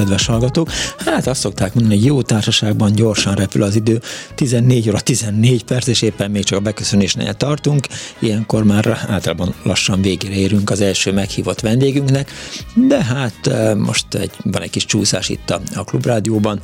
Kedves 0.00 0.26
hallgatók. 0.26 0.70
Hát 0.98 1.26
azt 1.26 1.40
szokták 1.40 1.74
mondani, 1.74 1.96
hogy 1.96 2.04
jó 2.04 2.22
társaságban 2.22 2.92
gyorsan 2.92 3.34
repül 3.34 3.62
az 3.62 3.74
idő. 3.74 4.00
14 4.34 4.88
óra 4.88 5.00
14 5.00 5.64
perc, 5.64 5.86
és 5.86 6.02
éppen 6.02 6.30
még 6.30 6.44
csak 6.44 6.58
a 6.58 6.62
beköszönésnél 6.62 7.34
tartunk. 7.34 7.86
Ilyenkor 8.18 8.64
már 8.64 9.06
általában 9.08 9.54
lassan 9.62 10.02
végére 10.02 10.34
érünk 10.34 10.70
az 10.70 10.80
első 10.80 11.12
meghívott 11.12 11.60
vendégünknek, 11.60 12.30
de 12.74 13.04
hát 13.04 13.46
eh, 13.46 13.74
most 13.74 14.14
egy, 14.14 14.30
van 14.42 14.62
egy 14.62 14.70
kis 14.70 14.84
csúszás 14.84 15.28
itt 15.28 15.50
a, 15.50 15.60
a 15.74 15.84
klubrádióban 15.84 16.60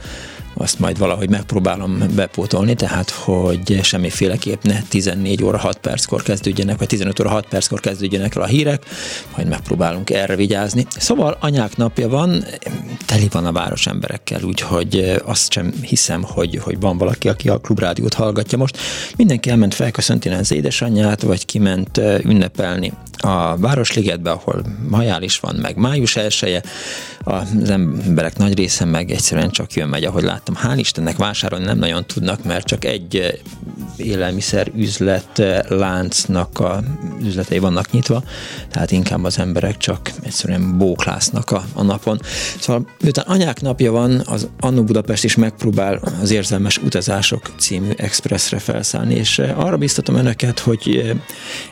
azt 0.58 0.78
majd 0.78 0.98
valahogy 0.98 1.30
megpróbálom 1.30 2.02
bepótolni, 2.14 2.74
tehát 2.74 3.10
hogy 3.10 3.78
semmiféleképp 3.82 4.62
ne 4.62 4.82
14 4.88 5.42
óra 5.42 5.58
6 5.58 5.78
perckor 5.78 6.22
kezdődjenek, 6.22 6.78
vagy 6.78 6.88
15 6.88 7.20
óra 7.20 7.28
6 7.28 7.46
perckor 7.46 7.80
kezdődjenek 7.80 8.34
el 8.34 8.42
a 8.42 8.46
hírek, 8.46 8.84
majd 9.36 9.48
megpróbálunk 9.48 10.10
erre 10.10 10.36
vigyázni. 10.36 10.86
Szóval 10.96 11.36
anyák 11.40 11.76
napja 11.76 12.08
van, 12.08 12.44
teli 13.06 13.28
van 13.32 13.46
a 13.46 13.52
város 13.52 13.86
emberekkel, 13.86 14.42
úgyhogy 14.42 15.20
azt 15.24 15.52
sem 15.52 15.72
hiszem, 15.82 16.22
hogy, 16.22 16.56
hogy 16.62 16.80
van 16.80 16.98
valaki, 16.98 17.28
aki 17.28 17.48
a 17.48 17.58
klubrádiót 17.58 18.14
hallgatja 18.14 18.58
most. 18.58 18.78
Mindenki 19.16 19.50
elment 19.50 19.74
felköszönteni 19.74 20.34
az 20.34 20.52
édesanyját, 20.52 21.22
vagy 21.22 21.44
kiment 21.44 22.00
ünnepelni 22.22 22.92
a 23.18 23.56
Városligetbe, 23.56 24.30
ahol 24.30 24.62
majál 24.88 25.22
is 25.22 25.40
van, 25.40 25.54
meg 25.54 25.76
május 25.76 26.16
elsője, 26.16 26.62
az 27.18 27.70
emberek 27.70 28.36
nagy 28.36 28.54
része 28.54 28.84
meg 28.84 29.10
egyszerűen 29.10 29.50
csak 29.50 29.72
jön 29.72 29.88
megy, 29.88 30.04
ahogy 30.04 30.22
láttam. 30.46 30.70
Hál' 30.70 30.78
Istennek 30.78 31.16
vásárolni 31.16 31.64
nem 31.64 31.78
nagyon 31.78 32.06
tudnak, 32.06 32.44
mert 32.44 32.66
csak 32.66 32.84
egy 32.84 33.16
eh, 33.16 33.32
élelmiszer 33.96 34.70
üzlet 34.76 35.38
eh, 35.38 35.60
láncnak 35.68 36.60
a 36.60 36.82
üzletei 37.22 37.58
vannak 37.58 37.90
nyitva, 37.90 38.22
tehát 38.70 38.90
inkább 38.90 39.24
az 39.24 39.38
emberek 39.38 39.76
csak 39.76 40.12
egyszerűen 40.22 40.78
bóklásznak 40.78 41.50
a, 41.50 41.64
a 41.74 41.82
napon. 41.82 42.20
Szóval 42.60 42.88
miután 43.00 43.24
anyák 43.28 43.60
napja 43.60 43.92
van, 43.92 44.22
az 44.24 44.48
Annu 44.60 44.84
Budapest 44.84 45.24
is 45.24 45.36
megpróbál 45.36 46.00
az 46.20 46.30
Érzelmes 46.30 46.78
Utazások 46.78 47.50
című 47.58 47.90
expressre 47.96 48.58
felszállni, 48.58 49.14
és 49.14 49.38
eh, 49.38 49.58
arra 49.58 49.76
biztatom 49.76 50.14
önöket, 50.14 50.58
hogy, 50.58 51.14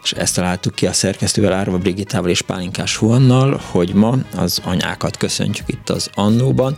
és 0.02 0.12
ezt 0.12 0.34
találtuk 0.34 0.74
ki 0.74 0.86
a 0.86 0.92
szerkesztővel, 0.92 1.52
Árva 1.52 1.78
Brigitával 1.78 2.30
és 2.30 2.42
Pálinkás 2.42 2.96
Huannal, 2.96 3.60
hogy 3.70 3.94
ma 3.94 4.18
az 4.36 4.60
anyákat 4.64 5.16
köszöntjük 5.16 5.68
itt 5.68 5.90
az 5.90 6.10
Annóban 6.14 6.76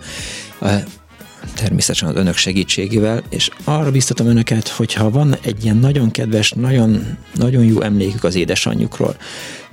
természetesen 1.55 2.08
az 2.08 2.16
önök 2.16 2.36
segítségével, 2.36 3.22
és 3.28 3.50
arra 3.64 3.91
biztatom 3.91 4.27
önöket, 4.27 4.69
hogyha 4.69 5.11
van 5.11 5.36
egy 5.42 5.64
ilyen 5.64 5.77
nagyon 5.77 6.11
kedves, 6.11 6.50
nagyon, 6.50 7.19
nagyon 7.34 7.64
jó 7.64 7.80
emlékük 7.80 8.25
az 8.25 8.34
édesanyjukról, 8.34 9.16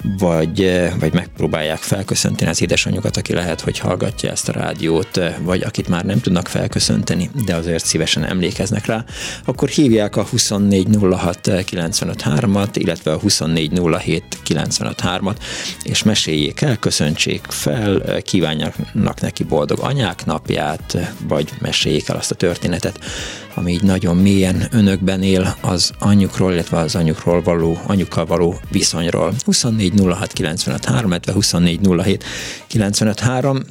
vagy, 0.03 0.64
eh, 0.64 0.94
vagy 1.00 1.14
megpróbálják 1.14 1.78
felköszönteni 1.78 2.50
az 2.50 2.62
édesanyjukat, 2.62 3.18
aki 3.18 3.34
lehet, 3.34 3.62
hogy 3.62 3.80
hallgatja 3.80 4.31
ezt 4.31 4.50
a 4.50 4.52
rádiót, 4.52 5.18
eh, 5.18 5.36
vagy 5.41 5.62
akit 5.62 5.88
már 5.88 6.06
nem 6.06 6.19
tudnak 6.19 6.47
felköszönteni, 6.47 7.30
de 7.46 7.56
azért 7.56 7.86
szívesen 7.86 8.25
emlékeznek 8.25 8.86
rá, 8.86 9.06
akkor 9.46 9.69
hívják 9.69 10.16
a 10.16 10.24
2406 10.24 11.40
953-at, 11.44 12.69
illetve 12.74 13.12
a 13.12 13.18
2407 13.18 14.24
953-at, 14.47 15.36
és 15.84 16.03
meséljék 16.03 16.62
el, 16.62 16.78
köszöntsék 16.78 17.46
fel, 17.50 18.03
eh, 18.03 18.22
kívánjanak 18.22 19.20
neki 19.22 19.44
boldog 19.44 19.80
anyák 19.80 20.25
napját, 20.25 20.97
vagy 21.28 21.50
meséljék 21.62 22.09
el 22.09 22.16
azt 22.16 22.31
a 22.31 22.35
történetet, 22.35 23.00
ami 23.56 23.72
így 23.72 23.84
nagyon 23.84 24.18
mélyen 24.18 24.68
önökben 24.72 25.22
él 25.22 25.56
az 25.62 25.91
anyjukról, 26.00 26.52
illetve 26.53 26.78
az 26.78 26.96
anyjukról 26.96 27.41
való, 27.41 27.78
anyukkal 27.88 28.25
való 28.25 28.59
viszonyról. 28.72 29.34
24 29.46 29.94
06 30.06 30.34
95 30.34 30.86
3, 30.86 31.09
illetve 31.09 31.34
24 31.34 31.80
07 31.88 32.24
95 32.68 33.19
3. 33.19 33.64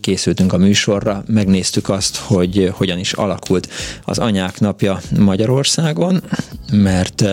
Készültünk 0.00 0.52
a 0.52 0.56
műsorra, 0.56 1.24
megnéztük 1.26 1.88
azt, 1.88 2.16
hogy 2.16 2.70
hogyan 2.72 2.98
is 2.98 3.12
alakult 3.12 3.68
az 4.04 4.18
anyák 4.18 4.60
napja 4.60 5.00
Magyarországon, 5.18 6.22
mert 6.72 7.24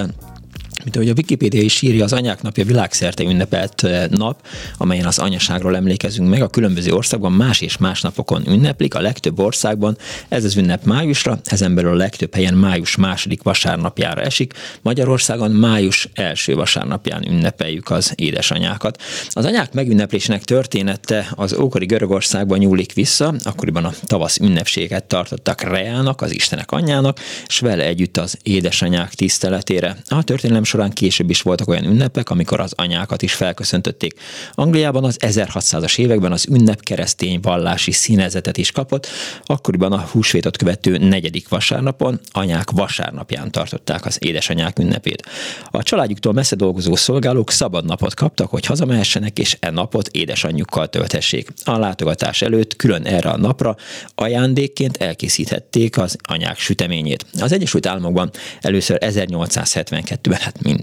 mint 0.84 0.96
ahogy 0.96 1.09
a 1.09 1.14
Wikipédia 1.18 1.62
is 1.62 1.81
írja, 1.81 2.03
az 2.03 2.14
anyák 2.14 2.42
napja 2.42 2.66
világszerte 2.66 3.24
ünnepelt 3.24 3.88
nap, 4.09 4.46
amelyen 4.78 5.06
az 5.06 5.19
anyaságról 5.19 5.75
emlékezünk 5.75 6.30
meg. 6.30 6.42
A 6.42 6.47
különböző 6.47 6.92
országban 6.92 7.31
más 7.31 7.62
és 7.62 7.78
más 7.78 8.02
napokon 8.02 8.47
ünneplik, 8.47 8.96
a 8.96 9.02
legtöbb 9.02 9.40
országban 9.40 9.97
ez 10.30 10.44
az 10.44 10.56
ünnep 10.56 10.84
májusra, 10.86 11.40
ezen 11.44 11.75
belül 11.75 11.92
a 11.92 11.96
legtöbb 11.96 12.34
helyen 12.34 12.53
május 12.53 12.96
második 12.96 13.44
vasárnapjára 13.44 14.22
esik. 14.22 14.53
Magyarországon 14.81 15.52
május 15.52 16.09
első 16.14 16.56
vasárnapján 16.56 17.28
ünnepeljük 17.28 17.90
az 17.90 18.13
édesanyákat. 18.16 19.02
Az 19.30 19.46
anyák 19.46 19.74
megünneplésének 19.74 20.44
története 20.44 21.28
az 21.36 21.53
ókori 21.53 21.86
Görögországban 21.86 22.58
nyúlik 22.58 22.94
vissza, 22.94 23.34
akkoriban 23.44 23.86
a 23.86 23.94
tavasz 24.06 24.38
ünnepséget 24.38 25.03
tartottak 25.03 25.62
Reának, 25.62 26.22
az 26.22 26.34
Istenek 26.34 26.72
anyjának, 26.72 27.19
és 27.48 27.59
vele 27.59 27.84
együtt 27.84 28.18
az 28.18 28.38
édesanyák 28.44 29.13
tiszteletére. 29.13 29.98
A 30.08 30.24
történelem 30.24 30.63
során 30.72 30.92
később 30.92 31.30
is 31.30 31.42
voltak 31.42 31.68
olyan 31.68 31.86
ünnepek, 31.86 32.30
amikor 32.30 32.59
az 32.59 32.74
anyákat 32.76 33.22
is 33.22 33.34
felköszöntötték. 33.34 34.14
Angliában 34.54 35.04
az 35.04 35.18
1600-as 35.20 36.00
években 36.00 36.32
az 36.32 36.46
ünnep 36.50 36.82
keresztény 36.82 37.40
vallási 37.42 37.92
színezetet 37.92 38.58
is 38.58 38.72
kapott, 38.72 39.08
akkoriban 39.46 39.92
a 39.92 40.08
húsvétot 40.12 40.58
követő 40.58 40.98
negyedik 40.98 41.50
vasárnapon, 41.50 42.20
anyák 42.31 42.72
vasárnapján 42.72 43.52
tartották 43.52 44.06
az 44.06 44.18
édesanyák 44.20 44.80
ünnepét. 44.80 45.26
A 45.72 45.84
családjuktól 45.84 46.34
messze 46.34 46.56
dolgozó 46.56 46.96
szolgálók 46.96 47.52
szabad 47.52 47.86
napot 47.86 48.14
kaptak, 48.14 48.50
hogy 48.50 48.66
hazamehessenek, 48.66 49.40
és 49.40 49.58
e 49.60 49.70
napot 49.70 50.08
édesanyjukkal 50.08 50.88
töltessék. 50.88 51.50
A 51.64 51.78
látogatás 51.78 52.42
előtt 52.42 52.76
külön 52.76 53.06
erre 53.06 53.30
a 53.30 53.38
napra 53.38 53.76
ajándékként 54.16 54.98
elkészíthették 54.98 55.98
az 55.98 56.16
anyák 56.24 56.58
süteményét. 56.58 57.26
Az 57.40 57.52
Egyesült 57.52 57.86
Államokban 57.86 58.30
először 58.62 58.98
1872-ben, 59.02 60.40
hát 60.40 60.61
mi, 60.64 60.76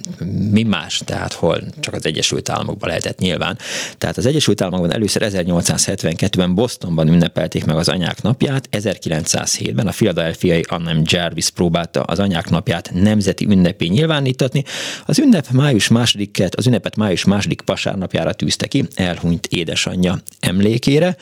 mi 0.50 0.62
más, 0.62 1.02
tehát 1.04 1.32
hol 1.32 1.62
csak 1.80 1.94
az 1.94 2.06
Egyesült 2.06 2.48
Államokban 2.48 2.88
lehetett 2.88 3.18
nyilván. 3.18 3.58
Tehát 3.98 4.16
az 4.16 4.26
Egyesült 4.26 4.60
Államokban 4.60 4.92
először 4.92 5.22
1872-ben 5.24 6.54
Bostonban 6.54 7.08
ünnepelték 7.08 7.64
meg 7.64 7.76
az 7.76 7.88
anyák 7.88 8.22
napját, 8.22 8.68
1907-ben 8.72 9.86
a 9.86 9.90
Philadelphiai 9.90 10.64
Annem 10.68 11.02
Jarvis 11.04 11.50
próbálta 11.50 12.02
az 12.02 12.18
anyák 12.18 12.50
napját 12.50 12.90
nemzeti 12.94 13.46
ünnepé 13.46 13.86
nyilvánítatni. 13.86 14.64
Az 15.06 15.18
ünnep 15.18 15.50
május 15.50 15.88
másodiket, 15.88 16.54
az 16.54 16.66
ünnepet 16.66 16.96
május 16.96 17.24
második 17.24 17.62
vasárnapjára 17.64 18.32
tűzte 18.32 18.66
ki, 18.66 18.86
elhunyt 18.94 19.46
édesanyja 19.46 20.18
emlékére 20.40 21.16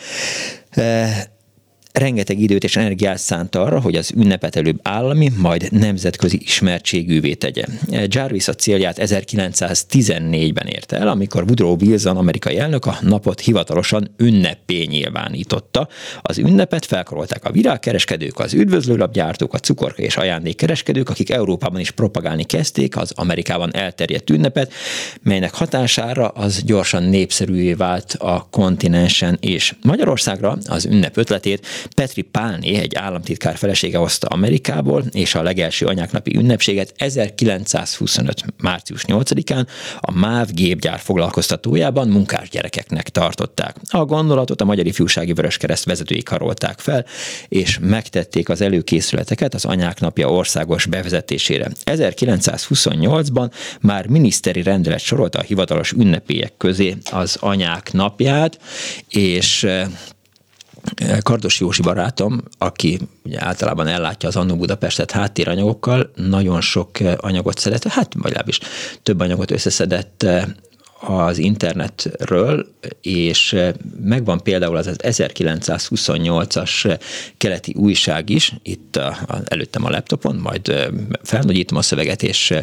rengeteg 1.98 2.40
időt 2.40 2.64
és 2.64 2.76
energiát 2.76 3.18
szánt 3.18 3.54
arra, 3.54 3.80
hogy 3.80 3.94
az 3.94 4.12
ünnepet 4.16 4.56
előbb 4.56 4.78
állami, 4.82 5.30
majd 5.36 5.68
nemzetközi 5.72 6.38
ismertségűvé 6.42 7.34
tegye. 7.34 7.64
Jarvis 8.06 8.48
a 8.48 8.54
célját 8.54 8.96
1914-ben 9.00 10.66
érte 10.66 10.96
el, 10.96 11.08
amikor 11.08 11.42
Woodrow 11.42 11.76
Wilson 11.80 12.16
amerikai 12.16 12.58
elnök 12.58 12.86
a 12.86 12.98
napot 13.00 13.40
hivatalosan 13.40 14.14
ünnepé 14.16 14.82
nyilvánította. 14.82 15.88
Az 16.22 16.38
ünnepet 16.38 16.84
felkarolták 16.84 17.44
a 17.44 17.50
virágkereskedők, 17.50 18.38
az 18.38 18.54
üdvözlőlapgyártók, 18.54 19.54
a 19.54 19.58
cukorka 19.58 20.02
és 20.02 20.16
ajándékkereskedők, 20.16 21.08
akik 21.08 21.30
Európában 21.30 21.80
is 21.80 21.90
propagálni 21.90 22.44
kezdték 22.44 22.96
az 22.96 23.12
Amerikában 23.14 23.74
elterjedt 23.74 24.30
ünnepet, 24.30 24.72
melynek 25.22 25.54
hatására 25.54 26.28
az 26.28 26.62
gyorsan 26.64 27.02
népszerűvé 27.02 27.72
vált 27.72 28.16
a 28.18 28.46
kontinensen 28.50 29.38
és 29.40 29.74
Magyarországra 29.82 30.58
az 30.66 30.84
ünnep 30.84 31.16
ötletét 31.16 31.66
Petri 31.94 32.22
Pálné, 32.22 32.74
egy 32.74 32.94
államtitkár 32.94 33.56
felesége 33.56 33.98
hozta 33.98 34.26
Amerikából, 34.26 35.04
és 35.10 35.34
a 35.34 35.42
legelső 35.42 35.86
anyáknapi 35.86 36.36
ünnepséget 36.36 36.92
1925. 36.96 38.44
március 38.62 39.04
8-án 39.06 39.66
a 40.00 40.12
MÁV 40.12 40.48
gépgyár 40.52 40.98
foglalkoztatójában 40.98 42.08
munkás 42.08 42.48
gyerekeknek 42.48 43.08
tartották. 43.08 43.76
A 43.90 44.04
gondolatot 44.04 44.60
a 44.60 44.64
Magyar 44.64 44.86
Ifjúsági 44.86 45.32
Vöröskereszt 45.32 45.84
vezetői 45.84 46.22
karolták 46.22 46.78
fel, 46.78 47.04
és 47.48 47.78
megtették 47.80 48.48
az 48.48 48.60
előkészületeket 48.60 49.54
az 49.54 49.64
anyák 49.64 50.00
napja 50.00 50.30
országos 50.30 50.86
bevezetésére. 50.86 51.70
1928-ban 51.84 53.50
már 53.80 54.06
miniszteri 54.06 54.62
rendelet 54.62 55.00
sorolta 55.00 55.38
a 55.38 55.42
hivatalos 55.42 55.92
ünnepélyek 55.92 56.52
közé 56.56 56.96
az 57.10 57.36
anyák 57.40 57.92
napját, 57.92 58.58
és 59.08 59.66
Kardos 61.20 61.60
Jósi 61.60 61.82
barátom, 61.82 62.42
aki 62.58 62.98
ugye 63.24 63.44
általában 63.44 63.86
ellátja 63.86 64.28
az 64.28 64.36
Annó 64.36 64.56
Budapestet 64.56 65.10
háttéranyagokkal, 65.10 66.10
nagyon 66.14 66.60
sok 66.60 67.00
eh, 67.00 67.14
anyagot 67.16 67.58
szedett, 67.58 67.84
hát 67.84 68.14
legalábbis 68.22 68.60
több 69.02 69.20
anyagot 69.20 69.50
összeszedett 69.50 70.22
eh, 70.22 70.44
az 71.00 71.38
internetről, 71.38 72.66
és 73.00 73.56
megvan 74.02 74.42
például 74.42 74.76
az, 74.76 74.86
az 74.86 74.96
1928-as 75.02 76.98
keleti 77.36 77.74
újság 77.76 78.30
is, 78.30 78.52
itt 78.62 78.96
a, 78.96 79.06
a, 79.06 79.36
előttem 79.44 79.84
a 79.84 79.90
laptopon, 79.90 80.36
majd 80.36 80.90
felnagyítom 81.22 81.78
a 81.78 81.82
szöveget, 81.82 82.22
és 82.22 82.54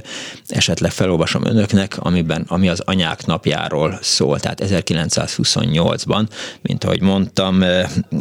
esetleg 0.48 0.92
felolvasom 0.92 1.46
önöknek, 1.46 1.98
amiben, 1.98 2.46
ami 2.48 2.70
az 2.70 2.82
anyák 2.86 3.26
napjáról 3.26 4.00
szól. 4.02 4.40
Tehát 4.40 4.62
1928-ban, 4.64 6.28
mint 6.62 6.84
ahogy 6.84 7.02
mondtam, 7.02 7.64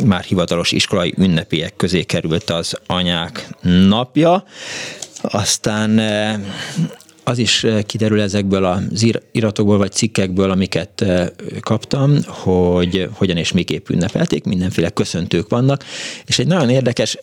már 0.05 0.23
hivatalos 0.23 0.73
iskolai 0.73 1.15
ünnepélyek 1.17 1.77
közé 1.77 2.03
került 2.03 2.51
az 2.51 2.79
anyák 2.87 3.49
napja, 3.63 4.45
aztán 5.23 6.01
az 7.25 7.39
is 7.39 7.65
eh, 7.65 7.83
kiderül 7.83 8.21
ezekből 8.21 8.65
az 8.65 9.07
iratokból 9.33 9.79
vagy 9.79 9.93
cikkekből, 9.93 10.51
amiket 10.51 11.01
eh, 11.01 11.29
kaptam, 11.61 12.17
hogy 12.27 13.09
hogyan 13.13 13.37
és 13.37 13.53
miképp 13.53 13.89
ünnepelték, 13.89 14.45
mindenféle 14.45 14.89
köszöntők 14.89 15.49
vannak, 15.49 15.85
és 16.27 16.39
egy 16.39 16.47
nagyon 16.47 16.71
érdekes, 16.71 17.19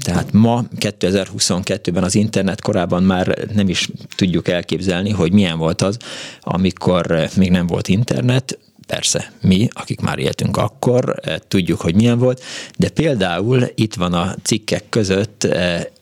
tehát 0.00 0.32
ma 0.32 0.64
2022-ben 0.80 2.04
az 2.04 2.14
internet 2.14 2.60
korában 2.60 3.02
már 3.02 3.38
nem 3.54 3.68
is 3.68 3.88
tudjuk 4.16 4.48
elképzelni, 4.48 5.10
hogy 5.10 5.32
milyen 5.32 5.58
volt 5.58 5.82
az, 5.82 5.96
amikor 6.40 7.10
eh, 7.10 7.30
még 7.36 7.50
nem 7.50 7.66
volt 7.66 7.88
internet, 7.88 8.58
Persze, 8.86 9.32
mi, 9.40 9.68
akik 9.72 10.00
már 10.00 10.18
éltünk 10.18 10.56
akkor, 10.56 11.14
tudjuk, 11.48 11.80
hogy 11.80 11.94
milyen 11.94 12.18
volt, 12.18 12.42
de 12.78 12.88
például 12.88 13.62
itt 13.74 13.94
van 13.94 14.12
a 14.12 14.34
cikkek 14.42 14.88
között 14.88 15.48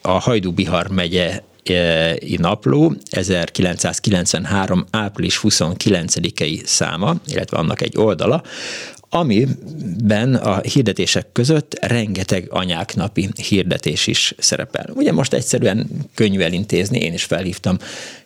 a 0.01 0.11
Hajdú-Bihar 0.11 0.89
megye 0.89 1.43
napló 2.37 2.95
1993. 3.11 4.85
április 4.91 5.41
29-i 5.43 6.65
száma, 6.65 7.17
illetve 7.27 7.57
annak 7.57 7.81
egy 7.81 7.97
oldala, 7.97 8.43
amiben 9.09 10.35
a 10.35 10.61
hirdetések 10.61 11.27
között 11.33 11.79
rengeteg 11.81 12.47
anyák 12.51 12.95
napi 12.95 13.29
hirdetés 13.49 14.07
is 14.07 14.35
szerepel. 14.39 14.91
Ugye 14.95 15.13
most 15.13 15.33
egyszerűen 15.33 15.89
könnyű 16.15 16.41
elintézni, 16.41 16.99
én 16.99 17.13
is 17.13 17.25
felhívtam 17.25 17.79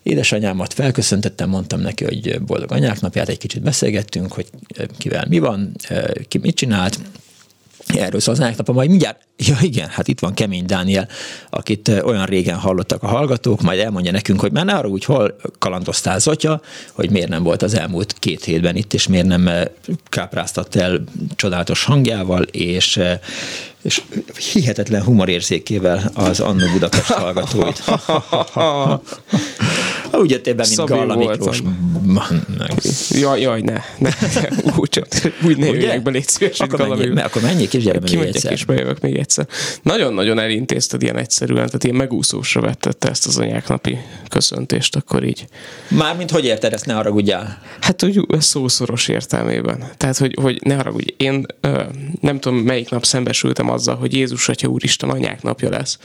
édesanyámat, 0.03 0.73
felköszöntettem, 0.73 1.49
mondtam 1.49 1.81
neki, 1.81 2.05
hogy 2.05 2.41
boldog 2.41 2.73
anyák 2.73 3.01
napját, 3.01 3.29
egy 3.29 3.39
kicsit 3.39 3.63
beszélgettünk, 3.63 4.33
hogy 4.33 4.47
kivel 4.99 5.27
mi 5.29 5.39
van, 5.39 5.77
ki 6.29 6.39
mit 6.39 6.57
csinált, 6.57 6.99
Erről 7.97 8.21
szól 8.21 8.35
az 8.35 8.57
nap, 8.57 8.73
majd 8.73 8.89
mindjárt, 8.89 9.21
ja 9.37 9.57
igen, 9.61 9.89
hát 9.89 10.09
itt 10.09 10.21
van 10.21 10.35
Kemény 10.35 10.67
Dániel, 10.67 11.09
akit 11.51 11.89
olyan 11.89 12.27
régen 12.27 12.59
hallottak 12.59 13.03
a 13.03 13.07
hallgatók, 13.07 13.63
majd 13.63 13.79
elmondja 13.79 14.13
nekünk, 14.13 14.41
hogy 14.41 14.53
már 14.53 14.65
ne 14.65 14.75
arra 14.75 14.89
úgy 14.89 15.05
hol 15.05 15.37
kalandoztál 15.59 16.19
Zotya, 16.19 16.61
hogy 16.93 17.11
miért 17.11 17.29
nem 17.29 17.43
volt 17.43 17.63
az 17.63 17.75
elmúlt 17.75 18.15
két 18.19 18.45
hétben 18.45 18.77
itt, 18.77 18.95
és 18.95 19.07
miért 19.07 19.27
nem 19.27 19.51
kápráztat 20.09 20.77
el 20.77 21.05
csodálatos 21.37 21.85
hangjával, 21.85 22.43
és 22.43 23.01
és 23.83 24.03
hihetetlen 24.53 25.03
humorérzékével 25.03 26.11
az 26.15 26.41
Annó 26.41 26.73
Budapest 26.73 27.11
hallgatóit. 27.11 27.83
Úgy 30.13 30.31
jöttél 30.31 30.55
be, 30.55 30.67
mint 30.69 30.89
Galla 30.89 31.17
Miklós. 31.17 31.63
Jaj, 33.11 33.41
jaj, 33.41 33.61
ne. 33.61 33.81
ne. 33.99 34.11
Úgy, 34.77 35.03
úgy 35.43 35.57
ne 35.57 35.67
jöjjek 35.67 36.03
be, 36.03 36.11
légy 36.11 36.29
szíves, 36.29 36.61
akkor, 36.61 36.79
mennyi, 36.79 37.07
Miklós. 37.07 37.25
akkor 37.25 37.43
mennyi 37.43 37.69
kis 37.69 37.85
gyere 37.85 38.01
még 38.01 38.19
egyszer. 38.19 38.53
és 38.53 38.65
bejövök 38.65 39.01
még 39.01 39.17
egyszer. 39.17 39.47
Nagyon-nagyon 39.83 40.39
elintézted 40.39 41.03
ilyen 41.03 41.17
egyszerűen, 41.17 41.67
tehát 41.67 41.85
ilyen 41.85 41.97
megúszósra 41.97 42.61
vettette 42.61 43.09
ezt 43.09 43.27
az 43.27 43.39
anyáknapi 43.39 43.99
köszöntést, 44.29 44.97
akkor 44.97 45.25
így. 45.25 45.47
Mármint 45.89 46.31
hogy 46.31 46.45
érted 46.45 46.73
ezt, 46.73 46.87
ne 46.87 46.93
haragudjál? 46.93 47.63
Hát, 47.81 48.01
hogy 48.01 48.27
szószoros 48.39 49.09
értelmében. 49.09 49.85
Tehát, 49.97 50.17
hogy, 50.17 50.37
hogy 50.41 50.61
ne 50.63 50.75
haragudj. 50.75 51.15
Én 51.17 51.47
ö, 51.61 51.83
nem 52.21 52.41
tudom, 52.41 52.59
melyik 52.59 52.91
nap 52.91 53.05
szembesültem 53.05 53.71
azzal, 53.71 53.97
hogy 53.97 54.15
Jézus 54.15 54.49
Atya 54.49 54.69
Úristen 54.69 55.11
anyák 55.11 55.43
napja 55.43 55.71
lesz. 55.71 55.99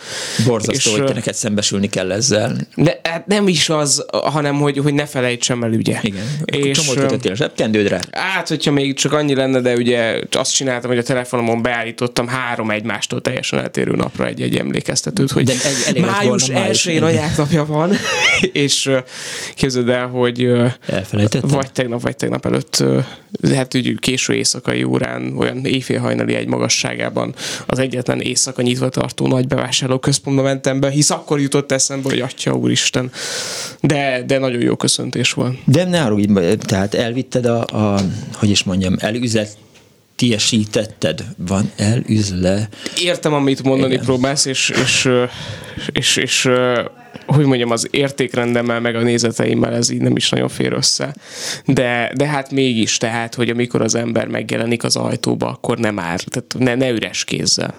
Borzasztó, 0.46 0.90
és, 0.90 0.98
hogy 0.98 1.06
te 1.06 1.14
neked 1.14 1.34
szembesülni 1.34 1.90
kell 1.90 2.12
ezzel. 2.12 2.58
De, 2.76 3.00
hát 3.04 3.28
nem 3.28 3.48
is 3.48 3.70
az, 3.70 3.93
hanem 4.12 4.56
hogy, 4.56 4.78
hogy 4.78 4.94
ne 4.94 5.06
felejtsem 5.06 5.64
el, 5.64 5.72
ugye. 5.72 6.00
Igen. 6.02 6.24
És, 6.46 6.80
csomót 6.80 6.96
kötöttél 6.96 7.32
a 7.32 7.36
zsebkendődre? 7.36 8.02
Hát, 8.12 8.48
hogyha 8.48 8.72
még 8.72 8.94
csak 8.96 9.14
annyi 9.14 9.36
lenne, 9.36 9.60
de 9.60 9.74
ugye 9.74 10.22
azt 10.32 10.54
csináltam, 10.54 10.90
hogy 10.90 11.00
a 11.00 11.04
telefonomon 11.04 11.62
beállítottam 11.62 12.28
három 12.28 12.72
egymástól 12.72 13.22
teljesen 13.22 13.60
eltérő 13.60 13.92
napra 13.92 14.26
egy-egy 14.26 14.56
emlékeztetőt, 14.56 15.32
hogy 15.32 15.44
de 15.44 15.54
egy, 15.88 16.02
május 16.02 16.50
elsőjén 16.50 17.04
anyák 17.04 17.38
napja 17.38 17.66
van, 17.66 17.92
és 18.66 18.92
képzeld 19.56 19.90
el, 19.90 20.08
hogy 20.08 20.52
vagy 21.42 21.72
tegnap, 21.72 22.02
vagy 22.02 22.16
tegnap 22.16 22.46
előtt, 22.46 22.84
hát 23.56 23.76
úgy 23.76 24.00
késő 24.00 24.34
éjszakai 24.34 24.84
órán, 24.84 25.38
olyan 25.38 25.66
éjfélhajnali 25.66 26.36
egy 26.36 26.48
magasságában 26.48 27.36
az 27.66 27.80
egyetlen 27.80 28.22
éjszaka 28.22 28.62
nyitva 28.62 28.90
tartó 28.90 29.28
nagy 29.28 29.48
bevásárlóközpontba 29.48 30.42
mentem 30.42 30.80
be, 30.80 30.90
hisz 30.90 31.10
akkor 31.10 31.40
jutott 31.40 31.72
eszembe, 31.72 32.10
hogy 32.10 32.20
atya 32.20 32.54
úristen. 32.54 33.12
De, 33.82 34.24
de 34.26 34.38
nagyon 34.38 34.62
jó 34.62 34.76
köszöntés 34.76 35.34
volt. 35.34 35.58
De 35.66 35.84
ne 35.84 36.04
arra, 36.04 36.56
tehát 36.58 36.94
elvitted 36.94 37.46
a, 37.46 37.66
a 37.66 38.00
hogy 38.34 38.50
is 38.50 38.64
mondjam, 38.64 38.96
elüzlet 39.00 39.58
tiesítetted, 40.16 41.24
van 41.38 41.72
elüzle. 41.76 42.70
Értem, 43.02 43.34
amit 43.34 43.64
mondani 43.64 43.94
Igen. 43.94 44.06
próbálsz, 44.06 44.46
és, 44.46 44.70
és, 44.84 45.10
és, 45.76 45.90
és, 45.92 46.16
és 46.18 46.50
hogy 47.26 47.46
mondjam, 47.46 47.72
az 47.72 47.88
értékrendemmel, 47.92 48.80
meg 48.80 48.96
a 48.96 49.02
nézeteimmel 49.02 49.74
ez 49.74 49.90
így 49.90 50.02
nem 50.02 50.16
is 50.16 50.30
nagyon 50.30 50.50
fér 50.50 50.74
össze. 50.74 51.16
De, 51.66 52.12
de 52.16 52.28
hát 52.28 52.52
mégis, 52.52 52.98
tehát, 52.98 53.36
hogy 53.36 53.50
amikor 53.50 53.82
az 53.82 53.96
ember 53.96 54.28
megjelenik 54.28 54.84
az 54.84 54.96
ajtóba, 54.96 55.48
akkor 55.48 55.78
nem 55.78 56.00
ár, 56.00 56.20
tehát 56.20 56.56
ne, 56.58 56.76
ne 56.76 56.90
üres 56.90 57.24
kézzel, 57.24 57.76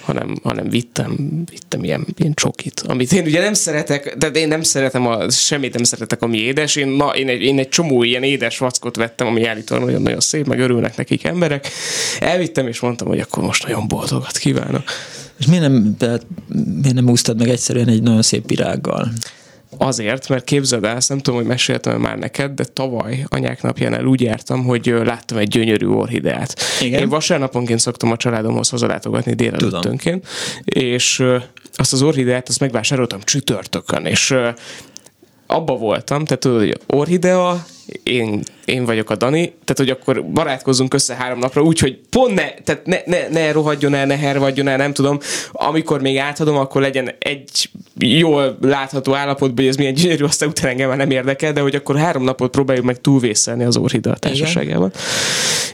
hanem, 0.00 0.36
hanem 0.42 0.68
vittem, 0.68 1.16
vittem 1.50 1.84
ilyen, 1.84 2.06
ilyen 2.16 2.34
csokit, 2.34 2.82
amit 2.86 3.12
én 3.12 3.24
ugye 3.24 3.40
nem 3.40 3.54
szeretek, 3.54 4.16
de 4.16 4.28
én 4.28 4.48
nem 4.48 4.62
szeretem, 4.62 5.06
a, 5.06 5.30
semmit 5.30 5.74
nem 5.74 5.84
szeretek, 5.84 6.22
ami 6.22 6.38
édes. 6.38 6.76
Én, 6.76 6.88
na, 6.88 7.08
én, 7.08 7.28
egy, 7.28 7.42
én 7.42 7.58
egy 7.58 7.68
csomó 7.68 8.02
ilyen 8.02 8.22
édes 8.22 8.58
vackot 8.58 8.96
vettem, 8.96 9.26
ami 9.26 9.44
állítólag 9.44 9.84
nagyon-nagyon 9.84 10.20
szép, 10.20 10.46
meg 10.46 10.58
örülnek 10.58 10.96
nekik 10.96 11.24
emberek. 11.24 11.68
Elvittem, 12.20 12.66
és 12.66 12.80
mondtam, 12.80 13.08
hogy 13.08 13.20
akkor 13.20 13.42
most 13.42 13.66
nagyon 13.66 13.88
boldogat 13.88 14.38
kívánok. 14.38 14.82
És 15.40 15.46
miért 15.46 15.62
nem, 15.62 15.96
tehát, 15.98 16.26
miért 16.80 16.94
nem 16.94 17.08
úsztad 17.08 17.38
meg 17.38 17.48
egyszerűen 17.48 17.88
egy 17.88 18.02
nagyon 18.02 18.22
szép 18.22 18.48
virággal? 18.48 19.12
Azért, 19.78 20.28
mert 20.28 20.44
képzeld 20.44 20.84
el, 20.84 20.98
nem 21.08 21.18
tudom, 21.18 21.38
hogy 21.38 21.48
meséltem 21.48 22.00
már 22.00 22.18
neked, 22.18 22.50
de 22.50 22.64
tavaly 22.64 23.24
anyák 23.28 23.62
napján 23.62 23.94
el 23.94 24.04
úgy 24.04 24.20
jártam, 24.20 24.64
hogy 24.64 24.86
láttam 25.04 25.38
egy 25.38 25.48
gyönyörű 25.48 25.86
orhideát. 25.86 26.60
Igen? 26.80 27.00
Én 27.00 27.08
vasárnaponként 27.08 27.80
szoktam 27.80 28.10
a 28.10 28.16
családomhoz 28.16 28.68
hazalátogatni 28.68 29.34
délelőttönként, 29.34 30.26
és 30.64 31.24
azt 31.72 31.92
az 31.92 32.02
orhideát 32.02 32.48
azt 32.48 32.60
megvásároltam 32.60 33.20
csütörtökön, 33.24 34.06
és 34.06 34.34
abba 35.50 35.76
voltam, 35.76 36.24
tehát 36.24 36.42
tudod, 36.42 36.58
hogy 36.58 36.80
orhidea, 36.86 37.64
én, 38.02 38.42
én 38.64 38.84
vagyok 38.84 39.10
a 39.10 39.16
Dani, 39.16 39.44
tehát 39.44 39.76
hogy 39.76 39.90
akkor 39.90 40.24
barátkozzunk 40.24 40.94
össze 40.94 41.14
három 41.14 41.38
napra, 41.38 41.62
úgyhogy 41.62 41.98
pont 42.10 42.34
ne, 42.34 42.50
tehát 42.64 42.86
ne, 42.86 42.96
ne, 43.06 43.28
ne 43.28 43.52
rohadjon 43.52 43.94
el, 43.94 44.06
ne 44.06 44.16
hervadjon 44.16 44.68
el, 44.68 44.76
nem 44.76 44.92
tudom, 44.92 45.18
amikor 45.52 46.00
még 46.00 46.18
átadom, 46.18 46.56
akkor 46.56 46.80
legyen 46.80 47.10
egy 47.18 47.70
jól 47.98 48.58
látható 48.60 49.14
állapotban, 49.14 49.56
hogy 49.56 49.66
ez 49.66 49.76
milyen 49.76 49.94
gyönyörű, 49.94 50.24
aztán 50.24 50.48
utána 50.48 50.68
engem 50.68 50.88
már 50.88 50.96
nem 50.96 51.10
érdekel, 51.10 51.52
de 51.52 51.60
hogy 51.60 51.74
akkor 51.74 51.96
három 51.96 52.24
napot 52.24 52.50
próbáljuk 52.50 52.84
meg 52.84 53.00
túlvészelni 53.00 53.64
az 53.64 53.76
Orhida 53.76 54.14
társaságában. 54.14 54.92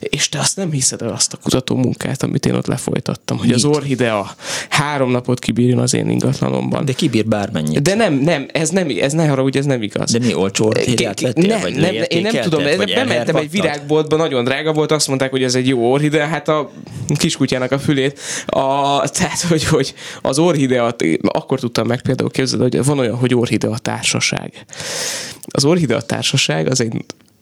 És 0.00 0.28
te 0.28 0.38
azt 0.38 0.56
nem 0.56 0.70
hiszed 0.70 1.02
el 1.02 1.12
azt 1.12 1.32
a 1.32 1.36
kutató 1.42 1.76
munkát, 1.76 2.22
amit 2.22 2.46
én 2.46 2.54
ott 2.54 2.66
lefolytattam, 2.66 3.38
hogy 3.38 3.46
Mit? 3.46 3.56
az 3.56 3.64
Orhidea 3.64 4.30
három 4.68 5.10
napot 5.10 5.38
kibírjon 5.38 5.78
az 5.78 5.94
én 5.94 6.10
ingatlanomban. 6.10 6.84
De 6.84 6.92
kibír 6.92 7.26
bármennyit. 7.26 7.82
De 7.82 7.94
nem, 7.94 8.14
nem, 8.14 8.46
ez 8.52 8.70
nem, 8.70 8.88
ez 9.00 9.12
ne 9.12 9.30
arra, 9.30 9.42
hogy 9.42 9.56
ez 9.66 9.72
nem 9.72 9.82
igaz. 9.82 10.12
De 10.12 10.18
mi 10.18 10.34
olcsó 10.34 10.66
orhideát 10.66 11.20
vettél, 11.20 11.46
nem, 11.46 11.60
vagy 11.60 11.74
nem, 11.74 11.94
én 12.08 12.22
nem 12.22 12.42
tudom, 12.42 12.62
nem, 12.62 12.76
be, 12.78 12.84
bementem 12.84 13.36
egy 13.36 13.50
virágboltba, 13.50 14.16
nagyon 14.16 14.44
drága 14.44 14.72
volt, 14.72 14.92
azt 14.92 15.08
mondták, 15.08 15.30
hogy 15.30 15.42
ez 15.42 15.54
egy 15.54 15.68
jó 15.68 15.92
orhidea, 15.92 16.26
hát 16.26 16.48
a 16.48 16.70
kiskutyának 17.16 17.72
a 17.72 17.78
fülét. 17.78 18.20
A, 18.46 19.08
tehát, 19.08 19.40
hogy, 19.40 19.64
hogy 19.64 19.94
az 20.22 20.38
orhidea, 20.38 20.94
akkor 21.20 21.60
tudtam 21.60 21.86
meg 21.86 22.02
például 22.02 22.30
képzelni, 22.30 22.76
hogy 22.76 22.84
van 22.84 22.98
olyan, 22.98 23.16
hogy 23.16 23.34
orhidea 23.34 23.78
társaság. 23.78 24.64
Az 25.50 25.64
orhidea 25.64 26.00
társaság 26.00 26.70
az 26.70 26.80
egy 26.80 26.92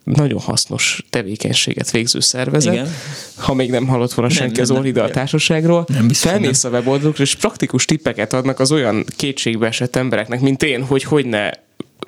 nagyon 0.04 0.40
hasznos 0.40 1.04
tevékenységet 1.10 1.90
végző 1.90 2.20
szervezet. 2.20 2.72
Igen. 2.72 2.94
Ha 3.36 3.54
még 3.54 3.70
nem 3.70 3.86
hallott 3.86 4.12
volna 4.12 4.30
senki 4.30 4.52
nem, 4.52 4.62
az 4.62 4.70
Orhidea 4.70 5.10
társaságról, 5.10 5.84
nem 5.88 6.08
felmész 6.08 6.64
a 6.64 6.68
weboldalukra, 6.68 7.22
és 7.22 7.34
praktikus 7.34 7.84
tippeket 7.84 8.32
adnak 8.32 8.60
az 8.60 8.72
olyan 8.72 9.04
kétségbe 9.16 9.66
esett 9.66 9.96
embereknek, 9.96 10.40
mint 10.40 10.62
én, 10.62 10.84
hogy 10.84 11.02
hogy 11.02 11.26
ne 11.26 11.50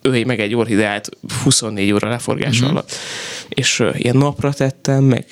ölj 0.06 0.22
meg 0.22 0.40
egy 0.40 0.54
orhideát 0.54 1.08
24 1.42 1.92
óra 1.92 2.08
leforgás 2.08 2.56
uh-huh. 2.56 2.70
alatt. 2.70 2.92
És 3.48 3.84
ilyen 3.92 4.16
napra 4.16 4.52
tettem, 4.52 5.04
meg 5.04 5.26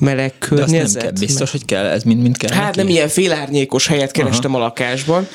meleg 0.00 0.32
környezet. 0.38 0.78
De 0.78 0.82
azt 0.82 0.94
nem 0.94 1.02
kell, 1.02 1.12
biztos, 1.12 1.50
hogy 1.50 1.64
kell, 1.64 1.84
ez 1.84 2.02
mind-mind 2.02 2.36
kell 2.36 2.52
Hát 2.52 2.64
neki? 2.64 2.78
nem 2.78 2.88
ilyen 2.88 3.08
félárnyékos 3.08 3.86
helyet 3.86 4.10
kerestem 4.10 4.54
Aha. 4.54 4.62
a 4.62 4.66
lakásban. 4.66 5.28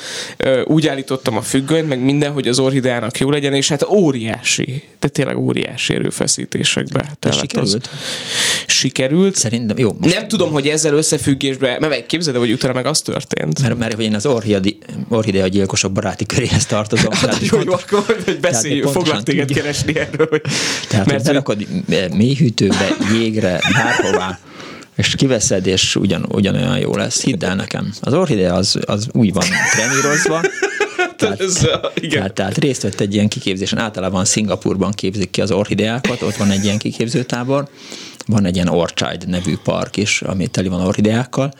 Úgy 0.64 0.86
állítottam 0.86 1.36
a 1.36 1.40
függönyt, 1.42 1.88
meg 1.88 2.00
minden, 2.00 2.32
hogy 2.32 2.48
az 2.48 2.58
orhideának 2.58 3.18
jó 3.18 3.30
legyen, 3.30 3.54
és 3.54 3.68
hát 3.68 3.82
óriási, 3.88 4.82
de 5.00 5.08
tényleg 5.08 5.38
óriási 5.38 5.94
erőfeszítésekbe. 5.94 7.16
Sikerült? 7.30 7.74
Az. 7.74 7.90
Sikerült. 8.66 9.36
Szerintem 9.36 9.78
jó. 9.78 9.96
Most 10.00 10.14
nem 10.14 10.28
tudom, 10.28 10.50
hogy 10.50 10.68
ezzel 10.68 10.94
összefüggésben, 10.94 11.76
mert 11.80 12.06
képzeld, 12.06 12.36
hogy 12.36 12.52
utána 12.52 12.74
meg 12.74 12.86
az 12.86 13.00
történt. 13.00 13.62
Mert, 13.62 13.78
mert 13.78 13.94
hogy 13.94 14.04
én 14.04 14.14
az 14.14 14.26
orhidea 15.08 15.46
gyilkosok 15.48 15.92
baráti 15.92 16.26
köréhez 16.26 16.66
tartozom. 16.66 17.12
Hát, 17.12 17.20
tehát, 17.20 17.46
jó, 17.46 17.60
jó, 17.64 17.72
akkor 17.72 18.16
hogy 18.24 18.40
beszéljünk, 18.40 18.88
foglak 18.88 19.22
téged 19.22 19.52
keresni 19.52 19.98
erről. 19.98 20.26
Hogy, 20.30 20.42
tehát, 20.88 21.06
mert 21.06 21.24
berakod 21.24 21.66
mélyhűtőbe, 22.12 22.96
jégre, 23.12 23.60
bárhová, 23.72 24.38
és 24.96 25.14
kiveszed, 25.14 25.66
és 25.66 25.96
ugyan, 25.96 26.26
ugyanolyan 26.28 26.78
jó 26.78 26.96
lesz. 26.96 27.22
Hidd 27.22 27.44
el 27.44 27.54
nekem. 27.54 27.92
Az 28.00 28.14
orhidea 28.14 28.54
az, 28.54 28.78
az 28.86 29.08
úgy 29.12 29.32
van 29.32 29.44
trenírozva, 29.72 30.40
tehát, 31.16 31.40
ez, 31.40 31.66
igen. 31.94 32.10
Tehát, 32.10 32.32
tehát 32.32 32.58
részt 32.58 32.82
vett 32.82 33.00
egy 33.00 33.14
ilyen 33.14 33.28
kiképzésen. 33.28 33.78
Általában 33.78 34.24
Szingapurban 34.24 34.92
képzik 34.92 35.30
ki 35.30 35.40
az 35.40 35.50
orhideákat, 35.50 36.22
ott 36.22 36.36
van 36.36 36.50
egy 36.50 36.64
ilyen 36.64 36.78
kiképzőtábor, 36.78 37.68
van 38.26 38.44
egy 38.44 38.54
ilyen 38.54 38.68
Orchid 38.68 39.28
nevű 39.28 39.56
park 39.64 39.96
is, 39.96 40.22
ami 40.22 40.46
teli 40.46 40.68
van 40.68 40.80
orhideákkal, 40.80 41.52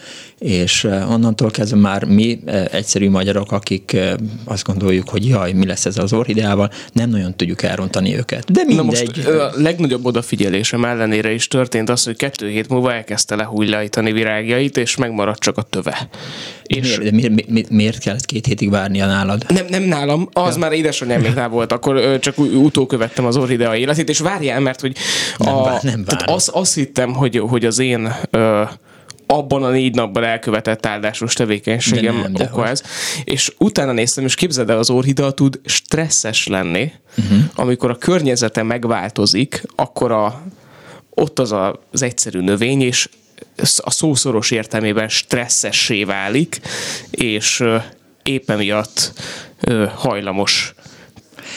és 0.45 0.85
eh, 0.85 1.11
onnantól 1.11 1.51
kezdve 1.51 1.79
már 1.79 2.05
mi 2.05 2.39
eh, 2.45 2.65
egyszerű 2.71 3.11
magyarok, 3.11 3.53
akik 3.53 3.93
eh, 3.93 4.13
azt 4.45 4.65
gondoljuk, 4.65 5.09
hogy 5.09 5.29
jaj, 5.29 5.53
mi 5.53 5.67
lesz 5.67 5.87
ez 5.87 5.99
az 5.99 6.13
orhideával, 6.13 6.71
nem 6.93 7.11
nagyon 7.11 7.37
tudjuk 7.37 7.63
elrontani 7.63 8.17
őket. 8.17 8.53
De 8.53 8.65
mindegy. 8.67 8.77
Na 8.77 8.83
most 8.83 9.27
a 9.27 9.61
legnagyobb 9.61 10.05
odafigyelésem 10.05 10.85
ellenére 10.85 11.33
is 11.33 11.49
történt 11.49 11.91
az, 11.91 12.05
hogy 12.05 12.17
kettő 12.17 12.49
hét 12.49 12.69
múlva 12.69 12.93
elkezdte 12.93 13.35
lehújlajtani 13.35 14.13
virágjait, 14.13 14.77
és 14.77 14.97
megmaradt 14.97 15.41
csak 15.41 15.59
a 15.59 15.63
töve. 15.63 16.09
És 16.63 16.97
miért, 16.97 17.03
de 17.03 17.11
miért, 17.11 17.51
miért, 17.51 17.71
miért 17.71 17.99
kellett 17.99 18.27
két 18.27 18.47
hétig 18.47 18.71
várnia 18.71 19.07
nálad? 19.07 19.45
Nem, 19.49 19.67
nem 19.69 19.83
nálam, 19.83 20.29
az 20.33 20.55
ja. 20.55 20.61
már 20.61 20.73
édesanyáméknál 20.73 21.49
volt, 21.49 21.73
akkor 21.73 22.19
csak 22.21 22.39
utókövettem 22.39 23.25
az 23.25 23.37
orhidea 23.37 23.77
életét, 23.77 24.09
és 24.09 24.19
várjál, 24.19 24.61
mert 24.61 24.81
hogy 24.81 24.97
a, 25.37 25.45
nem, 25.45 25.63
vár, 25.63 25.83
nem 25.83 26.05
tehát 26.05 26.31
azt, 26.31 26.49
azt 26.49 26.75
hittem, 26.75 27.13
hogy, 27.13 27.39
hogy 27.39 27.65
az 27.65 27.79
én 27.79 28.13
ö, 28.31 28.63
abban 29.27 29.63
a 29.63 29.71
négy 29.71 29.95
napban 29.95 30.25
elkövetett 30.25 30.87
áldásos 30.87 31.35
tevékenységem 31.35 32.17
nem, 32.17 32.35
oka 32.35 32.69
ez. 32.69 32.83
És 33.25 33.53
utána 33.59 33.93
néztem, 33.93 34.25
és 34.25 34.35
képzeld 34.35 34.71
el, 34.71 34.79
az 34.79 34.91
orhidea 34.91 35.31
tud 35.31 35.61
stresszes 35.65 36.47
lenni, 36.47 36.93
uh-huh. 37.19 37.39
amikor 37.55 37.91
a 37.91 37.97
környezete 37.97 38.63
megváltozik, 38.63 39.63
akkor 39.77 40.13
a, 40.13 40.43
ott 41.11 41.39
az 41.39 41.53
a, 41.53 41.81
az 41.93 42.03
egyszerű 42.03 42.41
növény, 42.41 42.83
és 42.83 43.09
a 43.77 43.91
szószoros 43.91 44.51
értelmében 44.51 45.09
stresszessé 45.09 46.05
válik, 46.05 46.61
és 47.11 47.65
éppen 48.23 48.57
miatt 48.57 49.13
hajlamos 49.95 50.74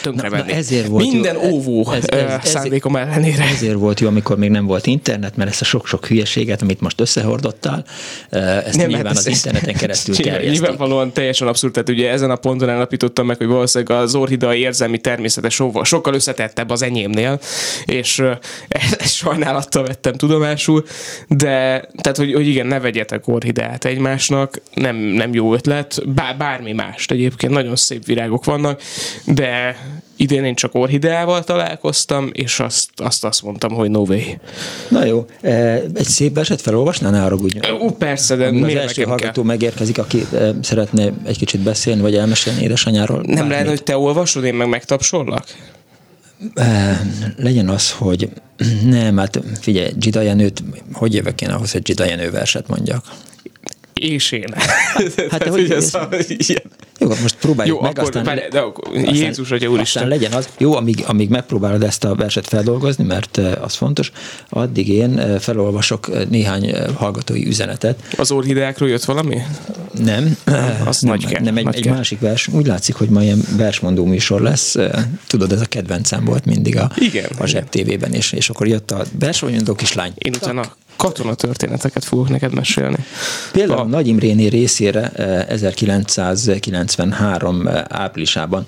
tönkrevenni. 0.02 0.52
Ezért 0.52 0.86
volt 0.86 1.12
Minden 1.12 1.34
jó, 1.34 1.50
óvó 1.50 1.92
ez, 1.92 2.04
ez, 2.06 2.30
ez, 2.42 2.48
szándékom 2.48 2.96
ellenére. 2.96 3.44
Ezért 3.44 3.74
volt 3.74 4.00
jó, 4.00 4.08
amikor 4.08 4.38
még 4.38 4.50
nem 4.50 4.66
volt 4.66 4.86
internet, 4.86 5.36
mert 5.36 5.50
ezt 5.50 5.60
a 5.60 5.64
sok-sok 5.64 6.06
hülyeséget, 6.06 6.62
amit 6.62 6.80
most 6.80 7.00
összehordottál, 7.00 7.84
ezt 8.30 8.76
nem, 8.76 8.86
nyilván 8.86 9.16
az 9.16 9.26
interneten 9.26 9.74
keresztül 9.74 10.14
terjesztik. 10.14 10.50
Nyilvánvalóan 10.50 11.12
teljesen 11.12 11.48
abszurd, 11.48 11.72
tehát 11.72 11.88
ugye 11.88 12.10
ezen 12.10 12.30
a 12.30 12.36
ponton 12.36 12.68
állapítottam 12.68 13.26
meg, 13.26 13.36
hogy 13.36 13.46
valószínűleg 13.46 14.02
az 14.02 14.14
orhida 14.14 14.54
érzelmi 14.54 14.98
természete 14.98 15.48
sokkal, 15.48 15.84
sokkal 15.84 16.14
összetettebb 16.14 16.70
az 16.70 16.82
enyémnél, 16.82 17.40
és 17.84 18.22
ezt 18.68 19.14
sajnálattal 19.14 19.82
vettem 19.82 20.14
tudomásul, 20.14 20.84
de 21.28 21.88
tehát, 21.96 22.16
hogy, 22.16 22.32
hogy 22.32 22.46
igen, 22.46 22.66
ne 22.66 22.80
vegyetek 22.80 23.28
orhideát 23.28 23.84
egymásnak, 23.84 24.60
nem, 24.74 24.96
nem 24.96 25.34
jó 25.34 25.54
ötlet, 25.54 26.00
bár, 26.14 26.36
bármi 26.36 26.72
más 26.72 27.06
egyébként, 27.06 27.52
nagyon 27.52 27.76
szép 27.76 28.04
virágok 28.04 28.44
vannak, 28.44 28.82
de 29.24 29.76
idén 30.16 30.44
én 30.44 30.54
csak 30.54 30.74
orhideával 30.74 31.44
találkoztam, 31.44 32.30
és 32.32 32.60
azt, 32.60 32.90
azt 32.96 33.24
azt 33.24 33.42
mondtam, 33.42 33.72
hogy 33.72 33.90
no 33.90 34.00
way. 34.00 34.20
Na 34.88 35.04
jó, 35.04 35.26
e, 35.40 35.72
egy 35.94 36.04
szép 36.06 36.34
verset 36.34 36.60
felolvasnál, 36.60 37.10
ne 37.10 37.20
haragudj. 37.20 37.58
Ú, 37.80 37.90
persze, 37.90 38.36
de 38.36 38.46
Az 38.46 38.74
első 38.74 39.02
hallgató 39.02 39.32
kell? 39.32 39.42
megérkezik, 39.42 39.98
aki 39.98 40.26
e, 40.34 40.54
szeretne 40.62 41.12
egy 41.24 41.38
kicsit 41.38 41.60
beszélni, 41.60 42.00
vagy 42.00 42.14
elmesélni 42.14 42.62
édesanyáról. 42.62 43.16
Nem 43.16 43.34
bármit. 43.34 43.50
lehet, 43.50 43.68
hogy 43.68 43.82
te 43.82 43.96
olvasod, 43.98 44.44
én 44.44 44.54
meg 44.54 44.68
megtapsollak? 44.68 45.44
E, 46.54 47.00
legyen 47.36 47.68
az, 47.68 47.90
hogy 47.92 48.28
nem, 48.84 49.16
hát 49.16 49.40
figyelj, 49.60 49.90
Gida 49.96 50.20
Jenőt, 50.20 50.62
hogy 50.92 51.14
jövök 51.14 51.40
én 51.40 51.50
ahhoz, 51.50 51.72
hogy 51.72 51.82
Gida 51.82 52.04
Jenő 52.04 52.30
verset 52.30 52.68
mondjak? 52.68 53.04
És 53.98 54.32
én. 54.32 54.54
Hát 55.30 55.44
de 55.44 55.50
hogy 55.50 55.70
ez, 55.70 55.94
a, 55.94 56.08
ilyen. 56.28 56.62
Jó, 56.98 57.08
most 57.08 57.36
próbáljuk 57.36 57.76
Jó, 57.76 57.82
meg, 57.82 57.90
akkor, 57.90 58.02
aztán, 58.02 58.24
bár, 58.24 58.48
de 58.50 58.58
akkor, 58.58 58.96
aztán, 58.96 59.14
Jézus, 59.14 59.48
hogy 59.48 59.66
Úristen. 59.66 60.02
Aztán 60.02 60.18
legyen 60.18 60.32
az. 60.32 60.48
Jó, 60.58 60.74
amíg, 60.74 61.04
amíg 61.06 61.28
megpróbálod 61.28 61.82
ezt 61.82 62.04
a 62.04 62.14
verset 62.14 62.46
feldolgozni, 62.46 63.04
mert 63.04 63.36
az 63.60 63.74
fontos, 63.74 64.12
addig 64.48 64.88
én 64.88 65.38
felolvasok 65.38 66.28
néhány 66.28 66.74
hallgatói 66.94 67.46
üzenetet. 67.46 68.02
Az 68.16 68.30
orhideákról 68.30 68.88
jött 68.88 69.04
valami? 69.04 69.42
Nem. 70.04 70.36
Az 70.84 71.00
nem, 71.00 71.12
nagy 71.12 71.26
kell. 71.26 71.42
Nem, 71.42 71.56
egy, 71.56 71.64
nagy 71.64 71.76
egy 71.76 71.82
kell. 71.82 71.94
másik 71.94 72.20
vers. 72.20 72.48
Úgy 72.48 72.66
látszik, 72.66 72.94
hogy 72.94 73.08
ma 73.08 73.22
ilyen 73.22 73.40
versmondó 73.56 74.04
műsor 74.04 74.40
lesz. 74.40 74.76
Tudod, 75.26 75.52
ez 75.52 75.60
a 75.60 75.66
kedvencem 75.66 76.24
volt 76.24 76.44
mindig 76.44 76.76
a, 76.76 76.90
igen, 76.96 77.30
a 77.38 77.46
Zseb 77.46 77.68
TV-ben, 77.68 78.12
és, 78.12 78.32
és 78.32 78.50
akkor 78.50 78.66
jött 78.66 78.90
a 78.90 79.04
versmondó 79.18 79.74
kislány. 79.74 80.12
Én 80.14 80.34
utána 80.34 80.72
katonatörténeteket 80.98 82.04
fogok 82.04 82.28
neked 82.28 82.54
mesélni. 82.54 83.04
Például 83.52 83.78
a... 83.78 83.84
Nagy 83.84 84.06
Imréné 84.06 84.46
részére 84.46 85.08
1993 85.48 87.66
eh, 87.66 87.74
eh, 87.74 87.84
áprilisában 87.88 88.66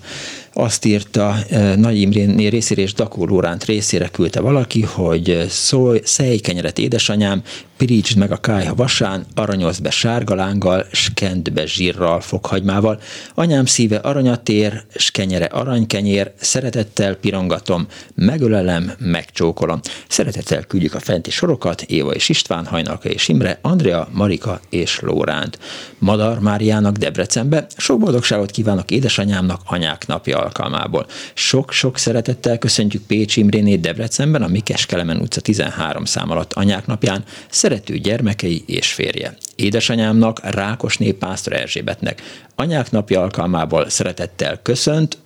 azt 0.61 0.85
írta 0.85 1.37
eh, 1.49 1.77
Nagy 1.77 2.01
Imrén 2.01 2.51
részére 2.51 2.83
és 2.83 2.95
Dakó 2.95 3.25
Lóránt 3.25 3.65
részére 3.65 4.09
küldte 4.09 4.41
valaki, 4.41 4.83
hogy 4.83 5.47
szólj, 5.49 6.01
szej 6.05 6.37
kenyeret 6.37 6.79
édesanyám, 6.79 7.43
pirítsd 7.81 8.19
meg 8.19 8.33
a 8.33 8.37
kájha 8.37 8.75
vasán, 8.75 9.27
aranyozd 9.35 9.83
be 9.83 9.91
sárgalánggal, 9.91 10.87
s 10.93 11.11
kend 11.15 11.53
be 11.53 11.67
zsírral, 11.67 12.21
fokhagymával. 12.21 13.01
Anyám 13.35 13.65
szíve 13.65 13.97
aranyat 13.97 14.49
ér, 14.49 14.85
s 14.95 15.11
kenyere 15.11 15.45
aranykenyér, 15.45 16.33
szeretettel 16.37 17.15
pirongatom, 17.15 17.87
megölelem, 18.15 18.93
megcsókolom. 18.99 19.81
Szeretettel 20.09 20.63
küldjük 20.63 20.95
a 20.95 21.01
fenti 21.01 21.31
sorokat, 21.31 21.83
Éva 21.83 22.15
és 22.15 22.29
István, 22.29 22.67
Hajnalka 22.67 23.09
és 23.09 23.29
Imre, 23.29 23.59
Andrea, 23.63 24.09
Marika 24.13 24.61
és 24.71 25.01
Lóránt. 25.01 25.59
Madar 25.99 26.41
Máriának 26.41 26.97
Debrecenbe 26.97 27.67
sok 27.77 27.99
boldogságot 27.99 28.51
kívánok 28.51 28.91
édesanyámnak 28.91 29.61
anyák 29.65 30.07
napja 30.07 30.39
alkalmából. 30.51 31.07
Sok-sok 31.35 31.99
szeretettel 31.99 32.59
köszöntjük 32.59 33.07
Pécs 33.07 33.37
Imrénét 33.37 33.81
Debrecenben, 33.81 34.43
a 34.43 34.49
Mikes 34.49 34.87
Kelemen 34.87 35.21
utca 35.21 35.41
13 35.41 36.05
szám 36.05 36.31
alatt 36.31 36.53
anyák 36.53 36.87
napján, 36.87 37.25
szerető 37.51 37.99
gyermekei 37.99 38.65
és 38.67 38.93
férje. 38.93 39.37
Édesanyámnak, 39.55 40.41
Rákosné 40.43 41.13
Pásztor 41.13 41.53
Erzsébetnek 41.53 42.23
anyák 42.55 42.91
napja 42.91 43.21
alkalmából 43.21 43.89
szeretettel 43.89 44.61
köszönt, 44.63 45.19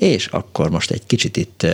és 0.00 0.26
akkor 0.26 0.70
most 0.70 0.90
egy 0.90 1.02
kicsit 1.06 1.36
itt, 1.36 1.66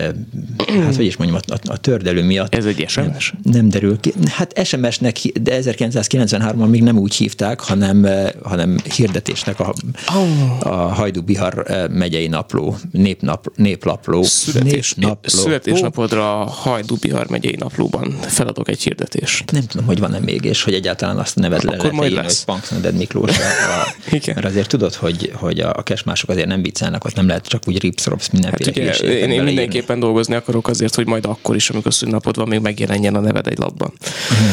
hát 0.67 0.97
hogy 0.97 1.05
is 1.05 1.17
mondjam, 1.17 1.41
a, 1.47 1.73
a 1.73 1.77
tördelő 1.77 2.23
miatt. 2.23 2.55
Ez 2.55 2.65
egy 2.65 2.85
SMS? 2.89 3.35
Nem, 3.43 3.53
nem 3.53 3.69
derül 3.69 4.01
ki. 4.01 4.13
Hát 4.27 4.65
SMS-nek, 4.65 5.19
de 5.41 5.59
1993-ban 5.63 6.69
még 6.69 6.83
nem 6.83 6.99
úgy 6.99 7.15
hívták, 7.15 7.61
hanem, 7.61 8.07
hanem 8.43 8.79
hirdetésnek 8.95 9.61
a, 9.61 9.75
oh. 10.15 10.67
a 10.67 10.95
Hajdú 10.95 11.23
Bihar 11.23 11.65
eh, 11.67 11.89
megyei 11.89 12.27
napló, 12.27 12.77
népnap, 12.91 13.53
néplapló. 13.57 14.23
Születés, 14.23 14.95
népnapló. 14.95 15.41
Születésnapodra 15.41 16.41
a 16.41 16.45
Hajdú 16.45 16.97
Bihar 17.01 17.27
megyei 17.29 17.57
naplóban 17.59 18.19
feladok 18.21 18.69
egy 18.69 18.83
hirdetést. 18.83 19.53
Nem 19.53 19.67
tudom, 19.67 19.87
hogy 19.87 19.99
van-e 19.99 20.19
még, 20.19 20.45
és 20.45 20.63
hogy 20.63 20.75
egyáltalán 20.75 21.19
azt 21.19 21.37
neved 21.37 21.63
le, 21.63 21.91
majd 21.93 22.13
lesz. 22.13 22.45
hogy 22.47 22.61
Punks 22.69 22.93
Miklós. 22.99 23.39
A, 23.39 23.95
mert 24.35 24.45
azért 24.45 24.69
tudod, 24.69 24.95
hogy 24.95 25.17
hogy, 25.17 25.33
hogy 25.35 25.61
a 25.61 25.83
kesmások 25.83 26.31
azért 26.31 26.47
nem 26.47 26.63
viccelnek, 26.63 27.05
ott 27.05 27.15
nem 27.15 27.27
lehet 27.27 27.47
csak 27.47 27.63
úgy 27.67 27.79
ripszropsz 28.17 28.29
mindenféle 28.29 28.91
hát 28.91 29.01
ugye, 29.01 29.19
én, 29.19 29.31
én 29.31 29.43
mindenképpen 29.43 30.01
dolgozni 30.01 30.35
akarok 30.35 30.69
azért, 30.69 30.95
hogy 30.95 31.07
majd 31.07 31.25
akkor 31.25 31.55
is, 31.55 31.71
amikor 31.71 31.95
szünnapod 31.95 32.37
van, 32.37 32.49
még 32.49 32.61
megjelenjen 32.61 33.15
a 33.15 33.21
neved 33.21 33.47
egy 33.47 33.59
labban. 33.59 33.93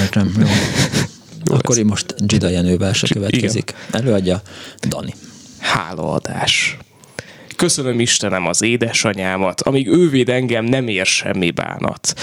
Értem, 0.02 0.34
jó. 0.40 0.48
jó 1.46 1.56
Akkor 1.56 1.78
én 1.78 1.86
most 1.86 2.16
Gida 2.26 2.50
Jenővel 2.50 2.94
se 2.94 3.08
következik. 3.08 3.74
Igen. 3.90 4.02
Előadja 4.02 4.42
Dani. 4.88 5.14
Hálaadás. 5.60 6.78
Köszönöm 7.56 8.00
Istenem 8.00 8.48
az 8.48 8.62
édesanyámat, 8.62 9.62
amíg 9.62 9.88
ő 9.88 10.10
véd 10.10 10.30
engem, 10.30 10.66
nem 10.66 10.88
ér 10.88 11.06
semmi 11.06 11.52
bánat. 11.52 12.14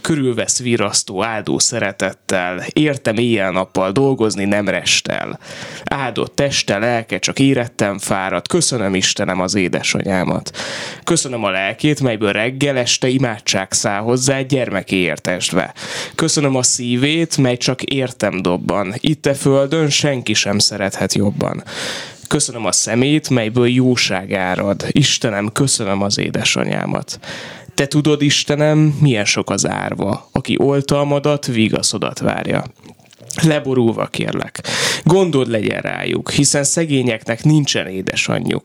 Körülvesz 0.00 0.58
virasztó, 0.58 1.24
áldó 1.24 1.58
szeretettel, 1.58 2.64
értem 2.72 3.16
éjjel-nappal 3.16 3.92
dolgozni 3.92 4.44
nem 4.44 4.68
restel. 4.68 5.38
Áldott 5.84 6.34
teste, 6.34 6.78
lelke, 6.78 7.18
csak 7.18 7.38
érettem 7.38 7.98
fáradt, 7.98 8.48
köszönöm 8.48 8.94
Istenem 8.94 9.40
az 9.40 9.54
édesanyámat. 9.54 10.56
Köszönöm 11.04 11.44
a 11.44 11.50
lelkét, 11.50 12.00
melyből 12.00 12.32
reggel 12.32 12.76
este 12.76 13.08
imádság 13.08 13.72
száll 13.72 14.00
hozzá 14.00 14.40
gyermeké 14.40 14.96
értesdve. 14.96 15.74
Köszönöm 16.14 16.54
a 16.56 16.62
szívét, 16.62 17.36
mely 17.36 17.56
csak 17.56 17.82
értem 17.82 18.42
dobban. 18.42 18.94
Itt 19.00 19.26
a 19.26 19.34
földön 19.34 19.90
senki 19.90 20.34
sem 20.34 20.58
szerethet 20.58 21.14
jobban. 21.14 21.64
Köszönöm 22.28 22.64
a 22.64 22.72
szemét, 22.72 23.30
melyből 23.30 23.68
jóság 23.68 24.32
árad. 24.32 24.86
Istenem, 24.90 25.52
köszönöm 25.52 26.02
az 26.02 26.18
édesanyámat. 26.18 27.18
Te 27.74 27.86
tudod, 27.86 28.22
Istenem, 28.22 28.78
milyen 29.00 29.24
sok 29.24 29.50
az 29.50 29.66
árva, 29.66 30.28
aki 30.32 30.56
oltalmadat, 30.58 31.46
vigaszodat 31.46 32.18
várja. 32.18 32.64
Leborulva 33.42 34.06
kérlek, 34.06 34.62
gondod 35.04 35.48
legyen 35.48 35.80
rájuk, 35.80 36.30
hiszen 36.30 36.64
szegényeknek 36.64 37.44
nincsen 37.44 37.86
édesanyjuk. 37.86 38.64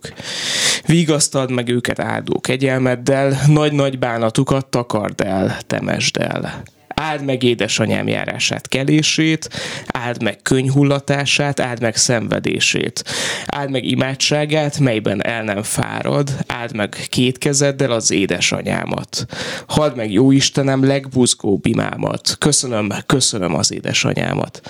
Vigasztald 0.85 1.51
meg 1.51 1.69
őket 1.69 1.99
áldó 1.99 2.39
kegyelmeddel, 2.39 3.41
nagy-nagy 3.47 3.99
bánatukat 3.99 4.65
takard 4.65 5.21
el, 5.21 5.57
temesd 5.67 6.17
el 6.17 6.63
áld 7.01 7.23
meg 7.25 7.43
édesanyám 7.43 8.07
járását, 8.07 8.67
kelését, 8.67 9.49
áld 9.87 10.23
meg 10.23 10.41
könyhullatását, 10.41 11.59
áld 11.59 11.81
meg 11.81 11.95
szenvedését, 11.95 13.03
áld 13.45 13.71
meg 13.71 13.83
imádságát, 13.83 14.79
melyben 14.79 15.25
el 15.25 15.43
nem 15.43 15.63
fárad, 15.63 16.29
áld 16.47 16.75
meg 16.75 16.95
két 17.09 17.37
kezeddel 17.37 17.91
az 17.91 18.11
édesanyámat. 18.11 19.25
Hadd 19.67 19.95
meg 19.95 20.11
jó 20.11 20.31
Istenem 20.31 20.85
legbuzgóbb 20.85 21.65
imámat. 21.65 22.35
Köszönöm, 22.39 22.89
köszönöm 23.05 23.55
az 23.55 23.73
édesanyámat 23.73 24.61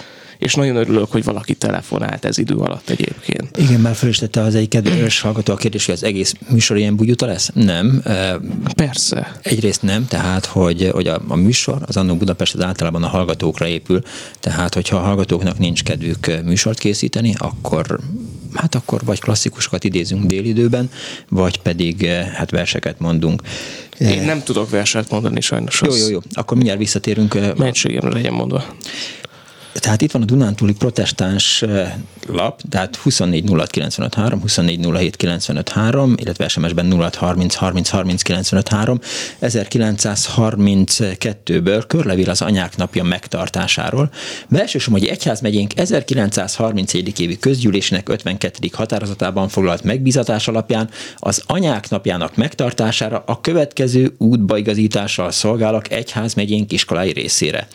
és 0.42 0.56
nagyon 0.56 0.76
örülök, 0.76 1.12
hogy 1.12 1.24
valaki 1.24 1.54
telefonált 1.54 2.26
ez 2.26 2.38
idő 2.38 2.56
alatt 2.56 2.90
egyébként. 2.90 3.58
Igen, 3.58 3.80
már 3.80 3.98
is 4.02 4.18
tette 4.18 4.42
az 4.42 4.56
egy 4.56 4.68
kedves 4.68 5.22
hallgató 5.22 5.54
a 5.54 5.56
kérdés, 5.56 5.86
hogy 5.86 5.94
az 5.94 6.04
egész 6.04 6.34
műsor 6.50 6.78
ilyen 6.78 6.96
bugyuta 6.96 7.26
lesz? 7.26 7.50
Nem. 7.54 8.02
Persze. 8.76 9.40
Egyrészt 9.42 9.82
nem, 9.82 10.08
tehát, 10.08 10.46
hogy, 10.46 10.90
hogy 10.92 11.08
a, 11.08 11.22
a 11.28 11.36
műsor, 11.36 11.78
az 11.86 11.98
Annó 11.98 12.16
Budapest 12.16 12.54
az 12.54 12.64
általában 12.64 13.04
a 13.04 13.08
hallgatókra 13.08 13.68
épül, 13.68 14.02
tehát, 14.40 14.74
hogyha 14.74 14.98
a 14.98 15.02
hallgatóknak 15.02 15.58
nincs 15.58 15.84
kedvük 15.84 16.44
műsort 16.44 16.80
készíteni, 16.80 17.36
akkor 17.38 18.00
hát 18.54 18.76
akkor 18.76 19.02
vagy 19.06 19.20
klasszikusokat 19.20 19.84
idézünk 19.84 20.26
délidőben, 20.26 20.90
vagy 21.30 21.62
pedig 21.62 22.06
hát 22.34 22.52
verseket 22.52 23.00
mondunk. 23.00 23.42
Én 23.98 24.22
nem 24.24 24.44
tudok 24.44 24.70
verset 24.70 25.10
mondani 25.10 25.42
sajnos. 25.42 25.82
Jó, 25.86 25.96
jó, 25.96 26.10
jó. 26.10 26.20
Akkor 26.34 26.58
mindjárt 26.58 26.80
visszatérünk. 26.80 27.58
Mentségemre 27.58 28.14
legyen 28.14 28.34
mondva. 28.34 28.66
Tehát 29.74 30.02
itt 30.02 30.12
van 30.12 30.22
a 30.22 30.26
Dunántúli 30.26 30.74
protestáns 30.74 31.64
lap, 32.28 32.62
tehát 32.70 32.96
24 32.96 33.50
06 33.50 33.70
95 33.70 34.14
3, 34.14 34.42
24 34.42 34.88
07 34.94 35.16
95 35.16 35.70
3, 35.70 36.16
illetve 36.18 36.48
SMS-ben 36.48 36.92
06 36.92 37.16
30 37.16 37.56
30 37.56 37.90
30 37.90 38.22
95 38.22 38.68
3. 38.68 39.00
1932-ből 39.42 41.84
körlevél 41.88 42.30
az 42.30 42.42
anyák 42.42 42.78
napja 42.78 43.04
megtartásáról. 43.04 44.12
Belsősom, 44.50 44.94
hogy 44.94 45.06
egyházmegyénk 45.06 45.78
1931. 45.78 47.20
évi 47.20 47.40
közgyűlésének 47.40 48.10
52. 48.10 48.70
határozatában 48.74 49.48
foglalt 49.48 49.84
megbízatás 49.84 50.48
alapján 50.48 50.90
az 51.18 51.44
anyák 51.48 51.90
napjának 51.90 52.36
megtartására 52.36 53.24
a 53.26 53.42
következő 53.42 54.16
útbaigazítással 54.18 55.32
szolgálok 55.32 55.92
egyházmegyénk 55.92 56.72
iskolai 56.72 57.12
részére. 57.12 57.68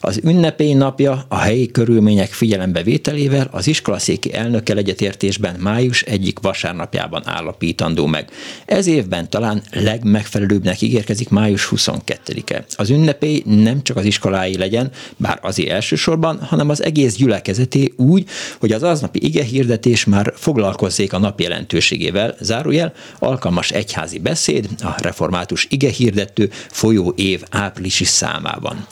Az 0.00 0.20
ünnepély 0.22 0.74
napja 0.74 1.24
a 1.28 1.41
helyi 1.42 1.70
körülmények 1.70 2.32
figyelembevételével 2.32 3.48
az 3.50 3.66
iskolaszéki 3.66 4.34
elnökkel 4.34 4.76
egyetértésben 4.76 5.60
május 5.60 6.02
egyik 6.02 6.38
vasárnapjában 6.38 7.22
állapítandó 7.24 8.06
meg. 8.06 8.30
Ez 8.64 8.86
évben 8.86 9.30
talán 9.30 9.62
legmegfelelőbbnek 9.70 10.80
ígérkezik 10.80 11.28
május 11.28 11.68
22-e. 11.70 12.64
Az 12.76 12.90
ünnepély 12.90 13.42
nem 13.46 13.82
csak 13.82 13.96
az 13.96 14.04
iskolái 14.04 14.56
legyen, 14.56 14.90
bár 15.16 15.38
azért 15.42 15.70
elsősorban, 15.70 16.38
hanem 16.40 16.68
az 16.68 16.82
egész 16.82 17.14
gyülekezeté 17.14 17.92
úgy, 17.96 18.28
hogy 18.58 18.72
az 18.72 18.82
aznapi 18.82 19.24
ige 19.24 19.44
hirdetés 19.44 20.04
már 20.04 20.32
foglalkozzék 20.36 21.12
a 21.12 21.18
nap 21.18 21.40
jelentőségével, 21.40 22.34
zárójel, 22.40 22.92
alkalmas 23.18 23.70
egyházi 23.70 24.18
beszéd 24.18 24.68
a 24.80 24.94
református 25.02 25.66
ige 25.70 25.90
hirdető 25.90 26.50
folyó 26.70 27.12
év 27.16 27.42
áprilisi 27.50 28.04
számában. 28.04 28.86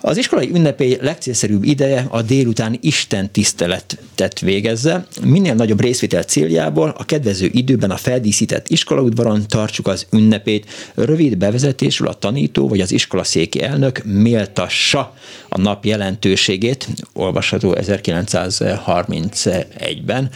Az 0.00 0.16
iskolai 0.16 0.50
ünnepély 0.54 0.98
legcélszerűbb 1.00 1.64
ideje 1.64 2.06
a 2.10 2.22
délután 2.22 2.78
Isten 2.80 3.30
tiszteletet 3.30 4.40
végezze. 4.40 5.06
Minél 5.22 5.54
nagyobb 5.54 5.80
részvétel 5.80 6.22
céljából 6.22 6.94
a 6.98 7.04
kedvező 7.04 7.48
időben 7.52 7.90
a 7.90 7.96
feldíszített 7.96 8.68
iskolaudvaron 8.68 9.44
tartsuk 9.48 9.86
az 9.86 10.06
ünnepét. 10.12 10.66
Rövid 10.94 11.36
bevezetésül 11.36 12.06
a 12.06 12.14
tanító 12.14 12.68
vagy 12.68 12.80
az 12.80 12.92
iskolaszéki 12.92 13.62
elnök 13.62 14.02
méltassa 14.04 15.14
a 15.48 15.60
nap 15.60 15.84
jelentőségét, 15.84 16.88
olvasható 17.12 17.76
1931-ben. 17.80 20.30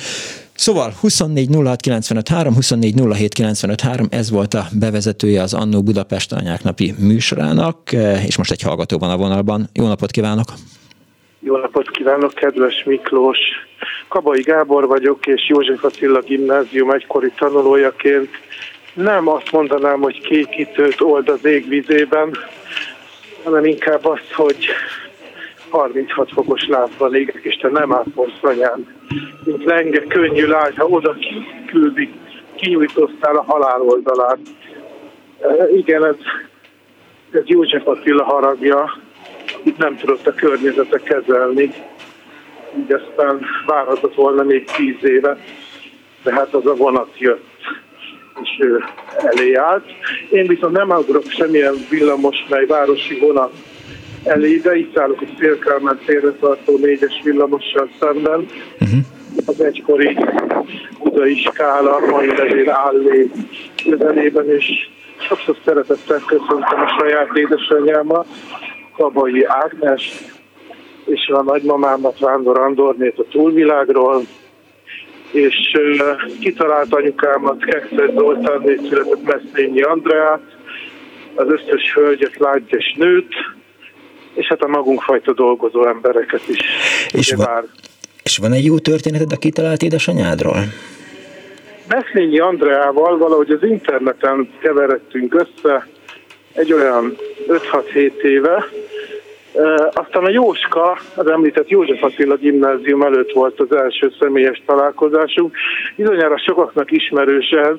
Szóval 0.61 0.93
24 1.01 1.49
06 1.65 1.81
95 1.81 2.29
3, 2.29 2.55
24 2.55 2.95
07 3.13 3.35
95 3.35 3.81
3, 3.81 4.07
ez 4.11 4.31
volt 4.31 4.55
a 4.55 4.65
bevezetője 4.81 5.43
az 5.43 5.55
Annó 5.55 5.83
Budapest 5.83 6.33
Anyák 6.33 6.63
Napi 6.63 6.95
műsorának, 6.99 7.77
és 8.27 8.37
most 8.37 8.51
egy 8.51 8.63
hallgató 8.63 8.99
van 8.99 9.11
a 9.11 9.17
vonalban. 9.17 9.69
Jó 9.73 9.87
napot 9.87 10.11
kívánok! 10.11 10.45
Jó 11.41 11.57
napot 11.57 11.91
kívánok, 11.91 12.35
kedves 12.35 12.85
Miklós! 12.85 13.39
Kabai 14.09 14.43
Gábor 14.43 14.87
vagyok, 14.87 15.27
és 15.27 15.49
József 15.49 15.85
Attila 15.85 16.21
gimnázium 16.21 16.91
egykori 16.91 17.33
tanulójaként 17.37 18.31
nem 18.95 19.29
azt 19.29 19.53
mondanám, 19.53 20.01
hogy 20.01 20.21
kékítőt 20.21 21.01
old 21.01 21.29
az 21.29 21.45
égvizében, 21.45 22.37
hanem 23.45 23.65
inkább 23.65 24.05
azt, 24.05 24.33
hogy 24.33 24.67
36 25.71 26.33
fokos 26.33 26.67
lábban 26.67 27.15
égek, 27.15 27.41
és 27.43 27.57
te 27.57 27.69
nem 27.69 27.93
ápolsz 27.93 28.43
anyán. 28.43 28.87
Mint 29.45 29.65
lenge, 29.65 30.07
könnyű 30.07 30.47
lány, 30.47 30.73
ha 30.77 30.85
oda 30.85 31.17
küldik, 31.67 32.13
kinyújtoztál 32.55 33.37
a 33.37 33.43
halál 33.43 33.81
oldalán. 33.81 34.39
E, 35.41 35.69
igen, 35.77 36.05
ez, 36.05 36.17
ez 37.31 37.43
József 37.45 37.87
Attila 37.87 38.25
haragja, 38.25 38.99
itt 39.63 39.77
nem 39.77 39.97
tudott 39.97 40.27
a 40.27 40.35
környezete 40.35 40.99
kezelni, 40.99 41.73
így 42.79 42.93
aztán 42.93 43.41
várhatott 43.67 44.15
volna 44.15 44.43
még 44.43 44.65
tíz 44.65 44.97
éve, 45.03 45.37
de 46.23 46.33
hát 46.33 46.55
az 46.55 46.67
a 46.67 46.75
vonat 46.75 47.19
jött 47.19 47.49
és 48.43 48.57
ő 48.59 48.85
elé 49.17 49.55
állt. 49.55 49.85
Én 50.31 50.47
viszont 50.47 50.77
nem 50.77 50.91
ugrok 50.91 51.25
semmilyen 51.29 51.75
villamos, 51.91 52.47
mely 52.49 52.67
városi 52.67 53.19
vonat 53.19 53.53
elébe, 54.25 54.77
itt 54.77 54.99
állok 54.99 55.21
a 55.21 55.25
Szélkálmán 55.39 55.99
tartó 56.41 56.77
négyes 56.77 57.21
villamossal 57.25 57.89
szemben. 58.01 58.47
Uh-huh. 58.81 59.01
Az 59.47 59.61
egykori 59.61 60.17
budai 61.03 61.35
skála, 61.35 61.99
mai 62.11 62.27
nevén 62.27 62.71
állé 62.71 63.31
közelében, 63.85 64.49
és 64.49 64.89
sokszor 65.29 65.57
szeretettel 65.65 66.23
köszöntöm 66.27 66.81
a 66.81 66.97
saját 66.99 67.37
édesanyámat, 67.37 68.27
Kabai 68.97 69.45
Ágnes, 69.45 70.13
és 71.05 71.29
a 71.29 71.43
nagymamámat, 71.43 72.19
Vándor 72.19 72.59
Andornét 72.59 73.19
a 73.19 73.25
túlvilágról, 73.31 74.23
és 75.31 75.73
uh, 75.75 76.39
kitalált 76.41 76.95
anyukámat, 76.95 77.65
Kexter 77.65 78.11
Zoltán, 78.15 78.63
született 78.89 79.23
Meszlényi 79.23 79.83
Andreát, 79.83 80.57
az 81.35 81.47
összes 81.49 81.95
hölgyet, 81.95 82.37
lányt 82.37 82.73
és 82.73 82.95
nőt, 82.97 83.35
és 84.35 84.47
hát 84.47 84.63
a 84.63 84.69
magunkfajta 84.69 85.33
dolgozó 85.33 85.87
embereket 85.87 86.49
is. 86.49 86.59
És 87.13 87.33
van, 87.33 87.47
már... 87.51 87.65
és 88.23 88.39
van 88.39 88.53
egy 88.53 88.65
jó 88.65 88.79
történeted 88.79 89.33
a 89.33 89.37
kitalált 89.37 89.83
édesanyádról? 89.83 90.59
Beszlényi 91.89 92.39
Andreával 92.39 93.19
valahogy 93.19 93.51
az 93.51 93.63
interneten 93.63 94.51
keveredtünk 94.61 95.35
össze 95.35 95.87
egy 96.53 96.73
olyan 96.73 97.17
5-6-7 97.49 98.13
éve, 98.23 98.65
aztán 99.93 100.25
a 100.25 100.31
Jóska, 100.31 100.99
az 101.15 101.27
említett 101.27 101.69
József 101.69 102.03
Attila 102.03 102.37
gimnázium 102.37 103.03
előtt 103.03 103.33
volt 103.33 103.61
az 103.61 103.77
első 103.77 104.13
személyes 104.21 104.63
találkozásunk. 104.67 105.57
Bizonyára 105.97 106.39
sokaknak 106.39 106.91
ismerős 106.91 107.51
ez, 107.51 107.77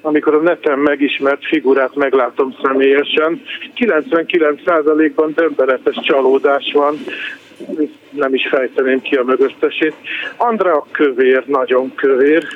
amikor 0.00 0.34
a 0.34 0.40
neten 0.40 0.78
megismert 0.78 1.44
figurát 1.44 1.94
meglátom 1.94 2.54
személyesen. 2.62 3.42
99%-ban 3.76 5.32
döbbenetes 5.34 5.98
csalódás 6.02 6.72
van, 6.72 6.96
nem 8.10 8.34
is 8.34 8.48
fejteném 8.48 9.00
ki 9.00 9.16
a 9.16 9.24
mögöttesét. 9.24 9.94
Andrea 10.36 10.86
kövér, 10.90 11.44
nagyon 11.46 11.94
kövér. 11.94 12.46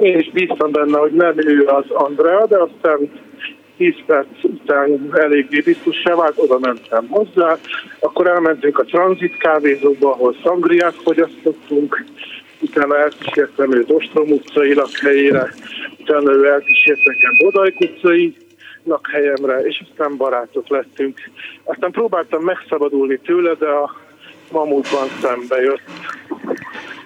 Én 0.00 0.18
is 0.18 0.30
bíztam 0.30 0.70
benne, 0.70 0.98
hogy 0.98 1.12
nem 1.12 1.34
ő 1.36 1.64
az 1.64 1.90
Andrea, 1.90 2.46
de 2.46 2.58
aztán 2.58 3.10
10 3.76 3.94
perc 4.06 4.26
után 4.42 5.10
eléggé 5.12 5.60
biztossá 5.60 6.14
vált, 6.14 6.34
oda 6.36 6.58
mentem 6.58 7.06
hozzá, 7.08 7.58
akkor 8.00 8.26
elmentünk 8.26 8.78
a 8.78 8.84
tranzit 8.84 9.36
kávézóba, 9.36 10.12
ahol 10.12 10.36
szangriát 10.42 10.94
fogyasztottunk, 10.94 12.04
utána 12.60 12.98
elkísértem 12.98 13.72
őt 13.72 13.90
Ostrom 13.90 14.30
utcai 14.30 14.74
lakhelyére, 14.74 15.54
utána 15.98 16.32
ő 16.32 16.46
elkísért 16.46 17.04
nekem 17.04 17.32
Bodajk 17.38 17.80
utcai 17.80 18.36
lakhelyemre, 18.84 19.58
és 19.58 19.82
aztán 19.88 20.16
barátok 20.16 20.68
lettünk. 20.68 21.18
Aztán 21.64 21.90
próbáltam 21.90 22.42
megszabadulni 22.42 23.18
tőle, 23.18 23.54
de 23.54 23.68
a 23.68 23.96
mamutban 24.50 25.08
szembe 25.20 25.60
jött. 25.60 25.82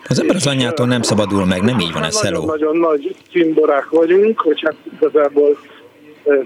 Az 0.08 0.20
ember 0.20 0.36
anyjától 0.44 0.86
nem 0.86 1.02
szabadul 1.02 1.44
meg, 1.44 1.62
nem 1.62 1.78
így 1.78 1.92
van 1.92 2.02
ez, 2.02 2.20
hello. 2.20 2.44
Nagyon-nagyon 2.44 2.76
nagy 2.90 3.16
cimborák 3.30 3.88
vagyunk, 3.88 4.40
hogy 4.40 4.62
hát 4.64 4.76
igazából 4.96 5.58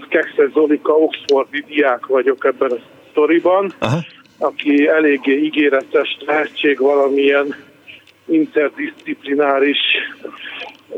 Kekszer 0.09 0.49
Zolika 0.53 0.93
Oxfordi 0.93 1.63
diák 1.67 2.05
vagyok 2.05 2.45
ebben 2.45 2.71
a 2.71 2.79
sztoriban, 3.09 3.73
Aha. 3.79 3.97
aki 4.39 4.87
eléggé 4.87 5.37
ígéretes 5.37 6.17
tehetség 6.25 6.79
valamilyen 6.79 7.55
interdisziplináris 8.25 9.79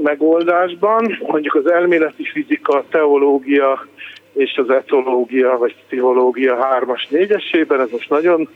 megoldásban. 0.01 1.17
Mondjuk 1.27 1.55
az 1.55 1.71
elméleti 1.71 2.23
fizika, 2.23 2.77
a 2.77 2.85
teológia 2.89 3.87
és 4.33 4.55
az 4.55 4.69
etológia 4.69 5.57
vagy 5.57 5.75
pszichológia 5.85 6.63
hármas 6.63 7.07
négyesében, 7.09 7.81
ez 7.81 7.89
most 7.91 8.09
nagyon 8.09 8.49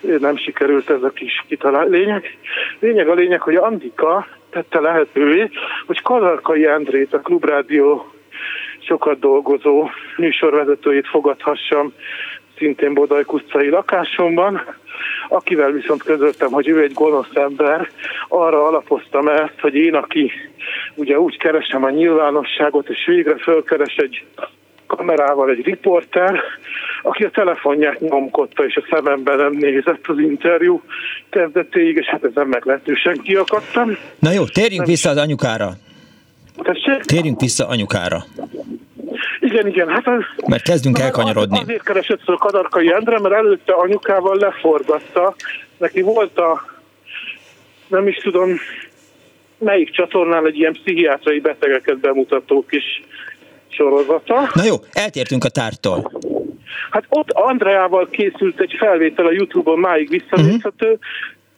nem 0.00 0.36
sikerült 0.36 0.90
ez 0.90 1.02
a 1.02 1.10
kis 1.10 1.44
kitalál. 1.48 1.88
Lényeg, 1.88 2.38
lényeg 2.80 3.08
a 3.08 3.14
lényeg, 3.14 3.40
hogy 3.40 3.56
Andika 3.56 4.26
tette 4.50 4.80
lehetővé, 4.80 5.50
hogy 5.86 6.02
Kadarkai 6.02 6.66
Endrét, 6.66 7.14
a 7.14 7.20
Klubrádió 7.20 8.13
sokat 8.86 9.18
dolgozó 9.18 9.88
műsorvezetőjét 10.16 11.06
fogadhassam 11.06 11.92
szintén 12.58 12.94
Bodajk 12.94 13.32
utcai 13.32 13.68
lakásomban, 13.68 14.62
akivel 15.28 15.70
viszont 15.70 16.02
közöltem, 16.02 16.50
hogy 16.50 16.68
ő 16.68 16.82
egy 16.82 16.92
gonosz 16.92 17.34
ember, 17.34 17.88
arra 18.28 18.66
alapoztam 18.66 19.28
ezt, 19.28 19.60
hogy 19.60 19.74
én, 19.74 19.94
aki 19.94 20.32
ugye 20.94 21.18
úgy 21.18 21.38
keresem 21.38 21.84
a 21.84 21.90
nyilvánosságot, 21.90 22.88
és 22.88 23.04
végre 23.06 23.36
fölkeres 23.36 23.94
egy 23.96 24.24
kamerával 24.86 25.50
egy 25.50 25.64
riporter, 25.64 26.40
aki 27.02 27.24
a 27.24 27.30
telefonját 27.30 28.00
nyomkodta, 28.00 28.64
és 28.64 28.76
a 28.76 28.86
szememben 28.90 29.36
nem 29.36 29.52
nézett 29.52 30.06
az 30.06 30.18
interjú 30.18 30.82
kezdetéig, 31.30 31.96
és 31.96 32.06
hát 32.06 32.24
ezen 32.24 32.46
meglehetősen 32.46 33.20
kiakadtam. 33.22 33.96
Na 34.18 34.30
jó, 34.30 34.44
térjünk 34.44 34.86
vissza 34.86 35.10
az 35.10 35.16
anyukára. 35.16 35.72
Tessék? 36.62 37.00
Térjünk 37.00 37.40
vissza 37.40 37.66
anyukára. 37.66 38.24
Igen, 39.54 39.66
igen. 39.66 39.88
Hát 39.88 40.06
az, 40.06 40.22
mert 40.46 40.62
kezdünk 40.62 40.98
elkanyarodni. 40.98 41.58
Azért 41.60 41.82
keresett 41.82 42.20
fel 42.24 42.36
Kadarkai 42.36 42.92
Endre, 42.92 43.20
mert 43.20 43.34
előtte 43.34 43.72
anyukával 43.72 44.36
leforgatta. 44.36 45.34
Neki 45.76 46.00
volt 46.00 46.38
a, 46.38 46.64
nem 47.86 48.08
is 48.08 48.16
tudom, 48.16 48.50
melyik 49.58 49.90
csatornán 49.90 50.46
egy 50.46 50.58
ilyen 50.58 50.72
pszichiátrai 50.72 51.40
betegeket 51.40 51.98
bemutató 51.98 52.64
kis 52.68 53.04
sorozata. 53.68 54.50
Na 54.54 54.64
jó, 54.64 54.74
eltértünk 54.92 55.44
a 55.44 55.48
tártól. 55.48 56.12
Hát 56.90 57.04
ott 57.08 57.30
Andreával 57.30 58.08
készült 58.10 58.60
egy 58.60 58.74
felvétel 58.78 59.26
a 59.26 59.32
Youtube-on 59.32 59.78
máig 59.78 60.08
visszanézhető, 60.08 60.86
uh-huh. 60.86 61.00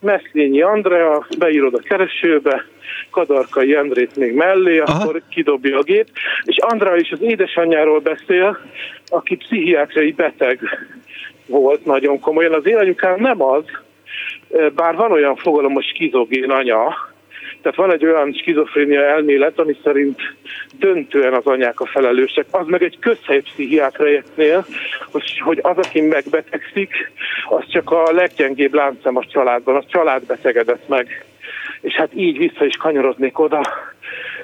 Meszlényi 0.01 0.63
Andrea, 0.63 1.27
beírod 1.39 1.75
a 1.75 1.79
keresőbe, 1.79 2.65
Kadarkai 3.11 3.75
Endrét 3.75 4.17
még 4.17 4.35
mellé, 4.35 4.79
Aha. 4.79 5.03
akkor 5.03 5.23
kidobja 5.29 5.79
a 5.79 5.83
gép, 5.83 6.07
és 6.45 6.57
Andrea 6.59 6.97
is 6.97 7.11
az 7.11 7.23
édesanyjáról 7.23 8.01
beszél, 8.01 8.59
aki 9.09 9.37
pszichiátriai 9.37 10.13
beteg 10.13 10.61
volt 11.47 11.85
nagyon 11.85 12.21
komolyan. 12.21 12.55
Az 12.55 12.67
én 12.67 12.77
anyukám 12.77 13.21
nem 13.21 13.43
az, 13.43 13.65
bár 14.75 14.95
van 14.95 15.13
olyan 15.13 15.37
fogalom, 15.37 15.73
hogy 15.73 15.85
skizogén 15.85 16.51
anya, 16.51 17.15
tehát 17.63 17.77
van 17.77 17.93
egy 17.93 18.05
olyan 18.05 18.33
skizofrénia 18.33 19.01
elmélet, 19.01 19.59
ami 19.59 19.77
szerint 19.83 20.21
döntően 20.79 21.35
az 21.35 21.47
anyák 21.47 21.81
a 21.81 21.87
felelősek. 21.87 22.47
Az 22.51 22.67
meg 22.67 22.83
egy 22.83 22.99
közhely 22.99 23.41
pszichiátriáknél, 23.41 24.67
hogy, 25.45 25.59
az, 25.63 25.77
aki 25.77 26.01
megbetegszik, 26.01 27.13
az 27.49 27.65
csak 27.69 27.91
a 27.91 28.13
leggyengébb 28.13 28.75
láncem 28.75 29.17
a 29.17 29.25
családban, 29.25 29.77
a 29.77 29.85
család 29.87 30.23
betegedett 30.27 30.89
meg. 30.89 31.25
És 31.81 31.95
hát 31.95 32.11
így 32.15 32.39
vissza 32.39 32.65
is 32.65 32.77
kanyarodnék 32.77 33.39
oda, 33.39 33.61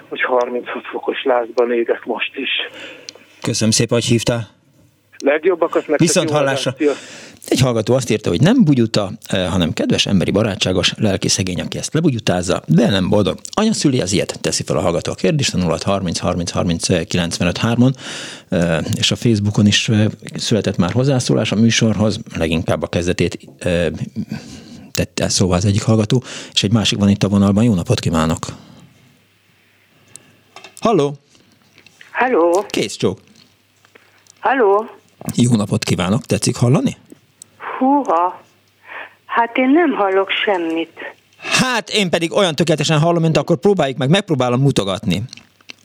hogy 0.09 0.23
36 0.23 0.87
fokos 0.87 1.23
lázban 1.23 1.73
égek 1.73 2.05
most 2.05 2.37
is. 2.37 2.51
Köszönöm 3.41 3.73
szépen, 3.73 3.99
hogy 3.99 4.07
hívtál. 4.07 4.52
Legjobbakat 5.23 5.75
nektek. 5.75 5.99
Viszont 5.99 6.31
hallásra. 6.31 6.75
Egy 7.49 7.61
hallgató 7.61 7.95
azt 7.95 8.11
írta, 8.11 8.29
hogy 8.29 8.41
nem 8.41 8.65
bugyuta, 8.65 9.13
eh, 9.27 9.51
hanem 9.51 9.73
kedves, 9.73 10.07
emberi, 10.07 10.31
barátságos, 10.31 10.95
lelki 10.97 11.29
szegény, 11.29 11.61
aki 11.61 11.79
ezt 11.79 11.95
lebugyutázza, 11.95 12.63
de 12.67 12.91
nem 12.91 13.09
boldog. 13.09 13.39
Anya 13.55 13.73
szüli 13.73 14.01
az 14.01 14.13
ilyet, 14.13 14.39
teszi 14.41 14.63
fel 14.63 14.77
a 14.77 14.81
hallgató 14.81 15.13
a 15.13 15.15
kérdést, 15.15 15.55
a 15.55 15.59
0 15.59 15.79
30 15.85 16.19
30 16.19 16.51
30 16.51 16.87
95 17.07 17.59
3 17.59 17.91
és 18.97 19.11
a 19.11 19.17
Facebookon 19.17 19.67
is 19.67 19.89
eh, 19.89 20.07
született 20.35 20.77
már 20.77 20.93
hozzászólás 20.93 21.53
a 21.53 21.57
műsorhoz, 21.57 22.19
leginkább 22.37 22.83
a 22.83 22.87
kezdetét 22.87 23.39
eh, 23.59 23.87
tette 24.93 25.29
szóval 25.29 25.57
az 25.57 25.65
egyik 25.65 25.83
hallgató, 25.83 26.23
és 26.53 26.63
egy 26.63 26.73
másik 26.73 26.99
van 26.99 27.09
itt 27.09 27.23
a 27.23 27.29
vonalban. 27.29 27.65
Jó 27.65 27.75
napot 27.75 28.01
kívánok! 28.01 28.47
Halló! 30.81 31.15
Halló! 32.13 32.67
Kész 32.69 32.97
csók! 32.97 33.19
Halló! 34.41 35.01
Jó 35.35 35.57
napot 35.57 35.85
kívánok, 35.85 36.23
tetszik 36.23 36.57
hallani? 36.57 36.97
Húha, 37.79 38.41
hát 39.27 39.57
én 39.57 39.71
nem 39.71 39.93
hallok 39.93 40.31
semmit. 40.31 41.15
Hát 41.61 41.91
én 41.91 42.11
pedig 42.11 42.33
olyan 42.33 42.55
tökéletesen 42.55 42.99
hallom, 42.99 43.23
mint 43.23 43.37
akkor 43.37 43.57
próbáljuk 43.57 43.99
meg, 43.99 44.09
megpróbálom 44.09 44.61
mutogatni. 44.61 45.23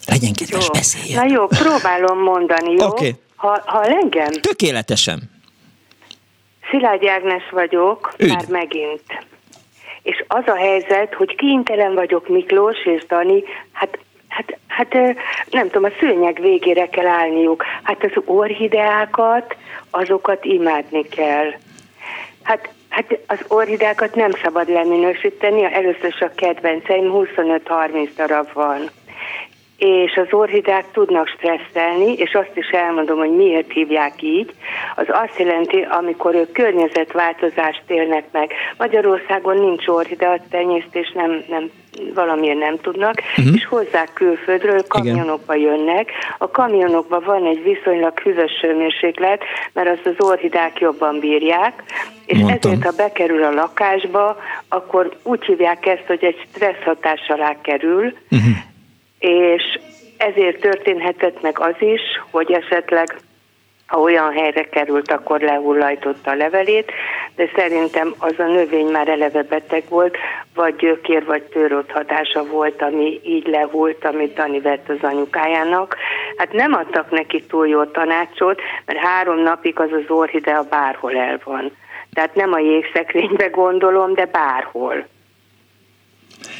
Legyen 0.06 0.34
kedves, 0.34 0.65
jó. 0.65 0.71
beszéljen. 0.73 1.26
Na 1.26 1.34
jó, 1.34 1.47
próbálom 1.47 2.19
mondani, 2.19 2.71
jó? 2.71 2.86
Oké. 2.86 3.08
Okay. 3.08 3.15
Ha, 3.36 3.62
ha 3.65 3.84
engem? 3.84 4.32
Tökéletesen. 4.32 5.30
Szilágyi 6.69 7.10
Ágnes 7.10 7.50
vagyok, 7.52 8.13
Üdv. 8.17 8.34
már 8.34 8.45
megint. 8.47 9.04
És 10.02 10.23
az 10.28 10.43
a 10.45 10.56
helyzet, 10.56 11.13
hogy 11.13 11.36
kénytelen 11.36 11.93
vagyok 11.93 12.28
Miklós 12.28 12.86
és 12.86 13.06
Dani, 13.06 13.43
hát 13.71 14.00
Hát, 14.38 14.58
hát 14.67 14.93
nem 15.50 15.69
tudom, 15.69 15.84
a 15.84 15.95
szőnyeg 16.00 16.41
végére 16.41 16.89
kell 16.89 17.08
állniuk. 17.08 17.63
Hát 17.84 18.04
az 18.04 18.21
orhideákat, 18.26 19.56
azokat 19.89 20.45
imádni 20.45 21.04
kell. 21.04 21.52
Hát, 22.43 22.69
hát 22.89 23.19
az 23.28 23.39
orhideákat 23.47 24.15
nem 24.15 24.32
szabad 24.32 24.69
leminősíteni, 24.69 25.63
először 25.63 26.06
is 26.06 26.21
a 26.21 26.32
kedvenceim 26.36 27.12
25-30 27.13 28.10
darab 28.15 28.54
van 28.54 28.89
és 29.78 30.16
az 30.16 30.28
orhidák 30.32 30.86
tudnak 30.92 31.28
stresszelni, 31.28 32.13
és 32.13 32.34
azt 32.34 32.52
is 32.54 32.70
elmondom, 32.70 33.18
hogy 33.18 33.36
miért 33.36 33.72
hívják 33.72 34.22
így. 34.22 34.54
Az 34.96 35.06
azt 35.08 35.40
jelenti, 35.40 35.88
amikor 35.90 36.36
ők 36.36 36.52
környezetváltozást 36.52 37.84
élnek 37.88 38.24
meg. 38.32 38.52
Magyarországon 38.78 39.58
nincs 39.58 39.88
orhidea 39.88 40.38
tenyésztés, 40.50 41.12
nem, 41.16 41.44
nem 41.50 41.72
valamiért 42.13 42.60
nem 42.60 42.80
tudnak, 42.82 43.22
uh-huh. 43.38 43.56
és 43.56 43.66
hozzák 43.66 44.10
külföldről, 44.13 44.88
kamionokba 44.88 45.56
Igen. 45.56 45.76
jönnek. 45.76 46.12
A 46.38 46.52
kamionokban 46.52 47.24
van 47.26 47.46
egy 47.46 47.63
viszonylag 47.63 48.20
hűvös 48.20 48.52
hőmérséklet, 48.62 49.44
mert 49.74 49.90
azt 49.90 50.06
az 50.06 50.26
orhidák 50.28 50.80
jobban 50.80 51.20
bírják, 51.20 51.84
és 52.26 52.38
Mondtam. 52.38 52.72
ezért, 52.72 52.86
ha 52.86 53.04
bekerül 53.04 53.44
a 53.44 53.54
lakásba, 53.54 54.38
akkor 54.70 55.18
úgy 55.24 55.46
hívják 55.46 55.86
ezt, 55.86 56.06
hogy 56.08 56.24
egy 56.24 56.48
stressz 56.54 56.84
hatás 56.84 57.28
alá 57.28 57.56
kerül, 57.62 58.13
uh-huh 58.32 58.66
és 59.19 59.80
ezért 60.17 60.60
történhetett 60.60 61.41
meg 61.41 61.60
az 61.60 61.75
is, 61.80 62.01
hogy 62.32 62.51
esetleg 62.51 63.17
ha 63.88 63.99
olyan 63.99 64.32
helyre 64.32 64.63
került, 64.63 65.12
akkor 65.12 65.39
lehullajtotta 65.39 66.32
a 66.32 66.36
levelét, 66.36 66.91
de 67.36 67.49
szerintem 67.56 68.13
az 68.17 68.34
a 68.38 68.43
növény 68.43 68.86
már 68.88 69.08
eleve 69.08 69.43
beteg 69.43 69.84
volt, 69.89 70.17
vagy 70.56 70.75
gyökér, 70.75 71.25
vagy 71.25 71.43
hatása 71.88 72.45
volt, 72.45 72.82
ami 72.82 73.19
így 73.23 73.47
lehult, 73.47 74.06
amit 74.06 74.34
Dani 74.34 74.60
vett 74.60 74.89
az 74.89 74.97
anyukájának. 75.01 75.95
Hát 76.38 76.51
nem 76.51 76.73
adtak 76.73 77.12
neki 77.12 77.43
túl 77.43 77.67
jó 77.67 77.84
tanácsot, 77.84 78.62
mert 78.86 78.99
három 78.99 79.39
napig 79.39 79.80
az 79.80 79.91
az 79.91 80.10
orhidea 80.15 80.63
bárhol 80.63 81.15
el 81.15 81.39
van. 81.43 81.71
Tehát 82.13 82.36
nem 82.36 82.53
a 82.53 82.60
jégszekrénybe 82.60 83.47
gondolom, 83.47 84.13
de 84.13 84.25
bárhol. 84.25 85.06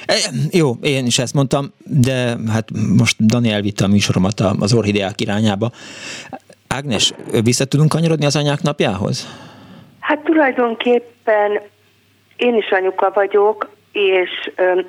E, 0.06 0.16
jó, 0.52 0.74
én 0.82 1.06
is 1.06 1.20
ezt 1.20 1.34
mondtam, 1.34 1.74
de 1.84 2.36
hát 2.52 2.70
most 2.98 3.26
Dani 3.26 3.52
elvitte 3.52 3.84
a 3.84 3.88
műsoromat 3.88 4.40
az 4.60 4.74
orhideák 4.74 5.22
irányába. 5.22 5.72
Ágnes, 6.68 7.14
vissza 7.44 7.66
tudunk 7.66 7.90
kanyarodni 7.90 8.26
az 8.26 8.36
anyák 8.36 8.62
napjához? 8.62 9.28
Hát 10.00 10.20
tulajdonképpen 10.20 11.62
én 12.36 12.56
is 12.56 12.70
anyuka 12.70 13.12
vagyok, 13.14 13.70
és 13.92 14.30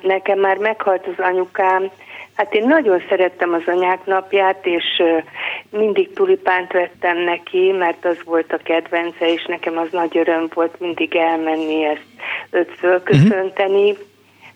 nekem 0.01 0.39
már 0.39 0.57
meghalt 0.57 1.07
az 1.07 1.23
anyukám. 1.23 1.89
Hát 2.33 2.53
én 2.53 2.67
nagyon 2.67 3.03
szerettem 3.09 3.53
az 3.53 3.61
anyák 3.65 4.05
napját, 4.05 4.65
és 4.65 4.83
mindig 5.69 6.13
tulipánt 6.13 6.71
vettem 6.71 7.17
neki, 7.17 7.71
mert 7.71 8.05
az 8.05 8.17
volt 8.25 8.53
a 8.53 8.57
kedvence, 8.63 9.33
és 9.33 9.45
nekem 9.45 9.77
az 9.77 9.87
nagy 9.91 10.17
öröm 10.17 10.47
volt 10.53 10.79
mindig 10.79 11.15
elmenni 11.15 11.85
ezt 11.85 12.05
őt 12.51 12.71
fölköszönteni. 12.77 13.91
Uh-huh. 13.91 14.07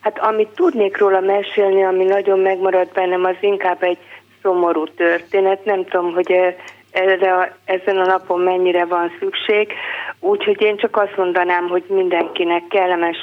Hát 0.04 0.20
amit 0.20 0.50
tudnék 0.56 0.98
róla 0.98 1.20
mesélni, 1.20 1.84
ami 1.84 2.04
nagyon 2.04 2.39
megmaradt 2.39 2.94
bennem, 2.94 3.24
az 3.24 3.36
inkább 3.39 3.84
egy 3.84 3.98
szomorú 4.42 4.86
történet. 4.86 5.66
Nem 5.66 5.86
tudom, 5.86 6.13
hogy 6.13 6.32
erre, 6.92 7.58
ezen 7.66 7.98
a 7.98 8.06
napon 8.06 8.39
mennyire 8.39 8.86
van 8.86 9.12
szükség. 9.20 9.74
Úgyhogy 10.20 10.62
én 10.62 10.78
csak 10.78 10.98
azt 10.98 11.18
mondanám, 11.18 11.68
hogy 11.68 11.84
mindenkinek 11.88 12.68
kellemes 12.68 13.18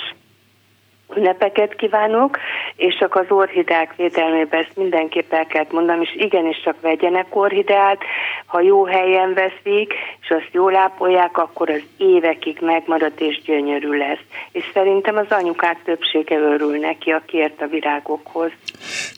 ünnepeket 1.16 1.75
kívánok, 1.75 2.38
és 2.77 2.96
csak 2.99 3.14
az 3.14 3.25
orhideák 3.29 3.96
védelmében 3.96 4.61
ezt 4.61 4.77
mindenképp 4.77 5.33
el 5.33 5.46
kell 5.46 5.66
mondanom, 5.70 6.03
és 6.03 6.14
igenis 6.16 6.61
csak 6.64 6.81
vegyenek 6.81 7.37
orhideát, 7.37 7.99
ha 8.46 8.61
jó 8.61 8.85
helyen 8.85 9.35
veszik, 9.35 9.92
és 10.20 10.29
azt 10.29 10.49
jól 10.53 10.77
ápolják, 10.77 11.38
akkor 11.38 11.70
az 11.70 11.83
évekig 11.96 12.59
megmarad 12.61 13.12
és 13.16 13.40
gyönyörű 13.44 13.96
lesz. 13.96 14.25
És 14.53 14.70
szerintem 14.75 15.16
az 15.16 15.27
anyukák 15.29 15.83
többsége 15.85 16.38
örül 16.38 16.79
neki, 16.79 17.11
aki 17.11 17.37
ért 17.37 17.61
a 17.62 17.66
virágokhoz. 17.66 18.51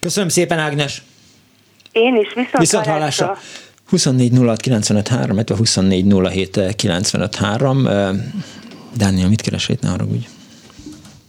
Köszönöm 0.00 0.28
szépen, 0.28 0.58
Ágnes! 0.58 1.02
Én 1.92 2.16
is 2.16 2.28
viszont, 2.28 2.58
viszont 2.58 2.86
hallásra. 2.86 3.26
hallásra. 3.26 3.70
24 3.88 4.30
06 4.38 4.60
953, 4.60 5.38
24 5.56 6.04
07 6.06 6.74
953. 6.76 7.84
Dániel, 8.96 9.28
mit 9.28 9.40
keresett, 9.40 9.80
ne 9.80 9.90
úgy? 10.10 10.28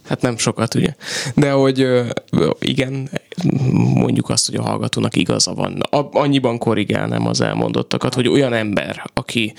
Hát 0.08 0.22
nem 0.22 0.38
sokat, 0.38 0.76
ugye. 0.76 0.96
De 1.36 1.52
hogy 1.52 1.88
igen, 2.60 3.10
mondjuk 3.94 4.30
azt, 4.30 4.46
hogy 4.46 4.56
a 4.56 4.62
hallgatónak 4.62 5.16
igaza 5.16 5.54
van. 5.54 5.82
Annyiban 6.12 6.58
korrigálnám 6.58 7.28
az 7.28 7.42
elmondottakat, 7.42 8.14
hogy 8.14 8.28
olyan 8.28 8.54
ember, 8.54 9.04
aki 9.14 9.54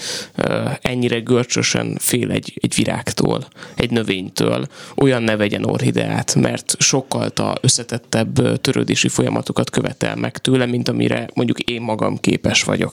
ennyire 0.80 1.18
görcsösen 1.18 1.96
fél 2.00 2.30
egy, 2.30 2.58
egy 2.60 2.74
virágtól, 2.74 3.46
egy 3.74 3.90
növénytől, 3.90 4.66
olyan 4.96 5.22
ne 5.22 5.36
vegyen 5.36 5.64
orhideát, 5.64 6.34
mert 6.34 6.74
sokkal 6.78 7.32
összetettebb 7.60 8.60
törődési 8.60 9.08
folyamatokat 9.08 9.70
követel 9.70 10.16
meg 10.16 10.38
tőle, 10.38 10.66
mint 10.66 10.88
amire 10.88 11.28
mondjuk 11.34 11.60
én 11.60 11.80
magam 11.80 12.18
képes 12.20 12.62
vagyok. 12.62 12.92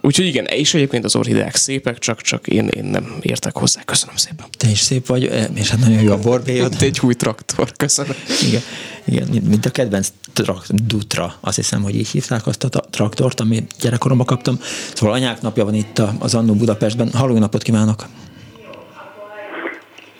Úgyhogy 0.00 0.26
igen, 0.26 0.44
és 0.44 0.74
egyébként 0.74 1.04
az 1.04 1.16
orhideák 1.16 1.56
szépek, 1.56 1.98
csak, 1.98 2.20
csak 2.20 2.46
én, 2.46 2.68
én 2.68 2.84
nem 2.84 3.16
értek 3.20 3.56
hozzá. 3.56 3.82
Köszönöm 3.82 4.16
szépen. 4.16 4.46
Te 4.58 4.68
is 4.70 4.78
szép 4.78 5.06
vagy, 5.06 5.22
és 5.54 5.70
hát 5.70 5.80
nagyon 5.80 6.02
jó 6.02 6.12
a 6.12 6.18
borbélyod. 6.18 6.74
Egy 6.80 7.00
új 7.02 7.14
traktor, 7.14 7.72
köszönöm. 7.72 8.14
Igen, 8.46 8.60
igen 9.06 9.28
mint 9.48 9.64
a 9.64 9.70
kedvenc 9.70 10.08
trak, 10.32 10.64
Dutra, 10.68 11.32
azt 11.40 11.56
hiszem, 11.56 11.82
hogy 11.82 11.94
így 11.94 12.08
hívták 12.08 12.46
azt 12.46 12.64
a 12.64 12.68
traktort, 12.90 13.40
amit 13.40 13.74
gyerekkoromban 13.80 14.26
kaptam. 14.26 14.56
Szóval 14.94 15.14
anyák 15.14 15.40
napja 15.40 15.64
van 15.64 15.74
itt 15.74 16.02
az 16.18 16.34
Annó 16.34 16.54
Budapestben. 16.54 17.10
Halló 17.12 17.38
napot 17.38 17.62
kívánok! 17.62 18.04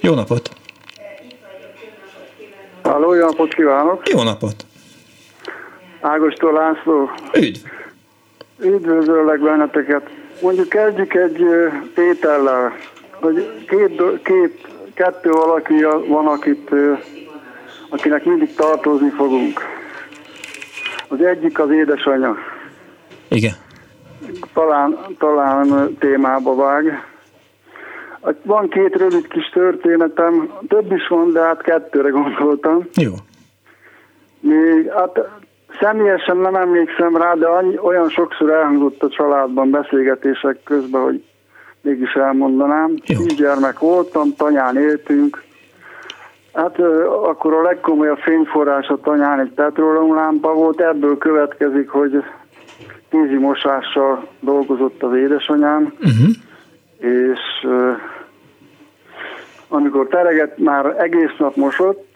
Jó 0.01 0.14
napot! 0.14 0.51
Halló, 2.83 3.14
jó 3.14 3.25
napot 3.25 3.55
kívánok! 3.55 4.09
Jó 4.09 4.22
napot! 4.22 4.66
Ágostól 6.01 6.53
László. 6.53 7.11
Üdv! 7.35 7.59
Üdvözöllek 8.59 9.40
benneteket. 9.40 10.11
Mondjuk 10.42 10.68
kezdjük 10.68 11.14
egy 11.14 11.44
tétellel, 11.94 12.72
hogy 13.11 13.64
két, 13.68 14.03
két, 14.22 14.66
kettő 14.94 15.31
valaki 15.31 15.75
van, 16.09 16.27
akit 16.27 16.70
akinek 17.88 18.25
mindig 18.25 18.55
tartozni 18.55 19.11
fogunk. 19.11 19.61
Az 21.09 21.20
egyik 21.20 21.59
az 21.59 21.70
édesanyja. 21.70 22.37
Igen. 23.29 23.53
Talán, 24.53 24.99
talán 25.18 25.96
témába 25.99 26.55
vág. 26.55 27.05
Van 28.42 28.68
két 28.68 28.96
rövid 28.96 29.29
kis 29.29 29.49
történetem, 29.49 30.53
több 30.68 30.92
is 30.92 31.09
van, 31.09 31.33
de 31.33 31.40
hát 31.40 31.62
kettőre 31.62 32.09
gondoltam. 32.09 32.88
Jó. 32.94 33.12
Még, 34.40 34.90
hát 34.92 35.29
személyesen 35.81 36.37
nem 36.37 36.55
emlékszem 36.55 37.16
rá, 37.16 37.35
de 37.35 37.46
annyi, 37.46 37.79
olyan 37.79 38.09
sokszor 38.09 38.51
elhangzott 38.51 39.03
a 39.03 39.09
családban 39.09 39.70
beszélgetések 39.70 40.62
közben, 40.64 41.03
hogy 41.03 41.25
mégis 41.81 42.12
elmondanám. 42.12 42.94
Jó. 43.05 43.18
Tíz 43.18 43.35
gyermek 43.35 43.79
voltam, 43.79 44.35
tanyán 44.37 44.77
éltünk, 44.77 45.42
Hát 46.56 46.78
akkor 47.22 47.52
a 47.54 47.62
legkomolyabb 47.62 48.18
fényforrás 48.18 48.88
a 48.88 49.00
tanyán 49.00 49.40
egy 49.40 49.52
petróleumlámpa 49.52 50.54
volt, 50.54 50.80
ebből 50.80 51.18
következik, 51.18 51.88
hogy 51.88 52.24
kézi 53.10 53.34
mosással 53.34 54.28
dolgozott 54.40 55.02
az 55.02 55.14
édesanyám, 55.16 55.92
uh-huh. 55.94 56.28
és 56.98 57.40
amikor 59.68 60.06
tereget 60.06 60.58
már 60.58 60.86
egész 60.98 61.36
nap 61.38 61.56
mosott, 61.56 62.06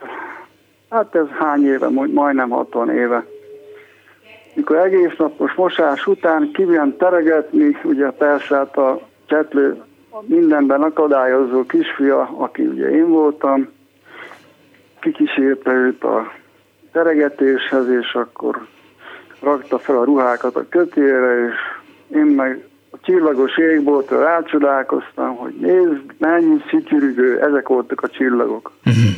hát 0.90 1.14
ez 1.14 1.26
hány 1.38 1.66
éve, 1.66 1.88
majdnem 2.12 2.48
60 2.48 2.90
éve. 2.90 3.24
Mikor 4.54 4.76
egész 4.76 5.16
napos 5.18 5.54
mosás 5.54 6.06
után 6.06 6.50
kivien 6.52 6.96
teregetni, 6.96 7.76
ugye 7.84 8.10
persze 8.10 8.56
hát 8.56 8.76
a 8.76 9.00
csetlő 9.26 9.82
mindenben 10.26 10.82
akadályozó 10.82 11.66
kisfia, 11.66 12.30
aki 12.36 12.62
ugye 12.62 12.90
én 12.90 13.08
voltam, 13.08 13.68
kikísérte 15.00 15.72
őt 15.72 16.04
a 16.04 16.32
teregetéshez, 16.92 17.88
és 17.88 18.12
akkor 18.14 18.66
rakta 19.40 19.78
fel 19.78 19.96
a 19.96 20.04
ruhákat 20.04 20.56
a 20.56 20.68
kötére, 20.68 21.46
és 21.46 21.54
én 22.16 22.26
meg 22.26 22.64
a 22.90 22.96
csillagos 23.00 23.58
égboltról 23.58 24.22
rácsodálkoztam, 24.22 25.36
hogy 25.36 25.54
nézd, 25.60 26.00
mennyi 26.18 26.62
szütyürgő, 26.70 27.40
ezek 27.40 27.68
voltak 27.68 28.00
a 28.00 28.08
csillagok. 28.08 28.72
Uh-huh. 28.86 29.10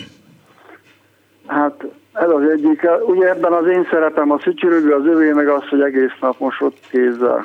Hát 1.47 1.85
ez 2.13 2.31
az 2.31 2.49
egyik, 2.51 2.89
ugye 3.07 3.29
ebben 3.29 3.53
az 3.53 3.67
én 3.67 3.87
szerepem 3.91 4.31
a 4.31 4.39
szütyürgő, 4.39 4.93
az 4.93 5.07
övé 5.07 5.33
meg 5.33 5.49
az, 5.49 5.69
hogy 5.69 5.81
egész 5.81 6.17
nap 6.21 6.39
mosott 6.39 6.79
kézzel. 6.91 7.45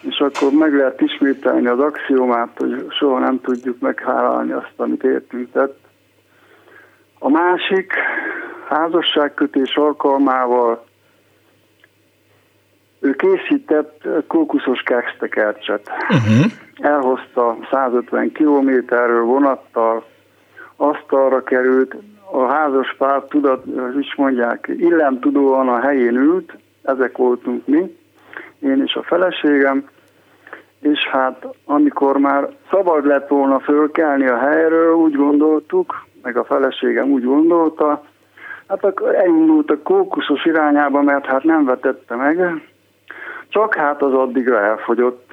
És 0.00 0.18
akkor 0.18 0.52
meg 0.52 0.74
lehet 0.74 1.00
ismételni 1.00 1.66
az 1.66 1.80
axiomát, 1.80 2.50
hogy 2.56 2.86
soha 2.88 3.18
nem 3.18 3.40
tudjuk 3.40 3.80
meghálálni 3.80 4.52
azt, 4.52 4.72
amit 4.76 5.04
értünk 5.04 5.52
tett. 5.52 5.83
A 7.24 7.28
másik 7.28 7.92
házasságkötés 8.68 9.76
alkalmával 9.76 10.84
ő 13.00 13.14
készített 13.14 14.08
kókuszos 14.26 14.82
kextekercset. 14.82 15.90
Uh-huh. 16.08 16.52
Elhozta 16.78 17.56
150 17.70 18.32
kilométerről 18.32 19.22
vonattal, 19.24 20.04
asztalra 20.76 21.42
került, 21.42 21.96
a 22.32 22.46
házas 22.46 22.94
pár 22.98 23.22
tudat, 23.22 23.64
is 24.00 24.14
mondják, 24.16 24.70
illemtudóan 24.76 25.68
a 25.68 25.80
helyén 25.80 26.16
ült, 26.16 26.56
ezek 26.82 27.16
voltunk 27.16 27.66
mi, 27.66 27.96
én 28.60 28.82
és 28.86 28.94
a 28.94 29.02
feleségem, 29.02 29.88
és 30.80 31.08
hát 31.12 31.46
amikor 31.64 32.18
már 32.18 32.48
szabad 32.70 33.06
lett 33.06 33.28
volna 33.28 33.60
fölkelni 33.60 34.26
a 34.26 34.38
helyről, 34.38 34.94
úgy 34.94 35.14
gondoltuk, 35.14 36.04
meg 36.24 36.36
a 36.36 36.44
feleségem 36.44 37.10
úgy 37.10 37.24
gondolta, 37.24 38.04
hát 38.68 38.84
akkor 38.84 39.14
elindult 39.14 39.70
a 39.70 39.82
kókuszos 39.82 40.44
irányába, 40.44 41.02
mert 41.02 41.26
hát 41.26 41.42
nem 41.42 41.64
vetette 41.64 42.14
meg, 42.14 42.62
csak 43.48 43.74
hát 43.74 44.02
az 44.02 44.12
addigra 44.12 44.60
elfogyott. 44.60 45.30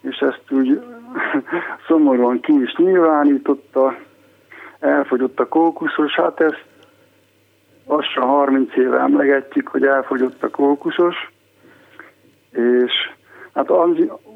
És 0.00 0.16
ezt 0.16 0.42
úgy 0.50 0.80
szomorúan 1.86 2.40
ki 2.40 2.62
is 2.62 2.74
nyilvánította, 2.76 3.94
elfogyott 4.80 5.40
a 5.40 5.48
kókuszos, 5.48 6.14
hát 6.14 6.40
ezt 6.40 6.64
lassan 7.86 8.26
30 8.26 8.76
éve 8.76 8.98
emlegetjük, 8.98 9.68
hogy 9.68 9.84
elfogyott 9.84 10.42
a 10.42 10.48
kókuszos, 10.48 11.30
és 12.50 12.92
Hát 13.54 13.70
az, 13.70 13.88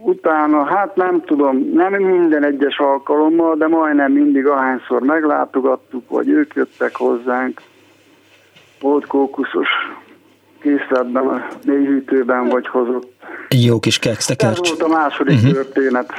utána, 0.03 0.64
hát 0.64 0.96
nem 0.96 1.22
tudom, 1.25 1.70
nem 1.75 1.92
minden 1.92 2.44
egyes 2.44 2.79
alkalommal, 2.79 3.57
de 3.57 3.66
majdnem 3.66 4.12
mindig 4.12 4.46
ahányszor 4.46 5.03
meglátogattuk, 5.03 6.09
vagy 6.09 6.29
ők 6.29 6.55
jöttek 6.55 6.96
hozzánk, 6.96 7.61
volt 8.81 9.07
kókuszos 9.07 9.68
készletben, 10.61 11.27
a 11.27 11.46
mélyhűtőben 11.64 12.48
vagy 12.48 12.66
hozott. 12.66 13.12
Jó 13.48 13.79
kis 13.79 13.98
keksz, 13.98 14.31
Ez 14.31 14.59
volt 14.59 14.83
a 14.83 14.88
második 14.88 15.37
uh-huh. 15.37 15.53
történet. 15.53 16.12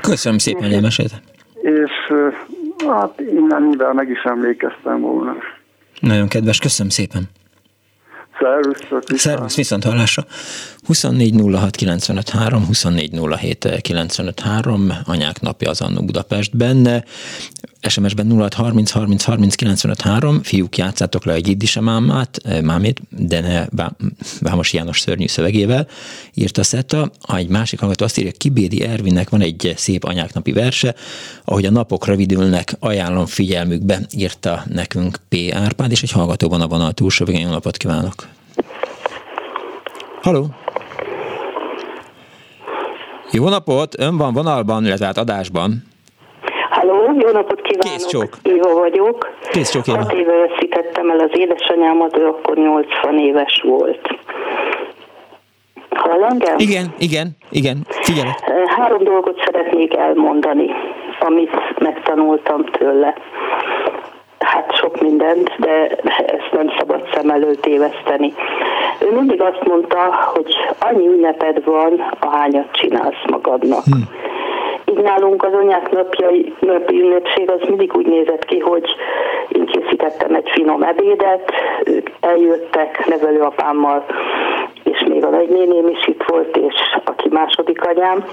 Köszönöm 0.00 0.38
szépen, 0.38 0.62
hogy 0.62 0.72
elmesélte. 0.72 1.16
És 1.62 1.90
hát 2.88 3.20
innen, 3.20 3.62
mivel 3.62 3.92
meg 3.92 4.10
is 4.10 4.22
emlékeztem 4.22 5.00
volna. 5.00 5.36
Nagyon 6.00 6.28
kedves, 6.28 6.58
köszönöm 6.58 6.90
szépen. 6.90 7.22
Szervusz, 8.42 9.20
Szervusz, 9.20 9.56
viszont 9.56 9.84
hallásra. 9.84 10.26
24 10.86 11.34
06 11.52 11.76
95 11.76 12.28
3, 12.28 12.66
24 12.66 13.20
07 13.38 13.80
95 13.80 14.40
3, 14.40 14.92
anyák 15.04 15.40
napja 15.40 15.70
az 15.70 15.80
Annó 15.80 16.04
Budapestben. 16.04 17.04
SMS-ben 17.88 18.30
06 18.38 18.54
30 18.54 18.90
30 18.90 19.22
30 19.22 19.54
95 19.54 20.00
3, 20.00 20.42
fiúk 20.42 20.76
játszátok 20.76 21.24
le 21.24 21.32
egy 21.32 21.48
iddise 21.48 21.80
mámát, 21.80 22.62
mámét, 22.62 23.00
de 23.10 23.40
ne 23.40 23.66
Vámos 24.40 24.72
János 24.72 25.00
szörnyű 25.00 25.26
szövegével, 25.26 25.86
írta 26.34 26.62
Szetta. 26.62 27.10
Egy 27.36 27.48
másik 27.48 27.78
hallgató 27.78 28.04
azt 28.04 28.18
írja, 28.18 28.30
Kibédi 28.32 28.82
Ervinnek 28.82 29.30
van 29.30 29.40
egy 29.40 29.72
szép 29.76 30.04
anyáknapi 30.04 30.52
verse, 30.52 30.94
ahogy 31.44 31.64
a 31.64 31.70
napok 31.70 32.06
rövidülnek, 32.06 32.76
ajánlom 32.78 33.26
figyelmükbe, 33.26 34.00
írta 34.16 34.64
nekünk 34.68 35.18
P. 35.28 35.36
Árpád, 35.52 35.90
és 35.90 36.02
egy 36.02 36.12
hallgató 36.12 36.48
van 36.48 36.60
a 36.60 36.68
vonal 36.68 36.92
túlsó. 36.92 37.24
Jó 37.28 37.48
napot 37.48 37.76
kívánok! 37.76 38.31
Haló! 40.22 40.44
Jó 43.32 43.48
napot! 43.48 43.98
Ön 43.98 44.16
van 44.16 44.32
vonalban, 44.32 44.84
illetve 44.84 45.06
hát 45.06 45.16
adásban. 45.16 45.70
Halló, 46.70 46.94
jó 47.18 47.30
napot 47.30 47.60
kívánok! 47.62 47.92
Kész 47.92 48.06
csók. 48.06 48.36
Éva 48.42 48.74
vagyok. 48.74 49.30
Kész 49.50 49.70
csók, 49.70 49.86
Éva. 49.86 49.98
Hat 49.98 50.12
éve 50.12 50.32
veszítettem 50.36 51.10
el 51.10 51.18
az 51.18 51.30
édesanyámat, 51.32 52.16
ő 52.16 52.26
akkor 52.26 52.56
80 52.56 53.18
éves 53.18 53.62
volt. 53.64 54.18
Hall 55.90 56.24
engem? 56.24 56.54
Igen, 56.58 56.94
igen, 56.98 57.30
igen, 57.50 57.86
figyelek. 57.88 58.38
Három 58.66 59.04
dolgot 59.04 59.42
szeretnék 59.44 59.96
elmondani, 59.96 60.70
amit 61.20 61.78
megtanultam 61.78 62.64
tőle. 62.64 63.14
Hát 64.42 64.74
sok 64.76 65.00
mindent, 65.00 65.54
de 65.58 65.86
ezt 66.26 66.52
nem 66.52 66.72
szabad 66.78 67.08
szem 67.14 67.30
előtt 67.30 67.66
éveszteni. 67.66 68.34
Ő 69.00 69.12
mindig 69.14 69.40
azt 69.40 69.64
mondta, 69.64 70.30
hogy 70.34 70.54
annyi 70.78 71.06
ünneped 71.06 71.64
van, 71.64 72.14
ahányat 72.20 72.72
csinálsz 72.72 73.24
magadnak. 73.26 73.84
Hmm 73.84 74.20
így 74.92 75.02
nálunk 75.02 75.42
az 75.42 75.52
anyák 75.52 75.90
napjai, 75.90 76.54
napi 76.60 77.00
ünnepség 77.00 77.50
az 77.50 77.60
mindig 77.68 77.96
úgy 77.96 78.06
nézett 78.06 78.44
ki, 78.44 78.58
hogy 78.58 78.94
én 79.48 79.66
készítettem 79.66 80.34
egy 80.34 80.50
finom 80.50 80.82
ebédet, 80.82 81.52
ők 81.84 82.10
eljöttek 82.20 83.06
nevelőapámmal, 83.06 84.04
és 84.82 85.04
még 85.08 85.24
a 85.24 85.28
nagynéném 85.28 85.88
is 85.88 86.06
itt 86.06 86.22
volt, 86.26 86.56
és 86.56 86.74
aki 87.04 87.28
második 87.28 87.86
anyám, 87.86 88.24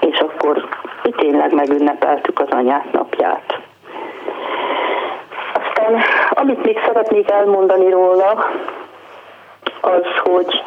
és 0.00 0.18
akkor 0.18 0.68
itt 1.02 1.16
tényleg 1.16 1.54
megünnepeltük 1.54 2.38
az 2.38 2.48
anyák 2.50 2.92
napját. 2.92 3.58
Aztán, 5.74 6.00
amit 6.30 6.64
még 6.64 6.80
szeretnék 6.86 7.30
elmondani 7.30 7.90
róla, 7.90 8.50
az, 9.80 10.02
hogy 10.22 10.62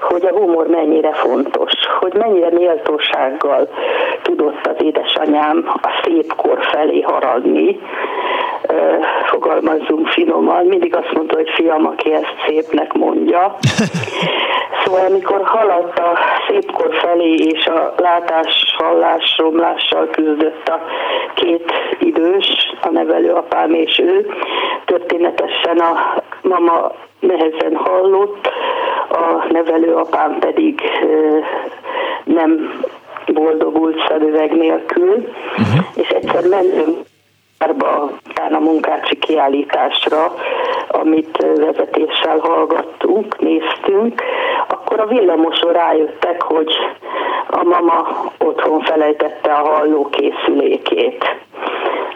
hogy 0.00 0.24
a 0.24 0.36
humor 0.38 0.66
mennyire 0.66 1.12
fontos, 1.12 1.72
hogy 2.00 2.12
mennyire 2.14 2.50
méltósággal 2.50 3.68
tudott 4.22 4.66
az 4.66 4.84
édesanyám 4.84 5.70
a 5.82 6.00
szép 6.02 6.34
kor 6.36 6.58
felé 6.72 7.00
haragni, 7.00 7.80
fogalmazzunk 9.24 10.08
finoman, 10.08 10.66
mindig 10.66 10.96
azt 10.96 11.12
mondta, 11.12 11.36
hogy 11.36 11.50
fiam, 11.50 11.86
aki 11.86 12.12
ezt 12.12 12.34
szépnek 12.46 12.92
mondja. 12.92 13.54
Szóval 14.84 15.06
amikor 15.06 15.40
haladt 15.44 15.98
a 15.98 16.18
szépkor 16.48 16.94
felé, 16.94 17.34
és 17.34 17.66
a 17.66 17.94
látás, 17.96 18.74
hallás, 18.78 19.36
romlással 19.38 20.08
küzdött 20.10 20.68
a 20.68 20.80
két 21.34 21.72
idős, 21.98 22.74
a 22.80 22.88
nevelőapám 22.90 23.74
és 23.74 23.98
ő, 23.98 24.26
történetesen 24.84 25.78
a 25.78 26.22
mama 26.42 26.92
nehezen 27.20 27.76
hallott, 27.76 28.48
a 29.08 29.46
nevelőapám 29.52 30.38
pedig 30.38 30.80
nem 32.24 32.80
boldogult 33.26 34.04
szemüveg 34.08 34.52
nélkül, 34.52 35.14
uh-huh. 35.14 35.84
és 35.94 36.08
egyszer 36.08 36.48
mentünk 36.48 37.06
után 38.38 38.54
a 38.54 38.58
munkácsi 38.58 39.18
kiállításra, 39.18 40.34
amit 40.88 41.46
vezetéssel 41.56 42.38
hallgattunk, 42.38 43.38
néztünk, 43.38 44.22
akkor 44.68 45.00
a 45.00 45.06
villamoson 45.06 45.72
rájöttek, 45.72 46.42
hogy 46.42 46.72
a 47.46 47.64
mama 47.64 48.24
otthon 48.38 48.80
felejtette 48.80 49.52
a 49.52 49.68
hallókészülékét 49.68 51.36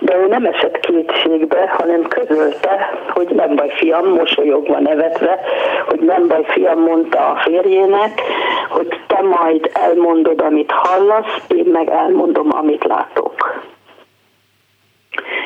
de 0.04 0.16
ő 0.16 0.26
nem 0.26 0.44
esett 0.44 0.80
kétségbe, 0.80 1.74
hanem 1.78 2.02
közölte, 2.02 2.90
hogy 3.08 3.28
nem 3.28 3.54
baj 3.54 3.70
fiam, 3.70 4.08
mosolyogva 4.08 4.80
nevetve, 4.80 5.40
hogy 5.86 6.00
nem 6.00 6.28
baj 6.28 6.44
fiam, 6.44 6.80
mondta 6.80 7.18
a 7.18 7.40
férjének, 7.44 8.22
hogy 8.68 9.00
te 9.06 9.22
majd 9.22 9.70
elmondod, 9.72 10.40
amit 10.40 10.70
hallasz, 10.70 11.36
én 11.48 11.66
meg 11.72 11.88
elmondom, 11.88 12.48
amit 12.50 12.84
látok. 12.84 13.60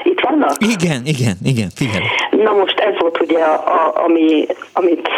Itt 0.02 0.20
vannak? 0.20 0.56
Igen, 0.58 1.02
igen, 1.04 1.36
igen, 1.44 1.68
figyelj. 1.74 2.04
Na 2.30 2.52
most 2.52 2.78
ez 2.78 2.94
volt 2.98 3.20
ugye, 3.20 3.42
a, 3.44 3.54
a, 3.54 4.04
ami, 4.04 4.46
amit 4.72 5.08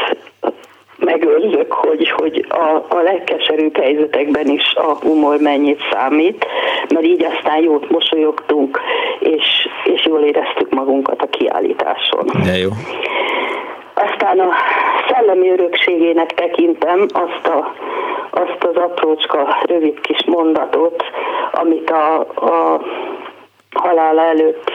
megőrzök, 0.98 1.72
hogy, 1.72 2.10
hogy 2.10 2.46
a, 2.48 2.94
a 2.94 3.02
legkeserűbb 3.02 3.76
helyzetekben 3.76 4.46
is 4.46 4.74
a 4.74 4.94
humor 4.94 5.38
mennyit 5.40 5.80
számít, 5.90 6.46
mert 6.88 7.04
így 7.04 7.24
aztán 7.24 7.62
jót 7.62 7.90
mosolyogtunk, 7.90 8.80
és, 9.18 9.68
és 9.84 10.06
jól 10.06 10.20
éreztük 10.20 10.70
magunkat 10.70 11.22
a 11.22 11.26
kiállításon. 11.26 12.26
De 12.44 12.56
jó. 12.56 12.68
Aztán 13.94 14.38
a 14.38 14.52
szellemi 15.08 15.50
örökségének 15.50 16.34
tekintem 16.34 17.06
azt, 17.12 17.46
a, 17.46 17.74
azt 18.30 18.64
az 18.64 18.76
aprócska 18.76 19.58
rövid 19.62 20.00
kis 20.00 20.24
mondatot, 20.26 21.02
amit 21.52 21.90
a, 21.90 22.20
a 22.20 22.80
halála 23.74 24.22
előtt 24.22 24.72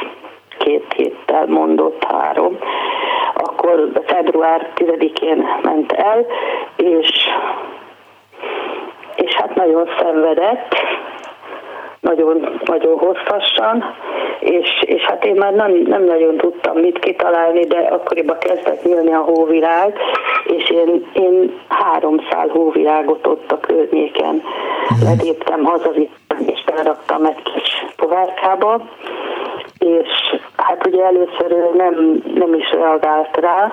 két 0.64 0.94
héttel 0.96 1.46
mondott 1.46 2.04
három, 2.04 2.58
akkor 3.34 3.92
február 4.06 4.72
10-én 4.76 5.48
ment 5.62 5.92
el, 5.92 6.26
és, 6.76 7.30
és 9.16 9.34
hát 9.34 9.56
nagyon 9.56 9.90
szenvedett, 10.00 10.76
nagyon, 12.00 12.60
nagyon 12.66 12.98
hosszasan, 12.98 13.96
és, 14.40 14.82
és 14.86 15.02
hát 15.02 15.26
én 15.26 15.36
már 15.36 15.54
nem, 15.54 15.72
nem 15.72 16.04
nagyon 16.04 16.38
tudtam 16.38 16.78
mit 16.78 17.00
kitalálni, 17.00 17.66
de 17.66 17.78
akkoriban 17.78 18.38
kezdett 18.38 18.84
nyílni 18.84 19.14
a 19.14 19.22
hóvirág, 19.22 19.98
és 20.44 20.70
én, 20.70 21.06
én 21.14 21.60
három 21.68 22.26
szál 22.30 22.48
hóvirágot 22.48 23.28
ott 23.28 23.52
a 23.52 23.60
környéken 23.60 24.42
mhm. 24.90 25.04
letéptem, 25.04 25.64
hazavittem, 25.64 26.40
és 26.46 26.64
elraktam 26.78 27.26
egy 27.26 27.42
kis 27.44 27.86
povárkába, 27.96 28.82
és 29.84 30.40
hát 30.58 30.88
ugye 30.88 31.04
először 31.04 31.52
ő 31.52 31.70
nem, 31.76 32.22
nem 32.36 32.54
is 32.54 32.72
reagált 32.72 33.38
rá, 33.38 33.72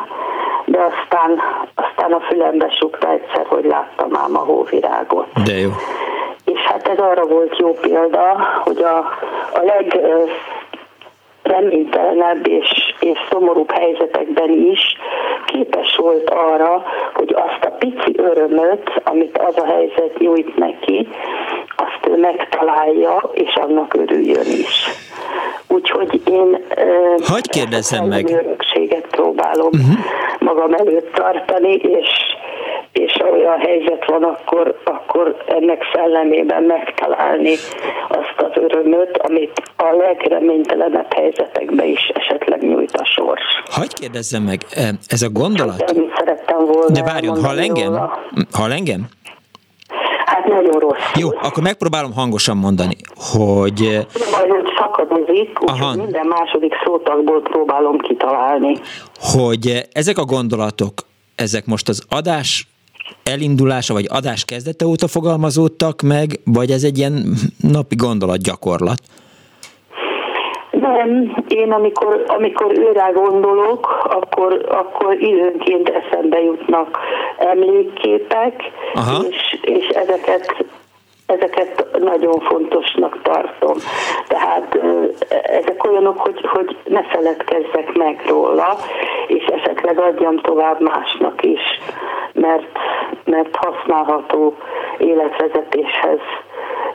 de 0.64 0.78
aztán, 0.78 1.40
aztán 1.74 2.12
a 2.12 2.20
fülembe 2.20 2.70
sukta 2.78 3.10
egyszer, 3.10 3.46
hogy 3.46 3.64
láttam 3.64 4.16
ám 4.16 4.36
a 4.36 4.44
hóvirágot. 4.44 5.26
De 5.44 5.56
jó. 5.56 5.70
És 6.44 6.60
hát 6.60 6.88
ez 6.88 6.98
arra 6.98 7.26
volt 7.26 7.58
jó 7.58 7.74
példa, 7.80 8.36
hogy 8.64 8.82
a, 8.82 8.96
a 9.52 9.62
leg 9.62 10.00
reménytelenebb 11.50 12.46
és, 12.46 12.94
és 13.00 13.18
szomorúbb 13.30 13.70
helyzetekben 13.70 14.50
is 14.50 14.96
képes 15.46 15.96
volt 15.96 16.30
arra, 16.30 16.82
hogy 17.14 17.34
azt 17.34 17.64
a 17.64 17.70
pici 17.78 18.14
örömöt, 18.16 19.02
amit 19.04 19.38
az 19.38 19.56
a 19.56 19.64
helyzet 19.64 20.18
nyújt 20.18 20.56
neki, 20.56 21.08
azt 21.76 22.06
ő 22.08 22.16
megtalálja, 22.16 23.30
és 23.32 23.54
annak 23.54 23.94
örüljön 23.94 24.46
is. 24.46 24.88
Úgyhogy 25.68 26.20
én 26.24 26.64
Hogy 27.26 27.48
kérdezzem 27.48 28.04
meg? 28.04 28.28
örökséget 28.28 29.06
próbálom 29.10 29.70
uh-huh. 29.72 29.98
magam 30.38 30.72
előtt 30.72 31.12
tartani, 31.14 31.72
és 31.74 32.08
és 32.92 33.12
ha 33.20 33.28
olyan 33.28 33.58
helyzet 33.58 34.04
van, 34.06 34.22
akkor, 34.22 34.80
akkor 34.84 35.36
ennek 35.46 35.82
szellemében 35.94 36.62
megtalálni 36.62 37.54
azt 38.08 38.34
az 38.36 38.62
örömöt, 38.62 39.16
amit 39.16 39.62
a 39.76 39.96
legreménytelenebb 39.96 41.12
helyzetekben 41.14 41.86
is 41.86 42.10
esetleg 42.14 42.62
nyújt 42.62 42.96
a 42.96 43.04
sors. 43.04 43.42
Hogy 43.64 43.94
kérdezzem 43.94 44.42
meg, 44.42 44.60
ez 45.06 45.22
a 45.22 45.28
gondolat? 45.28 45.78
Csak 45.78 45.96
szerettem 46.16 46.66
volna 46.66 46.90
De 46.90 47.02
várjon, 47.02 47.44
hall 47.44 47.58
engem? 47.58 48.10
Hall 48.52 48.72
engem? 48.72 49.08
Hát 50.24 50.46
nagyon 50.46 50.80
rossz. 50.80 51.14
Jó, 51.14 51.28
akkor 51.42 51.62
megpróbálom 51.62 52.12
hangosan 52.12 52.56
mondani, 52.56 52.96
hogy... 53.32 54.06
Majd 54.30 54.66
szakadozik, 54.78 55.62
úgyhogy 55.62 55.96
minden 55.96 56.26
második 56.26 56.72
szótagból 56.84 57.42
próbálom 57.42 57.98
kitalálni. 57.98 58.76
Hogy 59.20 59.88
ezek 59.92 60.18
a 60.18 60.24
gondolatok, 60.24 60.92
ezek 61.36 61.66
most 61.66 61.88
az 61.88 62.04
adás 62.08 62.66
elindulása 63.22 63.94
vagy 63.94 64.06
adás 64.08 64.44
kezdete 64.44 64.86
óta 64.86 65.08
fogalmazódtak 65.08 66.02
meg, 66.02 66.40
vagy 66.44 66.70
ez 66.70 66.82
egy 66.82 66.98
ilyen 66.98 67.34
napi 67.60 67.94
gondolat 67.94 68.42
gyakorlat? 68.42 68.98
Nem, 70.70 71.36
én 71.48 71.72
amikor, 71.72 72.24
amikor 72.26 72.78
őre 72.78 73.10
gondolok, 73.14 74.08
akkor, 74.10 74.66
akkor 74.68 75.14
időnként 75.20 75.88
eszembe 75.88 76.40
jutnak 76.40 76.98
emlékképek, 77.38 78.62
Aha. 78.94 79.22
és, 79.28 79.58
és 79.62 79.86
ezeket 79.86 80.64
ezeket 81.30 81.86
nagyon 81.98 82.40
fontosnak 82.40 83.22
tartom. 83.22 83.76
Tehát 84.28 84.78
ezek 85.42 85.84
olyanok, 85.84 86.18
hogy, 86.18 86.40
hogy 86.52 86.76
ne 86.84 87.02
feledkezzek 87.02 87.92
meg 87.92 88.22
róla, 88.26 88.76
és 89.26 89.44
esetleg 89.44 89.98
adjam 89.98 90.36
tovább 90.36 90.80
másnak 90.80 91.42
is, 91.42 91.60
mert, 92.32 92.78
mert 93.30 93.56
használható 93.56 94.54
életvezetéshez 94.98 96.20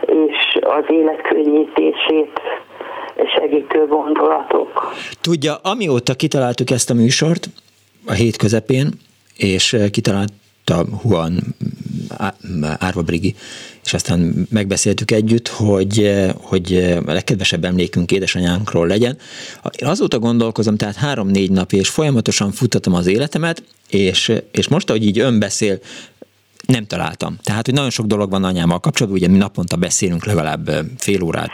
és 0.05 0.59
az 0.61 0.83
élet 0.87 1.21
könnyítését 1.21 2.39
segítő 3.37 3.85
gondolatok. 3.87 4.93
Tudja, 5.21 5.55
amióta 5.55 6.13
kitaláltuk 6.13 6.69
ezt 6.69 6.89
a 6.89 6.93
műsort, 6.93 7.49
a 8.05 8.11
hét 8.11 8.37
közepén, 8.37 8.89
és 9.37 9.77
kitalált 9.91 10.31
a 10.65 10.81
Juan 11.03 11.55
Árva 12.79 13.01
Brigi, 13.01 13.35
és 13.83 13.93
aztán 13.93 14.47
megbeszéltük 14.49 15.11
együtt, 15.11 15.47
hogy, 15.47 16.11
hogy 16.41 16.95
a 17.05 17.11
legkedvesebb 17.11 17.63
emlékünk 17.63 18.11
édesanyánkról 18.11 18.87
legyen. 18.87 19.17
Én 19.81 19.87
azóta 19.87 20.19
gondolkozom, 20.19 20.77
tehát 20.77 20.95
három-négy 20.95 21.51
nap, 21.51 21.71
és 21.71 21.89
folyamatosan 21.89 22.51
futtatom 22.51 22.93
az 22.93 23.07
életemet, 23.07 23.63
és, 23.89 24.31
és 24.51 24.67
most, 24.67 24.89
ahogy 24.89 25.05
így 25.05 25.19
ön 25.19 25.39
beszél, 25.39 25.79
nem 26.67 26.85
találtam. 26.85 27.37
Tehát, 27.43 27.65
hogy 27.65 27.73
nagyon 27.73 27.89
sok 27.89 28.05
dolog 28.05 28.29
van 28.29 28.43
anyámmal 28.43 28.79
kapcsolatban, 28.79 29.21
ugye 29.21 29.31
mi 29.31 29.37
naponta 29.37 29.75
beszélünk 29.75 30.25
legalább 30.25 30.69
fél 30.97 31.23
órát, 31.23 31.51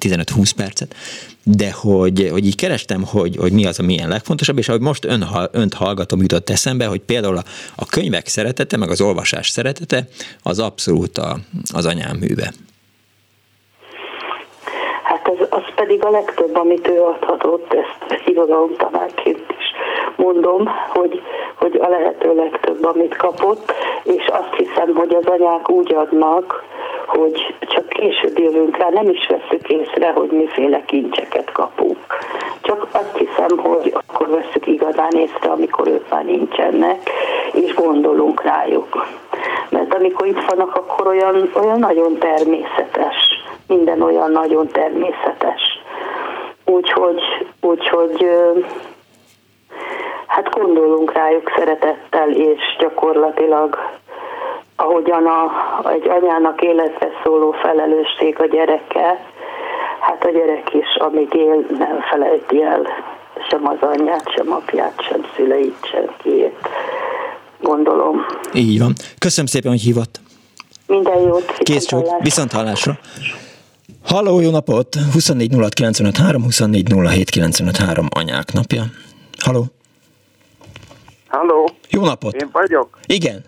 15-20 0.00 0.50
percet, 0.56 0.94
de 1.42 1.72
hogy, 1.72 2.28
hogy 2.30 2.46
így 2.46 2.56
kerestem, 2.56 3.02
hogy, 3.02 3.36
hogy 3.36 3.52
mi 3.52 3.66
az, 3.66 3.78
ami 3.78 3.92
ilyen 3.92 4.08
legfontosabb, 4.08 4.58
és 4.58 4.68
ahogy 4.68 4.80
most 4.80 5.04
ön, 5.04 5.24
önt 5.50 5.74
hallgatom, 5.74 6.20
jutott 6.20 6.50
eszembe, 6.50 6.86
hogy 6.86 7.00
például 7.00 7.36
a, 7.36 7.42
a 7.74 7.86
könyvek 7.86 8.26
szeretete, 8.26 8.76
meg 8.76 8.90
az 8.90 9.00
olvasás 9.00 9.48
szeretete, 9.48 10.08
az 10.42 10.58
abszolút 10.58 11.18
a, 11.18 11.38
az 11.72 11.86
anyám 11.86 12.16
műve. 12.16 12.52
Hát 15.02 15.28
az, 15.28 15.46
az 15.50 15.74
pedig 15.74 16.04
a 16.04 16.10
legtöbb, 16.10 16.56
amit 16.56 16.88
ő 16.88 17.00
adhatott, 17.00 17.72
ezt 17.72 18.26
irodalomtanárként 18.26 19.43
is 19.43 19.43
mondom, 20.16 20.70
hogy, 20.88 21.22
hogy 21.54 21.78
a 21.82 21.88
lehető 21.88 22.34
legtöbb, 22.34 22.84
amit 22.84 23.16
kapott, 23.16 23.72
és 24.02 24.26
azt 24.26 24.54
hiszem, 24.56 24.94
hogy 24.94 25.14
az 25.14 25.26
anyák 25.26 25.70
úgy 25.70 25.94
adnak, 25.94 26.64
hogy 27.06 27.54
csak 27.60 27.88
később 27.88 28.38
jövünk 28.38 28.76
rá, 28.76 28.88
nem 28.88 29.08
is 29.08 29.26
veszük 29.26 29.68
észre, 29.68 30.12
hogy 30.12 30.30
miféle 30.30 30.84
kincseket 30.84 31.52
kapunk. 31.52 31.98
Csak 32.60 32.86
azt 32.92 33.16
hiszem, 33.16 33.58
hogy 33.58 33.94
akkor 33.94 34.28
veszük 34.28 34.66
igazán 34.66 35.10
észre, 35.10 35.50
amikor 35.50 35.88
ők 35.88 36.10
már 36.10 36.24
nincsenek, 36.24 37.10
és 37.52 37.74
gondolunk 37.74 38.42
rájuk. 38.42 39.06
Mert 39.68 39.94
amikor 39.94 40.26
itt 40.26 40.44
vannak, 40.48 40.74
akkor 40.76 41.06
olyan, 41.06 41.50
olyan 41.62 41.78
nagyon 41.78 42.18
természetes, 42.18 43.16
minden 43.66 44.02
olyan 44.02 44.30
nagyon 44.30 44.66
természetes. 44.66 45.62
Úgyhogy, 46.64 47.20
úgyhogy 47.60 48.26
hát 50.26 50.50
gondolunk 50.50 51.12
rájuk 51.12 51.52
szeretettel, 51.56 52.30
és 52.30 52.60
gyakorlatilag 52.78 53.78
ahogyan 54.76 55.26
a, 55.26 55.50
egy 55.90 56.08
anyának 56.08 56.62
életre 56.62 57.08
szóló 57.24 57.50
felelősség 57.52 58.40
a 58.40 58.46
gyereke, 58.46 59.26
hát 60.00 60.24
a 60.24 60.30
gyerek 60.30 60.74
is, 60.74 60.96
amíg 60.96 61.34
él, 61.34 61.66
nem 61.78 62.00
felejti 62.10 62.62
el 62.62 62.86
sem 63.48 63.66
az 63.66 63.76
anyját, 63.80 64.32
sem 64.36 64.52
apját, 64.52 64.94
sem 65.08 65.26
szüleit, 65.36 65.76
sem 65.90 66.14
kiét. 66.22 66.56
Gondolom. 67.60 68.26
Így 68.52 68.78
van. 68.78 68.92
Köszönöm 69.18 69.46
szépen, 69.46 69.70
hogy 69.70 69.80
hívott. 69.80 70.20
Minden 70.86 71.18
jót. 71.18 71.52
Kész 71.58 71.84
csók. 71.84 72.22
Viszont 72.22 72.52
hallásra. 72.52 72.98
Halló, 74.04 74.40
jó 74.40 74.50
napot! 74.50 74.96
24 75.12 75.54
06 75.76 75.98
24 76.44 76.94
anyák 78.08 78.52
napja. 78.52 78.82
Halló! 79.44 79.64
Halló! 81.28 81.70
Jó 81.90 82.04
napot! 82.04 82.34
Én 82.34 82.48
vagyok? 82.52 82.98
Igen. 83.06 83.44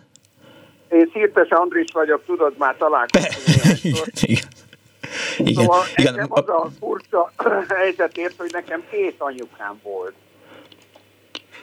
Én 0.88 1.10
Szirtes 1.12 1.48
Andris 1.48 1.92
vagyok, 1.92 2.24
tudod, 2.26 2.54
már 2.58 2.76
találkoztunk. 2.76 3.84
Igen. 4.22 4.44
Igen. 5.36 5.64
Szóval 5.64 5.82
Igen. 5.96 6.14
nekem 6.14 6.28
az 6.30 6.48
a 6.48 6.68
furcsa 6.78 7.32
helyzetért, 7.76 8.34
hogy 8.38 8.50
nekem 8.52 8.82
két 8.90 9.14
anyukám 9.18 9.80
volt. 9.82 10.14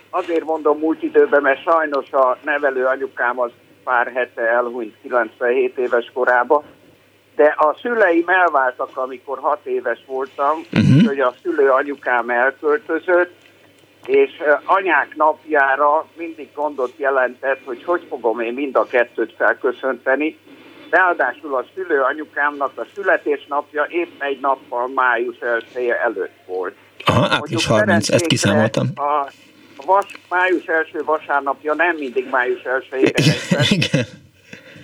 Azért 0.10 0.44
mondom 0.44 0.80
múlt 0.80 1.04
időben, 1.04 1.42
mert 1.42 1.62
sajnos 1.62 2.12
a 2.12 2.38
nevelő 2.44 2.86
anyukám 2.86 3.40
az 3.40 3.52
pár 3.84 4.12
hete 4.16 4.42
elhunyt 4.42 4.96
97 5.02 5.78
éves 5.78 6.12
korába, 6.14 6.64
de 7.36 7.56
a 7.58 7.78
szüleim 7.82 8.28
elváltak, 8.28 8.98
amikor 8.98 9.40
hat 9.40 9.66
éves 9.66 10.00
voltam, 10.06 10.66
uh-huh. 10.74 11.06
hogy 11.06 11.20
a 11.20 11.34
szülő 11.42 11.70
anyukám 11.70 12.30
elköltözött, 12.30 13.43
és 14.06 14.32
anyák 14.66 15.16
napjára 15.16 16.06
mindig 16.18 16.50
gondot 16.56 16.94
jelentett, 16.98 17.60
hogy 17.66 17.84
hogy 17.84 18.06
fogom 18.10 18.40
én 18.40 18.54
mind 18.54 18.76
a 18.76 18.86
kettőt 18.86 19.34
felköszönteni. 19.38 20.38
Ráadásul 20.90 21.56
a 21.56 21.66
szülő 21.76 22.02
anyukámnak 22.02 22.72
a 22.76 22.86
születésnapja 22.96 23.86
épp 23.90 24.22
egy 24.22 24.40
nappal 24.40 24.88
május 24.88 25.38
1 25.76 25.88
előtt 25.88 26.38
volt. 26.46 26.76
Aha, 27.06 27.28
április 27.30 27.66
30, 27.66 28.10
ezt 28.10 28.26
kiszámoltam. 28.26 28.88
A 28.96 29.32
vas, 29.86 30.06
május 30.30 30.66
első 30.66 31.04
vasárnapja 31.06 31.74
nem 31.74 31.96
mindig 31.96 32.30
május 32.30 32.62
1-ére 32.64 34.08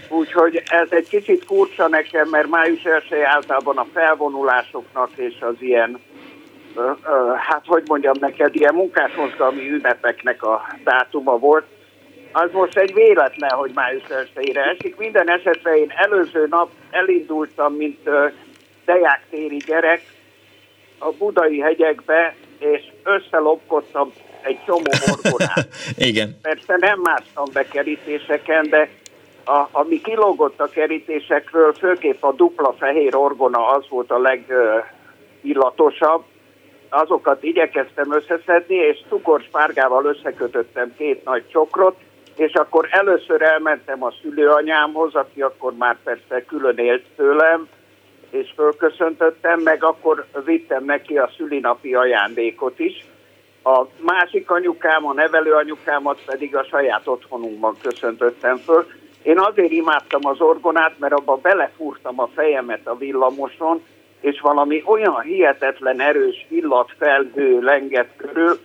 Úgyhogy 0.10 0.64
ez 0.66 0.88
egy 0.90 1.08
kicsit 1.08 1.46
furcsa 1.46 1.88
nekem, 1.88 2.30
mert 2.30 2.50
május 2.50 2.84
1 2.84 3.20
általában 3.22 3.78
a 3.78 3.86
felvonulásoknak 3.94 5.10
és 5.16 5.36
az 5.40 5.56
ilyen 5.60 6.00
hát 7.38 7.64
hogy 7.66 7.84
mondjam 7.88 8.16
neked, 8.20 8.56
ilyen 8.56 8.74
munkásmozgalmi 8.74 9.70
ünnepeknek 9.70 10.44
a 10.44 10.68
dátuma 10.84 11.38
volt. 11.38 11.66
Az 12.32 12.50
most 12.52 12.78
egy 12.78 12.94
véletlen, 12.94 13.50
hogy 13.50 13.72
május 13.74 14.04
1 14.34 14.56
esik. 14.56 14.98
Minden 14.98 15.30
esetre 15.30 15.78
én 15.78 15.94
előző 15.96 16.48
nap 16.50 16.70
elindultam, 16.90 17.74
mint 17.74 18.10
Deák 18.86 19.22
téri 19.30 19.58
gyerek 19.58 20.02
a 20.98 21.12
budai 21.18 21.60
hegyekbe, 21.60 22.36
és 22.60 22.82
összelopkodtam 23.04 24.12
egy 24.42 24.60
csomó 24.66 24.90
orgonát. 25.12 25.68
Igen. 26.10 26.38
Persze 26.42 26.76
nem 26.80 27.00
másztam 27.00 27.46
be 27.54 27.68
kerítéseken, 27.68 28.70
de 28.70 28.90
a, 29.46 29.68
ami 29.72 30.02
kilógott 30.02 30.60
a 30.60 30.70
kerítésekről, 30.70 31.74
főképp 31.74 32.24
a 32.24 32.32
dupla 32.32 32.76
fehér 32.78 33.16
orgona 33.16 33.68
az 33.68 33.84
volt 33.90 34.12
a 34.12 34.22
legillatosabb, 35.42 36.24
azokat 36.90 37.44
igyekeztem 37.44 38.14
összeszedni, 38.14 38.76
és 38.76 39.00
cukorspárgával 39.10 40.06
összekötöttem 40.06 40.94
két 40.98 41.24
nagy 41.24 41.44
csokrot, 41.48 41.96
és 42.36 42.54
akkor 42.54 42.88
először 42.92 43.42
elmentem 43.42 44.04
a 44.04 44.14
szülőanyámhoz, 44.22 45.16
aki 45.16 45.42
akkor 45.42 45.74
már 45.74 45.98
persze 46.04 46.46
külön 46.46 46.78
élt 46.78 47.06
tőlem, 47.16 47.68
és 48.30 48.52
fölköszöntöttem, 48.56 49.60
meg 49.60 49.84
akkor 49.84 50.26
vittem 50.46 50.86
neki 50.86 51.18
a 51.18 51.32
szülinapi 51.38 51.96
ajándékot 51.96 52.80
is. 52.80 53.06
A 53.64 53.86
másik 54.02 54.52
anyukám, 54.52 55.06
a 55.06 55.14
nevelő 55.14 55.54
anyukámat 55.54 56.22
pedig 56.26 56.56
a 56.56 56.64
saját 56.64 57.08
otthonunkban 57.08 57.76
köszöntöttem 57.82 58.58
föl. 58.58 58.86
Én 59.22 59.40
azért 59.40 59.72
imádtam 59.72 60.26
az 60.26 60.42
orgonát, 60.42 61.00
mert 61.00 61.14
abba 61.14 61.36
belefúrtam 61.36 62.20
a 62.20 62.30
fejemet 62.36 62.88
a 62.88 62.96
villamoson, 62.96 63.82
és 64.22 64.40
valami 64.40 64.84
olyan 64.86 65.22
hihetetlen 65.22 66.02
erős 66.02 66.46
illatfelhő 66.50 67.60
lengett 67.62 68.16
körül, 68.16 68.60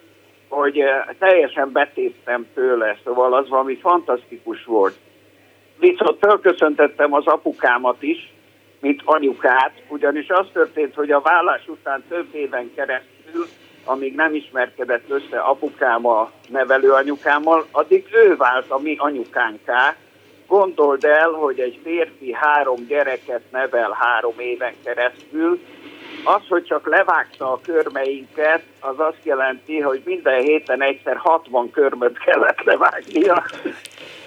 hogy 0.48 0.78
eh, 0.78 1.04
teljesen 1.18 1.72
betéptem 1.72 2.46
tőle, 2.54 2.96
szóval 3.04 3.34
az 3.34 3.48
valami 3.48 3.74
fantasztikus 3.74 4.64
volt. 4.64 4.94
Viszont 5.78 6.18
fölköszöntettem 6.18 7.12
az 7.12 7.26
apukámat 7.26 8.02
is, 8.02 8.32
mint 8.80 9.02
anyukát, 9.04 9.72
ugyanis 9.88 10.28
az 10.28 10.46
történt, 10.52 10.94
hogy 10.94 11.10
a 11.10 11.20
vállás 11.20 11.68
után 11.68 12.04
több 12.08 12.26
éven 12.34 12.70
keresztül, 12.74 13.46
amíg 13.84 14.14
nem 14.14 14.34
ismerkedett 14.34 15.10
össze 15.10 15.38
apukám 15.38 16.06
a 16.06 16.30
nevelőanyukámmal, 16.48 17.66
addig 17.70 18.06
ő 18.12 18.36
vált 18.36 18.70
a 18.70 18.78
mi 18.78 18.96
anyukánká, 18.98 19.96
Gondold 20.46 21.04
el, 21.04 21.30
hogy 21.30 21.60
egy 21.60 21.78
férfi 21.82 22.32
három 22.32 22.86
gyereket 22.86 23.42
nevel 23.50 23.96
három 24.00 24.34
éven 24.38 24.74
keresztül, 24.84 25.60
Az, 26.24 26.42
hogy 26.48 26.64
csak 26.64 26.86
levágta 26.86 27.52
a 27.52 27.60
körmeinket, 27.62 28.62
az 28.80 28.98
azt 28.98 29.20
jelenti, 29.22 29.80
hogy 29.80 30.02
minden 30.04 30.40
héten 30.40 30.82
egyszer 30.82 31.16
60 31.16 31.70
körmöt 31.70 32.18
kellett 32.18 32.62
levágnia, 32.62 33.44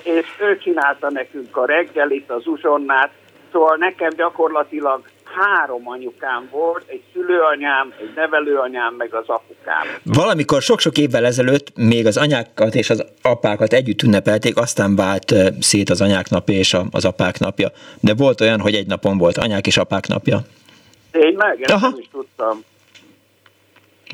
és 0.03 0.26
ő 0.39 0.57
csinálta 0.57 1.11
nekünk 1.11 1.57
a 1.57 1.65
reggelit, 1.65 2.32
az 2.32 2.47
uzsonnát, 2.47 3.11
szóval 3.51 3.76
nekem 3.76 4.09
gyakorlatilag 4.15 5.01
három 5.40 5.90
anyukám 5.90 6.48
volt, 6.52 6.84
egy 6.88 7.04
szülőanyám, 7.14 7.94
egy 8.00 8.12
nevelőanyám, 8.16 8.94
meg 8.94 9.14
az 9.14 9.24
apukám. 9.28 9.86
Valamikor 10.04 10.62
sok-sok 10.62 10.98
évvel 10.98 11.26
ezelőtt 11.26 11.72
még 11.76 12.06
az 12.06 12.18
anyákat 12.18 12.76
és 12.76 12.90
az 12.90 13.06
apákat 13.22 13.74
együtt 13.74 14.02
ünnepelték, 14.02 14.58
aztán 14.58 14.96
vált 14.96 15.34
szét 15.60 15.90
az 15.90 16.02
anyák 16.02 16.30
napja 16.30 16.56
és 16.56 16.76
az 16.92 17.06
apák 17.06 17.40
napja. 17.40 17.70
De 18.00 18.14
volt 18.14 18.42
olyan, 18.42 18.60
hogy 18.60 18.74
egy 18.74 18.88
napon 18.88 19.18
volt 19.18 19.38
anyák 19.38 19.68
és 19.68 19.78
apák 19.78 20.08
napja. 20.08 20.40
Tényleg? 21.12 21.62
Ezt 21.62 21.72
Aha. 21.72 21.90
nem 21.90 22.00
is 22.00 22.10
tudtam. 22.12 22.64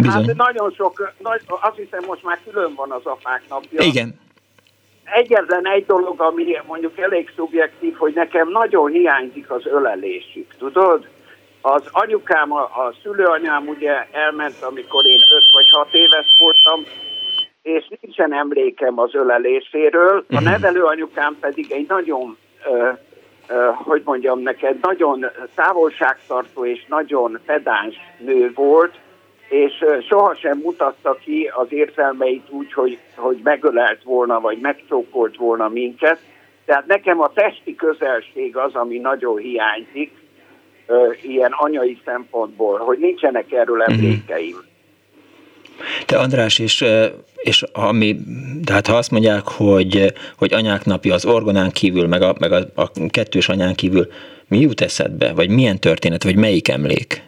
Bizony. 0.02 0.26
Hát 0.26 0.36
nagyon 0.36 0.72
sok, 0.72 1.14
nagy, 1.18 1.42
azt 1.48 1.76
hiszem 1.76 2.04
most 2.08 2.24
már 2.24 2.40
külön 2.44 2.74
van 2.76 2.92
az 2.92 3.02
apák 3.04 3.44
napja. 3.50 3.82
Igen. 3.82 4.22
Egyetlen 5.04 5.68
egy 5.68 5.86
dolog, 5.86 6.22
ami 6.22 6.44
mondjuk 6.68 7.00
elég 7.00 7.32
szubjektív, 7.36 7.96
hogy 7.96 8.14
nekem 8.14 8.50
nagyon 8.50 8.92
hiányzik 8.92 9.52
az 9.52 9.66
ölelésük, 9.66 10.56
tudod? 10.58 11.08
Az 11.66 11.84
anyukám, 11.92 12.52
a, 12.52 12.62
a 12.62 12.94
szülőanyám 13.04 13.68
ugye 13.68 14.08
elment, 14.12 14.62
amikor 14.62 15.06
én 15.06 15.20
5 15.30 15.44
vagy 15.52 15.70
6 15.70 15.94
éves 15.94 16.34
voltam, 16.38 16.84
és 17.62 17.90
nincsen 18.02 18.34
emlékem 18.34 19.00
az 19.00 19.16
öleléséről. 19.16 20.26
A 20.30 20.36
mhm. 20.36 20.44
nevelőanyukám 20.44 21.38
pedig 21.40 21.72
egy 21.72 21.88
nagyon 21.88 22.38
ö, 22.68 22.90
hogy 23.74 24.02
mondjam 24.06 24.40
neked, 24.40 24.78
nagyon 24.82 25.26
távolságtartó 25.56 26.66
és 26.66 26.86
nagyon 26.88 27.40
pedáns 27.46 27.96
nő 28.20 28.52
volt, 28.56 28.96
és 29.50 29.86
sohasem 30.08 30.58
mutatta 30.58 31.18
ki 31.24 31.52
az 31.54 31.68
érzelmeit 31.70 32.50
úgy, 32.50 32.74
hogy, 32.74 33.00
hogy 33.16 33.40
megölelt 33.44 34.04
volna, 34.04 34.40
vagy 34.40 34.60
megcsókolt 34.60 35.38
volna 35.38 35.68
minket. 35.68 36.20
Tehát 36.66 36.86
nekem 36.86 37.22
a 37.22 37.34
testi 37.34 37.76
közelség 37.76 38.58
az, 38.58 38.76
ami 38.76 38.98
nagyon 38.98 39.38
hiányzik, 39.38 40.12
ilyen 41.22 41.52
anyai 41.52 42.02
szempontból, 42.06 42.78
hogy 42.78 42.98
nincsenek 42.98 43.52
erről 43.52 43.78
mhm. 43.78 43.92
emlékeim. 43.92 44.58
Te 46.06 46.18
András, 46.18 46.60
és, 46.60 46.86
és 47.36 47.64
ami, 47.74 48.16
tehát 48.66 48.88
ha 48.88 48.96
azt 48.96 49.12
mondják, 49.12 49.44
hogy, 49.46 50.14
hogy 50.38 50.54
anyák 50.54 50.86
napja 50.86 51.14
az 51.14 51.26
orgonán 51.26 51.72
kívül, 51.72 52.08
meg 52.08 52.22
a, 52.22 52.36
meg 52.40 52.52
a, 52.52 52.60
a 52.76 52.92
kettős 53.10 53.50
anyán 53.50 53.76
kívül, 53.76 54.08
mi 54.48 54.60
jut 54.60 54.82
eszedbe? 54.82 55.34
Vagy 55.34 55.50
milyen 55.50 55.80
történet, 55.80 56.24
vagy 56.24 56.36
melyik 56.36 56.68
emlék? 56.70 57.24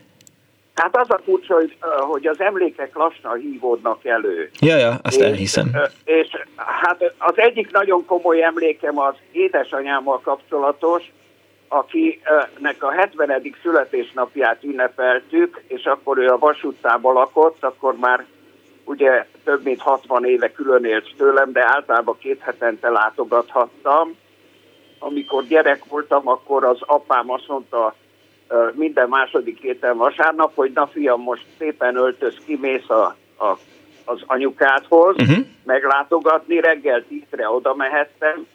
Hát 0.75 0.97
az 0.97 1.09
a 1.09 1.21
kulcs, 1.25 1.47
hogy, 1.47 1.75
hogy 1.99 2.27
az 2.27 2.39
emlékek 2.39 2.95
lassan 2.95 3.39
hívódnak 3.39 4.05
elő. 4.05 4.49
Ja, 4.59 4.77
ja, 4.77 4.99
azt 5.03 5.19
és, 5.19 5.25
elhiszem. 5.25 5.71
És 6.03 6.27
hát 6.55 7.13
az 7.17 7.33
egyik 7.35 7.71
nagyon 7.71 8.05
komoly 8.05 8.43
emlékem 8.43 8.99
az 8.99 9.13
édesanyámmal 9.31 10.19
kapcsolatos, 10.19 11.11
akinek 11.75 12.83
a 12.83 12.91
70. 12.91 13.55
születésnapját 13.61 14.63
ünnepeltük, 14.63 15.63
és 15.67 15.85
akkor 15.85 16.17
ő 16.17 16.27
a 16.27 16.37
vasútában 16.37 17.13
lakott, 17.13 17.63
akkor 17.63 17.95
már 17.95 18.25
ugye 18.83 19.27
több 19.43 19.63
mint 19.63 19.81
60 19.81 20.25
éve 20.25 20.51
külön 20.51 20.85
élt 20.85 21.13
tőlem, 21.17 21.51
de 21.51 21.63
általában 21.63 22.17
két 22.19 22.41
hetente 22.41 22.89
látogathattam. 22.89 24.15
Amikor 24.99 25.43
gyerek 25.47 25.85
voltam, 25.85 26.27
akkor 26.27 26.63
az 26.63 26.77
apám 26.81 27.31
azt 27.31 27.47
mondta 27.47 27.95
minden 28.73 29.09
második 29.09 29.61
héten 29.61 29.97
vasárnap, 29.97 30.55
hogy 30.55 30.71
na 30.73 30.87
fiam, 30.87 31.21
most 31.21 31.45
szépen 31.57 31.95
öltöz, 31.95 32.37
kimész 32.45 32.89
a, 32.89 33.15
a, 33.37 33.57
az 34.05 34.21
anyukádhoz, 34.25 35.15
uh-huh. 35.17 35.45
meglátogatni, 35.63 36.59
reggel 36.59 37.03
tízre 37.07 37.49
oda 37.49 37.75
mehettem. 37.75 38.45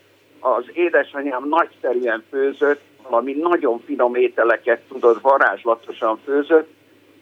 Az 0.41 0.65
édesanyám 0.73 1.49
nagyszerűen 1.49 2.25
főzött, 2.31 2.81
valami 3.11 3.33
nagyon 3.33 3.81
finom 3.85 4.15
ételeket 4.15 4.81
tudott, 4.89 5.21
varázslatosan 5.21 6.19
főzött, 6.25 6.69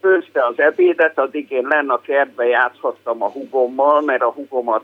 főzte 0.01 0.47
az 0.47 0.61
ebédet, 0.61 1.19
addig 1.19 1.51
én 1.51 1.67
lenne 1.69 1.93
a 1.93 2.01
kertbe 2.01 2.45
játszhattam 2.45 3.23
a 3.23 3.29
hugommal, 3.29 4.01
mert 4.01 4.23
a 4.23 4.31
hugomat 4.31 4.83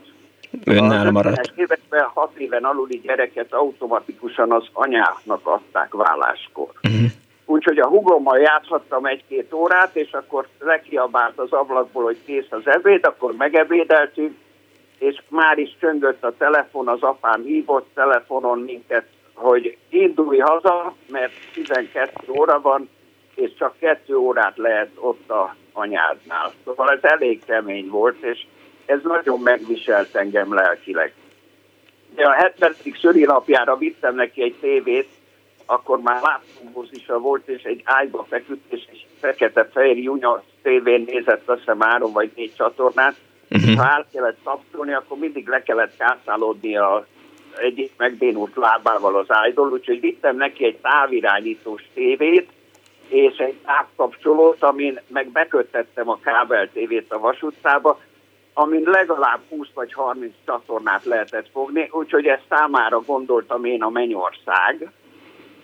Önnál 0.63 1.11
maradt. 1.11 1.51
Években 1.55 2.03
hat 2.13 2.31
éven 2.37 2.63
aluli 2.63 2.97
gyereket 2.97 3.53
automatikusan 3.53 4.51
az 4.51 4.67
anyáknak 4.73 5.47
adták 5.47 5.93
válláskor. 5.93 6.69
Uh-huh. 6.83 7.09
Úgyhogy 7.45 7.79
a 7.79 7.87
hugommal 7.87 8.39
játszhattam 8.39 9.05
egy-két 9.05 9.53
órát, 9.53 9.95
és 9.95 10.11
akkor 10.11 10.47
lekiabált 10.59 11.39
az 11.39 11.51
ablakból, 11.51 12.03
hogy 12.03 12.17
kész 12.25 12.47
az 12.49 12.67
ebéd, 12.67 13.05
akkor 13.05 13.33
megebédeltünk, 13.37 14.35
és 14.97 15.21
már 15.27 15.57
is 15.57 15.75
csöngött 15.79 16.23
a 16.23 16.33
telefon, 16.37 16.87
az 16.87 17.01
apám 17.01 17.43
hívott 17.43 17.87
telefonon 17.93 18.59
minket, 18.59 19.05
hogy 19.35 19.77
indulj 19.89 20.37
haza, 20.37 20.95
mert 21.07 21.31
12 21.53 22.11
óra 22.27 22.61
van, 22.61 22.89
és 23.35 23.51
csak 23.57 23.77
kettő 23.79 24.15
órát 24.15 24.57
lehet 24.57 24.91
ott 24.95 25.29
a 25.29 25.55
anyádnál. 25.73 26.51
Szóval 26.65 26.91
ez 26.91 26.99
elég 27.01 27.45
kemény 27.45 27.89
volt, 27.89 28.23
és 28.23 28.45
ez 28.85 28.99
nagyon 29.03 29.39
megviselt 29.39 30.15
engem 30.15 30.53
lelkileg. 30.53 31.13
De 32.15 32.25
a 32.25 32.31
70. 32.31 32.75
szülinapjára 32.99 33.77
vittem 33.77 34.15
neki 34.15 34.43
egy 34.43 34.55
tévét, 34.59 35.07
akkor 35.65 35.99
már 36.01 36.21
látómózisa 36.21 37.19
volt, 37.19 37.47
és 37.47 37.63
egy 37.63 37.81
ágyba 37.83 38.25
feküdt, 38.29 38.73
és 38.73 38.83
egy 38.91 39.05
fekete-fehér 39.19 39.97
Júnya 39.97 40.43
tévén 40.61 41.03
nézett 41.07 41.49
azt 41.49 41.59
hiszem 41.59 41.79
három 41.79 42.11
vagy 42.11 42.31
négy 42.35 42.53
csatornát. 42.55 43.15
Uh-huh. 43.49 43.75
Ha 43.75 43.83
át 43.83 44.05
kellett 44.11 44.37
kapcsolni, 44.43 44.93
akkor 44.93 45.17
mindig 45.17 45.47
le 45.47 45.63
kellett 45.63 45.97
kászálódni 45.97 46.77
a 46.77 47.05
egyik 47.59 47.91
megbénult 47.97 48.55
lábával 48.55 49.15
az 49.15 49.25
ágyról, 49.27 49.71
úgyhogy 49.71 49.99
vittem 49.99 50.37
neki 50.37 50.65
egy 50.65 50.77
távirányítós 50.77 51.83
tévét, 51.93 52.49
és 53.07 53.37
egy 53.37 53.55
távkapcsolót, 53.65 54.63
amin 54.63 54.99
meg 55.07 55.27
beköttettem 55.27 56.09
a 56.09 56.19
kábel 56.19 56.69
tévét 56.73 57.11
a 57.11 57.19
vasutcába, 57.19 57.99
amin 58.53 58.81
legalább 58.85 59.39
20 59.49 59.67
vagy 59.73 59.93
30 59.93 60.33
csatornát 60.45 61.05
lehetett 61.05 61.49
fogni, 61.51 61.89
úgyhogy 61.91 62.25
ezt 62.25 62.43
számára 62.49 63.01
gondoltam 63.01 63.65
én 63.65 63.83
a 63.83 63.89
mennyország, 63.89 64.91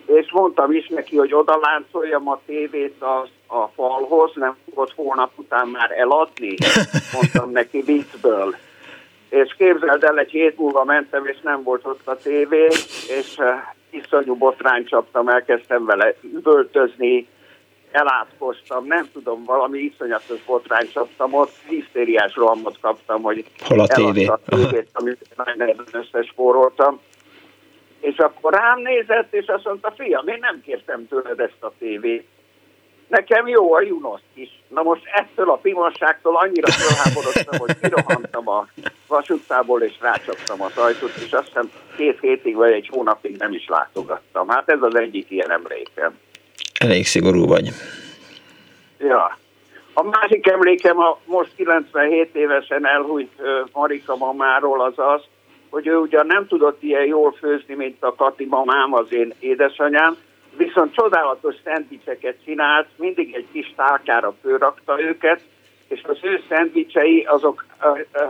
és 0.06 0.32
mondtam 0.32 0.72
is 0.72 0.88
neki, 0.88 1.16
hogy 1.16 1.34
oda 1.34 1.58
láncoljam 1.60 2.28
a 2.28 2.40
tévét 2.46 3.02
a, 3.02 3.26
a 3.46 3.66
falhoz, 3.74 4.30
nem 4.34 4.56
fogod 4.64 4.92
hónap 4.96 5.30
után 5.36 5.68
már 5.68 5.90
eladni, 5.90 6.56
mondtam 7.12 7.50
neki 7.50 7.80
viccből. 7.80 8.56
És 9.32 9.54
képzeld 9.58 10.04
el, 10.04 10.18
egy 10.18 10.30
hét 10.30 10.58
múlva 10.58 10.84
mentem, 10.84 11.26
és 11.26 11.36
nem 11.42 11.62
volt 11.62 11.86
ott 11.86 12.06
a 12.06 12.16
tévé, 12.16 12.66
és 13.20 13.36
uh, 13.38 13.46
iszonyú 13.90 14.34
botrány 14.34 14.84
csaptam, 14.84 15.28
elkezdtem 15.28 15.84
vele 15.84 16.14
üvöltözni, 16.22 17.28
elátkoztam, 17.90 18.86
nem 18.86 19.08
tudom, 19.12 19.44
valami 19.44 19.78
iszonyatos 19.78 20.44
botrány 20.44 20.88
csaptam 20.92 21.34
ott, 21.34 21.52
hisztériás 21.68 22.34
rohamot 22.34 22.78
kaptam, 22.80 23.22
hogy 23.22 23.44
Hol 23.64 23.80
a 23.80 23.86
tévé? 23.86 24.24
a 24.26 24.40
tévét, 24.46 24.88
amit 24.92 25.26
nagyon 25.36 25.74
összespóroltam. 25.92 27.00
És 28.00 28.16
akkor 28.16 28.52
rám 28.52 28.80
nézett, 28.80 29.32
és 29.34 29.46
azt 29.46 29.64
mondta, 29.64 29.92
fiam, 29.96 30.28
én 30.28 30.38
nem 30.40 30.60
kértem 30.64 31.08
tőled 31.08 31.40
ezt 31.40 31.62
a 31.62 31.72
tévét. 31.78 32.26
Nekem 33.12 33.46
jó 33.46 33.74
a 33.74 33.82
Junos 33.82 34.20
is. 34.34 34.62
Na 34.68 34.82
most 34.82 35.02
ettől 35.04 35.50
a 35.50 35.56
pimasságtól 35.56 36.36
annyira 36.36 36.70
fölháborodtam, 36.70 37.58
hogy 37.58 37.78
kirohantam 37.80 38.48
a 38.48 38.66
vasuttából, 39.06 39.82
és 39.82 39.92
rácsaptam 40.00 40.62
az 40.62 40.76
ajtót, 40.76 41.16
és 41.26 41.32
azt 41.32 41.46
hiszem 41.46 41.70
két 41.96 42.20
hétig 42.20 42.54
vagy 42.54 42.72
egy 42.72 42.88
hónapig 42.92 43.36
nem 43.36 43.52
is 43.52 43.66
látogattam. 43.68 44.48
Hát 44.48 44.68
ez 44.68 44.82
az 44.82 44.94
egyik 44.94 45.30
ilyen 45.30 45.50
emlékem. 45.50 46.18
Elég 46.78 47.06
szigorú 47.06 47.46
vagy. 47.46 47.68
Ja. 48.98 49.38
A 49.92 50.02
másik 50.02 50.46
emlékem 50.46 50.98
a 50.98 51.18
most 51.24 51.50
97 51.56 52.34
évesen 52.34 52.86
elhújt 52.86 53.32
Marika 53.72 54.16
mamáról 54.16 54.80
az 54.80 54.94
az, 54.96 55.22
hogy 55.70 55.86
ő 55.86 55.96
ugyan 55.96 56.26
nem 56.26 56.46
tudott 56.46 56.82
ilyen 56.82 57.06
jól 57.06 57.32
főzni, 57.32 57.74
mint 57.74 58.02
a 58.02 58.14
Kati 58.14 58.46
mamám, 58.46 58.94
az 58.94 59.06
én 59.12 59.34
édesanyám, 59.38 60.16
viszont 60.56 60.94
csodálatos 60.94 61.54
szendvicseket 61.64 62.36
csinált, 62.44 62.86
mindig 62.96 63.34
egy 63.34 63.46
kis 63.52 63.72
tálkára 63.76 64.34
főrakta 64.42 65.02
őket, 65.02 65.40
és 65.88 66.02
az 66.02 66.18
ő 66.22 66.42
szendvicsei 66.48 67.22
azok, 67.22 67.64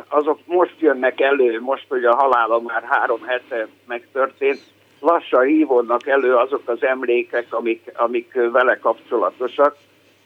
azok 0.08 0.38
most 0.44 0.74
jönnek 0.78 1.20
elő, 1.20 1.60
most, 1.60 1.84
hogy 1.88 2.04
a 2.04 2.14
halála 2.14 2.60
már 2.60 2.82
három 2.82 3.22
hete 3.22 3.66
megtörtént, 3.86 4.60
lassan 5.00 5.44
hívódnak 5.44 6.06
elő 6.06 6.34
azok 6.34 6.68
az 6.68 6.82
emlékek, 6.82 7.46
amik, 7.54 7.90
amik 7.94 8.32
vele 8.52 8.78
kapcsolatosak. 8.78 9.76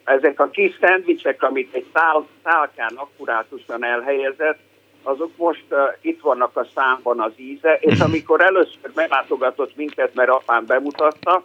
Ezek 0.04 0.40
a 0.40 0.50
kis 0.50 0.76
szendvicsek, 0.80 1.42
amit 1.42 1.74
egy 1.74 1.86
tál, 1.92 2.26
tálkán 2.42 2.92
akkurátusan 2.94 3.84
elhelyezett, 3.84 4.58
azok 5.02 5.30
most 5.36 5.64
uh, 5.70 5.78
itt 6.00 6.20
vannak 6.20 6.56
a 6.56 6.66
számban 6.74 7.20
az 7.20 7.32
íze, 7.36 7.78
és 7.80 8.00
amikor 8.06 8.40
először 8.40 8.90
meglátogatott 8.94 9.76
minket, 9.76 10.14
mert 10.14 10.30
apám 10.30 10.66
bemutatta, 10.66 11.44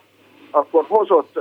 akkor 0.52 0.86
hozott 0.88 1.40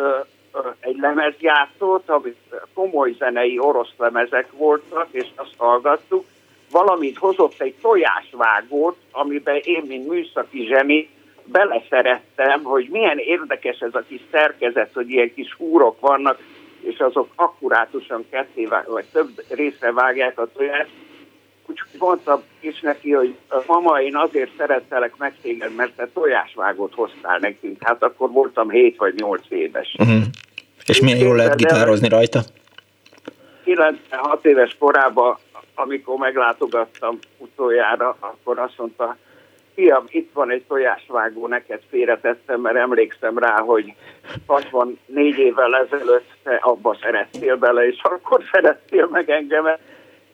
egy 0.80 0.96
lemezjátszót, 0.98 2.08
ami 2.08 2.34
komoly 2.74 3.14
zenei 3.18 3.58
orosz 3.58 3.92
lemezek 3.98 4.52
voltak, 4.52 5.06
és 5.10 5.26
azt 5.36 5.54
hallgattuk, 5.56 6.24
valamint 6.70 7.18
hozott 7.18 7.60
egy 7.60 7.74
tojásvágót, 7.80 8.96
amiben 9.10 9.60
én, 9.64 9.84
mint 9.86 10.08
műszaki 10.08 10.66
zseni, 10.66 11.08
beleszerettem, 11.44 12.62
hogy 12.62 12.88
milyen 12.90 13.18
érdekes 13.18 13.78
ez 13.78 13.94
a 13.94 14.04
kis 14.08 14.20
szerkezet, 14.30 14.90
hogy 14.94 15.10
ilyen 15.10 15.34
kis 15.34 15.54
húrok 15.54 16.00
vannak, 16.00 16.38
és 16.80 16.98
azok 16.98 17.28
akkurátusan 17.34 18.24
ketté 18.30 18.68
vagy 18.86 19.04
több 19.12 19.44
részre 19.48 19.92
vágják 19.92 20.38
a 20.38 20.48
tojást. 20.56 20.90
Úgyhogy 21.70 21.98
mondtam 21.98 22.42
is 22.60 22.80
neki, 22.80 23.12
hogy 23.12 23.34
mama, 23.66 24.02
én 24.02 24.16
azért 24.16 24.50
szerettelek 24.56 25.16
meg 25.16 25.34
téged, 25.42 25.74
mert 25.74 25.92
te 25.96 26.08
tojásvágót 26.14 26.94
hoztál 26.94 27.38
nekünk. 27.38 27.82
Hát 27.82 28.02
akkor 28.02 28.30
voltam 28.30 28.70
7 28.70 28.96
vagy 28.96 29.14
8 29.14 29.42
éves. 29.48 29.94
Uh-huh. 29.98 30.22
És 30.86 31.00
milyen 31.00 31.18
jól 31.18 31.36
lehet 31.36 31.56
gitározni 31.56 32.08
rajta? 32.08 32.40
96 33.64 34.44
éves 34.44 34.76
korában, 34.78 35.36
amikor 35.74 36.16
meglátogattam 36.16 37.18
utoljára, 37.38 38.16
akkor 38.20 38.58
azt 38.58 38.74
mondta, 38.76 39.16
fiam, 39.74 40.04
itt 40.08 40.30
van 40.32 40.50
egy 40.50 40.64
tojásvágó, 40.68 41.46
neked 41.46 41.80
félretettem, 41.90 42.60
mert 42.60 42.76
emlékszem 42.76 43.38
rá, 43.38 43.58
hogy 43.58 43.94
64 44.46 45.38
évvel 45.38 45.76
ezelőtt 45.76 46.28
te 46.42 46.58
abba 46.62 46.96
szerettél 47.02 47.56
bele, 47.56 47.86
és 47.86 48.00
akkor 48.02 48.42
szerettél 48.52 49.08
meg 49.10 49.30
engemet. 49.30 49.80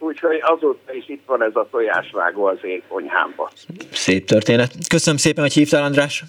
Úgyhogy 0.07 0.41
azóta 0.43 0.93
is 0.93 1.09
itt 1.09 1.23
van 1.27 1.43
ez 1.43 1.55
a 1.55 1.69
tojásvágó 1.71 2.45
az 2.45 2.59
én 2.63 2.83
konyhámban. 2.89 3.49
Szép 3.93 4.27
történet. 4.27 4.71
Köszönöm 4.89 5.19
szépen, 5.19 5.43
hogy 5.43 5.53
hívtál, 5.53 5.85
András. 5.85 6.25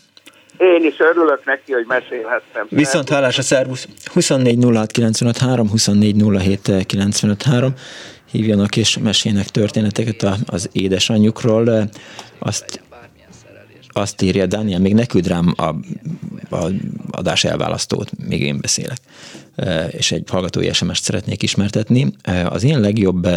Én 0.57 0.85
is 0.85 0.99
örülök 0.99 1.45
neki, 1.45 1.73
hogy 1.73 1.85
mesélhettem. 1.87 2.67
Viszont 2.69 3.09
hálás 3.09 3.37
a 3.37 3.41
szervusz. 3.41 3.87
24 4.13 4.63
06 4.73 4.91
95 4.91 5.37
3, 5.37 5.69
24 5.69 6.15
07 6.41 6.85
95 6.85 7.43
3 7.43 7.73
hívjanak 8.31 8.75
és 8.75 8.97
mesélnek 8.97 9.45
történeteket 9.45 10.25
az 10.49 10.69
édesanyjukról. 10.73 11.89
Azt 12.39 12.81
azt 13.97 14.21
írja 14.21 14.45
Daniel, 14.45 14.79
még 14.79 14.93
ne 14.93 15.05
küld 15.05 15.27
rám 15.27 15.53
a, 15.55 15.63
a 16.55 16.71
adás 17.11 17.43
elválasztót, 17.43 18.09
még 18.27 18.41
én 18.41 18.59
beszélek. 18.61 18.97
És 19.91 20.11
egy 20.11 20.23
hallgatói 20.29 20.73
SMS-t 20.73 21.03
szeretnék 21.03 21.43
ismertetni. 21.43 22.07
Az 22.45 22.63
én 22.63 22.79
legjobb 22.79 23.27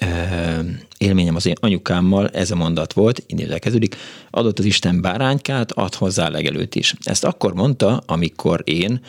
Um, 0.00 0.80
élményem 0.98 1.36
az 1.36 1.46
én 1.46 1.56
anyukámmal, 1.60 2.28
ez 2.28 2.50
a 2.50 2.56
mondat 2.56 2.92
volt, 2.92 3.22
idézve 3.26 3.58
kezdődik, 3.58 3.96
adott 4.30 4.58
az 4.58 4.64
Isten 4.64 5.00
báránykát, 5.00 5.72
ad 5.72 5.94
hozzá 5.94 6.28
legelőt 6.28 6.74
is. 6.74 6.94
Ezt 7.02 7.24
akkor 7.24 7.54
mondta, 7.54 8.02
amikor 8.06 8.62
én, 8.64 9.00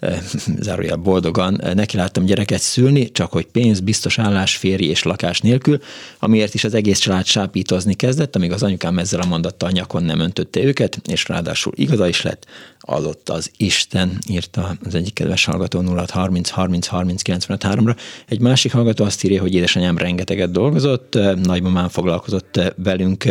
zárójel 0.60 0.96
boldogan, 0.96 1.60
neki 1.74 1.96
láttam 1.96 2.24
gyereket 2.24 2.60
szülni, 2.60 3.12
csak 3.12 3.32
hogy 3.32 3.46
pénz, 3.46 3.80
biztos 3.80 4.18
állás, 4.18 4.56
férj 4.56 4.84
és 4.84 5.02
lakás 5.02 5.40
nélkül, 5.40 5.78
amiért 6.18 6.54
is 6.54 6.64
az 6.64 6.74
egész 6.74 6.98
család 6.98 7.26
sápítozni 7.26 7.94
kezdett, 7.94 8.36
amíg 8.36 8.52
az 8.52 8.62
anyukám 8.62 8.98
ezzel 8.98 9.20
a 9.20 9.26
mondattal 9.26 9.70
nyakon 9.70 10.02
nem 10.02 10.20
öntötte 10.20 10.62
őket, 10.62 11.00
és 11.06 11.28
ráadásul 11.28 11.72
igaza 11.76 12.08
is 12.08 12.22
lett, 12.22 12.46
adott 12.80 13.28
az 13.28 13.50
Isten, 13.56 14.18
írta 14.28 14.76
az 14.84 14.94
egyik 14.94 15.14
kedves 15.14 15.44
hallgató 15.44 15.80
0 15.80 16.04
30 16.08 16.48
30 16.48 16.86
30 16.86 17.22
95 17.22 17.64
ra 17.64 17.94
Egy 18.26 18.40
másik 18.40 18.72
hallgató 18.72 19.04
azt 19.04 19.24
írja, 19.24 19.40
hogy 19.40 19.54
édesanyám 19.54 19.98
rengeteget 19.98 20.50
dolgozott, 20.50 21.18
nagymamám 21.40 21.88
foglalkozott 21.88 22.60
velünk 22.76 23.24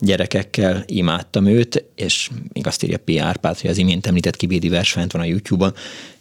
gyerekekkel, 0.00 0.82
imádtam 0.86 1.46
őt, 1.46 1.84
és 1.94 2.30
még 2.52 2.66
azt 2.66 2.82
írja 2.82 2.98
P. 2.98 3.10
Árpád, 3.18 3.58
hogy 3.58 3.70
az 3.70 3.78
imént 3.78 4.06
említett 4.06 4.36
kibédi 4.36 4.68
vers 4.68 4.92
fent 4.92 5.12
van 5.12 5.22
a 5.22 5.24
YouTube-on, 5.24 5.74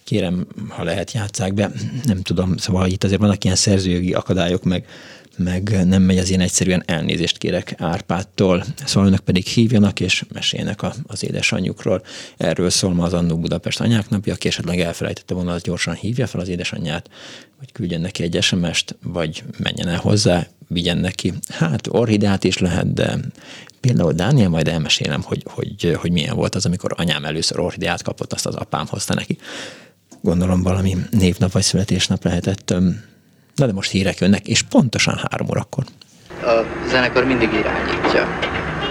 kérem, 0.04 0.48
ha 0.70 0.84
lehet, 0.84 1.12
játsszák 1.12 1.54
be. 1.54 1.72
Nem 2.04 2.22
tudom, 2.22 2.58
szóval 2.58 2.88
itt 2.88 3.04
azért 3.04 3.20
vannak 3.20 3.44
ilyen 3.44 3.56
szerzőjogi 3.56 4.14
akadályok, 4.14 4.64
meg 4.64 4.86
meg 5.38 5.86
nem 5.86 6.02
megy 6.02 6.18
az 6.18 6.32
én 6.32 6.40
egyszerűen 6.40 6.84
elnézést 6.86 7.38
kérek 7.38 7.76
Árpádtól. 7.78 8.64
Szóval 8.86 9.08
önök 9.08 9.20
pedig 9.20 9.46
hívjanak 9.46 10.00
és 10.00 10.26
mesélnek 10.34 10.82
a, 10.82 10.94
az 11.08 11.24
édesanyjukról. 11.24 12.04
Erről 12.38 12.70
szól 12.70 12.94
ma 12.94 13.04
az 13.04 13.14
Annó 13.14 13.38
Budapest 13.38 13.80
anyák 13.80 14.10
napja, 14.10 14.34
aki 14.34 14.48
esetleg 14.48 14.80
elfelejtette 14.80 15.34
volna, 15.34 15.54
az 15.54 15.62
gyorsan 15.62 15.94
hívja 15.94 16.28
fel 16.28 16.42
az 16.42 16.48
édesanyját, 16.48 17.10
vagy 17.60 17.72
küldjen 17.72 18.02
neki 18.02 18.24
egy 18.24 18.38
SMS-t, 18.42 18.96
vagy 19.04 19.44
menjen 19.58 19.88
el 19.88 20.00
hozzá, 20.00 20.48
vigyen 20.68 20.98
neki. 20.98 21.34
Hát 21.48 21.88
orhideát 21.92 22.44
is 22.44 22.58
lehet, 22.58 22.94
de 22.94 23.18
például 23.80 24.14
Dániel, 24.14 24.50
majd 24.50 24.68
elmesélem, 24.68 25.22
hogy, 25.22 25.44
hogy, 25.46 25.96
hogy 25.96 26.12
milyen 26.12 26.36
volt 26.36 26.56
az, 26.56 26.66
amikor 26.66 26.94
anyám 26.96 27.26
először 27.26 27.60
orhideát 27.60 28.02
kapott, 28.04 28.34
azt 28.34 28.46
az 28.46 28.56
apám 28.56 28.86
hozta 28.88 29.14
neki. 29.14 29.38
Gondolom 30.22 30.62
valami 30.62 30.96
névnap 31.12 31.52
vagy 31.52 31.64
születésnap 31.64 32.24
lehetett 32.24 32.74
Na 33.58 33.66
de 33.66 33.74
most 33.74 33.92
hírek 33.92 34.20
jönnek, 34.20 34.48
és 34.48 34.62
pontosan 34.62 35.20
három 35.30 35.48
órakor. 35.50 35.84
A 36.42 36.66
zenekar 36.88 37.24
mindig 37.26 37.50
irányítja 37.54 38.40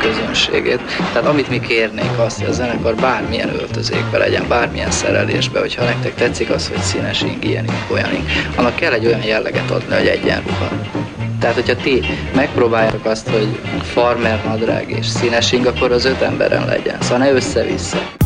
közönségét. 0.00 0.80
Tehát 1.12 1.28
amit 1.28 1.48
mi 1.48 1.60
kérnénk 1.60 2.18
azt, 2.18 2.38
hogy 2.38 2.48
a 2.48 2.52
zenekar 2.52 2.94
bármilyen 2.94 3.48
öltözékbe 3.48 4.18
legyen, 4.18 4.48
bármilyen 4.48 4.90
szerelésbe, 4.90 5.60
hogyha 5.60 5.84
nektek 5.84 6.14
tetszik 6.14 6.50
az, 6.50 6.68
hogy 6.68 6.80
színes 6.80 7.22
ing, 7.22 7.44
ilyen 7.44 7.64
olyan 7.90 8.14
ing, 8.14 8.24
annak 8.56 8.76
kell 8.76 8.92
egy 8.92 9.06
olyan 9.06 9.22
jelleget 9.22 9.70
adni, 9.70 9.94
hogy 9.94 10.06
egyenruha. 10.06 10.68
Tehát, 11.40 11.54
hogyha 11.54 11.76
ti 11.76 12.02
megpróbáljátok 12.34 13.04
azt, 13.04 13.28
hogy 13.28 13.60
farmer 13.82 14.44
nadrág 14.44 14.90
és 14.90 15.06
színes 15.06 15.52
ing, 15.52 15.66
akkor 15.66 15.92
az 15.92 16.04
öt 16.04 16.20
emberen 16.20 16.66
legyen. 16.66 17.00
Szóval 17.00 17.18
ne 17.18 17.32
össze-vissza. 17.32 18.25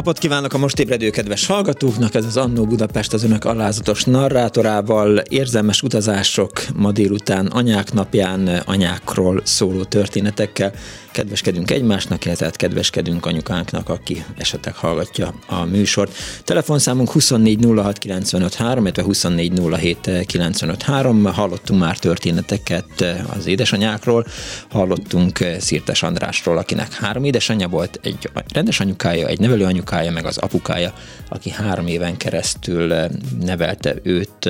Napot 0.00 0.18
kívánok 0.18 0.52
a 0.52 0.58
most 0.58 0.78
ébredő 0.78 1.10
kedves 1.10 1.46
hallgatóknak, 1.46 2.14
ez 2.14 2.24
az 2.24 2.36
Annó 2.36 2.64
Budapest 2.64 3.12
az 3.12 3.24
önök 3.24 3.44
alázatos 3.44 4.04
narrátorával, 4.04 5.18
érzelmes 5.18 5.82
utazások 5.82 6.52
ma 6.74 6.92
délután 6.92 7.46
anyák 7.46 7.92
napján, 7.92 8.62
anyákról 8.66 9.40
szóló 9.44 9.84
történetekkel, 9.84 10.72
kedveskedünk 11.12 11.70
egymásnak, 11.70 12.24
illetve 12.24 12.50
kedveskedünk 12.50 13.26
anyukánknak, 13.26 13.88
aki 13.88 14.24
esetleg 14.36 14.74
hallgatja 14.74 15.34
a 15.46 15.64
műsort. 15.64 16.16
Telefonszámunk 16.44 17.10
2406953, 17.14 18.78
illetve 18.80 19.04
2407953. 19.06 21.30
Hallottunk 21.32 21.80
már 21.80 21.98
történeteket 21.98 23.04
az 23.36 23.46
édesanyákról, 23.46 24.26
hallottunk 24.70 25.38
Szirtes 25.58 26.02
Andrásról, 26.02 26.58
akinek 26.58 26.92
három 26.92 27.24
édesanyja 27.24 27.68
volt, 27.68 28.00
egy 28.02 28.30
rendes 28.52 28.80
anyukája, 28.80 29.26
egy 29.26 29.40
nevelő 29.40 29.64
anyukája, 29.90 30.10
meg 30.10 30.24
az 30.24 30.38
apukája, 30.38 30.92
aki 31.28 31.50
három 31.50 31.86
éven 31.86 32.16
keresztül 32.16 33.08
nevelte 33.40 33.94
őt, 34.02 34.46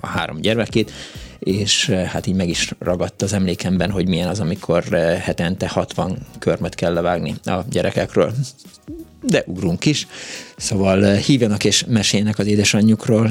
a 0.00 0.06
három 0.06 0.40
gyermekét, 0.40 0.92
és 1.38 1.88
eh, 1.88 2.08
hát 2.08 2.26
így 2.26 2.34
meg 2.34 2.48
is 2.48 2.72
ragadt 2.78 3.22
az 3.22 3.32
emlékemben, 3.32 3.90
hogy 3.90 4.08
milyen 4.08 4.28
az, 4.28 4.40
amikor 4.40 4.82
eh, 4.90 5.20
hetente 5.20 5.68
60 5.68 6.18
körmet 6.38 6.74
kell 6.74 6.92
levágni 6.92 7.34
a 7.44 7.58
gyerekekről. 7.70 8.32
De 9.22 9.42
ugrunk 9.46 9.84
is. 9.84 10.06
Szóval 10.56 11.04
eh, 11.04 11.18
hívjanak 11.18 11.64
és 11.64 11.84
mesélnek 11.88 12.38
az 12.38 12.46
édesanyjukról. 12.46 13.30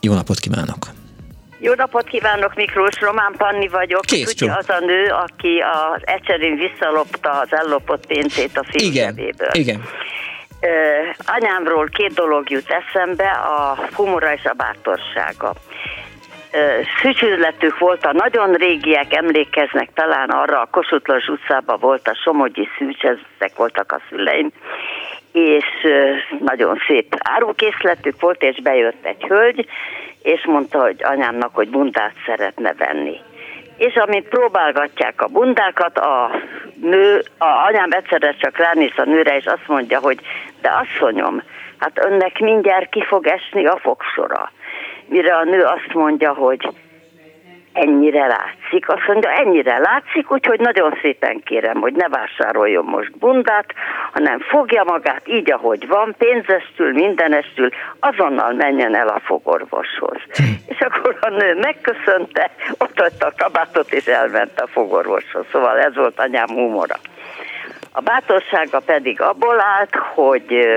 Jó 0.00 0.14
napot 0.14 0.38
kívánok! 0.38 0.86
Jó 1.60 1.74
napot 1.74 2.08
kívánok, 2.08 2.54
Miklós, 2.54 3.00
Román 3.00 3.34
Panni 3.36 3.68
vagyok. 3.68 4.00
Kész 4.00 4.32
Ugye 4.32 4.52
az 4.52 4.68
a 4.68 4.78
nő, 4.80 5.04
aki 5.04 5.58
az 5.58 6.02
ecserén 6.04 6.56
visszalopta 6.56 7.30
az 7.30 7.48
ellopott 7.50 8.06
pénzét 8.06 8.58
a 8.58 8.64
Igen, 8.72 9.18
igen. 9.52 9.82
Anyámról 11.26 11.88
két 11.92 12.14
dolog 12.14 12.50
jut 12.50 12.70
eszembe, 12.70 13.28
a 13.28 13.78
humora 13.94 14.32
és 14.32 14.44
a 14.44 14.52
bátorsága 14.52 15.52
szűcsüzletük 17.02 17.78
volt, 17.78 18.04
a 18.04 18.12
nagyon 18.12 18.52
régiek 18.52 19.14
emlékeznek 19.14 19.88
talán 19.94 20.30
arra, 20.30 20.60
a 20.60 20.68
Kossuth 20.70 21.30
utcában 21.30 21.78
volt 21.80 22.08
a 22.08 22.14
Somogyi 22.14 22.68
szűcs, 22.78 23.04
ezek 23.04 23.56
voltak 23.56 23.92
a 23.92 24.00
szüleim, 24.08 24.50
és 25.32 25.64
nagyon 26.40 26.78
szép 26.86 27.14
árukészletük 27.18 28.20
volt, 28.20 28.42
és 28.42 28.60
bejött 28.62 29.04
egy 29.04 29.22
hölgy, 29.22 29.66
és 30.22 30.44
mondta, 30.46 30.80
hogy 30.80 30.96
anyámnak, 31.02 31.54
hogy 31.54 31.68
bundát 31.68 32.14
szeretne 32.26 32.74
venni. 32.74 33.20
És 33.78 33.94
amint 33.94 34.28
próbálgatják 34.28 35.22
a 35.22 35.26
bundákat, 35.26 35.98
a 35.98 36.30
nő, 36.80 37.22
a 37.38 37.46
anyám 37.68 37.90
egyszerre 37.90 38.34
csak 38.38 38.56
ránéz 38.56 38.92
a 38.96 39.04
nőre, 39.04 39.36
és 39.36 39.44
azt 39.44 39.66
mondja, 39.66 39.98
hogy 39.98 40.18
de 40.60 40.70
asszonyom, 40.70 41.42
hát 41.78 42.04
önnek 42.04 42.38
mindjárt 42.38 42.90
ki 42.90 43.02
fog 43.02 43.26
esni 43.26 43.66
a 43.66 43.76
fogsora. 43.76 44.52
Mire 45.06 45.36
a 45.36 45.44
nő 45.44 45.62
azt 45.62 45.92
mondja, 45.92 46.32
hogy 46.32 46.68
ennyire 47.80 48.26
látszik. 48.26 48.88
Azt 48.88 49.06
mondja, 49.06 49.30
ennyire 49.30 49.78
látszik, 49.78 50.32
úgyhogy 50.32 50.60
nagyon 50.60 50.98
szépen 51.02 51.42
kérem, 51.44 51.80
hogy 51.80 51.92
ne 51.92 52.08
vásároljon 52.08 52.84
most 52.84 53.18
bundát, 53.18 53.66
hanem 54.12 54.38
fogja 54.38 54.84
magát 54.84 55.22
így, 55.24 55.52
ahogy 55.52 55.88
van, 55.88 56.14
pénzestül, 56.18 56.92
mindenestül, 56.92 57.68
azonnal 58.00 58.52
menjen 58.52 58.94
el 58.94 59.08
a 59.08 59.20
fogorvoshoz. 59.24 60.18
Hm. 60.32 60.42
És 60.66 60.80
akkor 60.80 61.16
a 61.20 61.28
nő 61.28 61.54
megköszönte, 61.54 62.50
ott 62.78 63.00
adta 63.00 63.26
a 63.26 63.32
kabátot, 63.36 63.92
és 63.92 64.06
elment 64.06 64.60
a 64.60 64.66
fogorvoshoz. 64.66 65.46
Szóval 65.52 65.78
ez 65.78 65.94
volt 65.94 66.18
anyám 66.18 66.48
humora. 66.48 66.96
A 67.92 68.00
bátorsága 68.00 68.80
pedig 68.80 69.20
abból 69.20 69.60
állt, 69.60 69.94
hogy 70.14 70.68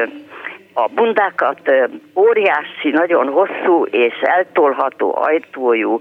a 0.74 0.88
bundákat 0.88 1.72
óriási, 2.16 2.90
nagyon 2.92 3.28
hosszú 3.28 3.86
és 3.86 4.14
eltolható 4.22 5.16
ajtójú 5.16 6.00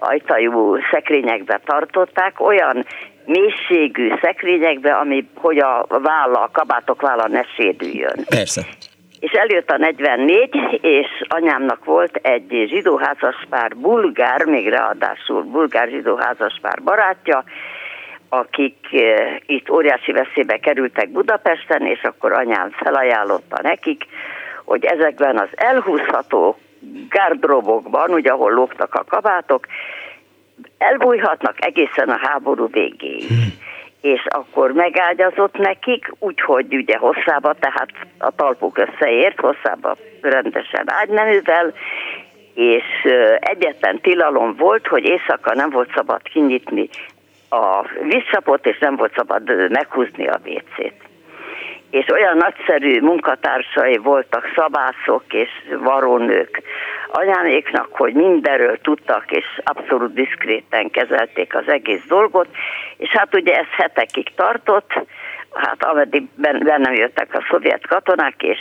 ajtajú 0.00 0.76
szekrényekbe 0.90 1.60
tartották, 1.64 2.40
olyan 2.40 2.86
mélységű 3.24 4.12
szekrényekbe, 4.22 4.92
ami, 4.92 5.28
hogy 5.34 5.58
a 5.58 5.86
válla, 5.88 6.42
a 6.42 6.50
kabátok 6.52 7.00
válla 7.00 7.28
ne 7.28 7.42
sérüljön. 7.56 8.24
Persze. 8.28 8.66
És 9.20 9.32
eljött 9.32 9.70
a 9.70 9.76
44, 9.76 10.78
és 10.80 11.06
anyámnak 11.28 11.84
volt 11.84 12.16
egy 12.16 12.66
zsidóházaspár, 12.68 13.76
bulgár, 13.76 14.44
még 14.44 14.68
ráadásul 14.68 15.42
bulgár 15.42 15.88
zsidóházaspár 15.88 16.82
barátja, 16.82 17.44
akik 18.28 18.76
eh, 18.92 19.36
itt 19.46 19.70
óriási 19.70 20.12
veszélybe 20.12 20.58
kerültek 20.58 21.08
Budapesten, 21.08 21.86
és 21.86 22.02
akkor 22.02 22.32
anyám 22.32 22.70
felajánlotta 22.70 23.58
nekik, 23.62 24.04
hogy 24.64 24.84
ezekben 24.84 25.38
az 25.38 25.48
elhúzható 25.54 26.56
gardrobokban, 27.08 28.10
ugye 28.10 28.30
ahol 28.30 28.52
lógtak 28.52 28.94
a 28.94 29.04
kabátok, 29.04 29.66
elbújhatnak 30.78 31.64
egészen 31.64 32.08
a 32.08 32.18
háború 32.22 32.68
végéig. 32.70 33.26
Hmm. 33.26 33.58
És 34.00 34.26
akkor 34.28 34.72
megágyazott 34.72 35.56
nekik, 35.56 36.12
úgyhogy 36.18 36.74
ugye 36.74 36.96
hosszába, 36.96 37.52
tehát 37.52 37.88
a 38.18 38.30
talpuk 38.30 38.78
összeért, 38.78 39.40
hosszába 39.40 39.96
rendesen 40.20 40.84
ágyneművel, 40.86 41.72
és 42.54 42.84
egyetlen 43.38 44.00
tilalom 44.00 44.54
volt, 44.56 44.86
hogy 44.86 45.04
éjszaka 45.04 45.54
nem 45.54 45.70
volt 45.70 45.92
szabad 45.94 46.22
kinyitni 46.22 46.88
a 47.48 47.86
vízcsapot, 48.02 48.66
és 48.66 48.78
nem 48.78 48.96
volt 48.96 49.12
szabad 49.16 49.70
meghúzni 49.70 50.28
a 50.28 50.40
vécét 50.42 51.09
és 51.90 52.06
olyan 52.08 52.36
nagyszerű 52.36 53.00
munkatársai 53.00 53.96
voltak, 53.96 54.52
szabászok 54.56 55.24
és 55.28 55.48
varónők 55.78 56.62
anyáméknak, 57.12 57.88
hogy 57.90 58.14
mindenről 58.14 58.78
tudtak, 58.82 59.24
és 59.30 59.44
abszolút 59.64 60.14
diszkréten 60.14 60.90
kezelték 60.90 61.54
az 61.54 61.68
egész 61.68 62.02
dolgot, 62.08 62.48
és 62.96 63.08
hát 63.08 63.34
ugye 63.34 63.54
ez 63.54 63.66
hetekig 63.70 64.34
tartott, 64.34 64.92
hát 65.52 65.84
ameddig 65.84 66.28
bennem 66.34 66.94
jöttek 66.94 67.34
a 67.34 67.46
szovjet 67.50 67.86
katonák, 67.86 68.42
és 68.42 68.58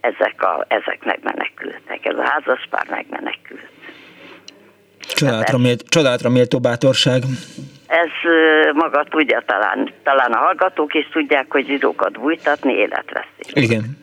ezek, 0.00 0.42
a, 0.42 0.64
ezek 0.68 1.04
megmenekültek, 1.04 2.04
ez 2.06 2.16
a 2.16 2.24
házaspár 2.24 2.86
megmenekült. 2.90 3.68
Csodálatra, 4.98 5.58
mélt, 5.58 5.82
csodálatra 5.88 6.30
méltó 6.30 6.58
bátorság. 6.58 7.22
Ez 7.90 8.10
maga 8.74 9.04
tudja 9.04 9.42
talán, 9.46 9.92
talán 10.02 10.32
a 10.32 10.38
hallgatók 10.38 10.94
is 10.94 11.08
tudják, 11.12 11.46
hogy 11.48 11.66
zsidókat 11.66 12.12
bújtatni 12.12 12.72
életveszély. 12.72 13.64
Igen. 13.64 13.98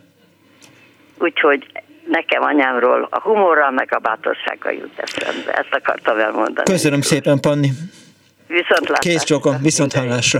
Úgyhogy 1.19 1.67
nekem 2.07 2.41
anyámról 2.41 3.07
a 3.11 3.21
humorral 3.21 3.71
meg 3.71 3.93
a 3.93 3.99
bátorsággal 3.99 4.73
jut 4.73 4.99
eszembe. 4.99 5.51
Ezt 5.51 5.73
akartam 5.73 6.19
elmondani. 6.19 6.71
Köszönöm 6.71 7.01
szépen, 7.01 7.39
Panni. 7.39 7.69
Viszontlátásra. 8.47 9.11
Kész 9.11 9.23
csokom, 9.23 9.57
viszont 9.61 9.93
hallásra. 9.93 10.39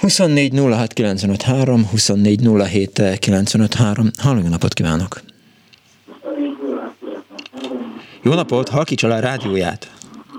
24 0.00 0.52
06 0.58 0.92
953, 0.92 1.86
24 1.90 2.40
07 2.68 3.18
953. 3.18 4.10
Halló, 4.22 4.48
napot 4.48 4.74
kívánok! 4.74 5.20
Jó 8.22 8.34
napot, 8.34 8.68
halkítsa 8.68 9.08
le 9.08 9.14
a 9.14 9.20
rádióját. 9.20 9.90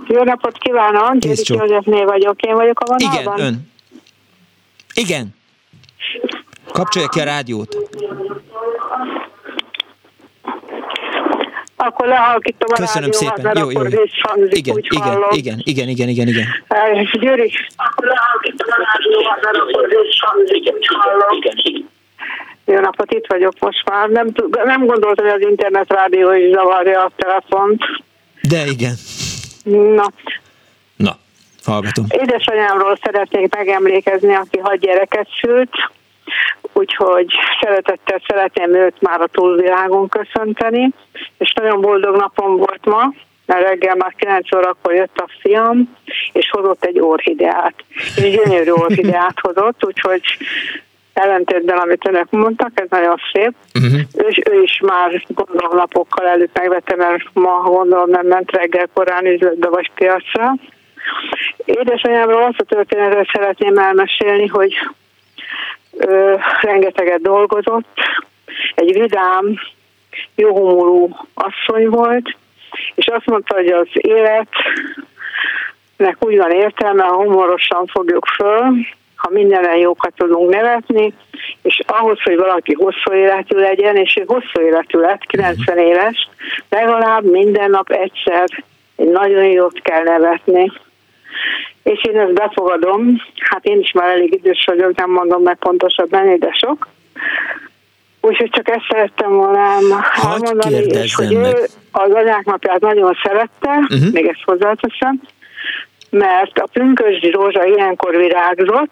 Jó 0.07 0.23
napot 0.23 0.57
kívánok, 0.57 1.17
Győri 1.17 1.41
Józsefné 1.45 2.03
vagyok, 2.03 2.41
én 2.41 2.55
vagyok 2.55 2.79
a 2.79 2.85
vonalban. 2.85 3.37
Igen, 3.37 3.45
ön. 3.45 3.71
Igen. 4.93 5.35
Kapcsolja 6.71 7.07
ki 7.07 7.19
a 7.19 7.23
rádiót. 7.23 7.77
Akkor 11.75 12.07
lehalkítom 12.07 12.69
a 12.71 12.75
Köszönöm 12.75 13.09
rádiómat, 13.11 13.37
szépen. 13.37 13.57
Jó, 13.57 13.71
jó, 13.71 13.81
jó. 13.81 13.89
Igen, 14.49 14.77
igen, 14.77 15.27
igen, 15.31 15.59
igen, 15.63 15.87
igen, 15.89 16.07
igen, 16.09 16.27
igen. 16.27 16.47
Győri. 17.11 17.51
Akkor 17.75 18.05
lehalkítom 18.07 18.67
a 18.69 18.87
rádiómat, 18.93 19.43
mert 19.43 19.57
akkor 19.57 19.75
jó 22.65 22.79
napot, 22.79 23.11
itt 23.11 23.25
vagyok 23.27 23.53
most 23.59 23.89
már. 23.89 24.09
Nem, 24.09 24.27
nem 24.63 24.85
gondoltam, 24.85 25.25
hogy 25.25 25.41
az 25.41 25.49
internet 25.49 25.93
rádió 25.93 26.31
is 26.31 26.51
zavarja 26.51 27.03
a 27.03 27.11
telefont. 27.15 27.83
De 28.49 28.65
igen. 28.65 28.93
Na. 29.65 30.05
Na, 30.95 31.17
hallgatom. 31.63 32.05
Édesanyámról 32.09 32.97
szeretnék 33.03 33.55
megemlékezni, 33.55 34.33
aki 34.33 34.57
hat 34.57 34.79
gyereket 34.79 35.27
szült, 35.41 35.71
úgyhogy 36.73 37.27
szeretettel 37.61 38.21
szeretném 38.27 38.75
őt 38.75 39.01
már 39.01 39.21
a 39.21 39.27
túlvilágon 39.27 40.09
köszönteni, 40.09 40.89
és 41.37 41.53
nagyon 41.53 41.81
boldog 41.81 42.15
napom 42.15 42.57
volt 42.57 42.85
ma, 42.85 43.13
mert 43.45 43.67
reggel 43.67 43.95
már 43.95 44.13
9 44.17 44.55
órakor 44.55 44.93
jött 44.93 45.17
a 45.17 45.29
fiam, 45.39 45.95
és 46.31 46.49
hozott 46.49 46.85
egy 46.85 46.99
orhideát. 46.99 47.73
És 48.15 48.29
gyönyörű 48.35 48.71
orhideát 48.85 49.39
hozott, 49.41 49.85
úgyhogy 49.85 50.21
ellentétben, 51.15 51.77
amit 51.77 52.07
önök 52.07 52.29
mondtak, 52.29 52.71
ez 52.73 52.87
nagyon 52.89 53.21
szép. 53.33 53.53
Uh-huh. 53.73 53.99
És 54.29 54.41
ő 54.49 54.61
is 54.61 54.79
már 54.83 55.23
gondolom 55.27 55.77
napokkal 55.77 56.27
előtt 56.27 56.57
megvette, 56.57 56.95
mert 56.95 57.23
ma 57.33 57.61
gondolom 57.61 58.09
nem 58.09 58.27
ment 58.27 58.51
reggel 58.51 58.87
korán 58.93 59.25
üzletbe 59.25 59.69
vagy 59.69 59.91
piacra. 59.95 60.55
Édesanyámról 61.65 62.43
azt 62.43 62.59
a 62.59 62.63
történetet 62.63 63.29
szeretném 63.33 63.77
elmesélni, 63.77 64.47
hogy 64.47 64.73
ö, 65.97 66.35
rengeteget 66.61 67.21
dolgozott, 67.21 67.99
egy 68.75 68.99
vidám, 68.99 69.59
jóhumorú 70.35 71.15
asszony 71.33 71.89
volt, 71.89 72.35
és 72.95 73.07
azt 73.07 73.25
mondta, 73.25 73.55
hogy 73.55 73.67
az 73.67 73.87
életnek 73.91 74.45
úgy 76.19 76.37
van 76.37 76.51
értelme, 76.51 77.03
ha 77.03 77.15
humorosan 77.15 77.85
fogjuk 77.85 78.25
föl, 78.25 78.73
ha 79.15 79.29
mindenen 79.31 79.77
jókat 79.77 80.13
tudunk 80.15 80.53
nevetni, 80.53 81.13
és 81.61 81.81
ahhoz, 81.87 82.21
hogy 82.23 82.35
valaki 82.35 82.73
hosszú 82.73 83.13
életű 83.13 83.57
legyen, 83.57 83.95
és 83.95 84.15
ő 84.15 84.23
hosszú 84.27 84.61
életű 84.61 84.99
lett, 84.99 85.25
90 85.25 85.75
mhm. 85.75 85.85
éves, 85.85 86.29
legalább 86.69 87.23
minden 87.23 87.69
nap 87.69 87.89
egyszer 87.89 88.45
egy 88.95 89.09
nagyon 89.11 89.45
jót 89.45 89.81
kell 89.81 90.03
nevetni. 90.03 90.71
És 91.83 92.03
én 92.03 92.19
ezt 92.19 92.33
befogadom, 92.33 93.21
hát 93.35 93.65
én 93.65 93.79
is 93.79 93.91
már 93.91 94.09
elég 94.09 94.33
idős 94.33 94.63
vagyok, 94.65 94.95
nem 94.95 95.09
mondom 95.09 95.41
meg 95.41 95.57
pontosabban, 95.57 96.39
de 96.39 96.51
sok. 96.51 96.87
Úgyhogy 98.21 98.49
csak 98.49 98.69
ezt 98.69 98.85
szerettem 98.89 99.31
volna 99.31 99.59
elmondani, 100.23 100.75
és 100.75 101.15
hogy 101.15 101.33
ő 101.33 101.53
az 101.91 102.11
anyák 102.11 102.45
napját 102.45 102.79
nagyon 102.79 103.17
szerette, 103.23 103.69
uh-huh. 103.69 104.11
még 104.11 104.27
ezt 104.27 104.43
hozzáteszem, 104.43 105.21
mert 106.17 106.57
a 106.59 106.67
pünkösdi 106.73 107.29
rózsa 107.29 107.65
ilyenkor 107.65 108.15
virágzott, 108.15 108.91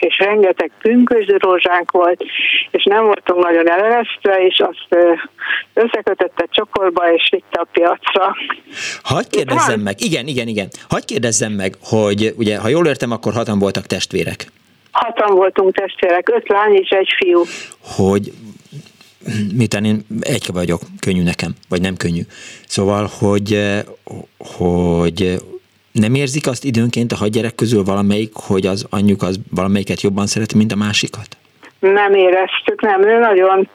és 0.00 0.18
rengeteg 0.18 0.70
pünkösdi 0.78 1.34
rózsánk 1.38 1.90
volt, 1.90 2.24
és 2.70 2.84
nem 2.84 3.04
voltunk 3.04 3.44
nagyon 3.44 3.70
eleresztve, 3.70 4.46
és 4.46 4.58
azt 4.58 4.96
összekötötte 5.74 6.46
csokorba, 6.50 7.12
és 7.14 7.28
vitte 7.30 7.60
a 7.60 7.66
piacra. 7.72 8.36
Hagy 9.02 9.28
kérdezzem 9.28 9.80
meg, 9.80 10.00
igen, 10.00 10.26
igen, 10.26 10.48
igen. 10.48 10.68
Hagy 10.88 11.04
kérdezzem 11.04 11.52
meg, 11.52 11.74
hogy 11.82 12.34
ugye, 12.36 12.58
ha 12.58 12.68
jól 12.68 12.86
értem, 12.86 13.10
akkor 13.10 13.32
hatan 13.32 13.58
voltak 13.58 13.86
testvérek. 13.86 14.46
Hatan 14.90 15.34
voltunk 15.34 15.74
testvérek, 15.74 16.28
öt 16.28 16.48
lány 16.48 16.74
és 16.74 16.88
egy 16.88 17.08
fiú. 17.16 17.42
Hogy 17.96 18.32
miután 19.54 19.84
én 19.84 20.06
egy 20.20 20.46
vagyok, 20.52 20.80
könnyű 21.00 21.22
nekem, 21.22 21.52
vagy 21.68 21.80
nem 21.80 21.96
könnyű. 21.96 22.20
Szóval, 22.66 23.10
hogy, 23.18 23.58
hogy 24.38 25.40
nem 25.92 26.14
érzik 26.14 26.46
azt 26.46 26.64
időnként 26.64 27.12
a 27.12 27.16
hadgyerek 27.16 27.54
közül 27.54 27.84
valamelyik, 27.84 28.32
hogy 28.34 28.66
az 28.66 28.86
anyjuk 28.90 29.22
az 29.22 29.38
valamelyiket 29.50 30.00
jobban 30.00 30.26
szereti, 30.26 30.56
mint 30.56 30.72
a 30.72 30.76
másikat? 30.76 31.36
Nem 31.78 32.14
éreztük, 32.14 32.80
nem. 32.80 33.02
Ő 33.02 33.18
nagyon, 33.18 33.68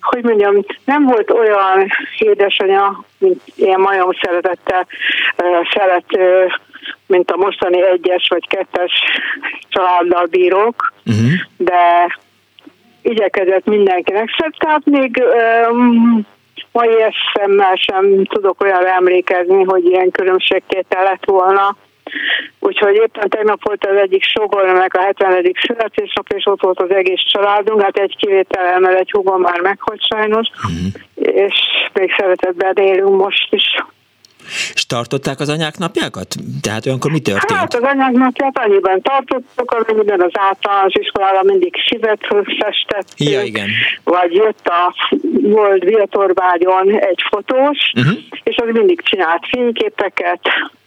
hogy 0.00 0.22
mondjam, 0.22 0.64
nem 0.84 1.04
volt 1.04 1.30
olyan 1.30 1.90
édesanyja, 2.18 3.04
mint 3.18 3.42
ilyen 3.54 3.80
majom 3.80 4.10
szeretettel 4.22 4.86
szerető, 5.74 6.46
mint 7.06 7.30
a 7.30 7.36
mostani 7.36 7.82
egyes 7.82 8.26
vagy 8.28 8.46
kettes 8.48 8.92
családdal 9.68 10.26
bírók, 10.26 10.92
uh-huh. 11.06 11.32
de 11.56 12.16
igyekezett 13.02 13.64
mindenkinek 13.64 14.28
szebb, 14.38 14.52
tehát 14.52 14.84
még 14.84 15.22
um, 15.70 16.26
mai 16.76 17.02
eszemmel 17.02 17.74
sem 17.74 18.24
tudok 18.24 18.62
olyan 18.62 18.86
emlékezni, 18.86 19.64
hogy 19.64 19.84
ilyen 19.84 20.10
különbségtétel 20.10 21.02
lett 21.02 21.24
volna. 21.24 21.76
Úgyhogy 22.58 22.94
éppen 22.94 23.28
tegnap 23.28 23.64
volt 23.64 23.86
az 23.86 23.96
egyik 23.96 24.22
sogornak 24.24 24.94
a 24.94 25.02
70. 25.02 25.52
születésnap, 25.66 26.26
és 26.34 26.46
ott 26.46 26.62
volt 26.62 26.80
az 26.80 26.90
egész 26.90 27.22
családunk, 27.32 27.82
hát 27.82 27.96
egy 27.96 28.16
kivétel, 28.16 28.80
mert 28.80 28.98
egy 28.98 29.10
húgom 29.10 29.40
már 29.40 29.60
meghalt 29.60 30.06
sajnos, 30.06 30.48
uh-huh. 30.56 31.44
és 31.44 31.54
még 31.92 32.14
szeretetben 32.18 32.76
élünk 32.76 33.16
most 33.16 33.52
is. 33.54 33.84
És 34.74 34.86
tartották 34.86 35.40
az 35.40 35.48
anyák 35.48 35.78
napjákat? 35.78 36.34
Tehát 36.60 36.86
olyankor 36.86 37.10
mi 37.10 37.20
történt? 37.20 37.60
Hát 37.60 37.74
az 37.74 37.82
anyák 37.82 38.12
napját 38.12 38.58
annyiban 38.58 39.02
tartottuk, 39.02 39.70
amennyiben 39.70 40.20
az 40.20 40.32
általános 40.32 40.94
iskolában 40.94 41.44
mindig 41.44 41.74
sivet 41.86 42.26
festettük. 42.60 43.28
Ja, 43.28 43.42
igen. 43.42 43.68
Vagy 44.04 44.34
jött 44.34 44.66
a 44.66 44.94
volt 45.42 45.82
Viatorbágyon 45.82 47.00
egy 47.00 47.22
fotós, 47.30 47.92
uh-huh. 47.96 48.18
és 48.42 48.56
az 48.56 48.68
mindig 48.72 49.00
csinált 49.02 49.46
fényképeket, 49.50 50.40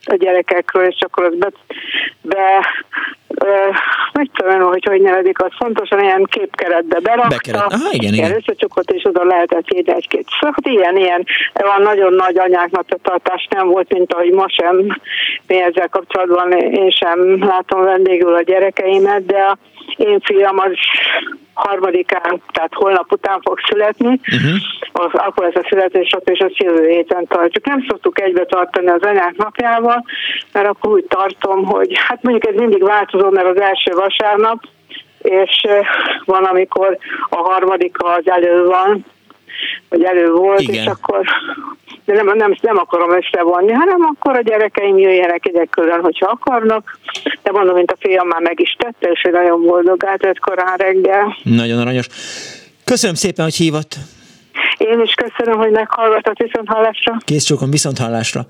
a 0.06 0.16
gyerekekről, 0.16 0.88
és 0.88 0.98
akkor 1.00 1.24
az 1.24 1.34
be, 1.38 1.52
be 2.22 2.66
meg 4.14 4.30
tudom, 4.34 4.62
hogy 4.62 4.86
hogy 4.86 5.02
nevezik, 5.02 5.44
az 5.44 5.52
fontosan 5.58 6.00
ilyen 6.00 6.24
képkeretbe 6.24 7.00
berakta, 7.00 7.36
Bekeret. 7.36 7.74
Aha, 7.74 7.90
igen, 7.92 8.14
igen. 8.14 8.36
összecsukott, 8.36 8.92
és 8.92 9.04
oda 9.06 9.24
lehetett 9.24 9.74
írni 9.74 9.94
egy-két 9.94 10.28
szakot. 10.40 10.68
Ilyen, 10.68 10.98
ilyen, 10.98 11.26
van 11.54 11.82
nagyon 11.82 12.14
nagy 12.14 12.38
anyáknak 12.38 12.86
a 12.90 12.98
tartás 13.02 13.48
nem 13.50 13.68
volt, 13.68 13.94
mint 13.94 14.14
ahogy 14.14 14.32
ma 14.32 14.46
sem. 14.50 14.98
Mi 15.48 15.62
ezzel 15.62 15.90
kapcsolatban 15.90 16.52
én 16.52 16.90
sem 16.90 17.44
látom 17.44 17.84
vendégül 17.84 18.36
a 18.36 18.42
gyerekeimet, 18.42 19.26
de 19.26 19.40
a 19.40 19.58
én 19.98 20.20
fiam 20.20 20.58
az 20.60 20.72
harmadikán, 21.54 22.42
tehát 22.52 22.74
holnap 22.74 23.12
után 23.12 23.42
fog 23.42 23.60
születni, 23.70 24.08
uh-huh. 24.08 24.60
az, 24.92 25.12
akkor 25.14 25.46
ez 25.46 25.62
a 25.64 25.68
születésnap, 25.70 26.30
és 26.30 26.40
azt 26.40 26.58
jövő 26.58 26.88
héten 26.88 27.28
tartjuk. 27.28 27.66
Nem 27.66 27.86
szoktuk 27.88 28.22
egybe 28.22 28.46
tartani 28.46 28.88
az 28.88 29.02
anyák 29.02 29.36
napjával, 29.36 30.06
mert 30.54 30.68
akkor 30.68 30.92
úgy 30.92 31.06
tartom, 31.08 31.66
hogy 31.66 31.98
hát 31.98 32.22
mondjuk 32.22 32.54
ez 32.54 32.60
mindig 32.60 32.84
változó, 32.84 33.19
mert 33.30 33.48
az 33.48 33.62
első 33.62 33.92
vasárnap, 33.92 34.64
és 35.22 35.68
van, 36.26 36.44
amikor 36.44 36.98
a 37.30 37.36
harmadika 37.36 38.14
az 38.14 38.30
elő 38.30 38.66
van, 38.66 39.06
vagy 39.90 40.04
elő 40.04 40.32
volt, 40.32 40.60
Igen. 40.60 40.76
és 40.76 40.86
akkor 40.86 41.26
de 42.06 42.24
nem, 42.24 42.38
nem, 42.38 42.56
nem 42.62 42.78
akarom 42.78 43.12
összevonni, 43.12 43.72
hanem 43.72 44.16
akkor 44.16 44.36
a 44.36 44.42
gyerekeim 44.42 44.98
jöjjenek 44.98 45.46
egyek 45.46 45.70
külön, 45.70 46.02
hogyha 46.02 46.38
akarnak. 46.40 47.00
De 47.44 47.52
mondom, 47.52 47.76
mint 47.76 47.92
a 47.92 47.96
fiam 48.00 48.28
már 48.28 48.42
meg 48.42 48.60
is 48.60 48.76
tette, 48.78 49.10
és 49.12 49.22
egy 49.22 49.32
nagyon 49.32 49.62
boldog 49.62 50.06
át 50.06 50.40
korán 50.40 50.78
reggel. 50.78 51.38
Nagyon 51.44 51.80
aranyos. 51.80 52.08
Köszönöm 52.84 53.16
szépen, 53.16 53.46
hogy 53.46 53.56
hívott. 53.56 53.96
Én 54.78 55.02
is 55.02 55.14
köszönöm, 55.14 55.60
hogy 55.60 55.72
meghallgatott 55.72 56.38
viszont 56.38 56.68
hallásra. 56.68 57.18
Kész 57.26 57.44
csókon 57.44 57.70
viszont 57.70 57.98
hallásra. 57.98 58.46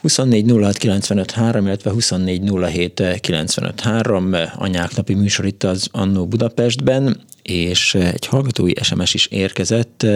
24 0.00 0.50
06 0.50 0.76
95 0.76 1.30
3, 1.30 1.66
illetve 1.66 1.90
24 1.90 2.50
07 2.70 3.02
95 3.20 3.80
3, 3.80 4.34
anyák 4.54 4.96
napi 4.96 5.14
műsor 5.14 5.46
itt 5.46 5.64
az 5.64 5.88
Annó 5.92 6.26
Budapestben, 6.26 7.20
és 7.42 7.94
egy 7.94 8.26
hallgatói 8.26 8.72
SMS 8.82 9.14
is 9.14 9.26
érkezett, 9.26 10.06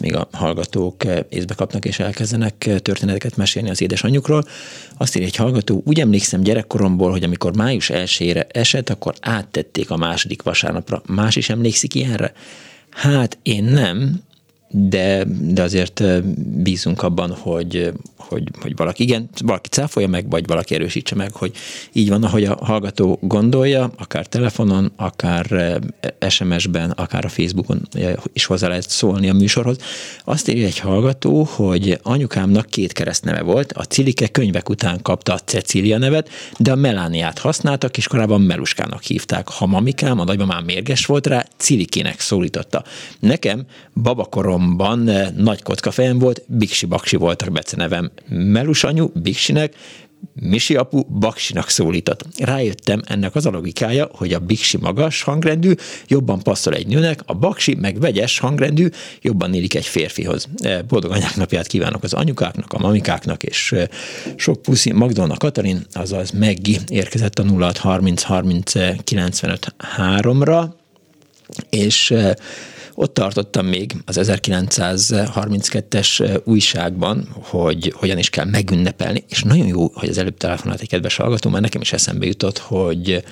még 0.00 0.14
a 0.14 0.28
hallgatók 0.32 1.04
észbe 1.28 1.54
kapnak 1.54 1.84
és 1.84 1.98
elkezdenek 1.98 2.68
történeteket 2.82 3.36
mesélni 3.36 3.70
az 3.70 3.82
édesanyjukról. 3.82 4.44
Azt 4.96 5.16
írja 5.16 5.28
egy 5.28 5.36
hallgató, 5.36 5.82
úgy 5.86 6.00
emlékszem 6.00 6.40
gyerekkoromból, 6.40 7.10
hogy 7.10 7.22
amikor 7.22 7.56
május 7.56 7.90
1 7.90 8.46
esett, 8.48 8.90
akkor 8.90 9.14
áttették 9.20 9.90
a 9.90 9.96
második 9.96 10.42
vasárnapra. 10.42 11.02
Más 11.06 11.36
is 11.36 11.50
emlékszik 11.50 11.94
ilyenre? 11.94 12.32
Hát 12.90 13.38
én 13.42 13.64
nem, 13.64 14.22
de, 14.72 15.24
de 15.40 15.62
azért 15.62 16.02
bízunk 16.62 17.02
abban, 17.02 17.34
hogy, 17.34 17.92
hogy, 18.16 18.48
hogy 18.60 18.76
valaki, 18.76 19.02
igen, 19.02 19.28
valaki 19.44 19.68
cáfolja 19.68 20.08
meg, 20.08 20.30
vagy 20.30 20.46
valaki 20.46 20.74
erősítse 20.74 21.14
meg, 21.14 21.32
hogy 21.32 21.52
így 21.92 22.08
van, 22.08 22.24
ahogy 22.24 22.44
a 22.44 22.58
hallgató 22.62 23.18
gondolja, 23.22 23.90
akár 23.98 24.26
telefonon, 24.26 24.92
akár 24.96 25.78
SMS-ben, 26.28 26.90
akár 26.90 27.24
a 27.24 27.28
Facebookon 27.28 27.88
is 28.32 28.44
hozzá 28.44 28.68
lehet 28.68 28.90
szólni 28.90 29.28
a 29.28 29.34
műsorhoz. 29.34 29.76
Azt 30.24 30.48
írja 30.48 30.66
egy 30.66 30.78
hallgató, 30.78 31.42
hogy 31.42 31.98
anyukámnak 32.02 32.66
két 32.66 32.92
keresztneve 32.92 33.42
volt, 33.42 33.72
a 33.72 33.84
Cilike 33.84 34.28
könyvek 34.28 34.68
után 34.68 35.02
kapta 35.02 35.32
a 35.32 35.38
Cecília 35.38 35.98
nevet, 35.98 36.28
de 36.58 36.72
a 36.72 36.76
Melániát 36.76 37.38
használtak, 37.38 37.96
és 37.96 38.08
korábban 38.08 38.40
Meluskának 38.40 39.02
hívták. 39.02 39.48
Ha 39.48 39.66
mamikám, 39.66 40.20
a 40.20 40.24
nagymamám 40.24 40.64
mérges 40.64 41.06
volt 41.06 41.26
rá, 41.26 41.46
Cilikének 41.56 42.20
szólította. 42.20 42.84
Nekem 43.18 43.64
babakorom 44.02 44.59
koromban 44.60 45.08
eh, 45.08 45.28
nagy 45.36 45.62
kocka 45.62 45.90
fejem 45.90 46.18
volt, 46.18 46.42
Biksi 46.46 46.86
Baksi 46.86 47.16
volt 47.16 47.42
a 47.42 47.50
becenevem. 47.50 48.10
Melus 48.28 48.84
anyu 48.84 49.08
Biksinek, 49.14 49.74
Misi 50.34 50.76
apu 50.76 51.02
Baksinak 51.02 51.68
szólított. 51.68 52.24
Rájöttem 52.38 53.02
ennek 53.06 53.34
az 53.34 53.46
a 53.46 53.50
logikája, 53.50 54.08
hogy 54.12 54.32
a 54.32 54.38
Biksi 54.38 54.76
magas 54.76 55.22
hangrendű, 55.22 55.72
jobban 56.06 56.42
passzol 56.42 56.74
egy 56.74 56.86
nőnek, 56.86 57.20
a 57.26 57.34
Baksi 57.34 57.74
meg 57.74 58.00
vegyes 58.00 58.38
hangrendű, 58.38 58.88
jobban 59.22 59.54
élik 59.54 59.74
egy 59.74 59.86
férfihoz. 59.86 60.48
Eh, 60.56 60.78
boldog 60.88 61.10
anyák 61.10 61.36
napját 61.36 61.66
kívánok 61.66 62.02
az 62.02 62.12
anyukáknak, 62.12 62.72
a 62.72 62.78
mamikáknak, 62.78 63.42
és 63.42 63.72
eh, 63.72 63.86
sok 64.36 64.62
puszi 64.62 64.92
Magdolna 64.92 65.36
Katalin, 65.36 65.86
azaz 65.92 66.30
Meggi 66.30 66.78
érkezett 66.88 67.38
a 67.38 67.44
0630 67.44 68.22
30 68.22 68.72
95 69.04 69.74
3-ra, 69.96 70.64
és 71.70 72.14
ott 73.00 73.14
tartottam 73.14 73.66
még 73.66 73.92
az 74.04 74.18
1932-es 74.20 76.40
újságban, 76.44 77.28
hogy 77.32 77.92
hogyan 77.96 78.18
is 78.18 78.30
kell 78.30 78.44
megünnepelni, 78.44 79.24
és 79.28 79.42
nagyon 79.42 79.66
jó, 79.66 79.90
hogy 79.94 80.08
az 80.08 80.18
előbb 80.18 80.36
telefonált 80.36 80.80
egy 80.80 80.88
kedves 80.88 81.16
hallgató, 81.16 81.50
mert 81.50 81.62
nekem 81.62 81.80
is 81.80 81.92
eszembe 81.92 82.26
jutott, 82.26 82.58
hogy 82.58 83.24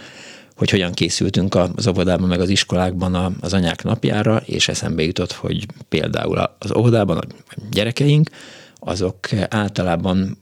hogy 0.57 0.71
hogyan 0.71 0.93
készültünk 0.93 1.55
az 1.55 1.87
óvodában, 1.87 2.29
meg 2.29 2.41
az 2.41 2.49
iskolákban 2.49 3.37
az 3.41 3.53
anyák 3.53 3.85
napjára, 3.85 4.43
és 4.45 4.69
eszembe 4.69 5.03
jutott, 5.03 5.33
hogy 5.33 5.67
például 5.89 6.39
az 6.59 6.77
óvodában 6.77 7.17
a 7.17 7.23
gyerekeink, 7.71 8.31
azok 8.79 9.19
általában 9.49 10.39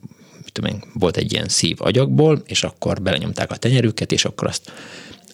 tudom 0.51 0.81
volt 0.93 1.17
egy 1.17 1.33
ilyen 1.33 1.47
szív 1.47 1.75
agyagból, 1.79 2.41
és 2.45 2.63
akkor 2.63 3.01
belenyomták 3.01 3.51
a 3.51 3.57
tenyerüket, 3.57 4.11
és 4.11 4.25
akkor 4.25 4.47
azt 4.47 4.71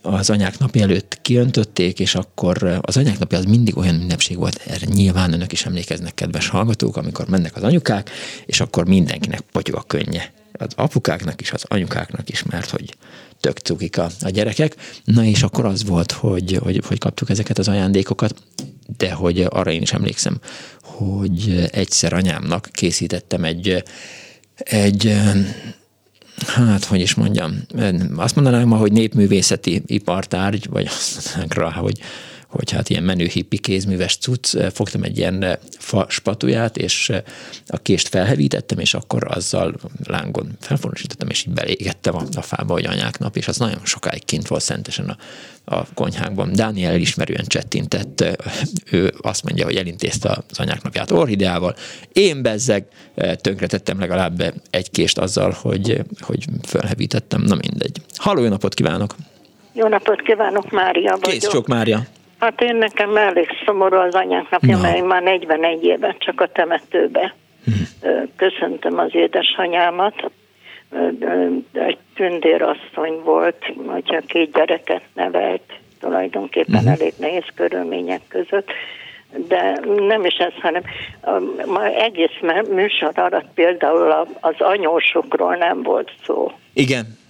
az 0.03 0.29
anyák 0.29 0.59
napja 0.59 0.81
előtt 0.81 1.19
kiöntötték, 1.21 1.99
és 1.99 2.15
akkor 2.15 2.79
az 2.81 2.97
anyák 2.97 3.19
napja 3.19 3.37
az 3.37 3.45
mindig 3.45 3.77
olyan 3.77 4.01
ünnepség 4.01 4.37
volt, 4.37 4.61
erre 4.67 4.85
nyilván 4.85 5.33
önök 5.33 5.51
is 5.51 5.65
emlékeznek, 5.65 6.13
kedves 6.13 6.47
hallgatók, 6.47 6.97
amikor 6.97 7.27
mennek 7.27 7.55
az 7.55 7.63
anyukák, 7.63 8.09
és 8.45 8.59
akkor 8.59 8.87
mindenkinek 8.87 9.39
potyog 9.39 9.77
a 9.77 9.83
könnye. 9.87 10.33
Az 10.53 10.67
apukáknak 10.75 11.41
is, 11.41 11.51
az 11.51 11.63
anyukáknak 11.67 12.29
is, 12.29 12.43
mert 12.43 12.69
hogy 12.69 12.95
tök 13.39 13.57
cukik 13.57 13.97
a, 13.97 14.09
a 14.21 14.29
gyerekek. 14.29 14.75
Na 15.03 15.23
és 15.23 15.43
akkor 15.43 15.65
az 15.65 15.85
volt, 15.85 16.11
hogy, 16.11 16.59
hogy, 16.63 16.81
hogy 16.87 16.97
kaptuk 16.97 17.29
ezeket 17.29 17.57
az 17.57 17.67
ajándékokat, 17.67 18.35
de 18.97 19.11
hogy 19.11 19.45
arra 19.49 19.71
én 19.71 19.81
is 19.81 19.93
emlékszem, 19.93 20.39
hogy 20.81 21.69
egyszer 21.71 22.13
anyámnak 22.13 22.69
készítettem 22.71 23.43
egy, 23.43 23.83
egy 24.55 25.17
hát, 26.47 26.85
hogy 26.85 26.99
is 26.99 27.13
mondjam, 27.13 27.61
azt 28.15 28.35
mondanám 28.35 28.67
ma, 28.67 28.75
hogy 28.75 28.91
népművészeti 28.91 29.81
ipartárgy, 29.85 30.67
vagy 30.69 30.85
azt 30.97 31.25
mondanánk 31.25 31.53
rá, 31.53 31.81
hogy 31.81 31.99
hogy 32.53 32.71
hát 32.71 32.89
ilyen 32.89 33.03
menő 33.03 33.25
hippi 33.25 33.57
kézműves 33.57 34.17
cucc, 34.17 34.57
fogtam 34.73 35.03
egy 35.03 35.17
ilyen 35.17 35.59
fa 35.77 36.05
spatuját, 36.09 36.77
és 36.77 37.11
a 37.67 37.77
kést 37.77 38.07
felhevítettem, 38.07 38.79
és 38.79 38.93
akkor 38.93 39.27
azzal 39.27 39.75
lángon 40.03 40.57
felfornosítottam, 40.59 41.29
és 41.29 41.45
így 41.45 41.53
belégettem 41.53 42.15
a, 42.15 42.23
a 42.35 42.41
fába, 42.41 42.73
hogy 42.73 42.85
anyák 42.85 43.19
nap, 43.19 43.37
és 43.37 43.47
az 43.47 43.57
nagyon 43.57 43.79
sokáig 43.83 44.25
kint 44.25 44.47
volt 44.47 44.61
szentesen 44.61 45.09
a, 45.09 45.17
a 45.75 45.85
konyhákban. 45.93 46.53
Dániel 46.53 46.91
elismerően 46.91 47.45
csettintett, 47.45 48.23
ő 48.91 49.13
azt 49.21 49.43
mondja, 49.43 49.65
hogy 49.65 49.75
elintézte 49.75 50.43
az 50.49 50.59
anyák 50.59 50.81
napját 50.81 51.11
orhideával. 51.11 51.75
Én 52.11 52.41
bezzeg 52.41 52.85
tönkretettem 53.35 53.99
legalább 53.99 54.53
egy 54.69 54.91
kést 54.91 55.17
azzal, 55.17 55.55
hogy, 55.61 56.01
hogy 56.19 56.45
felhevítettem, 56.61 57.41
na 57.41 57.55
mindegy. 57.55 58.01
Halló, 58.15 58.41
jó 58.41 58.49
napot 58.49 58.73
kívánok! 58.73 59.15
Jó 59.73 59.87
napot 59.87 60.21
kívánok, 60.21 60.71
Mária 60.71 61.17
vagyok. 61.21 61.39
Kész 61.39 61.49
sok 61.49 61.67
Mária! 61.67 62.07
Hát 62.43 62.61
én 62.61 62.75
nekem 62.75 63.17
elég 63.17 63.47
szomorú 63.65 63.95
az 63.95 64.15
anyák 64.15 64.49
napja, 64.49 64.75
no. 64.75 64.81
mert 64.81 65.05
már 65.05 65.23
41 65.23 65.83
éve 65.83 66.15
csak 66.19 66.41
a 66.41 66.47
temetőbe 66.47 67.33
hm. 67.65 67.71
köszöntöm 68.35 68.97
az 68.97 69.15
édesanyámat. 69.15 70.31
Egy 71.73 71.97
tündérasszony 72.15 73.21
volt, 73.23 73.65
hogyha 73.85 74.19
két 74.19 74.51
gyereket 74.51 75.01
nevelt, 75.13 75.73
tulajdonképpen 75.99 76.75
uh-huh. 76.75 76.91
elég 76.91 77.13
nehéz 77.17 77.45
körülmények 77.55 78.21
között 78.27 78.71
de 79.47 79.79
nem 80.07 80.25
is 80.25 80.33
ez, 80.33 80.53
hanem 80.61 80.81
ma 81.65 81.85
egész 81.85 82.39
műsor 82.69 83.11
alatt 83.13 83.47
például 83.53 84.27
az 84.39 84.55
anyósokról 84.57 85.55
nem 85.55 85.83
volt 85.83 86.11
szó. 86.25 86.51
Igen. 86.73 87.21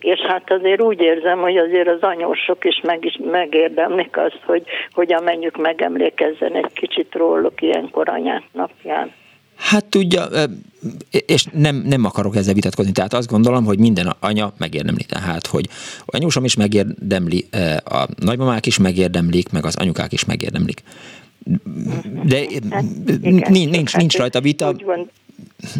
És 0.00 0.18
hát 0.18 0.50
azért 0.50 0.82
úgy 0.82 1.00
érzem, 1.00 1.38
hogy 1.38 1.56
azért 1.56 1.88
az 1.88 2.00
anyósok 2.00 2.64
is, 2.64 2.80
meg 2.82 3.04
is 3.04 3.18
megérdemlik 3.30 4.16
azt, 4.16 4.40
hogy 4.46 4.62
hogyan 4.92 5.22
menjük 5.22 5.56
megemlékezzen 5.56 6.54
egy 6.54 6.72
kicsit 6.72 7.14
róluk 7.14 7.62
ilyenkor 7.62 8.08
anyák 8.08 8.42
napján. 8.52 9.12
Hát 9.56 9.84
tudja, 9.84 10.22
és 11.26 11.44
nem, 11.52 11.82
nem 11.86 12.04
akarok 12.04 12.36
ezzel 12.36 12.54
vitatkozni, 12.54 12.92
tehát 12.92 13.12
azt 13.12 13.30
gondolom, 13.30 13.64
hogy 13.64 13.78
minden 13.78 14.16
anya 14.20 14.52
megérdemli, 14.58 15.04
tehát, 15.04 15.46
hogy 15.46 15.64
anyósom 16.06 16.44
is 16.44 16.56
megérdemli, 16.56 17.44
a 17.84 18.06
nagymamák 18.24 18.66
is 18.66 18.78
megérdemlik, 18.78 19.52
meg 19.52 19.64
az 19.64 19.76
anyukák 19.76 20.12
is 20.12 20.24
megérdemlik. 20.24 20.82
De 22.24 22.38
hát, 22.70 22.84
nincs, 23.20 23.48
nincs, 23.68 23.96
nincs 23.96 24.16
rajta 24.16 24.40
vita. 24.40 24.68
Úgy, 24.68 24.84
van, 24.84 25.10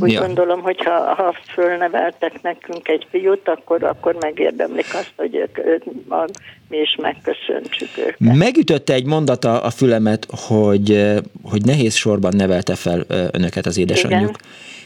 úgy 0.01 0.13
ja. 0.13 0.21
gondolom, 0.21 0.61
hogy 0.61 0.85
ha, 0.85 1.15
ha 1.15 1.35
fölneveltek 1.53 2.43
nekünk 2.43 2.89
egy 2.89 3.07
fiút, 3.11 3.49
akkor, 3.49 3.85
akkor 3.85 4.17
megérdemlik 4.21 4.95
azt, 4.95 5.13
hogy 5.17 5.35
ők, 5.35 5.59
ők, 5.59 5.83
a, 6.09 6.29
mi 6.69 6.77
is 6.77 6.97
megköszöntsük 7.01 7.89
őket. 7.99 8.19
Megütötte 8.19 8.93
egy 8.93 9.07
mondata 9.07 9.63
a 9.63 9.71
fülemet, 9.71 10.27
hogy, 10.31 11.19
hogy 11.43 11.65
nehéz 11.65 11.95
sorban 11.95 12.37
nevelte 12.37 12.75
fel 12.75 13.05
önöket 13.33 13.67
az 13.67 13.79
édesanyjuk. 13.79 14.21
Igen. 14.21 14.41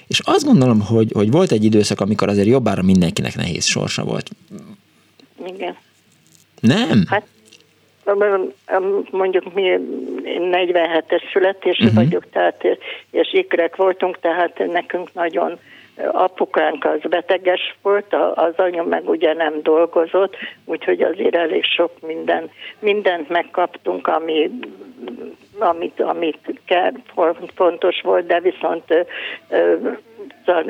És 0.06 0.20
azt 0.24 0.44
gondolom, 0.44 0.80
hogy, 0.80 1.12
hogy 1.14 1.30
volt 1.30 1.52
egy 1.52 1.64
időszak, 1.64 2.00
amikor 2.00 2.28
azért 2.28 2.46
jobbára 2.46 2.82
mindenkinek 2.82 3.36
nehéz 3.36 3.64
sorsa 3.64 4.04
volt. 4.04 4.30
Igen. 5.46 5.76
Nem? 6.60 7.04
Hát 7.08 7.26
mondjuk 9.10 9.54
mi 9.54 9.78
47-es 10.24 11.32
születésű 11.32 11.84
uh-huh. 11.84 12.04
vagyok, 12.04 12.30
tehát 12.30 12.64
és 13.10 13.32
ikrek 13.32 13.76
voltunk, 13.76 14.20
tehát 14.20 14.66
nekünk 14.72 15.12
nagyon 15.12 15.58
apukánk 16.12 16.84
az 16.84 17.00
beteges 17.08 17.76
volt, 17.82 18.14
az 18.34 18.52
anya 18.56 18.82
meg 18.82 19.08
ugye 19.08 19.32
nem 19.32 19.62
dolgozott, 19.62 20.36
úgyhogy 20.64 21.02
azért 21.02 21.34
elég 21.34 21.64
sok 21.64 21.90
minden, 22.06 22.50
mindent 22.78 23.28
megkaptunk, 23.28 24.06
ami, 24.06 24.50
amit, 25.58 26.00
amit 26.00 26.60
kell, 26.66 26.92
fontos 27.54 28.00
volt, 28.00 28.26
de 28.26 28.40
viszont 28.40 29.06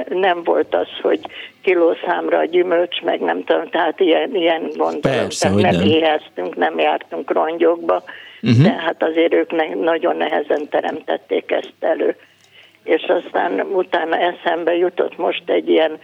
nem 0.08 0.42
volt 0.42 0.74
az, 0.74 0.88
hogy 1.02 1.20
kilószámra 1.62 2.38
a 2.38 2.44
gyümölcs, 2.44 3.02
meg 3.02 3.20
nem 3.20 3.44
tudom, 3.44 3.68
tehát 3.68 4.00
ilyen, 4.00 4.34
ilyen 4.34 4.62
gondolom, 4.62 5.00
Persze, 5.00 5.48
tehát 5.48 5.62
nem, 5.62 5.74
nem 5.74 5.86
éheztünk, 5.86 6.56
nem 6.56 6.78
jártunk 6.78 7.30
rongyokba, 7.30 8.02
uh-huh. 8.42 8.62
de 8.62 8.70
hát 8.70 9.02
azért 9.02 9.34
ők 9.34 9.50
ne, 9.50 9.74
nagyon 9.74 10.16
nehezen 10.16 10.68
teremtették 10.68 11.50
ezt 11.50 11.72
elő 11.80 12.16
és 12.84 13.02
aztán 13.02 13.60
utána 13.60 14.16
eszembe 14.16 14.76
jutott 14.76 15.16
most 15.16 15.42
egy 15.46 15.68
ilyen 15.68 15.98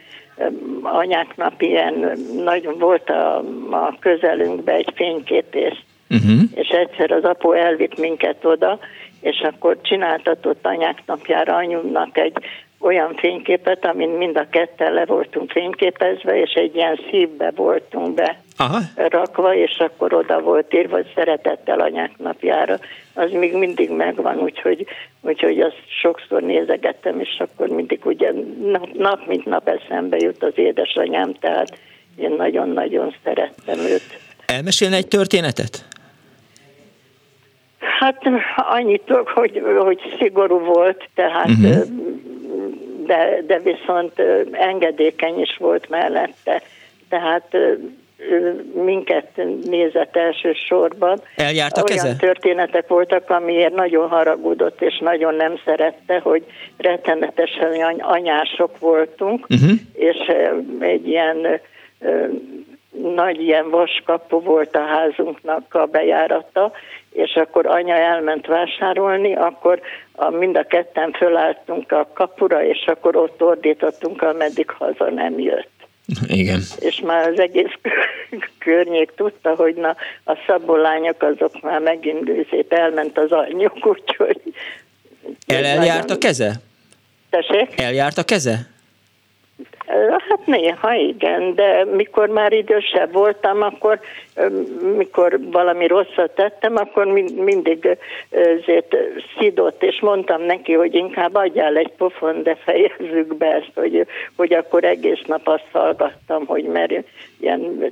anyáknap 0.83 1.63
ilyen, 1.63 2.19
nagyon 2.45 2.79
volt 2.79 3.11
a, 3.11 3.37
a 3.71 3.97
közelünkbe 4.01 4.73
egy 4.73 4.93
fényképész, 4.95 5.79
uh-huh. 6.11 6.41
és 6.55 6.69
egyszer 6.69 7.11
az 7.11 7.25
apu 7.25 7.53
elvitt 7.53 7.99
minket 7.99 8.45
oda, 8.45 8.79
és 9.21 9.41
akkor 9.41 9.81
csináltatott 9.83 10.67
anyák 10.67 11.03
napjára 11.07 11.57
anyunknak 11.57 12.19
egy 12.19 12.33
olyan 12.79 13.15
fényképet, 13.15 13.85
amin 13.85 14.09
mind 14.09 14.37
a 14.37 14.49
ketten 14.51 14.93
le 14.93 15.05
voltunk 15.05 15.51
fényképezve, 15.51 16.41
és 16.41 16.53
egy 16.53 16.75
ilyen 16.75 17.01
szívbe 17.11 17.53
voltunk 17.55 18.15
be 18.15 18.41
Aha. 18.61 18.79
rakva, 18.95 19.55
és 19.55 19.77
akkor 19.79 20.15
oda 20.15 20.41
volt 20.41 20.75
írva, 20.75 20.97
hogy 20.97 21.13
szeretettel 21.15 21.81
anyák 21.81 22.11
napjára. 22.17 22.79
Az 23.15 23.31
még 23.31 23.55
mindig 23.55 23.91
megvan, 23.91 24.39
úgyhogy, 24.39 24.87
úgyhogy 25.21 25.61
azt 25.61 25.83
sokszor 26.01 26.43
nézegettem, 26.43 27.21
és 27.21 27.37
akkor 27.39 27.69
mindig 27.69 28.07
ugye 28.07 28.33
nap, 28.63 28.89
nap 28.93 29.27
mint 29.27 29.45
nap 29.45 29.69
eszembe 29.69 30.17
jut 30.17 30.43
az 30.43 30.53
édesanyám, 30.55 31.35
tehát 31.35 31.79
én 32.17 32.31
nagyon-nagyon 32.31 33.15
szerettem 33.25 33.79
őt. 33.79 34.21
Elmesélne 34.47 34.97
egy 34.97 35.09
történetet? 35.09 35.85
Hát 37.79 38.23
annyit, 38.57 39.13
hogy, 39.35 39.63
hogy 39.79 40.01
szigorú 40.19 40.59
volt, 40.59 41.09
tehát 41.15 41.49
uh-huh 41.49 42.09
de, 43.11 43.43
de 43.47 43.59
viszont 43.59 44.13
engedékeny 44.53 45.41
is 45.41 45.57
volt 45.59 45.89
mellette. 45.89 46.63
Tehát 47.09 47.57
minket 48.75 49.41
nézett 49.65 50.17
elsősorban. 50.17 51.21
Eljárt 51.37 51.77
a 51.77 51.83
Olyan 51.83 52.05
keze? 52.05 52.17
történetek 52.17 52.89
voltak, 52.89 53.31
amiért 53.31 53.75
nagyon 53.75 54.09
haragudott, 54.09 54.83
és 54.83 54.99
nagyon 54.99 55.35
nem 55.35 55.61
szerette, 55.65 56.19
hogy 56.19 56.45
rettenetesen 56.77 57.99
anyások 57.99 58.79
voltunk, 58.79 59.47
uh-huh. 59.49 59.71
és 59.93 60.17
egy 60.81 61.09
ilyen 61.09 61.61
nagy 62.91 63.41
ilyen 63.41 63.71
vaskapu 63.71 64.41
volt 64.41 64.77
a 64.77 64.87
házunknak 64.87 65.75
a 65.75 65.87
bejárata, 65.87 66.73
és 67.13 67.35
akkor 67.35 67.67
anya 67.67 67.95
elment 67.95 68.47
vásárolni, 68.47 69.35
akkor 69.35 69.81
a, 70.13 70.31
mind 70.31 70.57
a 70.57 70.63
ketten 70.63 71.13
fölálltunk 71.13 71.93
a 71.93 72.09
kapura, 72.15 72.65
és 72.65 72.85
akkor 72.87 73.17
ott 73.17 73.43
ordítottunk, 73.43 74.23
ameddig 74.23 74.71
haza 74.71 75.11
nem 75.11 75.39
jött. 75.39 75.80
Igen. 76.27 76.61
És 76.79 77.01
már 77.01 77.29
az 77.29 77.39
egész 77.39 77.73
környék 78.59 79.13
tudta, 79.17 79.55
hogy 79.55 79.75
na, 79.75 79.97
a 80.25 80.37
szabolányok 80.47 81.23
azok 81.23 81.61
már 81.63 81.81
megint 81.81 82.31
szép 82.51 82.73
elment 82.73 83.19
az 83.19 83.33
anyjuk, 83.33 83.87
úgyhogy... 83.87 84.41
El, 85.47 85.65
eljárt 85.65 86.11
a 86.11 86.19
keze? 86.19 86.53
Tessék? 87.31 87.81
Eljárt 87.81 88.19
a 88.19 88.25
keze? 88.25 88.69
Hát 90.29 90.47
néha 90.47 90.95
igen, 90.95 91.55
de 91.55 91.85
mikor 91.85 92.29
már 92.29 92.53
idősebb 92.53 93.13
voltam, 93.13 93.63
akkor 93.63 94.01
mikor 94.97 95.39
valami 95.51 95.87
rosszat 95.87 96.31
tettem, 96.35 96.77
akkor 96.77 97.07
mindig 97.37 97.99
ezért 98.31 98.97
szidott, 99.39 99.83
és 99.83 100.01
mondtam 100.01 100.43
neki, 100.43 100.73
hogy 100.73 100.95
inkább 100.95 101.35
adjál 101.35 101.77
egy 101.77 101.93
pofon, 101.97 102.43
de 102.43 102.55
fejezzük 102.55 103.37
be 103.37 103.47
ezt, 103.47 103.73
hogy, 103.75 104.07
hogy 104.37 104.53
akkor 104.53 104.85
egész 104.85 105.23
nap 105.27 105.49
azt 105.49 105.69
hallgattam, 105.73 106.47
hogy 106.47 106.65
mert 106.65 106.93
ilyen 107.41 107.91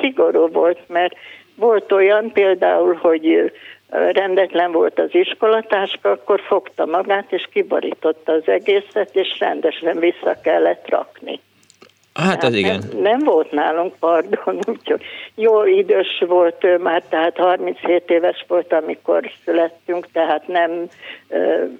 szigorú 0.00 0.48
volt, 0.48 0.78
mert 0.86 1.14
volt 1.54 1.92
olyan 1.92 2.32
például, 2.32 2.94
hogy 2.94 3.52
rendetlen 3.88 4.72
volt 4.72 4.98
az 4.98 5.08
iskolatáska, 5.14 6.10
akkor 6.10 6.40
fogta 6.40 6.86
magát, 6.86 7.32
és 7.32 7.48
kibarította 7.52 8.32
az 8.32 8.42
egészet, 8.48 9.10
és 9.12 9.38
rendesen 9.38 9.98
vissza 9.98 10.36
kellett 10.42 10.88
rakni. 10.88 11.40
Hát 12.14 12.44
az 12.44 12.54
igen. 12.54 12.82
Nem, 12.92 13.00
nem 13.02 13.18
volt 13.18 13.50
nálunk, 13.50 13.94
pardon, 13.98 14.58
úgyhogy 14.72 15.02
jó 15.34 15.64
idős 15.64 16.24
volt 16.26 16.64
ő 16.64 16.78
már, 16.78 17.02
tehát 17.08 17.36
37 17.36 18.10
éves 18.10 18.44
volt, 18.48 18.72
amikor 18.72 19.30
születtünk, 19.44 20.06
tehát 20.12 20.48
nem 20.48 20.88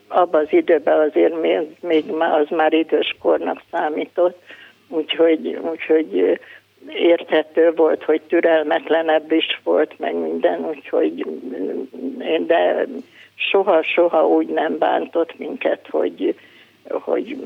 abban 0.09 0.41
az 0.41 0.53
időben 0.53 1.01
azért 1.01 1.41
még, 1.41 1.67
még 1.81 2.05
az 2.19 2.47
már 2.51 2.73
időskornak 2.73 3.63
számított, 3.71 4.43
úgyhogy, 4.89 5.59
úgyhogy 5.63 6.41
érthető 6.89 7.73
volt, 7.77 8.05
hogy 8.05 8.21
türelmetlenebb 8.29 9.33
is 9.33 9.61
volt, 9.65 9.99
meg 9.99 10.15
minden, 10.15 10.65
úgyhogy 10.65 11.27
de 12.47 12.87
soha-soha 13.35 14.29
úgy 14.29 14.47
nem 14.47 14.79
bántott 14.79 15.39
minket, 15.39 15.87
hogy, 15.91 16.35
hogy 16.89 17.37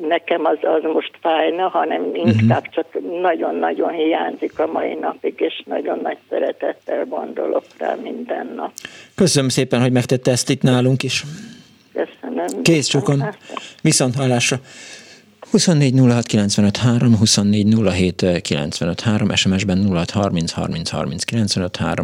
nekem 0.00 0.44
az, 0.44 0.58
az 0.60 0.82
most 0.92 1.10
fájna, 1.20 1.68
hanem 1.68 2.10
inkább 2.14 2.66
uh-huh. 2.66 2.74
csak 2.74 2.86
nagyon-nagyon 3.20 3.90
hiányzik 3.90 4.58
a 4.58 4.66
mai 4.66 4.94
napig, 4.94 5.34
és 5.40 5.62
nagyon 5.66 5.98
nagy 6.02 6.18
szeretettel 6.28 7.04
gondolok 7.04 7.64
rá 7.78 7.94
minden 7.94 8.52
nap. 8.56 8.72
Köszönöm 9.14 9.48
szépen, 9.48 9.80
hogy 9.80 9.92
megtette 9.92 10.30
ezt 10.30 10.50
itt 10.50 10.62
nálunk 10.62 11.02
is. 11.02 11.24
Köszönöm. 11.92 12.62
Kész 12.62 12.86
csukon. 12.86 13.24
Viszont 13.82 14.14
hallásra. 14.14 14.56
24 15.50 15.94
24 17.14 17.66
SMS-ben 19.34 19.94
06 19.94 20.10
30 20.10 20.50
30 20.52 20.90
30 20.90 21.56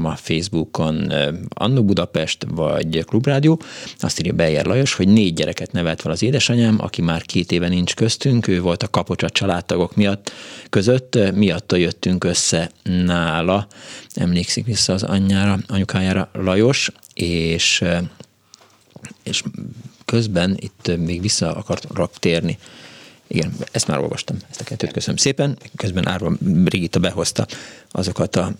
a 0.04 0.16
Facebookon 0.16 1.12
Anno 1.48 1.82
Budapest 1.82 2.46
vagy 2.48 3.04
Klubrádió. 3.04 3.60
Azt 3.98 4.20
írja 4.20 4.32
Bejer 4.32 4.66
Lajos, 4.66 4.94
hogy 4.94 5.08
négy 5.08 5.34
gyereket 5.34 5.72
nevelt 5.72 6.00
fel 6.00 6.10
az 6.10 6.22
édesanyám, 6.22 6.76
aki 6.80 7.02
már 7.02 7.22
két 7.22 7.52
éve 7.52 7.68
nincs 7.68 7.94
köztünk, 7.94 8.46
ő 8.46 8.60
volt 8.60 8.82
a 8.82 8.88
kapocs 8.88 9.22
a 9.22 9.30
családtagok 9.30 9.96
miatt 9.96 10.32
között, 10.70 11.18
miatta 11.34 11.76
jöttünk 11.76 12.24
össze 12.24 12.70
nála. 12.82 13.66
Emlékszik 14.14 14.66
vissza 14.66 14.92
az 14.92 15.02
anyjára, 15.02 15.58
anyukájára 15.66 16.30
Lajos, 16.32 16.90
és, 17.14 17.84
és 19.22 19.42
közben 20.04 20.56
itt 20.58 20.96
még 20.98 21.20
vissza 21.20 21.52
akart 21.52 22.18
térni 22.18 22.58
igen, 23.26 23.52
ezt 23.70 23.86
már 23.86 23.98
olvastam, 23.98 24.36
ezt 24.50 24.60
a 24.60 24.64
kettőt 24.64 24.92
köszönöm 24.92 25.16
szépen. 25.16 25.58
Közben 25.76 26.08
Árva 26.08 26.32
Brigitta 26.40 26.98
behozta 26.98 27.46
azokat 27.90 28.36
a 28.36 28.52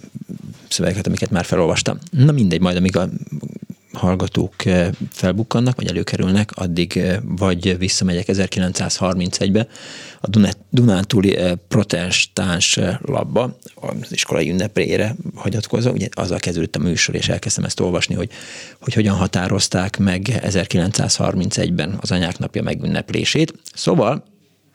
szövegeket, 0.69 1.07
amiket 1.07 1.31
már 1.31 1.45
felolvastam. 1.45 1.99
Na 2.11 2.33
mindegy, 2.33 2.61
majd 2.61 2.77
amíg 2.77 2.97
a 2.97 3.09
hallgatók 3.95 4.65
eh, 4.65 4.89
felbukkannak, 5.11 5.77
vagy 5.77 5.87
előkerülnek, 5.87 6.51
addig 6.55 6.97
eh, 6.97 7.17
vagy 7.25 7.79
visszamegyek 7.79 8.25
1931-be 8.29 9.67
a 10.21 10.53
Dunántúli 10.71 11.37
eh, 11.37 11.53
protestáns 11.69 12.79
labba, 13.01 13.59
az 13.75 14.13
iskolai 14.13 14.51
ünnepére 14.51 15.15
hagyatkozva, 15.35 15.91
ugye 15.91 16.09
azzal 16.11 16.39
kezdődött 16.39 16.77
a 16.77 16.79
műsor, 16.79 17.15
és 17.15 17.29
elkezdtem 17.29 17.65
ezt 17.65 17.81
olvasni, 17.81 18.15
hogy, 18.15 18.31
hogy 18.81 18.95
hogyan 18.95 19.17
határozták 19.17 19.99
meg 19.99 20.41
1931-ben 20.47 21.99
az 22.01 22.11
anyák 22.11 22.39
napja 22.39 22.63
megünneplését. 22.63 23.55
Szóval 23.75 24.25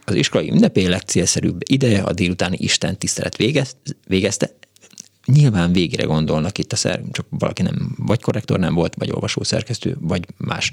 az 0.10 0.16
iskolai 0.16 0.52
ünnepé 0.52 0.86
legcélszerűbb 0.86 1.62
ideje 1.70 2.02
a 2.02 2.14
délutáni 2.14 2.58
Isten 2.60 2.98
tisztelet 2.98 3.38
végez, 3.38 3.76
végezte. 4.08 4.56
Nyilván 5.26 5.72
végére 5.72 6.04
gondolnak 6.04 6.58
itt 6.58 6.72
a 6.74 6.76
szer, 6.76 7.02
csak 7.12 7.26
valaki 7.30 7.62
nem, 7.62 7.96
vagy 7.98 8.22
korrektor 8.22 8.60
nem 8.60 8.74
volt, 8.74 8.96
vagy 8.96 9.12
olvasó 9.12 9.44
szerkesztő, 9.44 9.98
vagy 10.00 10.26
más 10.38 10.72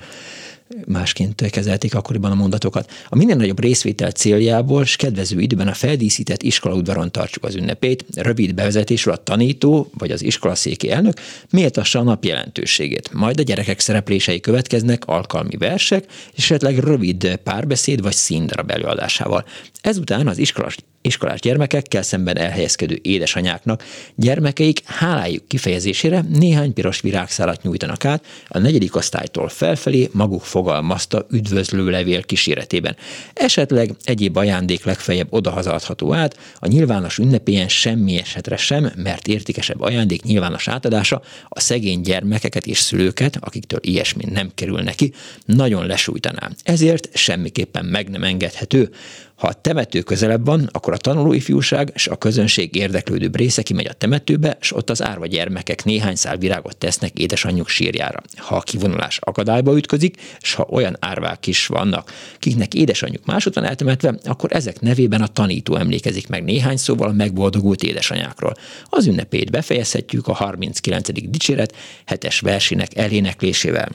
másként 0.87 1.51
kezelték 1.51 1.95
akkoriban 1.95 2.31
a 2.31 2.35
mondatokat. 2.35 2.91
A 3.09 3.17
minden 3.17 3.37
nagyobb 3.37 3.61
részvétel 3.61 4.11
céljából 4.11 4.83
és 4.83 4.97
kedvező 4.97 5.41
időben 5.41 5.69
a 5.69 5.75
feldíszített 5.75 6.43
iskolaudvaron 6.43 7.13
tartsuk 7.13 7.45
az 7.45 7.55
ünnepét, 7.55 8.05
rövid 8.15 8.55
bevezetésről 8.55 9.15
a 9.15 9.23
tanító 9.23 9.91
vagy 9.99 10.11
az 10.11 10.23
iskolaszéki 10.23 10.91
elnök 10.91 11.21
méltassa 11.51 11.99
a 11.99 12.03
nap 12.03 12.25
jelentőségét. 12.25 13.13
Majd 13.13 13.41
a 13.41 13.43
gyerekek 13.43 13.81
szereplései 13.81 14.41
következnek 14.41 15.07
alkalmi 15.07 15.57
versek, 15.57 16.05
és 16.33 16.43
esetleg 16.43 16.79
rövid 16.79 17.37
párbeszéd 17.37 18.03
vagy 18.03 18.15
színdarab 18.15 18.71
előadásával. 18.71 19.45
Ezután 19.81 20.29
az 20.29 20.39
iskolás 20.39 20.77
iskolás 21.07 21.41
gyermekekkel 21.41 22.03
szemben 22.03 22.37
elhelyezkedő 22.39 22.99
édesanyáknak 23.03 23.85
gyermekeik 24.15 24.83
hálájuk 24.85 25.49
kifejezésére 25.49 26.25
néhány 26.33 26.73
piros 26.73 27.01
virágszálat 27.01 27.63
nyújtanak 27.63 28.05
át 28.05 28.25
a 28.49 28.59
negyedik 28.59 28.97
osztálytól 28.97 29.49
felfelé 29.49 30.09
maguk 30.13 30.43
fogalmazta 30.43 31.27
üdvözlő 31.31 31.91
levél 31.91 32.23
kíséretében. 32.23 32.97
Esetleg 33.33 33.91
egyéb 34.05 34.37
ajándék 34.37 34.85
legfeljebb 34.85 35.33
odahazadható 35.33 36.15
át, 36.15 36.39
a 36.59 36.67
nyilvános 36.67 37.19
ünnepélyen 37.19 37.69
semmi 37.69 38.19
esetre 38.19 38.57
sem, 38.57 38.93
mert 38.97 39.29
értékesebb 39.29 39.81
ajándék 39.81 40.23
nyilvános 40.23 40.69
átadása 40.69 41.23
a 41.49 41.61
szegény 41.61 42.01
gyermekeket 42.01 42.67
és 42.67 42.79
szülőket, 42.79 43.37
akiktől 43.41 43.81
ilyesmi 43.83 44.25
nem 44.31 44.51
kerül 44.55 44.81
neki, 44.81 45.13
nagyon 45.45 45.87
lesújtaná. 45.87 46.51
Ezért 46.63 47.09
semmiképpen 47.15 47.85
meg 47.85 48.09
nem 48.09 48.23
engedhető, 48.23 48.91
ha 49.37 49.47
a 49.47 49.53
temető 49.53 50.01
közelebb 50.01 50.47
van, 50.47 50.69
akkor 50.73 50.93
a 50.93 50.97
tanulóifjúság 50.97 51.91
és 51.95 52.07
a 52.07 52.17
közönség 52.17 52.75
érdeklődő 52.75 53.31
része 53.33 53.63
kimegy 53.63 53.87
a 53.87 53.93
temetőbe, 53.93 54.57
és 54.61 54.75
ott 54.75 54.91
az 54.91 55.03
árva 55.03 55.27
gyermekek 55.27 55.85
néhány 55.85 56.15
szál 56.15 56.37
virágot 56.37 56.77
tesznek 56.77 57.19
édesanyjuk 57.19 57.69
sírjára. 57.69 58.23
Ha 58.37 58.57
a 58.57 58.61
kivonulás 58.61 59.19
akadályba 59.19 59.77
ütközik, 59.77 60.17
és 60.41 60.55
ha 60.55 60.67
olyan 60.71 60.97
árvák 61.01 61.47
is 61.47 61.67
vannak, 61.67 62.13
kiknek 62.39 62.75
édesanyjuk 62.75 63.25
másodban 63.25 63.65
eltemetve, 63.65 64.15
akkor 64.25 64.53
ezek 64.53 64.81
nevében 64.81 65.23
a 65.23 65.27
tanító 65.27 65.77
emlékezik 65.77 66.29
meg 66.29 66.45
néhány 66.45 66.77
szóval 66.77 67.09
a 67.09 67.13
megboldogult 67.13 67.83
édesanyákról. 67.83 68.55
Az 68.85 69.07
ünnepét 69.07 69.51
befejezhetjük 69.51 70.29
a 70.29 70.33
39. 70.33 71.13
dicséret 71.13 71.75
hetes 72.05 72.41
versének 72.41 72.97
eléneklésével 72.97 73.89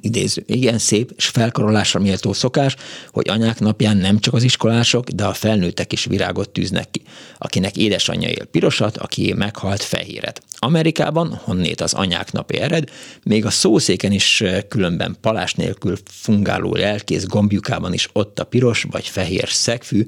idéző, 0.00 0.42
igen 0.46 0.78
szép 0.78 1.12
és 1.16 1.26
felkarolásra 1.26 2.00
méltó 2.00 2.32
szokás, 2.32 2.76
hogy 3.12 3.28
anyák 3.28 3.60
napján 3.60 3.96
nem 3.96 4.18
csak 4.18 4.34
az 4.34 4.42
iskolások, 4.42 5.08
de 5.08 5.24
a 5.24 5.32
felnőttek 5.32 5.92
is 5.92 6.04
virágot 6.04 6.50
tűznek 6.50 6.90
ki. 6.90 7.02
Akinek 7.38 7.76
édesanyja 7.76 8.28
él 8.28 8.44
pirosat, 8.44 8.96
aki 8.96 9.32
meghalt 9.36 9.82
fehéret. 9.82 10.42
Amerikában, 10.58 11.40
honnét 11.44 11.80
az 11.80 11.94
anyák 11.94 12.32
napja 12.32 12.62
ered, 12.62 12.88
még 13.22 13.44
a 13.44 13.50
szószéken 13.50 14.12
is 14.12 14.40
eh, 14.40 14.62
különben 14.68 15.16
palás 15.20 15.54
nélkül 15.54 15.96
fungáló 16.04 16.74
lelkész 16.74 17.24
gombjukában 17.24 17.92
is 17.92 18.08
ott 18.12 18.38
a 18.38 18.44
piros 18.44 18.86
vagy 18.90 19.06
fehér 19.06 19.48
szegfű, 19.48 20.06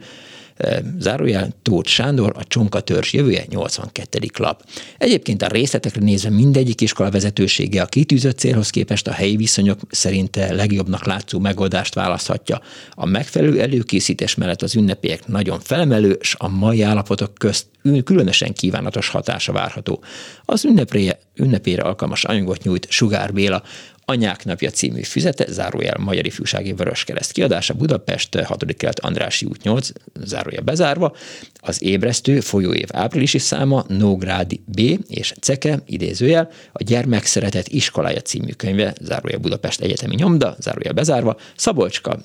zárójel 0.99 1.49
Tóth 1.63 1.89
Sándor, 1.89 2.33
a 2.37 2.45
Csonka 2.45 2.81
törzs 2.81 3.13
jövője 3.13 3.45
82. 3.49 4.19
lap. 4.39 4.65
Egyébként 4.99 5.43
a 5.43 5.47
részletekre 5.47 6.01
nézve 6.01 6.31
mindegyik 6.31 6.81
iskola 6.81 7.11
vezetősége 7.11 7.83
a 7.83 7.87
kitűzött 7.87 8.39
célhoz 8.39 8.71
képest 8.71 9.07
a 9.07 9.13
helyi 9.13 9.37
viszonyok 9.37 9.79
szerint 9.91 10.37
legjobbnak 10.37 11.07
látszó 11.07 11.39
megoldást 11.39 11.95
választhatja. 11.95 12.61
A 12.91 13.07
megfelelő 13.07 13.61
előkészítés 13.61 14.35
mellett 14.35 14.63
az 14.63 14.77
ünnepélyek 14.77 15.27
nagyon 15.27 15.61
felemelő, 15.61 16.11
és 16.11 16.35
a 16.39 16.49
mai 16.49 16.83
állapotok 16.83 17.35
közt 17.35 17.67
különösen 18.05 18.53
kívánatos 18.53 19.09
hatása 19.09 19.53
várható. 19.53 20.03
Az 20.45 20.65
ünnepére, 20.65 21.19
ünnepére 21.35 21.83
alkalmas 21.83 22.25
anyagot 22.25 22.63
nyújt 22.63 22.91
Sugár 22.91 23.33
Béla, 23.33 23.63
Anyák 24.11 24.45
napja 24.45 24.71
című 24.71 25.03
füzete, 25.03 25.47
zárójel 25.49 25.97
Magyar 25.99 26.27
Ifjúsági 26.27 26.73
Vöröskereszt 26.73 27.33
kiadása, 27.33 27.75
Budapest, 27.75 28.35
6. 28.41 28.77
kelet 28.77 29.01
Andrási 29.01 29.47
út 29.47 29.63
8, 29.63 29.89
zárójel 30.15 30.63
bezárva, 30.63 31.17
az 31.61 31.83
ébresztő 31.83 32.41
folyóév 32.41 32.89
áprilisi 32.93 33.39
száma, 33.39 33.85
Nógrádi 33.89 34.63
B 34.65 34.81
és 35.09 35.35
Ceke, 35.41 35.79
idézőjel, 35.87 36.51
a 36.73 36.83
Gyermek 36.83 37.25
Szeretet 37.25 37.69
iskolája 37.69 38.21
című 38.21 38.53
könyve, 38.53 38.95
zárójel 39.01 39.39
Budapest 39.39 39.81
Egyetemi 39.81 40.15
Nyomda, 40.15 40.57
zárójel 40.59 40.93
bezárva, 40.93 41.37
Szabolcska 41.57 42.19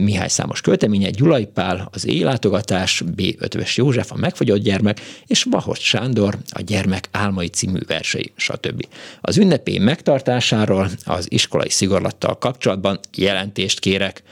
Mihály 0.00 0.28
számos 0.28 0.60
költeménye, 0.60 1.10
Gyulai 1.10 1.46
Pál, 1.46 1.88
az 1.92 2.06
éjlátogatás, 2.06 3.02
B. 3.14 3.22
Ötvös 3.38 3.76
József, 3.76 4.12
a 4.12 4.16
megfagyott 4.16 4.62
gyermek, 4.62 5.00
és 5.26 5.46
Vahot 5.50 5.78
Sándor, 5.78 6.38
a 6.50 6.60
gyermek 6.60 7.08
álmai 7.10 7.46
című 7.46 7.78
versei, 7.86 8.32
stb. 8.36 8.86
Az 9.20 9.36
ünnepé 9.36 9.78
megtartásáról 9.78 10.90
az 11.04 11.26
iskolai 11.28 11.70
szigorlattal 11.70 12.38
kapcsolatban 12.38 13.00
jelentést 13.16 13.80
kérek. 13.80 14.22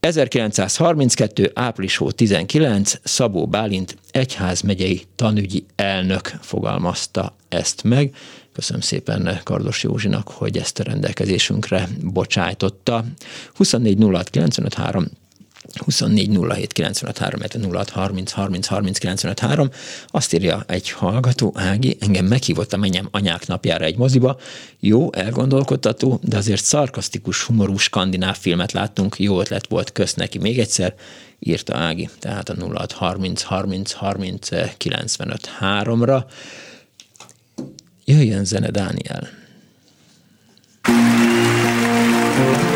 1932. 0.00 1.50
április 1.54 2.00
19. 2.14 2.94
Szabó 3.02 3.46
Bálint 3.46 3.96
egyházmegyei 4.10 5.02
tanügyi 5.16 5.64
elnök 5.76 6.32
fogalmazta 6.40 7.36
ezt 7.48 7.82
meg. 7.82 8.14
Köszönöm 8.56 8.80
szépen 8.80 9.40
Kardos 9.42 9.82
Józsinak, 9.82 10.28
hogy 10.28 10.56
ezt 10.56 10.78
a 10.78 10.82
rendelkezésünkre 10.82 11.88
bocsájtotta. 12.02 13.04
24 13.54 13.98
06 14.02 14.30
953 14.30 15.06
24 15.84 16.38
07 16.48 16.72
953, 16.72 17.72
06 17.72 17.90
30 17.90 18.32
30 18.32 18.66
30 18.66 18.98
953. 18.98 19.70
Azt 20.06 20.34
írja 20.34 20.64
egy 20.66 20.90
hallgató, 20.90 21.52
Ági, 21.54 21.96
engem 22.00 22.24
meghívott 22.26 22.72
a 22.72 22.76
mennyem 22.76 23.08
anyák 23.10 23.46
napjára 23.46 23.84
egy 23.84 23.96
moziba. 23.96 24.38
Jó, 24.80 25.12
elgondolkodtató, 25.12 26.20
de 26.22 26.36
azért 26.36 26.64
szarkasztikus, 26.64 27.42
humorú 27.42 27.76
skandináv 27.76 28.36
filmet 28.36 28.72
láttunk, 28.72 29.18
jó 29.18 29.40
ötlet 29.40 29.66
volt, 29.68 29.92
kösz 29.92 30.14
neki 30.14 30.38
még 30.38 30.58
egyszer, 30.58 30.94
írta 31.38 31.76
Ági, 31.76 32.08
tehát 32.18 32.48
a 32.48 32.54
06 32.74 32.92
30 32.92 33.42
30 33.42 33.92
30 33.92 34.48
95 34.76 35.50
3-ra. 35.60 36.24
Jöjjön 38.08 38.44
zene, 38.44 38.70
Dániel! 38.70 39.28
hogy 42.42 42.75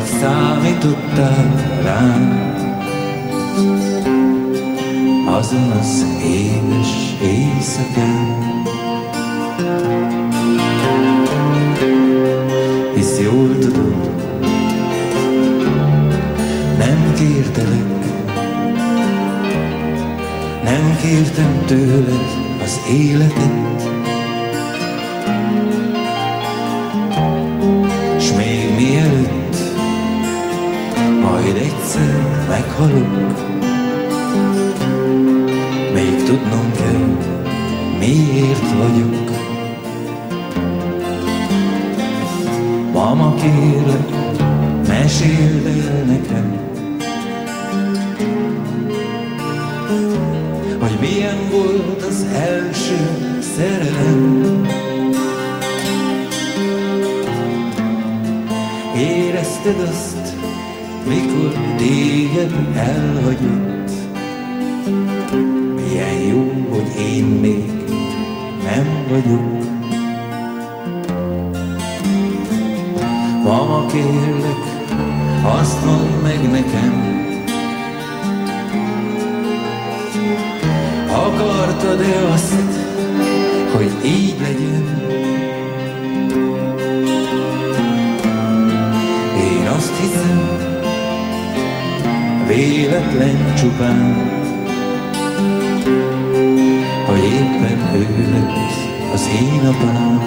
vagy 0.00 0.20
számítottál 0.20 1.80
rám? 1.82 2.54
Azon 5.26 5.70
az 5.70 6.06
édes 6.24 7.16
éjszakán. 7.22 8.62
Hisz 12.94 13.20
jól 13.20 13.58
tudod, 13.58 14.10
nem 16.78 17.12
kértelek. 17.14 17.88
Nem 20.64 20.96
kértem 21.02 21.62
tőled 21.66 22.26
az 22.62 22.80
életet, 22.90 23.89
miért 38.10 38.72
vagyok. 38.76 39.30
Mama, 42.92 43.34
kérlek, 43.34 44.08
meséld 44.88 45.66
el 45.66 46.04
nekem, 46.04 46.68
milyen 51.00 51.38
volt 51.50 52.02
az 52.02 52.26
első 52.32 52.96
szerelem. 53.56 54.66
Érezted 58.96 59.80
azt, 59.88 60.36
mikor 61.08 61.52
téged 61.76 62.54
elhagyott? 62.74 63.90
Milyen 65.74 66.20
jó, 66.28 66.52
hogy 66.70 67.02
én 67.14 67.24
még 67.24 67.59
vagyok. 69.10 69.64
Mama, 73.44 73.86
kérlek, 73.86 74.62
azt 75.60 75.84
mondd 75.84 76.22
meg 76.22 76.50
nekem, 76.50 77.18
Akartad-e 81.12 82.32
azt, 82.32 82.54
hogy 83.74 83.90
így 84.04 84.36
legyen? 84.40 84.84
Én 89.36 89.66
azt 89.66 89.92
hiszem, 90.00 90.58
véletlen 92.46 93.54
csupán, 93.54 94.29
az 99.30 99.36
én 99.36 99.66
apám. 99.66 100.20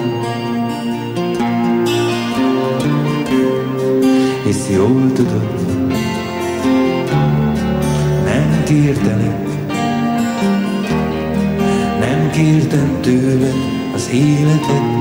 Hisz 4.46 4.70
jól 4.70 5.12
tudod, 5.14 5.48
nem 8.26 8.64
kértelek, 8.64 9.44
kértem 12.32 12.98
tőled 13.02 13.56
az 13.94 14.10
életet, 14.14 14.93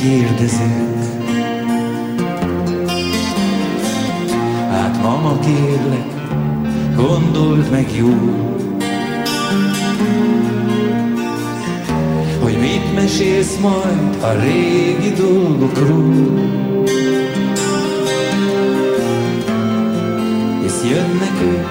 kikérdezők 0.00 0.98
Hát 4.70 5.02
mama 5.02 5.38
kérlek, 5.38 6.06
gondold 6.96 7.70
meg 7.70 7.96
jól 7.96 8.48
mit 12.60 12.94
mesélsz 12.94 13.56
majd 13.60 14.22
a 14.22 14.32
régi 14.42 15.12
dolgokról. 15.12 16.38
Hisz 20.62 20.84
jönnek 20.84 21.42
ők, 21.42 21.66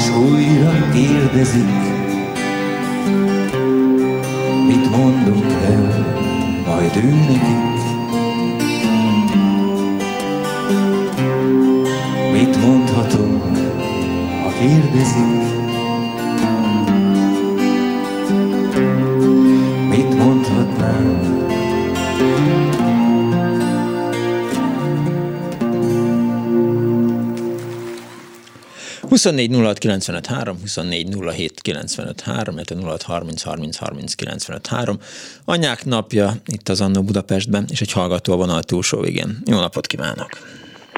s 0.00 0.10
újra 0.10 0.90
kérdezik, 0.92 1.87
majd 6.78 6.96
ő 6.96 7.14
nekik. 7.14 7.76
Mit 12.32 12.56
mondhatunk, 12.56 13.42
ha 14.42 14.52
kérdezik, 14.58 15.48
24 29.08 29.50
06 29.50 29.78
95 29.78 30.26
3, 30.26 30.56
24 30.60 31.06
07 31.36 31.57
95 31.60 32.20
3, 32.20 32.54
illetve 32.54 32.76
06 32.82 33.02
30 33.02 33.42
30 33.42 33.76
30 33.76 34.14
95 34.14 34.66
3. 34.66 34.96
Anyák 35.44 35.84
napja 35.84 36.28
itt 36.46 36.68
az 36.68 36.80
Annó 36.80 37.02
Budapestben, 37.02 37.64
és 37.70 37.80
egy 37.80 37.92
hallgató 37.92 38.32
a 38.32 38.36
vonal 38.36 38.62
túlsó 38.62 39.00
végén. 39.00 39.36
Jó 39.44 39.60
napot 39.60 39.86
kívánok! 39.86 40.28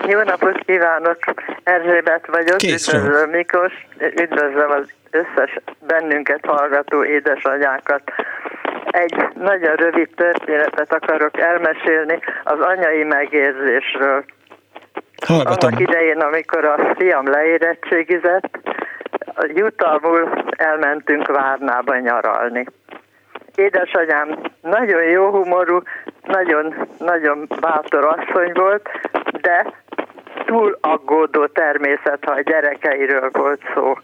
Jó 0.06 0.22
napot 0.22 0.58
kívánok! 0.66 1.18
Erzsébet 1.62 2.26
vagyok, 2.26 2.56
Kész 2.56 2.88
üdvözlöm 2.88 3.30
Miklós, 3.30 3.72
üdvözlöm 3.98 4.70
az 4.70 4.86
összes 5.10 5.58
bennünket 5.86 6.44
hallgató 6.46 7.04
édesanyákat. 7.04 8.02
Egy 8.90 9.14
nagyon 9.34 9.74
rövid 9.74 10.08
történetet 10.14 10.92
akarok 10.92 11.38
elmesélni 11.38 12.18
az 12.44 12.58
anyai 12.60 13.02
megérzésről. 13.02 14.24
Hallgatom. 15.26 15.68
Annak 15.68 15.80
idején, 15.80 16.20
amikor 16.20 16.64
a 16.64 16.94
fiam 16.98 17.30
leérettségizett, 17.30 18.58
jutalmul 19.46 20.44
elmentünk 20.56 21.26
Várnába 21.26 21.96
nyaralni. 21.96 22.66
Édesanyám 23.54 24.38
nagyon 24.60 25.02
jó 25.02 25.30
humorú, 25.30 25.82
nagyon, 26.22 26.74
nagyon 26.98 27.48
bátor 27.60 28.04
asszony 28.04 28.52
volt, 28.52 28.88
de 29.40 29.72
túl 30.44 30.78
aggódó 30.80 31.46
természet, 31.46 32.24
ha 32.24 32.32
a 32.32 32.40
gyerekeiről 32.40 33.30
volt 33.32 33.60
szó 33.74 33.94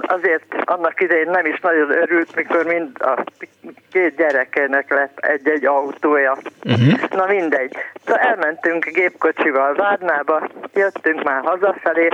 azért 0.00 0.44
annak 0.64 1.00
idején 1.00 1.30
nem 1.30 1.46
is 1.46 1.60
nagyon 1.60 1.90
örült, 1.90 2.34
mikor 2.34 2.64
mind 2.64 2.90
a 2.98 3.24
két 3.92 4.16
gyerekének 4.16 4.90
lett 4.90 5.18
egy-egy 5.18 5.66
autója. 5.66 6.36
Uh-huh. 6.64 7.10
Na 7.10 7.26
mindegy. 7.26 7.76
Szóval 8.04 8.22
elmentünk 8.22 8.84
gépkocsival 8.84 9.74
Várnába, 9.74 10.48
jöttünk 10.74 11.22
már 11.22 11.42
hazafelé, 11.44 12.08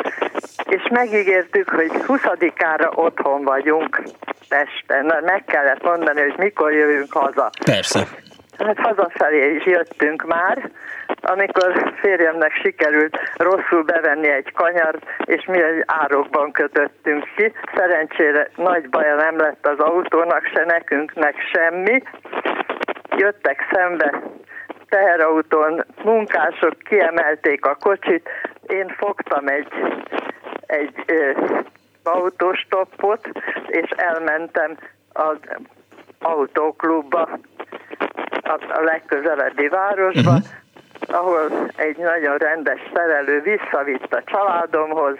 és 0.68 0.88
megígértük, 0.90 1.68
hogy 1.68 1.90
20-ára 1.92 2.90
otthon 2.94 3.44
vagyunk 3.44 4.02
Pesten. 4.48 5.04
Na, 5.04 5.20
meg 5.24 5.44
kellett 5.44 5.82
mondani, 5.82 6.20
hogy 6.20 6.34
mikor 6.36 6.72
jövünk 6.72 7.12
haza. 7.12 7.50
Persze. 7.64 8.06
Hát 8.66 8.78
hazafelé 8.78 9.54
is 9.54 9.64
jöttünk 9.64 10.22
már, 10.26 10.70
amikor 11.20 11.92
férjemnek 12.00 12.52
sikerült 12.52 13.18
rosszul 13.36 13.82
bevenni 13.82 14.28
egy 14.28 14.52
kanyart, 14.52 15.04
és 15.24 15.44
mi 15.44 15.62
egy 15.62 15.82
árokban 15.86 16.52
kötöttünk 16.52 17.24
ki. 17.36 17.52
Szerencsére 17.74 18.48
nagy 18.56 18.88
baja 18.88 19.14
nem 19.14 19.36
lett 19.36 19.66
az 19.66 19.78
autónak, 19.78 20.44
se 20.54 20.64
nekünk, 20.64 21.12
meg 21.14 21.34
semmi. 21.52 22.02
Jöttek 23.16 23.68
szembe 23.72 24.22
teherautón 24.88 25.84
munkások, 26.02 26.78
kiemelték 26.78 27.64
a 27.66 27.76
kocsit, 27.80 28.28
én 28.66 28.88
fogtam 28.88 29.48
egy, 29.48 29.68
egy 30.66 30.94
ö, 31.06 31.30
autóstoppot, 32.02 33.28
és 33.66 33.90
elmentem 33.90 34.76
az 35.12 35.36
autóklubba, 36.18 37.28
a, 38.50 38.80
legközelebbi 38.80 39.68
városba, 39.68 40.30
uh-huh 40.30 40.58
ahol 41.12 41.70
egy 41.76 41.96
nagyon 41.96 42.36
rendes 42.36 42.80
szerelő 42.94 43.40
visszavitt 43.40 44.14
a 44.14 44.22
családomhoz, 44.24 45.16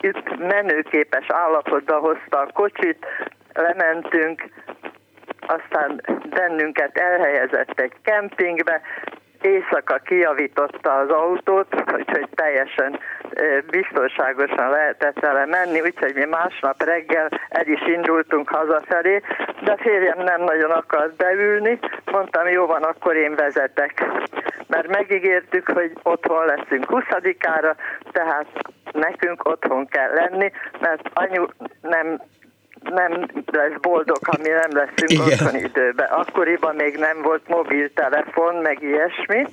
itt 0.00 0.38
menőképes 0.38 1.26
állapotba 1.28 1.98
hozta 1.98 2.38
a 2.38 2.50
kocsit, 2.52 3.06
lementünk, 3.52 4.44
aztán 5.40 6.00
bennünket 6.30 6.98
elhelyezett 6.98 7.80
egy 7.80 7.92
kempingbe, 8.02 8.80
éjszaka 9.42 9.98
kijavította 9.98 10.94
az 10.94 11.10
autót, 11.10 11.66
úgyhogy 11.96 12.28
teljesen 12.34 12.98
biztonságosan 13.70 14.70
lehetett 14.70 15.20
vele 15.20 15.46
menni, 15.46 15.80
úgyhogy 15.80 16.14
mi 16.14 16.24
másnap 16.24 16.82
reggel 16.82 17.28
el 17.48 17.66
is 17.66 17.86
indultunk 17.86 18.48
hazafelé, 18.48 19.22
de 19.62 19.76
férjem 19.76 20.18
nem 20.18 20.40
nagyon 20.40 20.70
akart 20.70 21.16
beülni, 21.16 21.78
mondtam, 22.12 22.48
jó 22.48 22.66
van, 22.66 22.82
akkor 22.82 23.16
én 23.16 23.34
vezetek. 23.34 24.04
Mert 24.66 24.88
megígértük, 24.88 25.68
hogy 25.68 25.92
otthon 26.02 26.44
leszünk 26.44 26.86
20-ára, 26.88 27.74
tehát 28.12 28.46
nekünk 28.92 29.44
otthon 29.44 29.86
kell 29.86 30.12
lenni, 30.14 30.52
mert 30.80 31.08
anyu 31.14 31.46
nem 31.80 32.20
nem 32.82 33.26
lesz 33.46 33.80
boldog, 33.80 34.18
ha 34.26 34.36
mi 34.42 34.48
nem 34.48 34.70
leszünk 34.70 35.10
Igen. 35.10 35.26
otthon 35.26 35.60
időben. 35.60 36.08
Akkoriban 36.10 36.74
még 36.74 36.96
nem 36.96 37.22
volt 37.22 37.48
mobiltelefon, 37.48 38.54
meg 38.54 38.82
ilyesmi. 38.82 39.46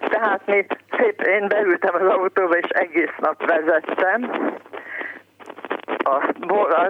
Tehát 0.00 0.40
mi 0.46 0.66
szép, 0.98 1.20
én 1.20 1.48
beültem 1.48 1.94
az 1.94 2.08
autóba, 2.08 2.56
és 2.56 2.68
egész 2.68 3.14
nap 3.18 3.46
vezettem. 3.46 4.50
A, 6.04 6.34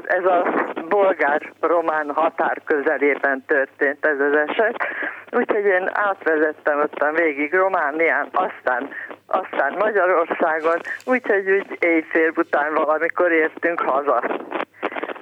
ez 0.07 0.25
a 0.25 0.67
bolgár-román 0.89 2.11
határ 2.15 2.61
közelében 2.65 3.45
történt 3.47 4.07
ez 4.07 4.21
az 4.21 4.37
eset. 4.47 4.77
Úgyhogy 5.31 5.65
én 5.65 5.91
átvezettem 5.93 6.81
ottan 6.81 7.15
végig 7.15 7.55
Románián, 7.55 8.29
aztán, 8.33 8.89
aztán 9.27 9.75
Magyarországon, 9.79 10.81
úgyhogy 11.05 11.51
úgy 11.51 11.77
éjfél 11.79 12.33
után 12.37 12.75
valamikor 12.75 13.33
értünk 13.33 13.81
haza. 13.81 14.23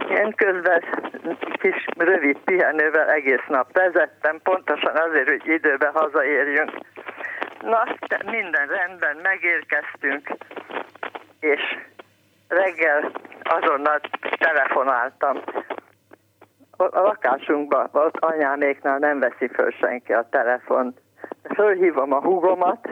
Én 0.08 0.34
közben 0.34 0.82
kis 1.52 1.86
rövid 1.96 2.38
pihenővel 2.38 3.08
egész 3.08 3.44
nap 3.48 3.72
vezettem, 3.72 4.40
pontosan 4.42 4.96
azért, 4.96 5.28
hogy 5.28 5.46
időben 5.46 5.92
hazaérjünk. 5.92 6.70
Na, 7.60 7.84
minden 8.30 8.66
rendben, 8.66 9.16
megérkeztünk, 9.22 10.28
és 11.40 11.60
reggel 12.48 13.10
azonnal 13.42 14.00
telefonáltam. 14.38 15.42
A 16.76 17.00
lakásunkban, 17.00 17.88
ott 17.92 18.16
anyáméknál 18.16 18.98
nem 18.98 19.18
veszi 19.18 19.48
föl 19.48 19.70
senki 19.70 20.12
a 20.12 20.28
telefont. 20.30 21.00
Fölhívom 21.54 22.12
a 22.12 22.20
húgomat, 22.20 22.88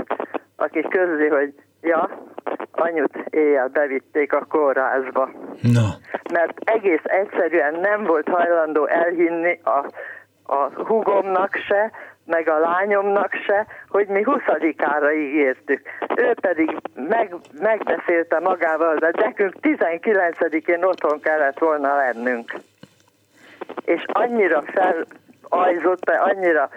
aki 0.56 0.80
közli, 0.88 1.28
hogy 1.28 1.54
ja, 1.80 2.10
anyut 2.82 3.16
éjjel 3.30 3.68
bevitték 3.68 4.32
a 4.32 4.46
kórházba. 4.48 5.30
No. 5.60 5.86
Mert 6.32 6.58
egész 6.64 7.04
egyszerűen 7.04 7.74
nem 7.80 8.04
volt 8.04 8.28
hajlandó 8.28 8.86
elhinni 8.86 9.60
a, 9.64 9.86
a 10.54 10.70
hugomnak 10.84 11.54
se, 11.66 11.90
meg 12.24 12.48
a 12.48 12.58
lányomnak 12.58 13.32
se, 13.46 13.66
hogy 13.88 14.06
mi 14.06 14.22
20-ára 14.24 15.14
ígértük. 15.14 15.82
Ő 16.16 16.34
pedig 16.40 16.76
meg, 16.94 17.34
megbeszélte 17.60 18.38
magával, 18.38 18.96
de 18.96 19.10
nekünk 19.12 19.54
19-én 19.62 20.84
otthon 20.84 21.20
kellett 21.20 21.58
volna 21.58 21.96
lennünk. 21.96 22.54
És 23.84 24.04
annyira 24.06 24.62
felajzott, 24.62 26.10
annyira 26.10 26.68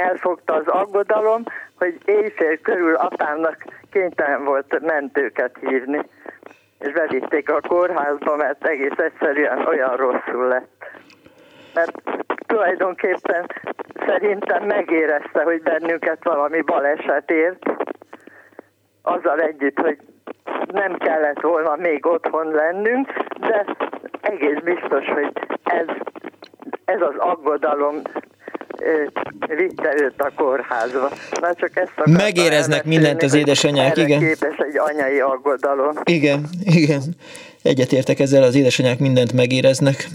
elfogta 0.00 0.54
az 0.54 0.66
aggodalom, 0.66 1.42
hogy 1.78 1.98
éjfél 2.04 2.58
körül 2.58 2.94
apámnak 2.94 3.56
kénytelen 3.92 4.44
volt 4.44 4.80
mentőket 4.80 5.56
hívni, 5.60 6.00
és 6.78 6.92
bevitték 6.92 7.50
a 7.50 7.60
kórházba, 7.68 8.36
mert 8.36 8.66
egész 8.66 8.98
egyszerűen 8.98 9.66
olyan 9.66 9.96
rosszul 9.96 10.48
lett. 10.48 10.90
Mert 11.74 12.02
tulajdonképpen 12.46 13.46
szerintem 14.06 14.64
megérezte, 14.64 15.42
hogy 15.42 15.62
bennünket 15.62 16.24
valami 16.24 16.60
baleset 16.60 17.30
ért, 17.30 17.64
azzal 19.02 19.40
együtt, 19.40 19.78
hogy 19.78 19.98
nem 20.66 20.96
kellett 20.96 21.40
volna 21.40 21.76
még 21.76 22.06
otthon 22.06 22.50
lennünk, 22.50 23.12
de 23.40 23.64
egész 24.20 24.58
biztos, 24.64 25.06
hogy 25.06 25.32
ez, 25.64 25.86
ez 26.84 27.00
az 27.00 27.16
aggodalom 27.16 28.02
vitte 29.48 29.94
őt 29.96 30.20
a 30.20 30.30
kórházba. 30.36 31.10
Na 31.40 31.54
csak 31.54 31.76
ezt 31.76 31.92
Megéreznek 32.04 32.84
mindent 32.84 33.22
az 33.22 33.34
édesanyák, 33.34 33.96
igen. 33.96 34.18
képes 34.18 34.56
egy 34.56 34.78
anyai 34.78 35.20
aggodalom. 35.20 35.96
Igen, 36.04 36.48
igen. 36.64 37.02
Egyetértek 37.62 38.18
ezzel, 38.18 38.42
az 38.42 38.54
édesanyák 38.54 38.98
mindent 38.98 39.32
megéreznek. 39.32 40.08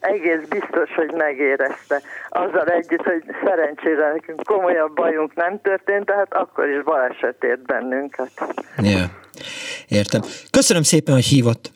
Egész 0.00 0.40
biztos, 0.48 0.94
hogy 0.94 1.12
megérezte. 1.16 2.02
Azzal 2.28 2.66
együtt, 2.66 3.02
hogy 3.02 3.22
szerencsére 3.44 4.12
nekünk 4.12 4.42
komolyabb 4.44 4.94
bajunk 4.94 5.34
nem 5.34 5.60
történt, 5.60 6.04
tehát 6.04 6.34
akkor 6.34 6.68
is 6.68 6.82
baleset 6.82 7.44
ért 7.44 7.62
bennünket. 7.62 8.30
Ja, 8.78 9.04
értem. 9.88 10.20
Köszönöm 10.50 10.82
szépen, 10.82 11.14
hogy 11.14 11.24
hívott. 11.24 11.70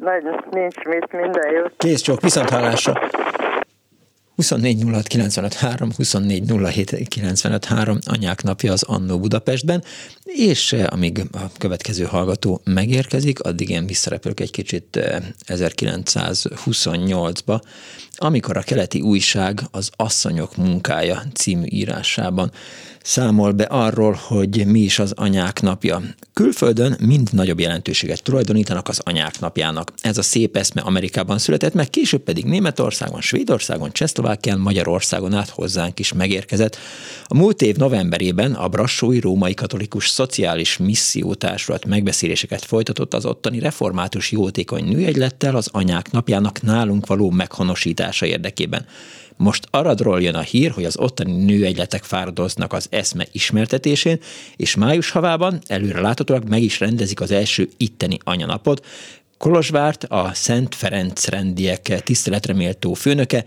Nagy, 0.00 0.22
nincs 0.50 0.76
mit, 0.84 1.12
minden 1.12 1.52
jót. 1.52 1.72
Kész 1.76 2.00
csak, 2.00 2.20
viszont 2.20 2.50
hallásra. 2.50 2.92
24 4.38 4.84
24 5.96 6.52
anyák 8.04 8.42
napja 8.42 8.72
az 8.72 8.82
Annó 8.82 9.18
Budapestben, 9.18 9.84
és 10.24 10.72
eh, 10.72 10.92
amíg 10.92 11.24
a 11.32 11.50
következő 11.58 12.04
hallgató 12.04 12.60
megérkezik, 12.64 13.40
addig 13.40 13.68
én 13.68 13.86
visszarepülök 13.86 14.40
egy 14.40 14.50
kicsit 14.50 15.00
1928-ba, 15.46 17.52
eh, 17.52 17.60
amikor 18.16 18.56
a 18.56 18.62
keleti 18.62 19.00
újság 19.00 19.60
az 19.70 19.90
Asszonyok 19.96 20.56
munkája 20.56 21.22
című 21.34 21.66
írásában 21.68 22.52
számol 23.02 23.52
be 23.52 23.64
arról, 23.64 24.18
hogy 24.22 24.66
mi 24.66 24.80
is 24.80 24.98
az 24.98 25.12
anyák 25.16 25.60
napja. 25.60 26.02
Külföldön 26.32 26.96
mind 27.00 27.28
nagyobb 27.32 27.60
jelentőséget 27.60 28.22
tulajdonítanak 28.22 28.88
az 28.88 29.00
anyák 29.04 29.40
napjának. 29.40 29.92
Ez 30.00 30.18
a 30.18 30.22
szép 30.22 30.56
eszme 30.56 30.80
Amerikában 30.80 31.38
született, 31.38 31.74
meg 31.74 31.90
később 31.90 32.22
pedig 32.22 32.44
Németországon, 32.44 33.20
Svédországon, 33.20 33.92
Csehszlovákián, 33.92 34.58
Magyarországon 34.58 35.34
át 35.34 35.48
hozzánk 35.48 35.98
is 35.98 36.12
megérkezett. 36.12 36.76
A 37.24 37.36
múlt 37.36 37.62
év 37.62 37.76
novemberében 37.76 38.52
a 38.52 38.68
Brassói 38.68 39.20
Római 39.20 39.54
Katolikus 39.54 40.08
Szociális 40.08 40.76
Missziótársulat 40.76 41.84
megbeszéléseket 41.84 42.64
folytatott 42.64 43.14
az 43.14 43.24
ottani 43.24 43.58
református 43.58 44.32
jótékony 44.32 44.84
nőegylettel 44.84 45.56
az 45.56 45.68
anyák 45.72 46.10
napjának 46.10 46.62
nálunk 46.62 47.06
való 47.06 47.30
meghonosítása 47.30 48.26
érdekében. 48.26 48.86
Most 49.38 49.66
aradról 49.70 50.22
jön 50.22 50.34
a 50.34 50.40
hír, 50.40 50.70
hogy 50.70 50.84
az 50.84 50.96
ottani 50.96 51.44
nőegyletek 51.44 52.02
fáradoznak 52.02 52.72
az 52.72 52.86
eszme 52.90 53.26
ismertetésén, 53.32 54.18
és 54.56 54.74
május 54.74 55.10
havában 55.10 55.60
előre 55.66 56.00
láthatólag 56.00 56.48
meg 56.48 56.62
is 56.62 56.80
rendezik 56.80 57.20
az 57.20 57.30
első 57.30 57.68
itteni 57.76 58.18
anyanapot. 58.24 58.86
Kolozsvárt 59.36 60.04
a 60.04 60.30
Szent 60.34 60.74
Ferenc 60.74 61.26
rendiek 61.26 62.02
tiszteletre 62.02 62.52
méltó 62.52 62.94
főnöke 62.94 63.44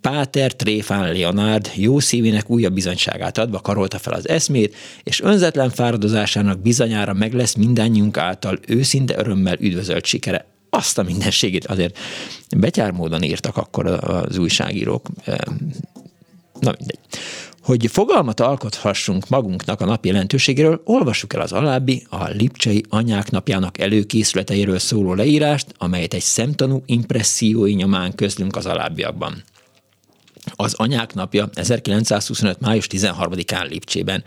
Páter 0.00 0.52
Tréfán 0.52 1.12
Leonard 1.12 1.70
jó 1.74 1.98
szívének 1.98 2.50
újabb 2.50 2.74
bizonyságát 2.74 3.38
adva 3.38 3.60
karolta 3.60 3.98
fel 3.98 4.12
az 4.12 4.28
eszmét, 4.28 4.76
és 5.02 5.20
önzetlen 5.20 5.70
fáradozásának 5.70 6.62
bizonyára 6.62 7.12
meg 7.12 7.32
lesz 7.32 7.54
mindannyiunk 7.54 8.16
által 8.16 8.58
őszinte 8.66 9.18
örömmel 9.18 9.56
üdvözölt 9.60 10.04
sikere. 10.04 10.53
Azt 10.74 10.98
a 10.98 11.02
mindenségét 11.02 11.66
azért 11.66 11.98
betyár 12.56 12.90
módon 12.90 13.22
írtak 13.22 13.56
akkor 13.56 13.86
az 13.86 14.38
újságírók. 14.38 15.08
Na 16.60 16.74
mindegy. 16.78 16.98
Hogy 17.62 17.86
fogalmat 17.92 18.40
alkothassunk 18.40 19.28
magunknak 19.28 19.80
a 19.80 19.84
nap 19.84 20.04
jelentőségéről, 20.04 20.80
olvassuk 20.84 21.34
el 21.34 21.40
az 21.40 21.52
alábbi 21.52 22.06
a 22.08 22.28
Lipcsei 22.28 22.84
Anyák 22.88 23.30
napjának 23.30 23.78
előkészületeiről 23.78 24.78
szóló 24.78 25.14
leírást, 25.14 25.66
amelyet 25.78 26.14
egy 26.14 26.20
szemtanú 26.20 26.82
impressziói 26.86 27.72
nyomán 27.72 28.14
közlünk 28.14 28.56
az 28.56 28.66
alábbiakban. 28.66 29.42
Az 30.52 30.74
Anyák 30.74 31.14
napja 31.14 31.48
1925. 31.54 32.60
május 32.60 32.86
13-án 32.90 33.68
Lipcsében. 33.68 34.24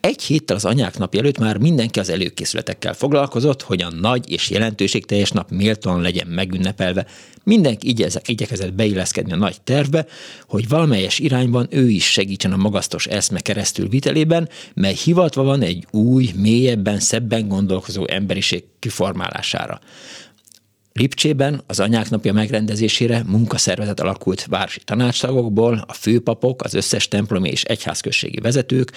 Egy 0.00 0.22
héttel 0.22 0.56
az 0.56 0.64
Anyák 0.64 0.98
napja 0.98 1.20
előtt 1.20 1.38
már 1.38 1.56
mindenki 1.58 1.98
az 1.98 2.08
előkészületekkel 2.08 2.94
foglalkozott, 2.94 3.62
hogy 3.62 3.82
a 3.82 3.90
nagy 3.90 4.30
és 4.30 4.50
jelentőségteljes 4.50 5.30
nap 5.30 5.50
méltóan 5.50 6.00
legyen 6.00 6.26
megünnepelve. 6.26 7.06
Mindenki 7.44 7.88
igyezek, 7.88 8.28
igyekezett 8.28 8.72
beilleszkedni 8.72 9.32
a 9.32 9.36
nagy 9.36 9.60
tervbe, 9.60 10.06
hogy 10.46 10.68
valamelyes 10.68 11.18
irányban 11.18 11.66
ő 11.70 11.88
is 11.88 12.10
segítsen 12.10 12.52
a 12.52 12.56
magasztos 12.56 13.06
eszme 13.06 13.40
keresztül 13.40 13.88
vitelében, 13.88 14.48
mely 14.74 14.94
hivatva 15.04 15.42
van 15.42 15.62
egy 15.62 15.86
új, 15.90 16.30
mélyebben, 16.36 17.00
szebben 17.00 17.48
gondolkozó 17.48 18.06
emberiség 18.06 18.64
kiformálására. 18.78 19.80
Lipcsében 20.98 21.62
az 21.66 21.80
anyák 21.80 22.10
napja 22.10 22.32
megrendezésére 22.32 23.22
munkaszervezet 23.26 24.00
alakult 24.00 24.44
városi 24.44 24.80
tanácstagokból, 24.84 25.84
a 25.86 25.92
főpapok, 25.92 26.62
az 26.62 26.74
összes 26.74 27.08
templomi 27.08 27.48
és 27.48 27.62
egyházközségi 27.64 28.40
vezetők, 28.40 28.92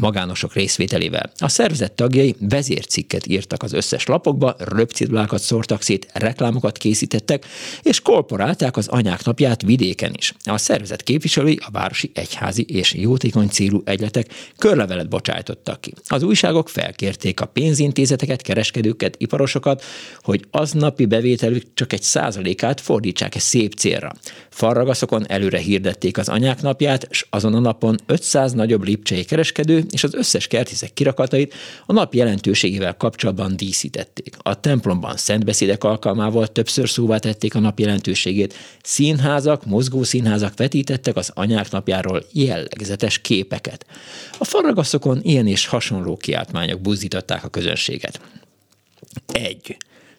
magánosok 0.00 0.54
részvételével. 0.54 1.30
A 1.38 1.48
szervezet 1.48 1.92
tagjai 1.92 2.34
vezércikket 2.40 3.26
írtak 3.26 3.62
az 3.62 3.72
összes 3.72 4.06
lapokba, 4.06 4.56
röpcidulákat 4.58 5.40
szórtak 5.40 5.82
szét, 5.82 6.06
reklámokat 6.12 6.78
készítettek, 6.78 7.46
és 7.82 8.00
korporálták 8.00 8.76
az 8.76 8.88
anyák 8.88 9.24
napját 9.24 9.62
vidéken 9.62 10.12
is. 10.16 10.34
A 10.44 10.58
szervezet 10.58 11.02
képviselői 11.02 11.58
a 11.66 11.70
városi 11.70 12.10
egyházi 12.14 12.62
és 12.62 12.94
jótékony 12.94 13.48
célú 13.48 13.82
egyletek 13.84 14.26
körlevelet 14.58 15.08
bocsájtottak 15.08 15.80
ki. 15.80 15.92
Az 16.06 16.22
újságok 16.22 16.68
felkérték 16.68 17.40
a 17.40 17.46
pénzintézeteket, 17.46 18.42
kereskedőket, 18.42 19.14
iparosokat, 19.18 19.82
hogy 20.20 20.44
aznapi 20.50 21.06
bevételük 21.06 21.62
csak 21.74 21.92
egy 21.92 22.02
százalékát 22.02 22.80
fordítsák 22.80 23.34
egy 23.34 23.40
szép 23.40 23.74
célra. 23.74 24.12
Farragaszokon 24.50 25.28
előre 25.28 25.58
hirdették 25.58 26.18
az 26.18 26.28
anyák 26.28 26.62
napját, 26.62 27.06
és 27.10 27.26
azon 27.30 27.54
a 27.54 27.58
napon 27.58 27.96
500 28.06 28.52
nagyobb 28.52 28.84
lipcsei 28.84 29.24
kereskedő 29.24 29.84
és 29.90 30.04
az 30.04 30.14
összes 30.14 30.46
kertészek 30.46 30.92
kirakatait 30.92 31.54
a 31.86 31.92
nap 31.92 32.14
jelentőségével 32.14 32.96
kapcsolatban 32.96 33.56
díszítették. 33.56 34.36
A 34.38 34.60
templomban 34.60 35.16
szentbeszédek 35.16 35.84
alkalmával 35.84 36.46
többször 36.46 36.88
szóvá 36.88 37.18
tették 37.18 37.54
a 37.54 37.58
nap 37.58 37.78
jelentőségét. 37.78 38.54
Színházak, 38.82 39.66
mozgó 39.66 40.02
színházak 40.02 40.56
vetítettek 40.56 41.16
az 41.16 41.30
anyák 41.34 41.70
napjáról 41.70 42.24
jellegzetes 42.32 43.18
képeket. 43.18 43.86
A 44.38 44.44
faragaszokon 44.44 45.20
ilyen 45.22 45.46
és 45.46 45.66
hasonló 45.66 46.16
kiáltmányok 46.16 46.80
buzdították 46.80 47.44
a 47.44 47.48
közönséget. 47.48 48.20
Egy. 49.32 49.76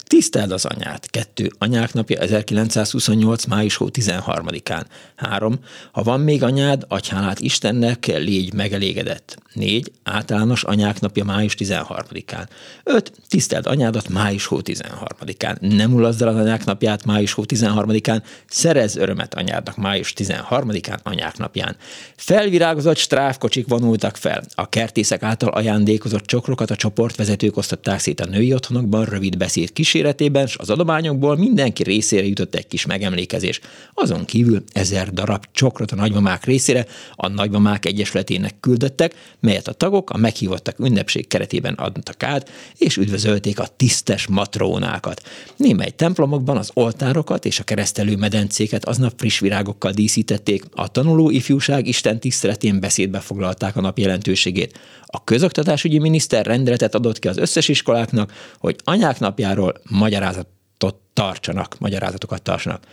Tiszteld 0.10 0.52
az 0.52 0.66
anyát. 0.66 1.10
Kettő. 1.10 1.52
Anyák 1.58 1.94
napja 1.94 2.20
1928. 2.20 3.46
május 3.46 3.78
13-án. 3.80 4.84
Három. 5.16 5.60
Ha 5.92 6.04
van 6.04 6.20
még 6.20 6.44
anyád, 6.44 6.86
agyhálát 6.88 7.40
Istennek, 7.40 8.06
légy 8.06 8.54
megelégedett. 8.54 9.38
4. 9.54 9.92
Általános 10.04 10.64
anyák 10.64 11.00
napja 11.00 11.24
május 11.24 11.56
13-án. 11.58 12.48
5. 12.84 13.12
Tiszteld 13.28 13.68
anyádat 13.68 14.10
május 14.10 14.50
13-án. 14.52 15.60
Nem 15.60 15.94
ulazd 15.94 16.22
el 16.22 16.28
az 16.28 16.36
anyák 16.36 16.66
napját 16.66 17.06
május 17.06 17.36
13-án. 17.38 18.22
Szerez 18.48 18.96
örömet 18.96 19.34
anyádnak 19.34 19.78
május 19.78 20.14
13-án 20.18 21.04
anyák 21.04 21.38
napján. 21.38 21.76
Felvirágozott 22.16 22.98
stráfkocsik 22.98 23.68
vonultak 23.68 24.18
fel. 24.18 24.44
A 24.56 24.70
kertészek 24.70 25.24
által 25.24 25.50
ajándékozott 25.50 26.26
csokrokat 26.26 26.72
a 26.72 26.76
csoportvezetők 26.76 27.58
osztották 27.58 28.00
szét 28.00 28.20
a 28.20 28.26
női 28.26 28.54
otthonokban 28.54 29.06
rövid 29.06 29.38
beszéd 29.38 29.74
kíséretében, 30.00 30.46
és 30.46 30.58
az 30.58 30.70
adományokból 30.70 31.38
mindenki 31.38 31.84
részére 31.84 32.26
jutott 32.26 32.56
egy 32.56 32.68
kis 32.68 32.86
megemlékezés. 32.86 33.60
Azon 33.94 34.26
kívül 34.26 34.64
ezer 34.72 35.14
darab 35.14 35.46
csokrot 35.52 35.92
a 35.92 35.96
nagymamák 35.96 36.46
részére 36.46 36.86
a 37.16 37.28
nagymamák 37.28 37.86
egyesületének 37.86 38.60
küldöttek, 38.60 39.16
melyet 39.40 39.68
a 39.68 39.74
tagok 39.74 40.10
a 40.10 40.18
meghívottak 40.18 40.80
ünnepség 40.80 41.28
keretében 41.28 41.74
adtak 41.74 42.24
át, 42.24 42.50
és 42.78 42.98
üdvözölték 42.98 43.60
a 43.60 43.68
tisztes 43.78 44.28
matrónákat. 44.28 45.22
Némely 45.58 45.90
templomokban 45.90 46.58
az 46.58 46.72
oltárokat 46.74 47.46
és 47.46 47.60
a 47.60 47.64
keresztelő 47.64 48.16
medencéket 48.16 48.86
aznap 48.86 49.14
friss 49.18 49.40
virágokkal 49.40 49.92
díszítették, 49.92 50.64
a 50.72 50.88
tanuló 50.88 51.30
ifjúság 51.30 51.88
Isten 51.88 52.20
tiszteletén 52.20 52.80
beszédbe 52.80 53.20
foglalták 53.20 53.76
a 53.76 53.82
nap 53.82 53.98
jelentőségét. 53.98 54.80
A 55.12 55.24
közoktatásügyi 55.24 56.00
miniszter 56.00 56.46
rendeletet 56.46 56.96
adott 56.96 57.20
ki 57.20 57.28
az 57.28 57.38
összes 57.38 57.68
iskoláknak, 57.68 58.32
hogy 58.60 58.76
anyák 58.84 59.20
napjáról 59.20 59.74
magyarázatot 59.90 60.96
tartsanak, 61.14 61.76
magyarázatokat 61.80 62.42
tartsanak. 62.42 62.84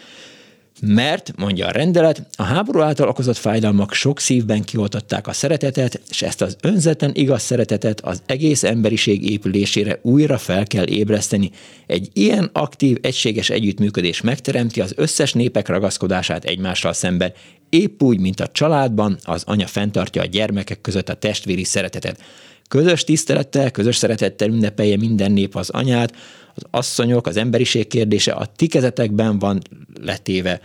Mert, 0.80 1.36
mondja 1.36 1.66
a 1.66 1.70
rendelet, 1.70 2.26
a 2.36 2.42
háború 2.42 2.80
által 2.80 3.08
okozott 3.08 3.36
fájdalmak 3.36 3.92
sok 3.92 4.20
szívben 4.20 4.62
kioltották 4.62 5.26
a 5.26 5.32
szeretetet, 5.32 6.00
és 6.10 6.22
ezt 6.22 6.42
az 6.42 6.56
önzetlen 6.60 7.10
igaz 7.14 7.42
szeretetet 7.42 8.00
az 8.00 8.22
egész 8.26 8.62
emberiség 8.62 9.30
épülésére 9.30 9.98
újra 10.02 10.38
fel 10.38 10.66
kell 10.66 10.86
ébreszteni. 10.86 11.50
Egy 11.86 12.08
ilyen 12.12 12.50
aktív, 12.52 12.98
egységes 13.00 13.50
együttműködés 13.50 14.20
megteremti 14.20 14.80
az 14.80 14.92
összes 14.96 15.32
népek 15.32 15.68
ragaszkodását 15.68 16.44
egymással 16.44 16.92
szemben, 16.92 17.32
épp 17.68 18.02
úgy, 18.02 18.20
mint 18.20 18.40
a 18.40 18.48
családban 18.48 19.18
az 19.22 19.42
anya 19.46 19.66
fenntartja 19.66 20.22
a 20.22 20.26
gyermekek 20.26 20.80
között 20.80 21.08
a 21.08 21.14
testvéri 21.14 21.64
szeretetet. 21.64 22.20
Közös 22.68 23.04
tisztelettel, 23.04 23.70
közös 23.70 23.96
szeretettel 23.96 24.48
ünnepelje 24.48 24.96
minden 24.96 25.32
nép 25.32 25.56
az 25.56 25.70
anyát, 25.70 26.12
az 26.56 26.62
asszonyok, 26.70 27.26
az 27.26 27.36
emberiség 27.36 27.86
kérdése 27.86 28.32
a 28.32 28.46
ti 28.56 28.66
kezetekben 28.66 29.38
van 29.38 29.62
letéve, 30.00 30.60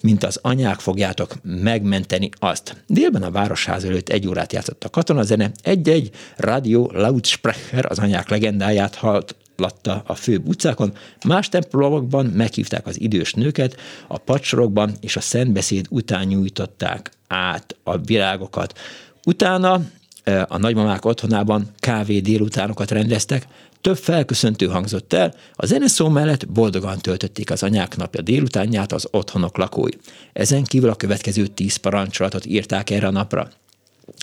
mint 0.00 0.24
az 0.24 0.38
anyák 0.42 0.80
fogjátok 0.80 1.34
megmenteni 1.42 2.28
azt. 2.38 2.84
Délben 2.86 3.22
a 3.22 3.30
városház 3.30 3.84
előtt 3.84 4.08
egy 4.08 4.28
órát 4.28 4.52
játszott 4.52 4.84
a 4.84 4.90
katonazene, 4.90 5.50
egy-egy 5.62 6.10
radio 6.36 6.88
Lautsprecher 6.92 7.86
az 7.88 7.98
anyák 7.98 8.28
legendáját 8.28 8.94
halt 8.94 9.36
latta 9.56 10.02
a 10.06 10.14
főbb 10.14 10.48
utcákon, 10.48 10.92
más 11.26 11.48
templomokban 11.48 12.26
meghívták 12.26 12.86
az 12.86 13.00
idős 13.00 13.32
nőket, 13.32 13.76
a 14.08 14.18
pacsorokban 14.18 14.92
és 15.00 15.16
a 15.16 15.20
szentbeszéd 15.20 15.86
után 15.90 16.26
nyújtották 16.26 17.10
át 17.28 17.76
a 17.82 17.98
virágokat. 17.98 18.78
Utána 19.24 19.80
a 20.46 20.58
nagymamák 20.58 21.04
otthonában 21.04 21.70
kávé 21.78 22.18
délutánokat 22.18 22.90
rendeztek, 22.90 23.46
több 23.84 23.96
felköszöntő 23.96 24.66
hangzott 24.66 25.12
el, 25.12 25.34
a 25.52 25.66
zeneszó 25.66 26.08
mellett 26.08 26.48
boldogan 26.48 26.98
töltötték 26.98 27.50
az 27.50 27.62
anyák 27.62 27.96
napja 27.96 28.22
délutánját 28.22 28.92
az 28.92 29.08
otthonok 29.10 29.56
lakói. 29.56 29.90
Ezen 30.32 30.64
kívül 30.64 30.88
a 30.88 30.94
következő 30.94 31.46
tíz 31.46 31.76
parancsolatot 31.76 32.46
írták 32.46 32.90
erre 32.90 33.06
a 33.06 33.10
napra. 33.10 33.50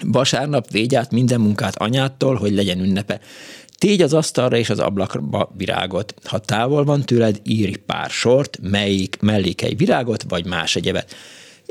Vasárnap 0.03 0.71
végy 0.71 0.95
át 0.95 1.11
minden 1.11 1.41
munkát 1.41 1.75
anyától, 1.75 2.35
hogy 2.35 2.53
legyen 2.53 2.79
ünnepe. 2.79 3.19
Tégy 3.77 4.01
az 4.01 4.13
asztalra 4.13 4.57
és 4.57 4.69
az 4.69 4.79
ablakba 4.79 5.51
virágot. 5.57 6.13
Ha 6.23 6.39
távol 6.39 6.83
van 6.83 7.01
tőled, 7.01 7.39
írj 7.43 7.75
pár 7.75 8.09
sort, 8.09 8.59
melyik 8.61 9.17
mellékei 9.19 9.75
virágot 9.75 10.25
vagy 10.27 10.45
más 10.45 10.75
egyebet. 10.75 11.15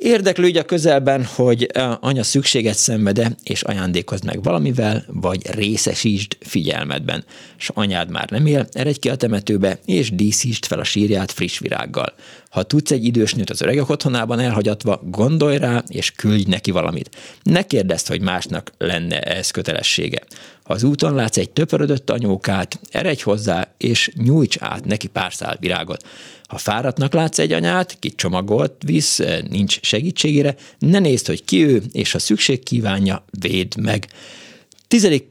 Érdeklődj 0.03 0.59
a 0.59 0.65
közelben, 0.65 1.25
hogy 1.25 1.71
anya 2.01 2.23
szükséget 2.23 2.77
szenvede, 2.77 3.37
és 3.43 3.63
ajándékozd 3.63 4.25
meg 4.25 4.43
valamivel, 4.43 5.05
vagy 5.07 5.51
részesítsd 5.51 6.37
figyelmedben. 6.41 7.25
S 7.57 7.71
anyád 7.75 8.11
már 8.11 8.31
nem 8.31 8.47
él, 8.47 8.67
eredj 8.73 8.99
ki 8.99 9.09
a 9.09 9.15
temetőbe, 9.15 9.79
és 9.85 10.11
díszítsd 10.11 10.65
fel 10.65 10.79
a 10.79 10.85
sírját 10.85 11.33
friss 11.33 11.59
virággal. 11.59 12.15
Ha 12.51 12.63
tudsz 12.63 12.91
egy 12.91 13.05
idős 13.05 13.35
nőt 13.35 13.51
az 13.51 13.61
öregek 13.63 13.89
otthonában 13.89 14.39
elhagyatva, 14.39 15.01
gondolj 15.05 15.59
rá, 15.59 15.83
és 15.89 16.11
küldj 16.11 16.51
neki 16.51 16.71
valamit. 16.71 17.17
Ne 17.43 17.63
kérdezd, 17.63 18.07
hogy 18.07 18.21
másnak 18.21 18.73
lenne 18.79 19.21
ez 19.21 19.51
kötelessége. 19.51 20.23
Ha 20.63 20.73
az 20.73 20.83
úton 20.83 21.15
látsz 21.15 21.37
egy 21.37 21.51
töpörödött 21.51 22.11
anyókát, 22.11 22.81
eredj 22.91 23.23
hozzá, 23.23 23.75
és 23.79 24.11
nyújts 24.15 24.57
át 24.61 24.85
neki 24.85 25.07
pár 25.07 25.33
szál 25.33 25.57
virágot. 25.61 26.05
Ha 26.51 26.59
fáradtnak 26.59 27.13
látsz 27.13 27.39
egy 27.39 27.53
anyát, 27.53 27.97
ki 27.99 28.11
csomagolt 28.11 28.83
visz, 28.85 29.21
nincs 29.49 29.81
segítségére, 29.83 30.55
ne 30.79 30.99
nézd, 30.99 31.27
hogy 31.27 31.45
ki 31.45 31.65
ő, 31.65 31.83
és 31.93 32.13
ha 32.13 32.19
szükség 32.19 32.63
kívánja, 32.63 33.25
védd 33.41 33.81
meg. 33.81 34.07
Tizedik 34.89 35.25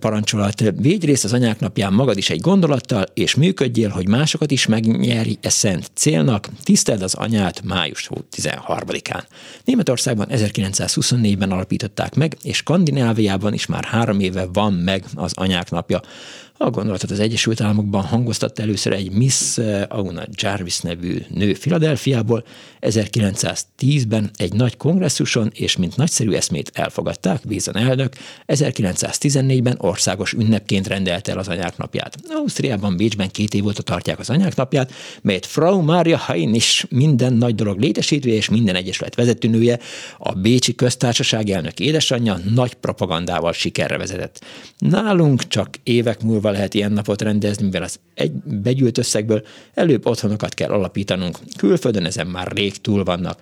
parancsolat. 0.00 0.62
Végy 0.76 1.04
részt 1.04 1.24
az 1.24 1.32
anyák 1.32 1.60
napján 1.60 1.92
magad 1.92 2.16
is 2.16 2.30
egy 2.30 2.40
gondolattal, 2.40 3.04
és 3.14 3.34
működjél, 3.34 3.88
hogy 3.88 4.08
másokat 4.08 4.50
is 4.50 4.66
megnyeri 4.66 5.38
e 5.40 5.48
szent 5.48 5.90
célnak. 5.94 6.48
Tiszteld 6.62 7.02
az 7.02 7.14
anyát 7.14 7.62
május 7.62 8.10
13-án. 8.36 9.22
Németországban 9.64 10.26
1924-ben 10.30 11.50
alapították 11.50 12.14
meg, 12.14 12.36
és 12.42 12.56
Skandináviában 12.56 13.52
is 13.52 13.66
már 13.66 13.84
három 13.84 14.20
éve 14.20 14.46
van 14.52 14.72
meg 14.72 15.04
az 15.14 15.32
anyák 15.34 15.70
napja. 15.70 16.00
A 16.58 16.70
gondolatot 16.70 17.10
az 17.10 17.20
Egyesült 17.20 17.60
Államokban 17.60 18.02
hangoztatta 18.02 18.62
először 18.62 18.92
egy 18.92 19.10
Miss 19.10 19.58
Auna 19.88 20.22
Jarvis 20.32 20.80
nevű 20.80 21.18
nő 21.34 21.54
Filadelfiából, 21.54 22.44
1910-ben 22.80 24.30
egy 24.36 24.52
nagy 24.52 24.76
kongresszuson, 24.76 25.50
és 25.54 25.76
mint 25.76 25.96
nagyszerű 25.96 26.32
eszmét 26.32 26.70
elfogadták, 26.74 27.40
Bízan 27.46 27.76
elnök, 27.76 28.14
1914-ben 28.46 29.76
országos 29.78 30.32
ünnepként 30.32 30.86
rendelte 30.86 31.32
el 31.32 31.38
az 31.38 31.48
anyák 31.48 31.76
napját. 31.76 32.16
Ausztriában, 32.28 32.96
Bécsben 32.96 33.30
két 33.30 33.54
év 33.54 33.66
óta 33.66 33.82
tartják 33.82 34.18
az 34.18 34.30
anyák 34.30 34.56
napját, 34.56 34.92
melyet 35.22 35.46
Frau 35.46 35.80
Maria 35.80 36.20
is 36.34 36.86
minden 36.88 37.32
nagy 37.32 37.54
dolog 37.54 37.78
létesítője 37.78 38.34
és 38.34 38.48
minden 38.48 38.74
egyesület 38.74 39.14
vezetőnője, 39.14 39.78
a 40.18 40.32
Bécsi 40.32 40.74
köztársaság 40.74 41.50
elnök 41.50 41.80
édesanyja 41.80 42.40
nagy 42.54 42.74
propagandával 42.74 43.52
sikerre 43.52 43.98
vezetett. 43.98 44.44
Nálunk 44.78 45.48
csak 45.48 45.74
évek 45.82 46.22
múlva 46.22 46.45
múlva 46.46 46.60
lehet 46.60 46.74
ilyen 46.74 46.92
napot 46.92 47.22
rendezni, 47.22 47.64
mivel 47.64 47.82
az 47.82 47.98
egy 48.14 48.32
begyűlt 48.44 48.98
összegből 48.98 49.42
előbb 49.74 50.06
otthonokat 50.06 50.54
kell 50.54 50.70
alapítanunk. 50.70 51.38
Külföldön 51.56 52.04
ezen 52.04 52.26
már 52.26 52.52
rég 52.52 52.76
túl 52.80 53.04
vannak 53.04 53.40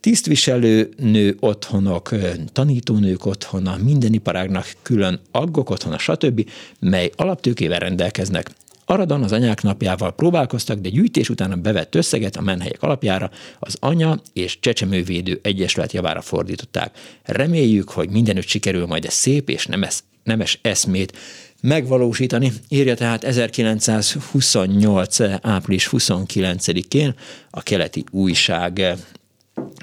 tisztviselő 0.00 0.88
nő 0.96 1.36
otthonok, 1.40 2.10
tanítónők 2.52 3.26
otthona, 3.26 3.76
minden 3.76 4.12
iparágnak 4.12 4.72
külön 4.82 5.20
aggok 5.30 5.70
otthona, 5.70 5.98
stb., 5.98 6.50
mely 6.80 7.10
alaptőkével 7.16 7.78
rendelkeznek. 7.78 8.50
Aradon 8.84 9.22
az 9.22 9.32
anyák 9.32 9.62
napjával 9.62 10.14
próbálkoztak, 10.14 10.78
de 10.78 10.88
gyűjtés 10.88 11.28
után 11.28 11.52
a 11.52 11.56
bevett 11.56 11.94
összeget 11.94 12.36
a 12.36 12.40
menhelyek 12.40 12.82
alapjára 12.82 13.30
az 13.58 13.76
Anya 13.80 14.20
és 14.32 14.60
Csecsemővédő 14.60 15.38
Egyesület 15.42 15.92
javára 15.92 16.20
fordították. 16.20 16.98
Reméljük, 17.22 17.90
hogy 17.90 18.10
mindenütt 18.10 18.46
sikerül 18.46 18.86
majd 18.86 19.04
ez 19.04 19.12
szép 19.12 19.50
és 19.50 19.66
nemes, 19.66 20.02
nemes 20.24 20.58
eszmét 20.62 21.12
megvalósítani. 21.60 22.52
Írja 22.68 22.94
tehát 22.94 23.24
1928. 23.24 25.20
április 25.40 25.88
29-én 25.92 27.14
a 27.50 27.62
keleti 27.62 28.04
újság. 28.10 28.94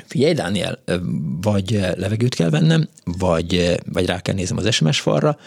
Figyelj, 0.05 0.33
Dániel, 0.33 0.83
vagy 1.41 1.79
levegőt 1.95 2.35
kell 2.35 2.49
vennem, 2.49 2.89
vagy, 3.03 3.75
vagy 3.85 4.05
rá 4.05 4.19
kell 4.21 4.35
nézem 4.35 4.57
az 4.57 4.73
SMS 4.73 4.99
falra, 4.99 5.37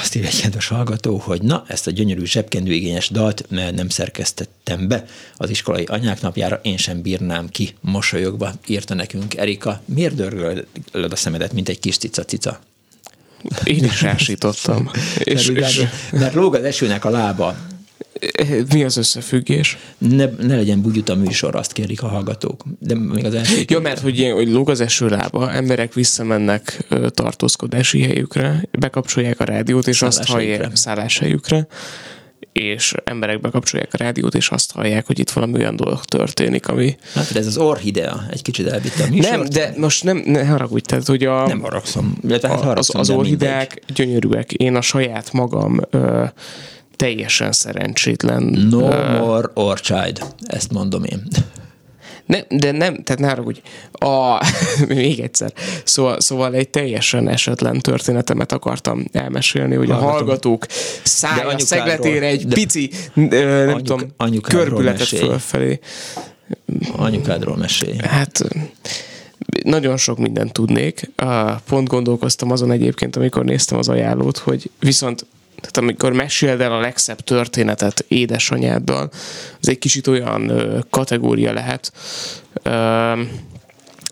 azt 0.00 0.14
írja 0.14 0.28
egy 0.28 0.40
kedves 0.40 0.68
hallgató, 0.68 1.16
hogy 1.16 1.42
na, 1.42 1.64
ezt 1.68 1.86
a 1.86 1.90
gyönyörű 1.90 2.24
zsebkendő 2.24 2.72
igényes 2.72 3.08
dalt 3.08 3.46
nem 3.48 3.88
szerkesztettem 3.88 4.88
be 4.88 5.04
az 5.36 5.50
iskolai 5.50 5.84
anyák 5.84 6.20
napjára, 6.20 6.60
én 6.62 6.76
sem 6.76 7.02
bírnám 7.02 7.48
ki 7.48 7.74
mosolyogva, 7.80 8.52
írta 8.66 8.94
nekünk 8.94 9.36
Erika. 9.36 9.82
Miért 9.84 10.14
dörgölöd 10.14 11.12
a 11.12 11.16
szemedet, 11.16 11.52
mint 11.52 11.68
egy 11.68 11.78
kis 11.78 11.96
cica-cica? 11.98 12.60
Én 13.64 13.84
is 13.84 14.02
rásítottam. 14.02 14.90
és, 15.18 15.50
mert, 15.50 15.66
és... 15.66 15.82
mert 16.12 16.34
lóg 16.34 16.54
az 16.54 16.64
esőnek 16.64 17.04
a 17.04 17.10
lába. 17.10 17.56
Mi 18.72 18.84
az 18.84 18.96
összefüggés? 18.96 19.78
Ne, 19.98 20.24
ne 20.24 20.56
legyen 20.56 20.80
bugyut 20.82 21.08
a 21.08 21.14
műsor, 21.14 21.54
azt 21.54 21.72
kérik 21.72 22.02
a 22.02 22.08
hallgatók. 22.08 22.64
De 22.78 22.94
még 22.94 23.24
az 23.24 23.34
első 23.34 23.62
ja, 23.66 23.80
mert 23.80 24.00
hogy, 24.00 24.18
ilyen, 24.18 24.34
hogy 24.34 24.50
lóg 24.50 24.70
az 24.70 24.80
eső 24.80 25.08
lába, 25.08 25.52
emberek 25.52 25.94
visszamennek 25.94 26.86
tartózkodási 27.08 28.02
helyükre, 28.02 28.68
bekapcsolják 28.70 29.40
a 29.40 29.44
rádiót, 29.44 29.86
és 29.86 30.02
azt 30.02 30.24
hallják 30.24 30.76
szálláshelyükre 30.76 31.66
és 32.56 32.94
emberek 33.04 33.40
bekapcsolják 33.40 33.94
a 33.94 33.96
rádiót, 33.96 34.34
és 34.34 34.48
azt 34.48 34.72
hallják, 34.72 35.06
hogy 35.06 35.18
itt 35.18 35.30
valami 35.30 35.54
olyan 35.54 35.76
dolog 35.76 36.04
történik, 36.04 36.68
ami... 36.68 36.96
Hát 37.14 37.36
ez 37.36 37.46
az 37.46 37.56
orhidea, 37.56 38.22
egy 38.30 38.42
kicsit 38.42 38.66
elvitte 38.66 39.04
a 39.04 39.06
műsort. 39.10 39.36
Nem, 39.36 39.48
de 39.48 39.74
most 39.76 40.04
nem, 40.04 40.22
ne 40.24 40.46
haragudj, 40.46 40.84
tehát 40.86 41.06
hogy 41.06 41.24
a... 41.24 41.46
Nem 41.46 41.60
haragszom. 41.60 42.18
De 42.20 42.38
tehát 42.38 42.60
haragszom, 42.60 43.00
az, 43.00 43.10
az 43.10 43.16
orhideák 43.16 43.82
gyönyörűek. 43.94 44.52
Én 44.52 44.74
a 44.74 44.80
saját 44.80 45.32
magam 45.32 45.80
ö, 45.90 46.24
teljesen 46.96 47.52
szerencsétlen. 47.52 48.42
No 48.42 48.80
ö, 48.80 49.18
more 49.18 49.50
orchid, 49.54 50.24
ezt 50.46 50.72
mondom 50.72 51.04
én. 51.04 51.22
Nem, 52.26 52.42
de 52.48 52.72
nem, 52.72 53.02
tehát 53.02 53.36
ne 53.36 53.42
hogy 53.42 53.62
a, 53.92 54.46
még 54.94 55.20
egyszer, 55.20 55.52
szóval, 55.84 56.20
szóval 56.20 56.54
egy 56.54 56.68
teljesen 56.68 57.28
esetlen 57.28 57.80
történetemet 57.80 58.52
akartam 58.52 59.04
elmesélni, 59.12 59.74
hogy 59.74 59.88
Hallgatom. 59.88 60.08
a 60.08 60.12
hallgatók 60.12 60.66
szája 61.02 61.58
szegletére 61.58 62.26
egy 62.26 62.46
de 62.46 62.54
pici, 62.54 62.90
nem 63.14 63.68
anyuk, 63.68 63.82
tudom, 63.82 64.40
körbületet 64.40 65.06
fölfelé. 65.06 65.78
Anyukádról 66.96 67.56
mesélj. 67.56 67.96
Hát 67.96 68.42
nagyon 69.62 69.96
sok 69.96 70.18
mindent 70.18 70.52
tudnék. 70.52 71.10
Pont 71.68 71.88
gondolkoztam 71.88 72.50
azon 72.50 72.70
egyébként, 72.70 73.16
amikor 73.16 73.44
néztem 73.44 73.78
az 73.78 73.88
ajánlót, 73.88 74.38
hogy 74.38 74.70
viszont 74.78 75.26
tehát 75.60 75.76
amikor 75.76 76.12
meséld 76.12 76.60
el 76.60 76.72
a 76.72 76.80
legszebb 76.80 77.20
történetet 77.20 78.04
édesanyáddal, 78.08 79.10
az 79.60 79.68
egy 79.68 79.78
kicsit 79.78 80.06
olyan 80.06 80.48
ö, 80.48 80.78
kategória 80.90 81.52
lehet, 81.52 81.92
ö, 82.62 83.22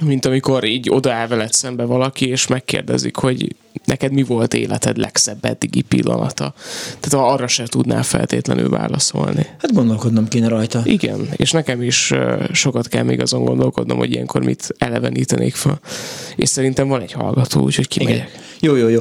mint 0.04 0.26
amikor 0.26 0.64
így 0.64 0.90
odaáll 0.90 1.26
veled 1.26 1.52
szembe 1.52 1.84
valaki, 1.84 2.28
és 2.28 2.46
megkérdezik, 2.46 3.16
hogy 3.16 3.56
neked 3.84 4.12
mi 4.12 4.22
volt 4.22 4.54
életed 4.54 4.96
legszebb 4.96 5.44
eddigi 5.44 5.82
pillanata. 5.82 6.54
Tehát 7.00 7.30
arra 7.32 7.46
se 7.46 7.66
tudnál 7.66 8.02
feltétlenül 8.02 8.68
válaszolni. 8.68 9.46
Hát 9.58 9.72
gondolkodnom 9.72 10.28
kéne 10.28 10.48
rajta. 10.48 10.80
Igen, 10.84 11.28
és 11.36 11.50
nekem 11.50 11.82
is 11.82 12.12
sokat 12.52 12.88
kell 12.88 13.02
még 13.02 13.20
azon 13.20 13.44
gondolkodnom, 13.44 13.98
hogy 13.98 14.12
ilyenkor 14.12 14.44
mit 14.44 14.74
elevenítenék 14.78 15.54
fel. 15.54 15.80
És 16.36 16.48
szerintem 16.48 16.88
van 16.88 17.00
egy 17.00 17.12
hallgató, 17.12 17.62
úgyhogy 17.62 17.88
kimegyek. 17.88 18.16
Igen. 18.16 18.42
Jó, 18.60 18.76
jó, 18.76 18.88
jó. 18.88 19.00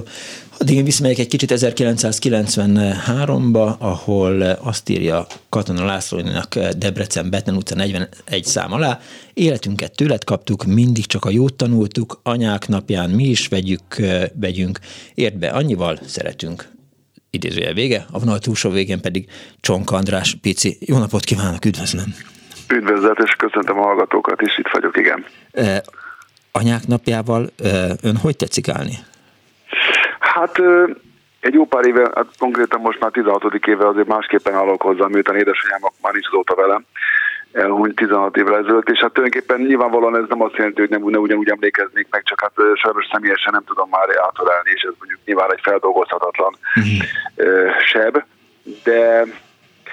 Addig 0.64 0.76
én 0.76 0.84
visszamegyek 0.84 1.20
egy 1.20 1.28
kicsit 1.28 1.54
1993-ba, 1.56 3.78
ahol 3.78 4.42
azt 4.42 4.90
írja 4.90 5.26
Katona 5.50 5.86
Lászlónak 5.86 6.56
Debrecen 6.56 7.30
Betlen 7.30 7.56
utca 7.56 7.76
41 7.76 8.44
szám 8.44 8.74
alá. 8.74 9.00
Életünket 9.34 9.96
tőled 9.96 10.24
kaptuk, 10.24 10.64
mindig 10.64 11.06
csak 11.06 11.26
a 11.26 11.30
jót 11.30 11.54
tanultuk, 11.54 12.20
anyák 12.24 12.68
napján 12.68 13.10
mi 13.10 13.24
is 13.24 13.48
vegyük, 13.48 13.82
vegyünk. 14.34 14.80
Érd 15.14 15.38
be, 15.38 15.50
annyival 15.50 16.00
szeretünk. 16.06 16.72
Idézője 17.30 17.74
vége, 17.74 18.06
a 18.12 18.20
vonal 18.20 18.40
túlsó 18.40 18.70
végén 18.70 19.02
pedig 19.02 19.30
Csonk 19.60 19.92
András 19.92 20.38
Pici. 20.42 20.78
Jó 20.80 20.98
napot 20.98 21.24
kívánok, 21.24 21.66
üdvözlöm! 21.66 22.16
Üdvözlet, 22.70 23.18
és 23.24 23.32
köszöntöm 23.32 23.80
a 23.80 23.84
hallgatókat 23.84 24.42
is, 24.42 24.58
itt 24.58 24.70
vagyok, 24.72 24.98
igen. 24.98 25.26
anyák 26.52 26.88
napjával 26.88 27.50
ön 28.02 28.16
hogy 28.16 28.36
tetszik 28.36 28.70
állni? 28.70 28.98
Hát 30.24 30.62
egy 31.40 31.54
jó 31.54 31.66
pár 31.66 31.86
éve, 31.86 32.12
hát 32.16 32.28
konkrétan 32.40 32.82
most 32.82 33.00
már 33.00 33.12
16. 33.12 33.44
éve 33.68 33.88
azért 33.88 34.08
másképpen 34.08 34.54
állok 34.54 34.82
hozzá, 34.82 35.06
miután 35.08 35.36
édesanyám 35.36 35.80
már 36.02 36.14
nincs 36.14 36.28
azóta 36.28 36.56
velem, 36.56 36.86
elhunyt 37.52 37.96
16 37.96 38.38
évvel 38.38 38.58
ezelőtt, 38.58 38.90
és 38.90 39.00
hát 39.00 39.14
tulajdonképpen 39.14 39.62
nyilvánvalóan 39.62 40.18
ez 40.18 40.28
nem 40.28 40.42
azt 40.42 40.56
jelenti, 40.56 40.80
hogy 40.80 40.90
nem, 40.90 41.04
ne 41.06 41.18
ugyanúgy 41.18 41.50
emlékeznék 41.50 42.08
meg, 42.10 42.24
csak 42.24 42.42
hát 42.42 42.54
sajnos 42.76 43.08
személyesen 43.12 43.54
nem 43.54 43.64
tudom 43.66 43.90
már 43.90 44.08
átölelni, 44.28 44.70
és 44.74 44.82
ez 44.82 44.94
mondjuk 45.00 45.20
nyilván 45.26 45.52
egy 45.54 45.62
feldolgozhatatlan 45.62 46.56
uh-huh. 46.76 47.80
seb, 47.92 48.24
de 48.84 49.26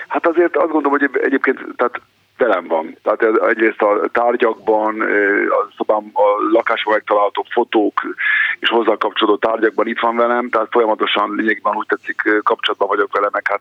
hát 0.08 0.26
azért 0.26 0.56
azt 0.56 0.70
gondolom, 0.70 0.98
hogy 0.98 1.10
egyébként 1.22 1.58
tehát 1.76 2.00
velem 2.40 2.66
van. 2.66 2.96
Tehát 3.02 3.22
egyrészt 3.22 3.82
a 3.82 4.08
tárgyakban, 4.12 5.00
a 5.50 5.72
szobám, 5.76 6.10
a 6.12 6.26
lakásban 6.52 6.94
megtalálható 6.94 7.46
fotók 7.50 8.00
és 8.60 8.68
hozzá 8.68 8.96
kapcsolódó 8.96 9.36
tárgyakban 9.36 9.86
itt 9.86 10.00
van 10.00 10.16
velem, 10.16 10.48
tehát 10.48 10.68
folyamatosan 10.70 11.34
lényegben 11.34 11.76
úgy 11.76 11.86
tetszik 11.86 12.22
kapcsolatban 12.42 12.88
vagyok 12.88 13.12
vele, 13.12 13.28
meg 13.32 13.46
hát 13.48 13.60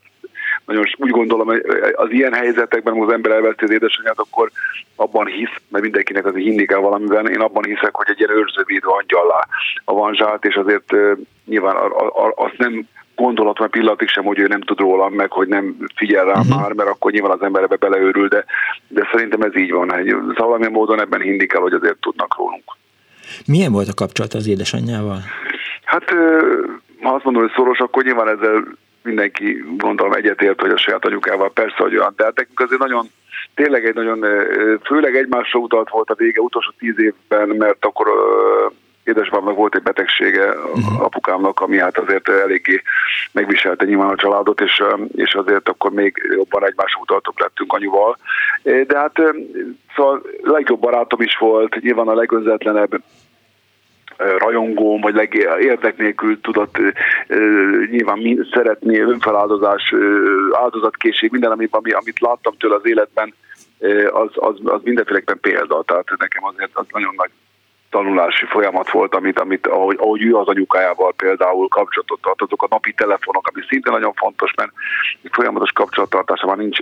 nagyon 0.65 0.85
úgy 0.97 1.09
gondolom, 1.09 1.47
hogy 1.47 1.61
az 1.95 2.11
ilyen 2.11 2.33
helyzetekben, 2.33 2.93
amikor 2.93 3.07
az 3.07 3.13
ember 3.13 3.31
elveszti 3.31 3.63
az 3.63 3.71
édesanyját, 3.71 4.19
akkor 4.19 4.51
abban 4.95 5.25
hisz, 5.25 5.55
mert 5.67 5.83
mindenkinek 5.83 6.25
azért 6.25 6.43
hinni 6.43 6.65
kell 6.65 6.79
valamiben, 6.79 7.27
én 7.27 7.41
abban 7.41 7.63
hiszek, 7.63 7.95
hogy 7.95 8.07
egy 8.09 8.19
ilyen 8.19 8.37
őrzővédő 8.37 8.87
angyallá 8.87 9.47
avanzsált, 9.85 10.45
és 10.45 10.55
azért 10.55 10.95
nyilván 11.45 11.75
azt 12.35 12.57
nem 12.57 12.87
gondolat, 13.23 13.59
mert 13.59 13.71
pillanatig 13.71 14.07
sem, 14.07 14.23
hogy 14.23 14.39
ő 14.39 14.47
nem 14.47 14.61
tud 14.61 14.79
rólam, 14.79 15.13
meg 15.13 15.31
hogy 15.31 15.47
nem 15.47 15.75
figyel 15.95 16.25
rám 16.25 16.39
uh-huh. 16.39 16.61
már, 16.61 16.73
mert 16.73 16.89
akkor 16.89 17.11
nyilván 17.11 17.31
az 17.31 17.41
ember 17.41 17.63
ebbe 17.63 17.75
beleőrül, 17.75 18.27
de, 18.27 18.45
de 18.87 19.07
szerintem 19.11 19.41
ez 19.41 19.55
így 19.55 19.71
van. 19.71 19.89
Szóval 19.89 20.33
valamilyen 20.35 20.71
módon 20.71 21.01
ebben 21.01 21.21
hinni 21.21 21.45
kell, 21.45 21.61
hogy 21.61 21.73
azért 21.73 21.97
tudnak 21.97 22.35
rólunk. 22.37 22.63
Milyen 23.45 23.71
volt 23.71 23.87
a 23.87 23.93
kapcsolat 23.93 24.33
az 24.33 24.47
édesanyjával? 24.47 25.17
Hát, 25.83 26.09
ha 27.01 27.13
azt 27.13 27.23
mondom, 27.23 27.43
hogy 27.43 27.51
szoros, 27.55 27.79
akkor 27.79 28.03
nyilván 28.03 28.27
ezzel 28.27 28.63
mindenki 29.03 29.63
gondolom 29.77 30.13
egyetért, 30.13 30.61
hogy 30.61 30.71
a 30.71 30.77
saját 30.77 31.05
anyukával 31.05 31.51
persze, 31.51 31.75
hogy 31.77 31.97
olyan, 31.97 32.13
de 32.17 32.23
hát 32.23 32.35
nekünk 32.35 32.59
azért 32.59 32.81
nagyon, 32.81 33.05
tényleg 33.55 33.85
egy 33.85 33.95
nagyon, 33.95 34.25
főleg 34.83 35.15
egymásra 35.15 35.59
utalt 35.59 35.89
volt 35.89 36.09
a 36.09 36.15
vége 36.15 36.41
utolsó 36.41 36.71
tíz 36.77 36.99
évben, 36.99 37.47
mert 37.49 37.85
akkor 37.85 38.07
édesapámnak 39.03 39.55
volt 39.55 39.75
egy 39.75 39.83
betegsége, 39.83 40.49
uh-huh. 40.49 41.01
apukámnak, 41.01 41.59
ami 41.59 41.77
hát 41.77 41.97
azért 41.97 42.29
eléggé 42.29 42.81
megviselte 43.31 43.85
nyilván 43.85 44.09
a 44.09 44.15
családot, 44.15 44.61
és, 44.61 44.83
és 45.15 45.33
azért 45.33 45.69
akkor 45.69 45.91
még 45.91 46.21
jobban 46.35 46.65
egymás 46.65 46.97
utaltok 47.01 47.39
lettünk 47.39 47.73
anyuval. 47.73 48.17
De 48.63 48.97
hát 48.97 49.21
szóval 49.95 50.21
legjobb 50.41 50.79
barátom 50.79 51.21
is 51.21 51.37
volt, 51.37 51.81
nyilván 51.81 52.07
a 52.07 52.13
legönzetlenebb 52.13 53.01
rajongóm, 54.37 55.01
vagy 55.01 55.33
érdek 55.59 55.97
nélkül 55.97 56.41
tudott 56.41 56.77
nyilván 57.89 58.47
szeretni, 58.53 58.99
önfeláldozás, 58.99 59.93
áldozatkészség, 60.51 61.31
minden, 61.31 61.51
amit, 61.51 61.75
amit 61.75 62.19
láttam 62.19 62.53
tőle 62.57 62.75
az 62.75 62.85
életben, 62.85 63.33
az, 64.11 64.29
az, 64.33 64.55
az 64.63 64.81
mindenféleképpen 64.83 65.39
példa. 65.39 65.83
Tehát 65.83 66.05
nekem 66.17 66.45
azért 66.45 66.71
az 66.73 66.85
nagyon 66.91 67.13
nagy 67.17 67.29
tanulási 67.89 68.45
folyamat 68.45 68.89
volt, 68.91 69.15
amit, 69.15 69.39
amit 69.39 69.67
ahogy, 69.67 69.97
ahogy 69.99 70.21
ő 70.21 70.35
az 70.35 70.47
anyukájával 70.47 71.13
például 71.13 71.67
kapcsolatot 71.67 72.21
tart, 72.21 72.41
azok 72.41 72.63
a 72.63 72.67
napi 72.69 72.93
telefonok, 72.93 73.47
ami 73.47 73.65
szinte 73.67 73.89
nagyon 73.91 74.13
fontos, 74.13 74.53
mert 74.55 74.71
folyamatos 75.31 75.71
kapcsolattartása 75.71 76.47
már 76.47 76.57
nincs 76.57 76.79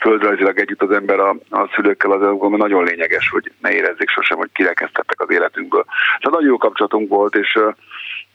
földrajzilag 0.00 0.58
együtt 0.58 0.82
az 0.82 0.90
ember 0.90 1.18
a, 1.18 1.36
a 1.50 1.70
szülőkkel, 1.74 2.10
az 2.10 2.20
mert 2.20 2.56
nagyon 2.56 2.84
lényeges, 2.84 3.28
hogy 3.28 3.52
ne 3.60 3.70
érezzék 3.70 4.08
sosem, 4.08 4.38
hogy 4.38 4.50
kirekesztettek 4.52 5.20
az 5.20 5.30
életünkből. 5.30 5.84
Tehát 5.84 6.30
nagyon 6.30 6.48
jó 6.48 6.56
kapcsolatunk 6.56 7.08
volt, 7.08 7.34
és 7.34 7.58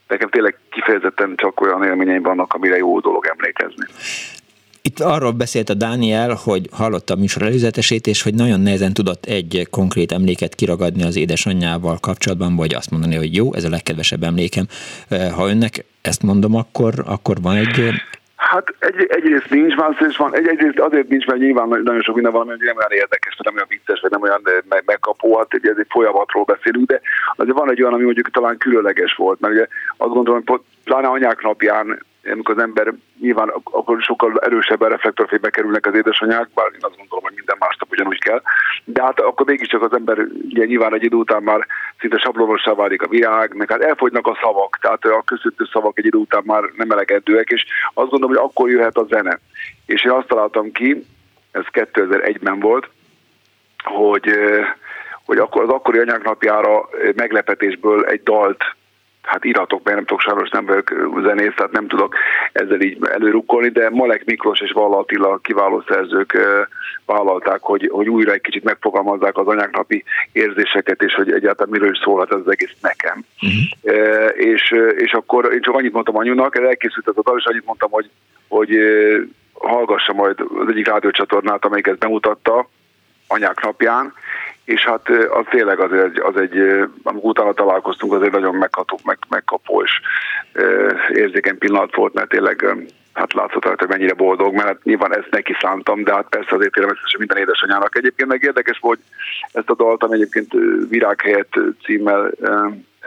nekem 0.08 0.30
tényleg 0.30 0.58
kifejezetten 0.70 1.36
csak 1.36 1.62
olyan 1.62 1.84
élményeim 1.84 2.22
vannak, 2.22 2.54
amire 2.54 2.78
jó 2.78 3.00
dolog 3.00 3.26
emlékezni. 3.26 3.86
Itt 4.89 4.99
arról 4.99 5.31
beszélt 5.31 5.69
a 5.69 5.73
Dániel, 5.73 6.34
hogy 6.43 6.69
hallotta 6.72 7.14
a 7.14 7.18
műsor 7.18 7.41
előzetesét, 7.41 8.07
és 8.07 8.23
hogy 8.23 8.35
nagyon 8.35 8.60
nehezen 8.61 8.93
tudott 8.93 9.26
egy 9.26 9.68
konkrét 9.72 10.11
emléket 10.11 10.55
kiragadni 10.55 11.03
az 11.03 11.15
édesanyjával 11.15 11.97
kapcsolatban, 11.99 12.55
vagy 12.55 12.73
azt 12.73 12.91
mondani, 12.91 13.15
hogy 13.15 13.35
jó, 13.35 13.53
ez 13.53 13.64
a 13.64 13.69
legkedvesebb 13.69 14.23
emlékem. 14.23 14.65
Ha 15.35 15.49
önnek 15.49 15.85
ezt 16.01 16.23
mondom, 16.23 16.55
akkor, 16.55 16.93
akkor 17.05 17.35
van 17.41 17.55
egy 17.55 17.93
Hát 18.35 18.76
egy, 18.80 19.05
egyrészt 19.10 19.49
nincs, 19.49 19.76
másrészt 19.76 20.18
van, 20.18 20.35
egy, 20.35 20.47
egyrészt 20.47 20.80
azért 20.80 21.07
nincs, 21.07 21.26
mert 21.26 21.39
nyilván 21.39 21.68
nagyon 21.68 22.01
sok 22.01 22.15
minden 22.15 22.31
valami, 22.31 22.51
nem 22.57 22.77
olyan 22.77 22.91
érdekes, 22.91 23.34
vagy 23.38 23.45
nem 23.45 23.55
olyan 23.55 23.68
vicces, 23.69 23.99
vagy 24.01 24.11
nem 24.11 24.22
olyan 24.22 24.41
meg, 24.69 24.84
megkapó, 24.85 25.38
hát 25.38 25.53
egy, 25.53 25.68
ez 25.68 25.77
egy 25.77 25.88
folyamatról 25.89 26.43
beszélünk, 26.43 26.88
de 26.88 27.01
azért 27.35 27.57
van 27.57 27.72
egy 27.72 27.81
olyan, 27.81 27.93
ami 27.93 28.03
mondjuk 28.03 28.31
talán 28.31 28.57
különleges 28.57 29.15
volt, 29.15 29.39
mert 29.39 29.53
ugye 29.53 29.68
azt 29.97 30.14
gondolom, 30.14 30.43
hogy 30.45 30.61
pláne 30.84 31.07
anyák 31.07 31.41
napján 31.41 32.05
amikor 32.32 32.56
az 32.58 32.62
ember 32.62 32.94
nyilván 33.20 33.50
akkor 33.64 34.02
sokkal 34.02 34.40
erősebben 34.40 34.90
reflektorfénybe 34.90 35.50
kerülnek 35.50 35.86
az 35.86 35.95
édesanyák, 35.95 36.50
bár 36.54 36.66
én 36.66 36.80
azt 36.80 36.98
gondolom, 36.98 37.24
hogy 37.24 37.34
minden 37.36 37.56
másnap 37.60 37.91
ugyanúgy 37.91 38.20
kell, 38.20 38.41
de 38.84 39.02
hát 39.04 39.20
akkor 39.20 39.45
mégiscsak 39.45 39.82
az 39.82 39.94
ember 39.94 40.18
ugye 40.50 40.66
nyilván 40.66 40.94
egy 40.94 41.04
idő 41.04 41.16
után 41.16 41.44
már 41.44 41.68
szinte 42.00 42.18
sablonossá 42.18 42.74
válik 42.74 43.02
a 43.02 43.08
virág, 43.08 43.56
meg 43.56 43.72
hát 43.72 43.82
elfogynak 43.82 44.28
a 44.28 44.38
szavak, 44.41 44.78
tehát 44.82 45.06
a 45.06 45.22
köszöntő 45.26 45.66
szavak 45.72 45.98
egy 45.98 46.06
idő 46.06 46.18
után 46.18 46.44
már 46.45 46.64
nem 46.76 46.91
elegendőek, 46.91 47.50
és 47.50 47.66
azt 47.94 48.10
gondolom, 48.10 48.36
hogy 48.36 48.45
akkor 48.45 48.70
jöhet 48.70 48.98
a 48.98 49.06
zene. 49.10 49.40
És 49.86 50.04
én 50.04 50.12
azt 50.12 50.28
találtam 50.28 50.72
ki, 50.72 51.06
ez 51.52 51.64
2001-ben 51.72 52.60
volt, 52.60 52.90
hogy 53.84 54.30
hogy 55.26 55.38
akkor 55.38 55.64
az 55.64 55.70
akkori 55.70 56.00
anyáknapjára 56.00 56.90
meglepetésből 57.16 58.06
egy 58.06 58.24
dalt 58.24 58.64
hát 59.24 59.44
iratok, 59.44 59.84
mert 59.84 59.95
nem 59.95 60.06
tudok 60.06 60.22
sajnos 60.22 60.50
nem 60.50 60.66
vagyok 60.66 60.94
zenész, 61.24 61.54
tehát 61.56 61.72
nem 61.72 61.88
tudok 61.88 62.16
ezzel 62.52 62.82
így 62.82 62.98
előrukkolni, 63.02 63.70
de 63.70 63.90
Malek 63.90 64.26
Miklós 64.26 64.60
és 64.60 64.72
Valla 64.72 64.98
Attila 64.98 65.38
kiváló 65.38 65.84
szerzők 65.88 66.38
vállalták, 67.06 67.62
hogy, 67.62 67.90
hogy 67.91 68.10
újra 68.10 68.32
egy 68.32 68.41
kicsit 68.41 68.64
megfogalmazzák 68.64 69.38
az 69.38 69.48
anyáknapi 69.48 70.04
érzéseket, 70.32 71.02
és 71.02 71.14
hogy 71.14 71.32
egyáltalán 71.32 71.72
miről 71.72 71.91
is 71.91 72.00
szólhat 72.04 72.32
ez 72.32 72.40
az 72.45 72.52
egész 72.52 72.76
nekem. 72.82 73.24
Uh-huh. 73.41 74.00
E, 74.00 74.28
és, 74.28 74.76
és 74.95 75.12
akkor 75.12 75.54
én 75.54 75.62
csak 75.62 75.76
annyit 75.76 75.94
mondtam 75.94 76.18
anyunak, 76.18 76.58
elkészült 76.58 77.08
ez 77.08 77.18
a 77.18 77.22
dal, 77.22 77.38
és 77.38 77.45
annyit 77.45 77.66
mondtam, 77.66 77.91
hogy, 77.91 78.10
hogy 78.48 78.78
hallgassa 79.54 80.14
majd 80.14 80.40
az 80.40 80.70
egyik 80.70 80.88
rádiócsatornát, 80.88 81.66
amelyik 81.66 81.88
ezt 81.88 81.98
bemutatta 81.98 82.70
anyák 83.28 83.62
napján, 83.62 84.14
és 84.65 84.85
hát 84.85 85.10
az 85.10 85.45
tényleg 85.49 85.80
az 85.80 85.91
egy, 85.91 86.19
az 86.19 86.35
egy 86.35 86.57
amikor 87.03 87.30
utána 87.30 87.53
találkoztunk, 87.53 88.14
az 88.14 88.22
egy 88.22 88.31
nagyon 88.31 88.56
megható, 88.56 88.99
meg, 89.03 89.18
megkapó 89.30 89.81
és 89.81 89.99
érzékeny 91.10 91.57
pillanat 91.57 91.95
volt, 91.95 92.14
mert 92.14 92.30
tényleg 92.30 92.76
hát 93.14 93.34
látszott 93.34 93.65
rajta, 93.65 93.85
hogy 93.85 93.98
mennyire 93.98 94.14
boldog, 94.14 94.53
mert 94.53 94.68
hát 94.68 94.84
nyilván 94.84 95.18
ezt 95.18 95.31
neki 95.31 95.56
szántam, 95.60 96.03
de 96.03 96.14
hát 96.14 96.30
persze 96.30 96.56
azért 96.56 96.72
természetesen 96.72 97.19
minden 97.19 97.38
édesanyának. 97.38 97.98
Egyébként 97.98 98.30
meg 98.30 98.44
érdekes 98.44 98.80
volt, 98.80 98.99
ezt 99.52 99.69
a 99.69 99.76
daltam 99.76 100.11
egyébként 100.11 100.53
Virág 100.90 101.22
helyett 101.22 101.53
címmel 101.84 102.31
e, 102.41 102.49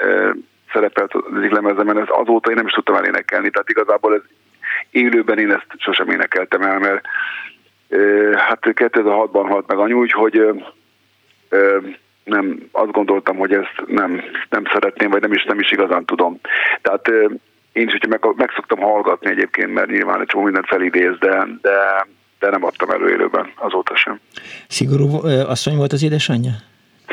e, 0.08 0.34
szerepelt 0.72 1.14
az 1.14 1.36
egyik 1.36 1.50
lemezemen, 1.50 1.98
ez 1.98 2.06
azóta 2.08 2.50
én 2.50 2.56
nem 2.56 2.66
is 2.66 2.72
tudtam 2.72 2.94
elénekelni, 2.94 3.50
tehát 3.50 3.70
igazából 3.70 4.14
ez 4.14 4.22
élőben 4.90 5.38
én 5.38 5.50
ezt 5.50 5.66
sosem 5.78 6.10
énekeltem 6.10 6.62
el, 6.62 6.78
mert 6.78 7.04
e, 7.88 7.98
hát 8.38 8.58
2006-ban 8.62 9.46
halt 9.48 9.66
meg 9.66 9.78
anyu, 9.78 9.98
úgyhogy 9.98 10.40
nem, 12.24 12.68
azt 12.72 12.90
gondoltam, 12.90 13.36
hogy 13.36 13.52
ezt 13.52 13.82
nem, 13.86 14.22
nem 14.50 14.64
szeretném, 14.72 15.10
vagy 15.10 15.20
nem 15.20 15.32
is, 15.32 15.44
nem 15.44 15.60
is 15.60 15.70
igazán 15.70 16.04
tudom. 16.04 16.40
Tehát 16.82 17.08
én 17.72 17.86
is, 17.86 17.92
hogyha 17.92 18.08
meg, 18.08 18.36
meg 18.36 18.50
szoktam 18.54 18.78
hallgatni 18.78 19.30
egyébként, 19.30 19.72
mert 19.72 19.90
nyilván 19.90 20.20
egy 20.20 20.26
csomó 20.26 20.44
mindent 20.44 20.66
felidéz, 20.66 21.18
de, 21.18 21.46
de, 21.62 22.06
de 22.38 22.50
nem 22.50 22.64
adtam 22.64 22.90
elő 22.90 23.10
élőben 23.10 23.52
azóta 23.54 23.96
sem. 23.96 24.20
Szigorú 24.68 25.26
asszony 25.46 25.76
volt 25.76 25.92
az 25.92 26.02
édesanyja? 26.02 26.52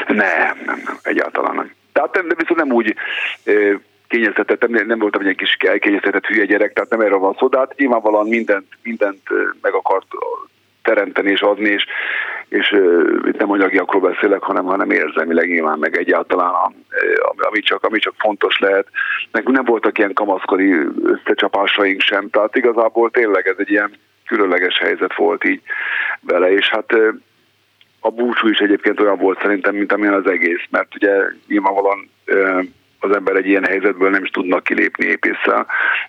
Nem, 0.08 0.58
nem, 0.66 0.82
nem, 0.86 0.98
egyáltalán 1.04 1.56
nem. 1.56 1.72
Tehát 1.92 2.16
nem, 2.16 2.28
de 2.28 2.36
viszont 2.38 2.60
nem 2.60 2.72
úgy 2.72 2.96
kényeztetett, 4.08 4.68
nem, 4.68 4.88
nem 4.88 5.00
voltam 5.00 5.28
egy 5.28 5.36
kis 5.36 5.58
elkényeztetett 5.60 6.26
hülye 6.26 6.46
gyerek, 6.46 6.74
tehát 6.74 6.90
nem 6.90 7.02
erről 7.02 7.18
van 7.18 7.36
szó, 7.40 7.48
de 7.48 7.58
hát 7.58 7.76
nyilvánvalóan 7.78 8.28
mindent, 8.28 8.68
mindent 8.84 9.22
meg 9.62 9.74
akart 9.74 10.08
teremteni 10.84 11.32
és 11.32 11.42
adni, 11.42 11.70
és, 11.70 11.86
és 12.54 12.72
itt 13.26 13.38
nem 13.38 13.52
anyagiakról 13.52 14.02
beszélek, 14.02 14.42
hanem, 14.42 14.66
hanem 14.66 14.92
érzelmileg 14.92 15.48
nyilván 15.48 15.80
meg 15.80 15.98
egyáltalán, 15.98 16.54
ami 17.38 17.60
csak, 17.60 17.84
ami 17.84 18.00
csak 18.00 18.14
fontos 18.18 18.60
lehet. 18.60 18.88
Nekünk 19.32 19.56
nem 19.56 19.66
voltak 19.66 19.98
ilyen 19.98 20.14
kamaszkori 20.14 20.74
összecsapásaink 21.04 22.02
sem, 22.02 22.30
tehát 22.30 22.56
igazából 22.56 23.12
tényleg 23.12 23.48
ez 23.48 23.56
egy 23.58 23.70
ilyen 23.70 23.92
különleges 24.26 24.78
helyzet 24.80 25.16
volt 25.16 25.44
így 25.44 25.62
vele, 26.22 26.52
és 26.52 26.70
hát 26.70 26.94
a 28.00 28.12
búcsú 28.12 28.48
is 28.48 28.58
egyébként 28.58 29.00
olyan 29.00 29.18
volt 29.18 29.42
szerintem, 29.42 29.76
mint 29.76 29.92
amilyen 29.92 30.14
az 30.14 30.28
egész, 30.28 30.66
mert 30.70 30.96
ugye 30.96 31.12
nyilvánvalóan 31.48 32.10
az 33.00 33.16
ember 33.16 33.36
egy 33.36 33.48
ilyen 33.48 33.66
helyzetből 33.66 34.10
nem 34.10 34.24
is 34.24 34.30
tudnak 34.30 34.64
kilépni 34.64 35.06
épésszel, 35.06 35.66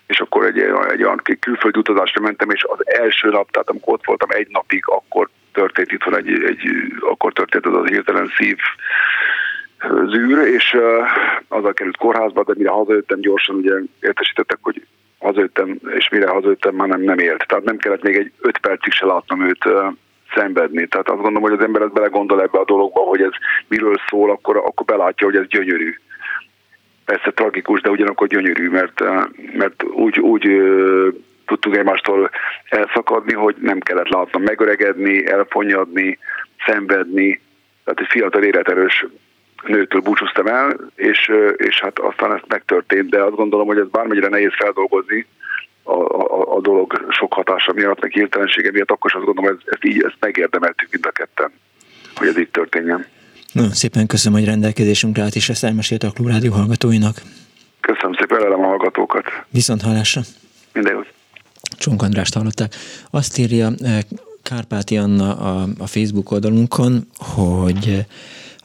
és 0.07 0.19
akkor 0.19 0.45
egy, 0.45 0.59
egy 0.89 1.03
olyan 1.03 1.21
külföldi 1.39 1.79
utazásra 1.79 2.21
mentem, 2.21 2.49
és 2.49 2.63
az 2.63 2.87
első 2.87 3.29
nap, 3.29 3.51
tehát 3.51 3.69
amikor 3.69 3.93
ott 3.93 4.05
voltam 4.05 4.29
egy 4.31 4.47
napig, 4.49 4.83
akkor 4.85 5.29
történt 5.55 5.91
itt 5.91 6.03
van 6.03 6.17
egy, 6.17 6.43
egy 6.43 6.61
akkor 6.99 7.33
történt 7.33 7.65
az 7.65 7.73
a 7.73 7.83
hirtelen 7.83 8.31
szív 8.37 8.57
zűr, 10.05 10.37
és 10.47 10.77
azzal 11.47 11.73
került 11.73 11.97
kórházba, 11.97 12.43
de 12.43 12.53
mire 12.57 12.69
hazajöttem 12.69 13.19
gyorsan, 13.19 13.55
ugye 13.55 13.73
értesítettek, 13.99 14.57
hogy 14.61 14.85
hazajöttem, 15.19 15.79
és 15.97 16.09
mire 16.09 16.27
hazajöttem, 16.29 16.75
már 16.75 16.87
nem, 16.87 17.01
nem 17.01 17.19
élt. 17.19 17.47
Tehát 17.47 17.63
nem 17.63 17.77
kellett 17.77 18.03
még 18.03 18.15
egy 18.15 18.31
öt 18.41 18.57
percig 18.57 18.93
se 18.93 19.05
látnom 19.05 19.41
őt 19.41 19.63
szenvedni. 20.33 20.87
Tehát 20.87 21.09
azt 21.09 21.21
gondolom, 21.21 21.49
hogy 21.49 21.59
az 21.59 21.65
ember 21.65 21.81
ezt 21.81 21.93
belegondol 21.93 22.41
ebbe 22.41 22.59
a 22.59 22.65
dologba, 22.65 22.99
hogy 22.99 23.21
ez 23.21 23.31
miről 23.67 23.95
szól, 24.09 24.31
akkor, 24.31 24.57
akkor 24.57 24.85
belátja, 24.85 25.25
hogy 25.25 25.35
ez 25.35 25.47
gyönyörű 25.47 25.95
persze 27.05 27.31
tragikus, 27.31 27.81
de 27.81 27.89
ugyanakkor 27.89 28.27
gyönyörű, 28.27 28.69
mert, 28.69 29.03
mert 29.53 29.83
úgy, 29.83 30.19
úgy 30.19 30.45
tudtunk 31.45 31.75
egymástól 31.75 32.29
elszakadni, 32.69 33.33
hogy 33.33 33.55
nem 33.59 33.79
kellett 33.79 34.09
látnom 34.09 34.43
megöregedni, 34.43 35.27
elfonyadni, 35.27 36.17
szenvedni, 36.65 37.41
tehát 37.83 37.99
egy 37.99 38.07
fiatal 38.09 38.43
életerős 38.43 39.05
nőtől 39.63 40.01
búcsúztam 40.01 40.47
el, 40.47 40.77
és, 40.95 41.31
és 41.57 41.79
hát 41.81 41.99
aztán 41.99 42.33
ez 42.33 42.41
megtörtént, 42.47 43.09
de 43.09 43.21
azt 43.21 43.35
gondolom, 43.35 43.67
hogy 43.67 43.77
ez 43.77 43.87
bármennyire 43.87 44.27
nehéz 44.27 44.51
feldolgozni 44.55 45.25
a, 45.83 45.93
a, 45.93 46.55
a 46.55 46.61
dolog 46.61 47.05
sok 47.09 47.33
hatása 47.33 47.73
miatt, 47.73 48.01
meg 48.01 48.11
hirtelensége 48.11 48.71
miatt, 48.71 48.91
akkor 48.91 49.09
is 49.09 49.15
azt 49.15 49.25
gondolom, 49.25 49.51
hogy 49.51 49.59
ezt, 49.63 49.73
ezt 49.73 49.85
így 49.85 50.03
ezt 50.03 50.17
megérdemeltük 50.19 50.91
mind 50.91 51.05
a 51.05 51.11
ketten, 51.11 51.51
hogy 52.15 52.27
ez 52.27 52.37
így 52.37 52.49
történjen. 52.49 53.05
Nagyon 53.51 53.71
szépen 53.71 54.07
köszönöm, 54.07 54.39
hogy 54.39 54.47
rendelkezésünkre 54.47 55.23
állt, 55.23 55.35
és 55.35 55.49
ezt 55.49 55.63
elmesélte 55.63 56.07
a 56.07 56.11
Klubrádió 56.11 56.51
hallgatóinak. 56.51 57.15
Köszönöm 57.79 58.13
szépen 58.13 58.39
velem 58.39 58.63
a 58.63 58.67
hallgatókat. 58.67 59.25
Viszont 59.49 59.81
hallásra. 59.81 60.21
Minden 60.73 60.93
jót. 60.93 61.14
Csonk 61.77 62.01
Andrást 62.01 62.33
hallották. 62.33 62.75
Azt 63.09 63.37
írja 63.37 63.73
eh, 63.79 63.99
Kárpáti 64.43 64.97
Anna 64.97 65.37
a, 65.37 65.67
a 65.77 65.87
Facebook 65.87 66.31
oldalunkon, 66.31 67.07
hogy 67.17 68.05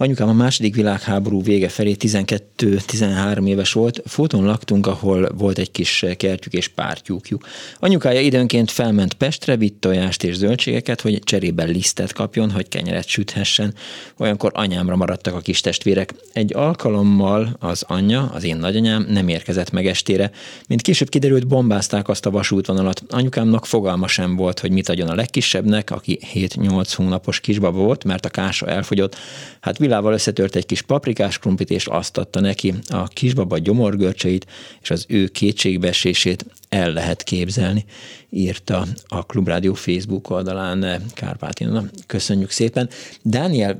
Anyukám 0.00 0.28
a 0.28 0.32
második 0.32 0.74
világháború 0.74 1.42
vége 1.42 1.68
felé 1.68 1.96
12-13 1.98 3.46
éves 3.46 3.72
volt, 3.72 4.02
fotón 4.06 4.44
laktunk, 4.44 4.86
ahol 4.86 5.28
volt 5.36 5.58
egy 5.58 5.70
kis 5.70 6.04
kertjük 6.16 6.54
és 6.54 6.68
pártyúkjuk. 6.68 7.46
Anyukája 7.78 8.20
időnként 8.20 8.70
felment 8.70 9.14
Pestre, 9.14 9.56
vitt 9.56 9.80
tojást 9.80 10.24
és 10.24 10.36
zöldségeket, 10.36 11.00
hogy 11.00 11.18
cserében 11.24 11.68
lisztet 11.68 12.12
kapjon, 12.12 12.50
hogy 12.50 12.68
kenyeret 12.68 13.06
süthessen. 13.06 13.74
Olyankor 14.18 14.50
anyámra 14.54 14.96
maradtak 14.96 15.34
a 15.34 15.40
kis 15.40 15.60
testvérek. 15.60 16.14
Egy 16.32 16.54
alkalommal 16.54 17.56
az 17.58 17.84
anyja, 17.86 18.30
az 18.34 18.44
én 18.44 18.56
nagyanyám 18.56 19.06
nem 19.08 19.28
érkezett 19.28 19.70
meg 19.70 19.86
estére. 19.86 20.30
Mint 20.68 20.82
később 20.82 21.08
kiderült, 21.08 21.46
bombázták 21.46 22.08
azt 22.08 22.26
a 22.26 22.30
vasútvonalat. 22.30 23.02
Anyukámnak 23.08 23.66
fogalma 23.66 24.06
sem 24.06 24.36
volt, 24.36 24.60
hogy 24.60 24.70
mit 24.70 24.88
adjon 24.88 25.08
a 25.08 25.14
legkisebbnek, 25.14 25.90
aki 25.90 26.18
7-8 26.34 26.92
hónapos 26.96 27.40
kisbaba 27.40 27.78
volt, 27.78 28.04
mert 28.04 28.24
a 28.24 28.28
kása 28.28 28.66
elfogyott. 28.66 29.16
Hát 29.60 29.78
vilával 29.90 30.12
összetört 30.12 30.56
egy 30.56 30.66
kis 30.66 30.82
paprikás 30.82 31.38
krumplit, 31.38 31.70
és 31.70 31.86
azt 31.86 32.18
adta 32.18 32.40
neki 32.40 32.74
a 32.88 33.08
kisbaba 33.08 33.58
gyomorgörcseit, 33.58 34.46
és 34.82 34.90
az 34.90 35.04
ő 35.08 35.26
kétségbeesését 35.26 36.44
el 36.68 36.92
lehet 36.92 37.22
képzelni, 37.22 37.84
írta 38.28 38.86
a 39.08 39.26
Klubrádió 39.26 39.74
Facebook 39.74 40.30
oldalán 40.30 41.02
Kárpátina. 41.14 41.84
Köszönjük 42.06 42.50
szépen. 42.50 42.88
Dániel, 43.22 43.78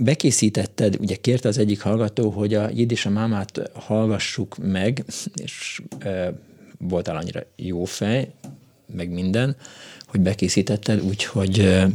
bekészítetted, 0.00 0.96
ugye 1.00 1.16
kérte 1.16 1.48
az 1.48 1.58
egyik 1.58 1.80
hallgató, 1.80 2.30
hogy 2.30 2.54
a 2.54 2.68
Jiddis 2.74 3.06
a 3.06 3.10
mámát 3.10 3.70
hallgassuk 3.74 4.56
meg, 4.62 5.04
és 5.34 5.82
e, 5.98 6.32
voltál 6.78 7.16
annyira 7.16 7.40
jó 7.56 7.84
fej, 7.84 8.30
meg 8.94 9.10
minden, 9.10 9.56
hogy 10.06 10.20
bekészítetted, 10.20 11.00
úgyhogy 11.00 11.58
e, 11.58 11.88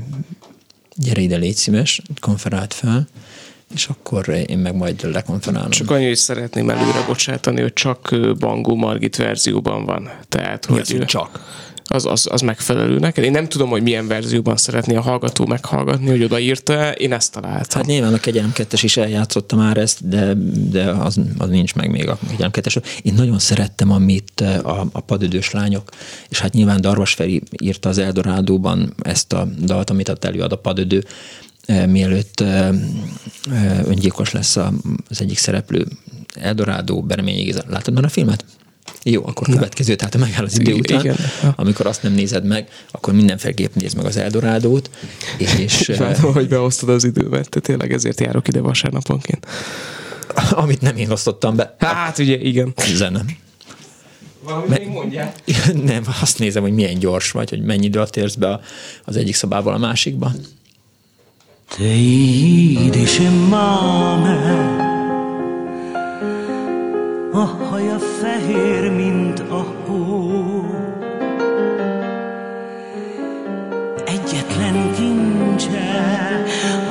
gyere 0.96 1.22
ide, 1.22 1.38
légy 1.38 1.56
szíves, 1.56 2.02
konferált 2.20 2.74
fel 2.74 3.08
és 3.74 3.88
akkor 3.88 4.30
én 4.48 4.58
meg 4.58 4.76
majd 4.76 5.12
lekonferálom. 5.12 5.70
Csak 5.70 5.92
annyi, 5.92 6.06
hogy 6.06 6.16
szeretném 6.16 6.70
előre 6.70 7.04
bocsátani, 7.08 7.62
hogy 7.62 7.74
csak 7.74 8.16
Bangó 8.40 8.76
Margit 8.76 9.16
verzióban 9.16 9.86
van. 9.86 10.10
Tehát, 10.30 10.66
hogy 10.66 10.80
az, 10.80 11.06
csak? 11.06 11.40
Az, 11.90 12.06
az, 12.06 12.28
az 12.32 12.42
megfelelő 12.42 13.00
neked. 13.00 13.24
Én 13.24 13.32
nem 13.32 13.48
tudom, 13.48 13.70
hogy 13.70 13.82
milyen 13.82 14.08
verzióban 14.08 14.58
szeretné 14.58 14.96
a 14.96 15.02
hallgató 15.02 15.46
meghallgatni, 15.46 16.10
hogy 16.10 16.24
odaírta 16.24 16.92
Én 16.92 17.14
ezt 17.14 17.32
találtam. 17.32 17.82
Hát 17.82 17.86
nyilván 17.86 18.14
a 18.14 18.18
Kegyelem 18.18 18.52
2 18.52 18.78
is 18.82 18.98
eljátszotta 18.98 19.56
már 19.56 19.78
ezt, 19.78 20.08
de, 20.08 20.34
de 20.70 20.90
az, 20.90 21.20
az 21.38 21.50
nincs 21.50 21.76
meg 21.76 21.92
még 21.92 22.08
a 22.08 22.18
Kegyelem 22.30 22.52
2 22.52 22.82
Én 23.02 23.14
nagyon 23.14 23.40
szerettem, 23.40 23.92
amit 23.92 24.42
a, 24.64 24.88
a 24.92 25.00
padödős 25.00 25.52
lányok, 25.52 25.90
és 26.30 26.40
hát 26.40 26.54
nyilván 26.54 26.82
Darvas 26.82 27.14
Feri 27.14 27.42
írta 27.62 27.90
az 27.90 27.98
Eldorádóban 27.98 28.94
ezt 29.02 29.34
a 29.34 29.48
dalt, 29.62 29.90
amit 29.90 30.10
ott 30.10 30.26
előad 30.26 30.52
a 30.52 30.58
padödő, 30.58 31.04
mielőtt 31.68 32.44
öngyilkos 33.86 34.32
lesz 34.32 34.56
az 35.08 35.22
egyik 35.22 35.38
szereplő, 35.38 35.88
Eldorado, 36.34 37.02
Bereményi 37.02 37.44
Géza. 37.44 37.64
Látod 37.68 37.94
már 37.94 38.04
a 38.04 38.10
filmet? 38.10 38.46
Jó, 39.04 39.26
akkor 39.26 39.48
következő, 39.48 39.96
tehát 39.96 40.18
megáll 40.18 40.44
az 40.44 40.60
idő 40.60 40.74
után, 40.74 41.00
Igen. 41.00 41.16
amikor 41.56 41.86
azt 41.86 42.04
nem 42.04 42.14
nézed 42.14 42.46
meg, 42.46 42.68
akkor 42.92 43.14
mindenféleképp 43.14 43.74
nézd 43.74 43.96
meg 43.96 44.06
az 44.06 44.18
Eldorádót. 44.18 44.90
És, 45.58 45.88
Látom, 45.88 46.34
hogy 46.34 46.48
beosztod 46.48 46.90
az 46.90 47.04
időmet, 47.04 47.50
te 47.50 47.60
tényleg 47.60 47.94
ezért 47.94 48.20
járok 48.20 48.48
ide 48.48 48.62
vasárnaponként. 48.62 49.46
Amit 50.52 50.82
nem 50.82 50.96
én 50.98 51.12
osztottam 51.12 51.56
be. 51.56 51.76
Hát 51.80 52.18
ugye, 52.18 52.38
igen. 52.38 52.74
Zene. 52.94 53.22
Valami 54.44 54.68
még 54.70 54.88
mondják? 54.88 55.36
Nem, 55.84 56.04
azt 56.22 56.40
nézem, 56.40 56.62
hogy 56.62 56.74
milyen 56.74 57.00
gyors 57.00 57.32
vagy, 57.32 57.50
hogy 57.50 57.62
mennyi 57.62 57.86
időt 57.86 58.18
érsz 58.18 58.36
be 58.36 58.60
az 59.06 59.16
egyik 59.16 59.36
szobából 59.36 59.74
a 59.74 59.78
másikba. 59.78 60.32
Te 61.70 61.84
is 61.84 63.20
mame 63.50 64.38
A 67.34 67.46
haja 67.70 68.00
fehér, 68.00 68.92
mint 68.92 69.40
a 69.40 69.66
hó. 69.86 70.66
Egyetlen 74.06 74.94
kincse 74.96 76.46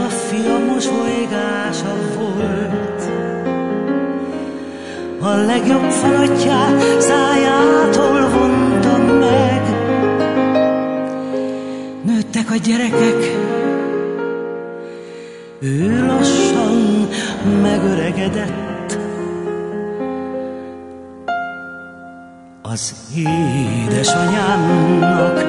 A 0.06 0.08
fia 0.08 0.58
mosolygása 0.58 1.94
volt. 2.18 3.10
A 5.20 5.36
legjobb 5.36 5.90
falatját 5.90 7.00
szájától 7.00 8.28
vontam 8.28 9.02
meg. 9.02 9.62
Nőttek 12.04 12.50
a 12.50 12.56
gyerekek 12.56 13.45
ő 15.60 16.06
lassan 16.06 17.08
megöregedett. 17.62 18.98
Az 22.62 22.94
édesanyámnak 23.86 25.46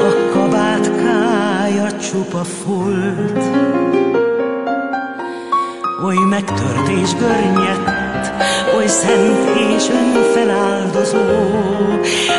a 0.00 0.30
kabátkája 0.32 1.96
csupa 1.96 2.44
folt, 2.44 3.44
oly 6.04 6.16
megtört 6.28 6.88
és 6.88 7.14
görnyett, 7.14 7.88
oly 8.76 8.86
szent 8.86 9.56
és 9.74 9.88
önfeláldozó, 9.88 11.18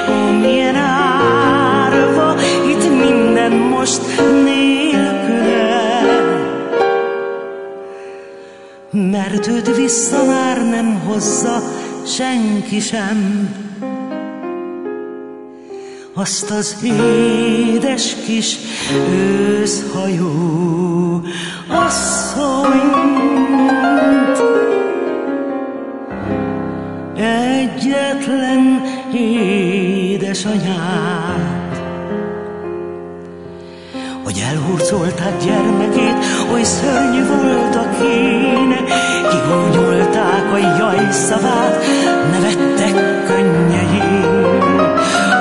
ó, 0.10 0.31
milyen 0.41 0.76
árva, 0.76 2.35
itt 2.69 2.89
minden 2.99 3.52
most 3.52 4.02
mert 8.98 9.48
őt 9.48 9.76
vissza 9.76 10.26
már 10.26 10.69
nem 10.69 11.02
hozza 11.06 11.61
senki 12.06 12.80
sem. 12.80 13.49
Azt 16.14 16.52
az 16.52 16.78
édes 16.84 18.15
kis 18.26 18.57
őszhajó 19.10 21.22
asszonyt. 21.68 23.18
Egyetlen 27.15 28.82
édesanyát 29.14 31.47
hogy 34.68 34.80
elhurcolták 34.80 35.44
gyermekét, 35.45 36.18
oly 36.52 36.64
szörnyű 36.64 37.26
volt 37.26 37.76
a 37.76 37.89
kén. 37.99 38.76
Kigúnyolták 39.30 40.52
a 40.53 40.57
jaj 40.57 41.11
szavát, 41.11 41.85
nevettek 42.31 43.26
könnyején. 43.26 44.45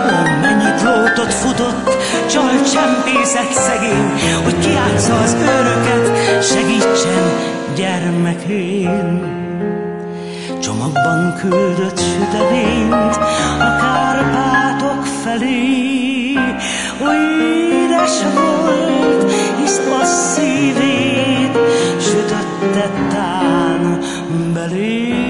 Ó, 0.07 0.41
mennyit 0.41 0.83
lótot 0.83 1.33
futott, 1.33 1.91
csal 2.31 2.51
csempészek 2.73 3.53
szegény, 3.53 4.11
hogy 4.45 4.59
kiátsza 4.59 5.21
az 5.21 5.37
őröket, 5.41 6.43
segítsen 6.43 7.25
gyermekén. 7.77 9.35
Csomagban 10.61 11.35
küldött 11.41 11.99
süteményt 11.99 13.17
a 13.59 13.77
Kárpátok 13.79 15.05
felé, 15.23 16.33
oly 17.07 17.76
édes 18.07 18.23
volt, 18.35 19.33
hisz 19.61 19.79
a 20.01 20.05
szívét 20.05 21.59
sütötte 22.01 22.91
tán 23.11 23.99
belé. 24.55 25.26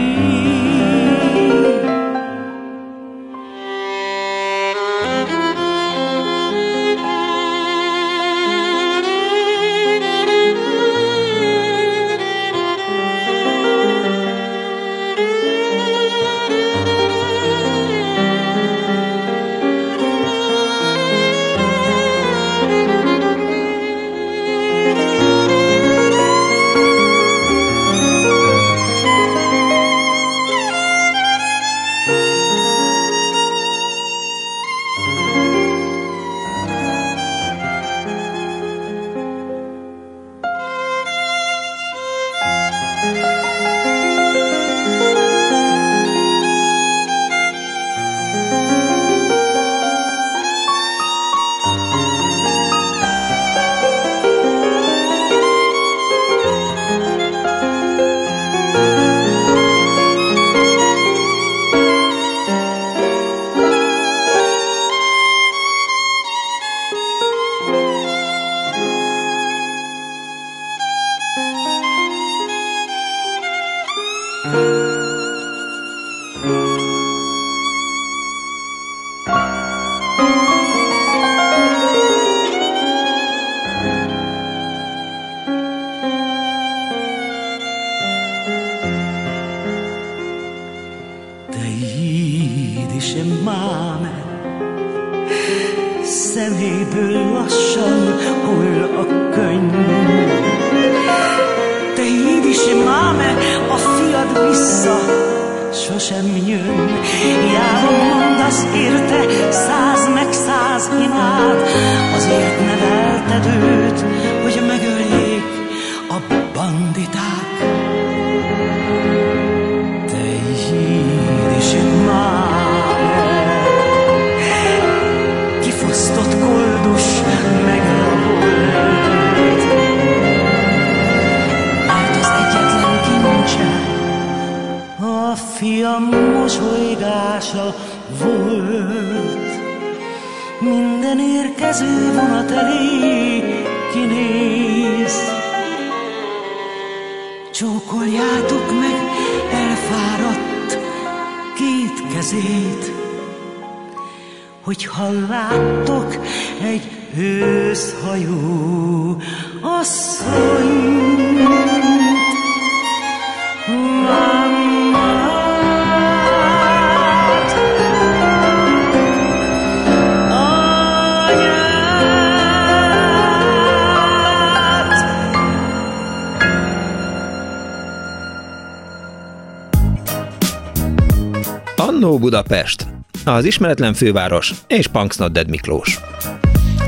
Budapest, 182.46 182.86
az 183.24 183.44
ismeretlen 183.44 183.94
főváros 183.94 184.54
és 184.66 184.86
Punksnodded 184.86 185.48
Miklós. 185.48 186.00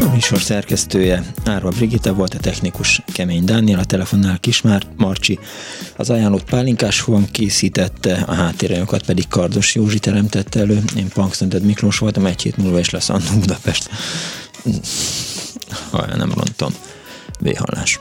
A 0.00 0.10
műsor 0.12 0.40
szerkesztője 0.40 1.24
Árva 1.44 1.68
Brigitte 1.68 2.12
volt 2.12 2.34
a 2.34 2.38
technikus 2.38 3.02
Kemény 3.12 3.44
Dániel, 3.44 3.78
a 3.78 3.84
telefonnál 3.84 4.38
Kismár 4.38 4.82
Marcsi. 4.96 5.38
Az 5.96 6.10
ajánlott 6.10 6.44
pálinkás 6.44 7.00
fogom 7.00 7.30
készítette, 7.30 8.24
a 8.26 8.34
háttérelőkat 8.34 9.02
pedig 9.02 9.28
Kardos 9.28 9.74
Józsi 9.74 9.98
teremtette 9.98 10.60
elő. 10.60 10.82
Én 10.96 11.08
Punksnodded 11.08 11.64
Miklós 11.64 11.98
voltam, 11.98 12.26
egy 12.26 12.42
hét 12.42 12.56
múlva 12.56 12.78
is 12.78 12.90
lesz 12.90 13.08
Annó 13.08 13.38
Budapest. 13.38 13.90
Ha 15.90 16.16
nem 16.16 16.32
rontom. 16.32 16.72
Véhallás. 17.40 18.00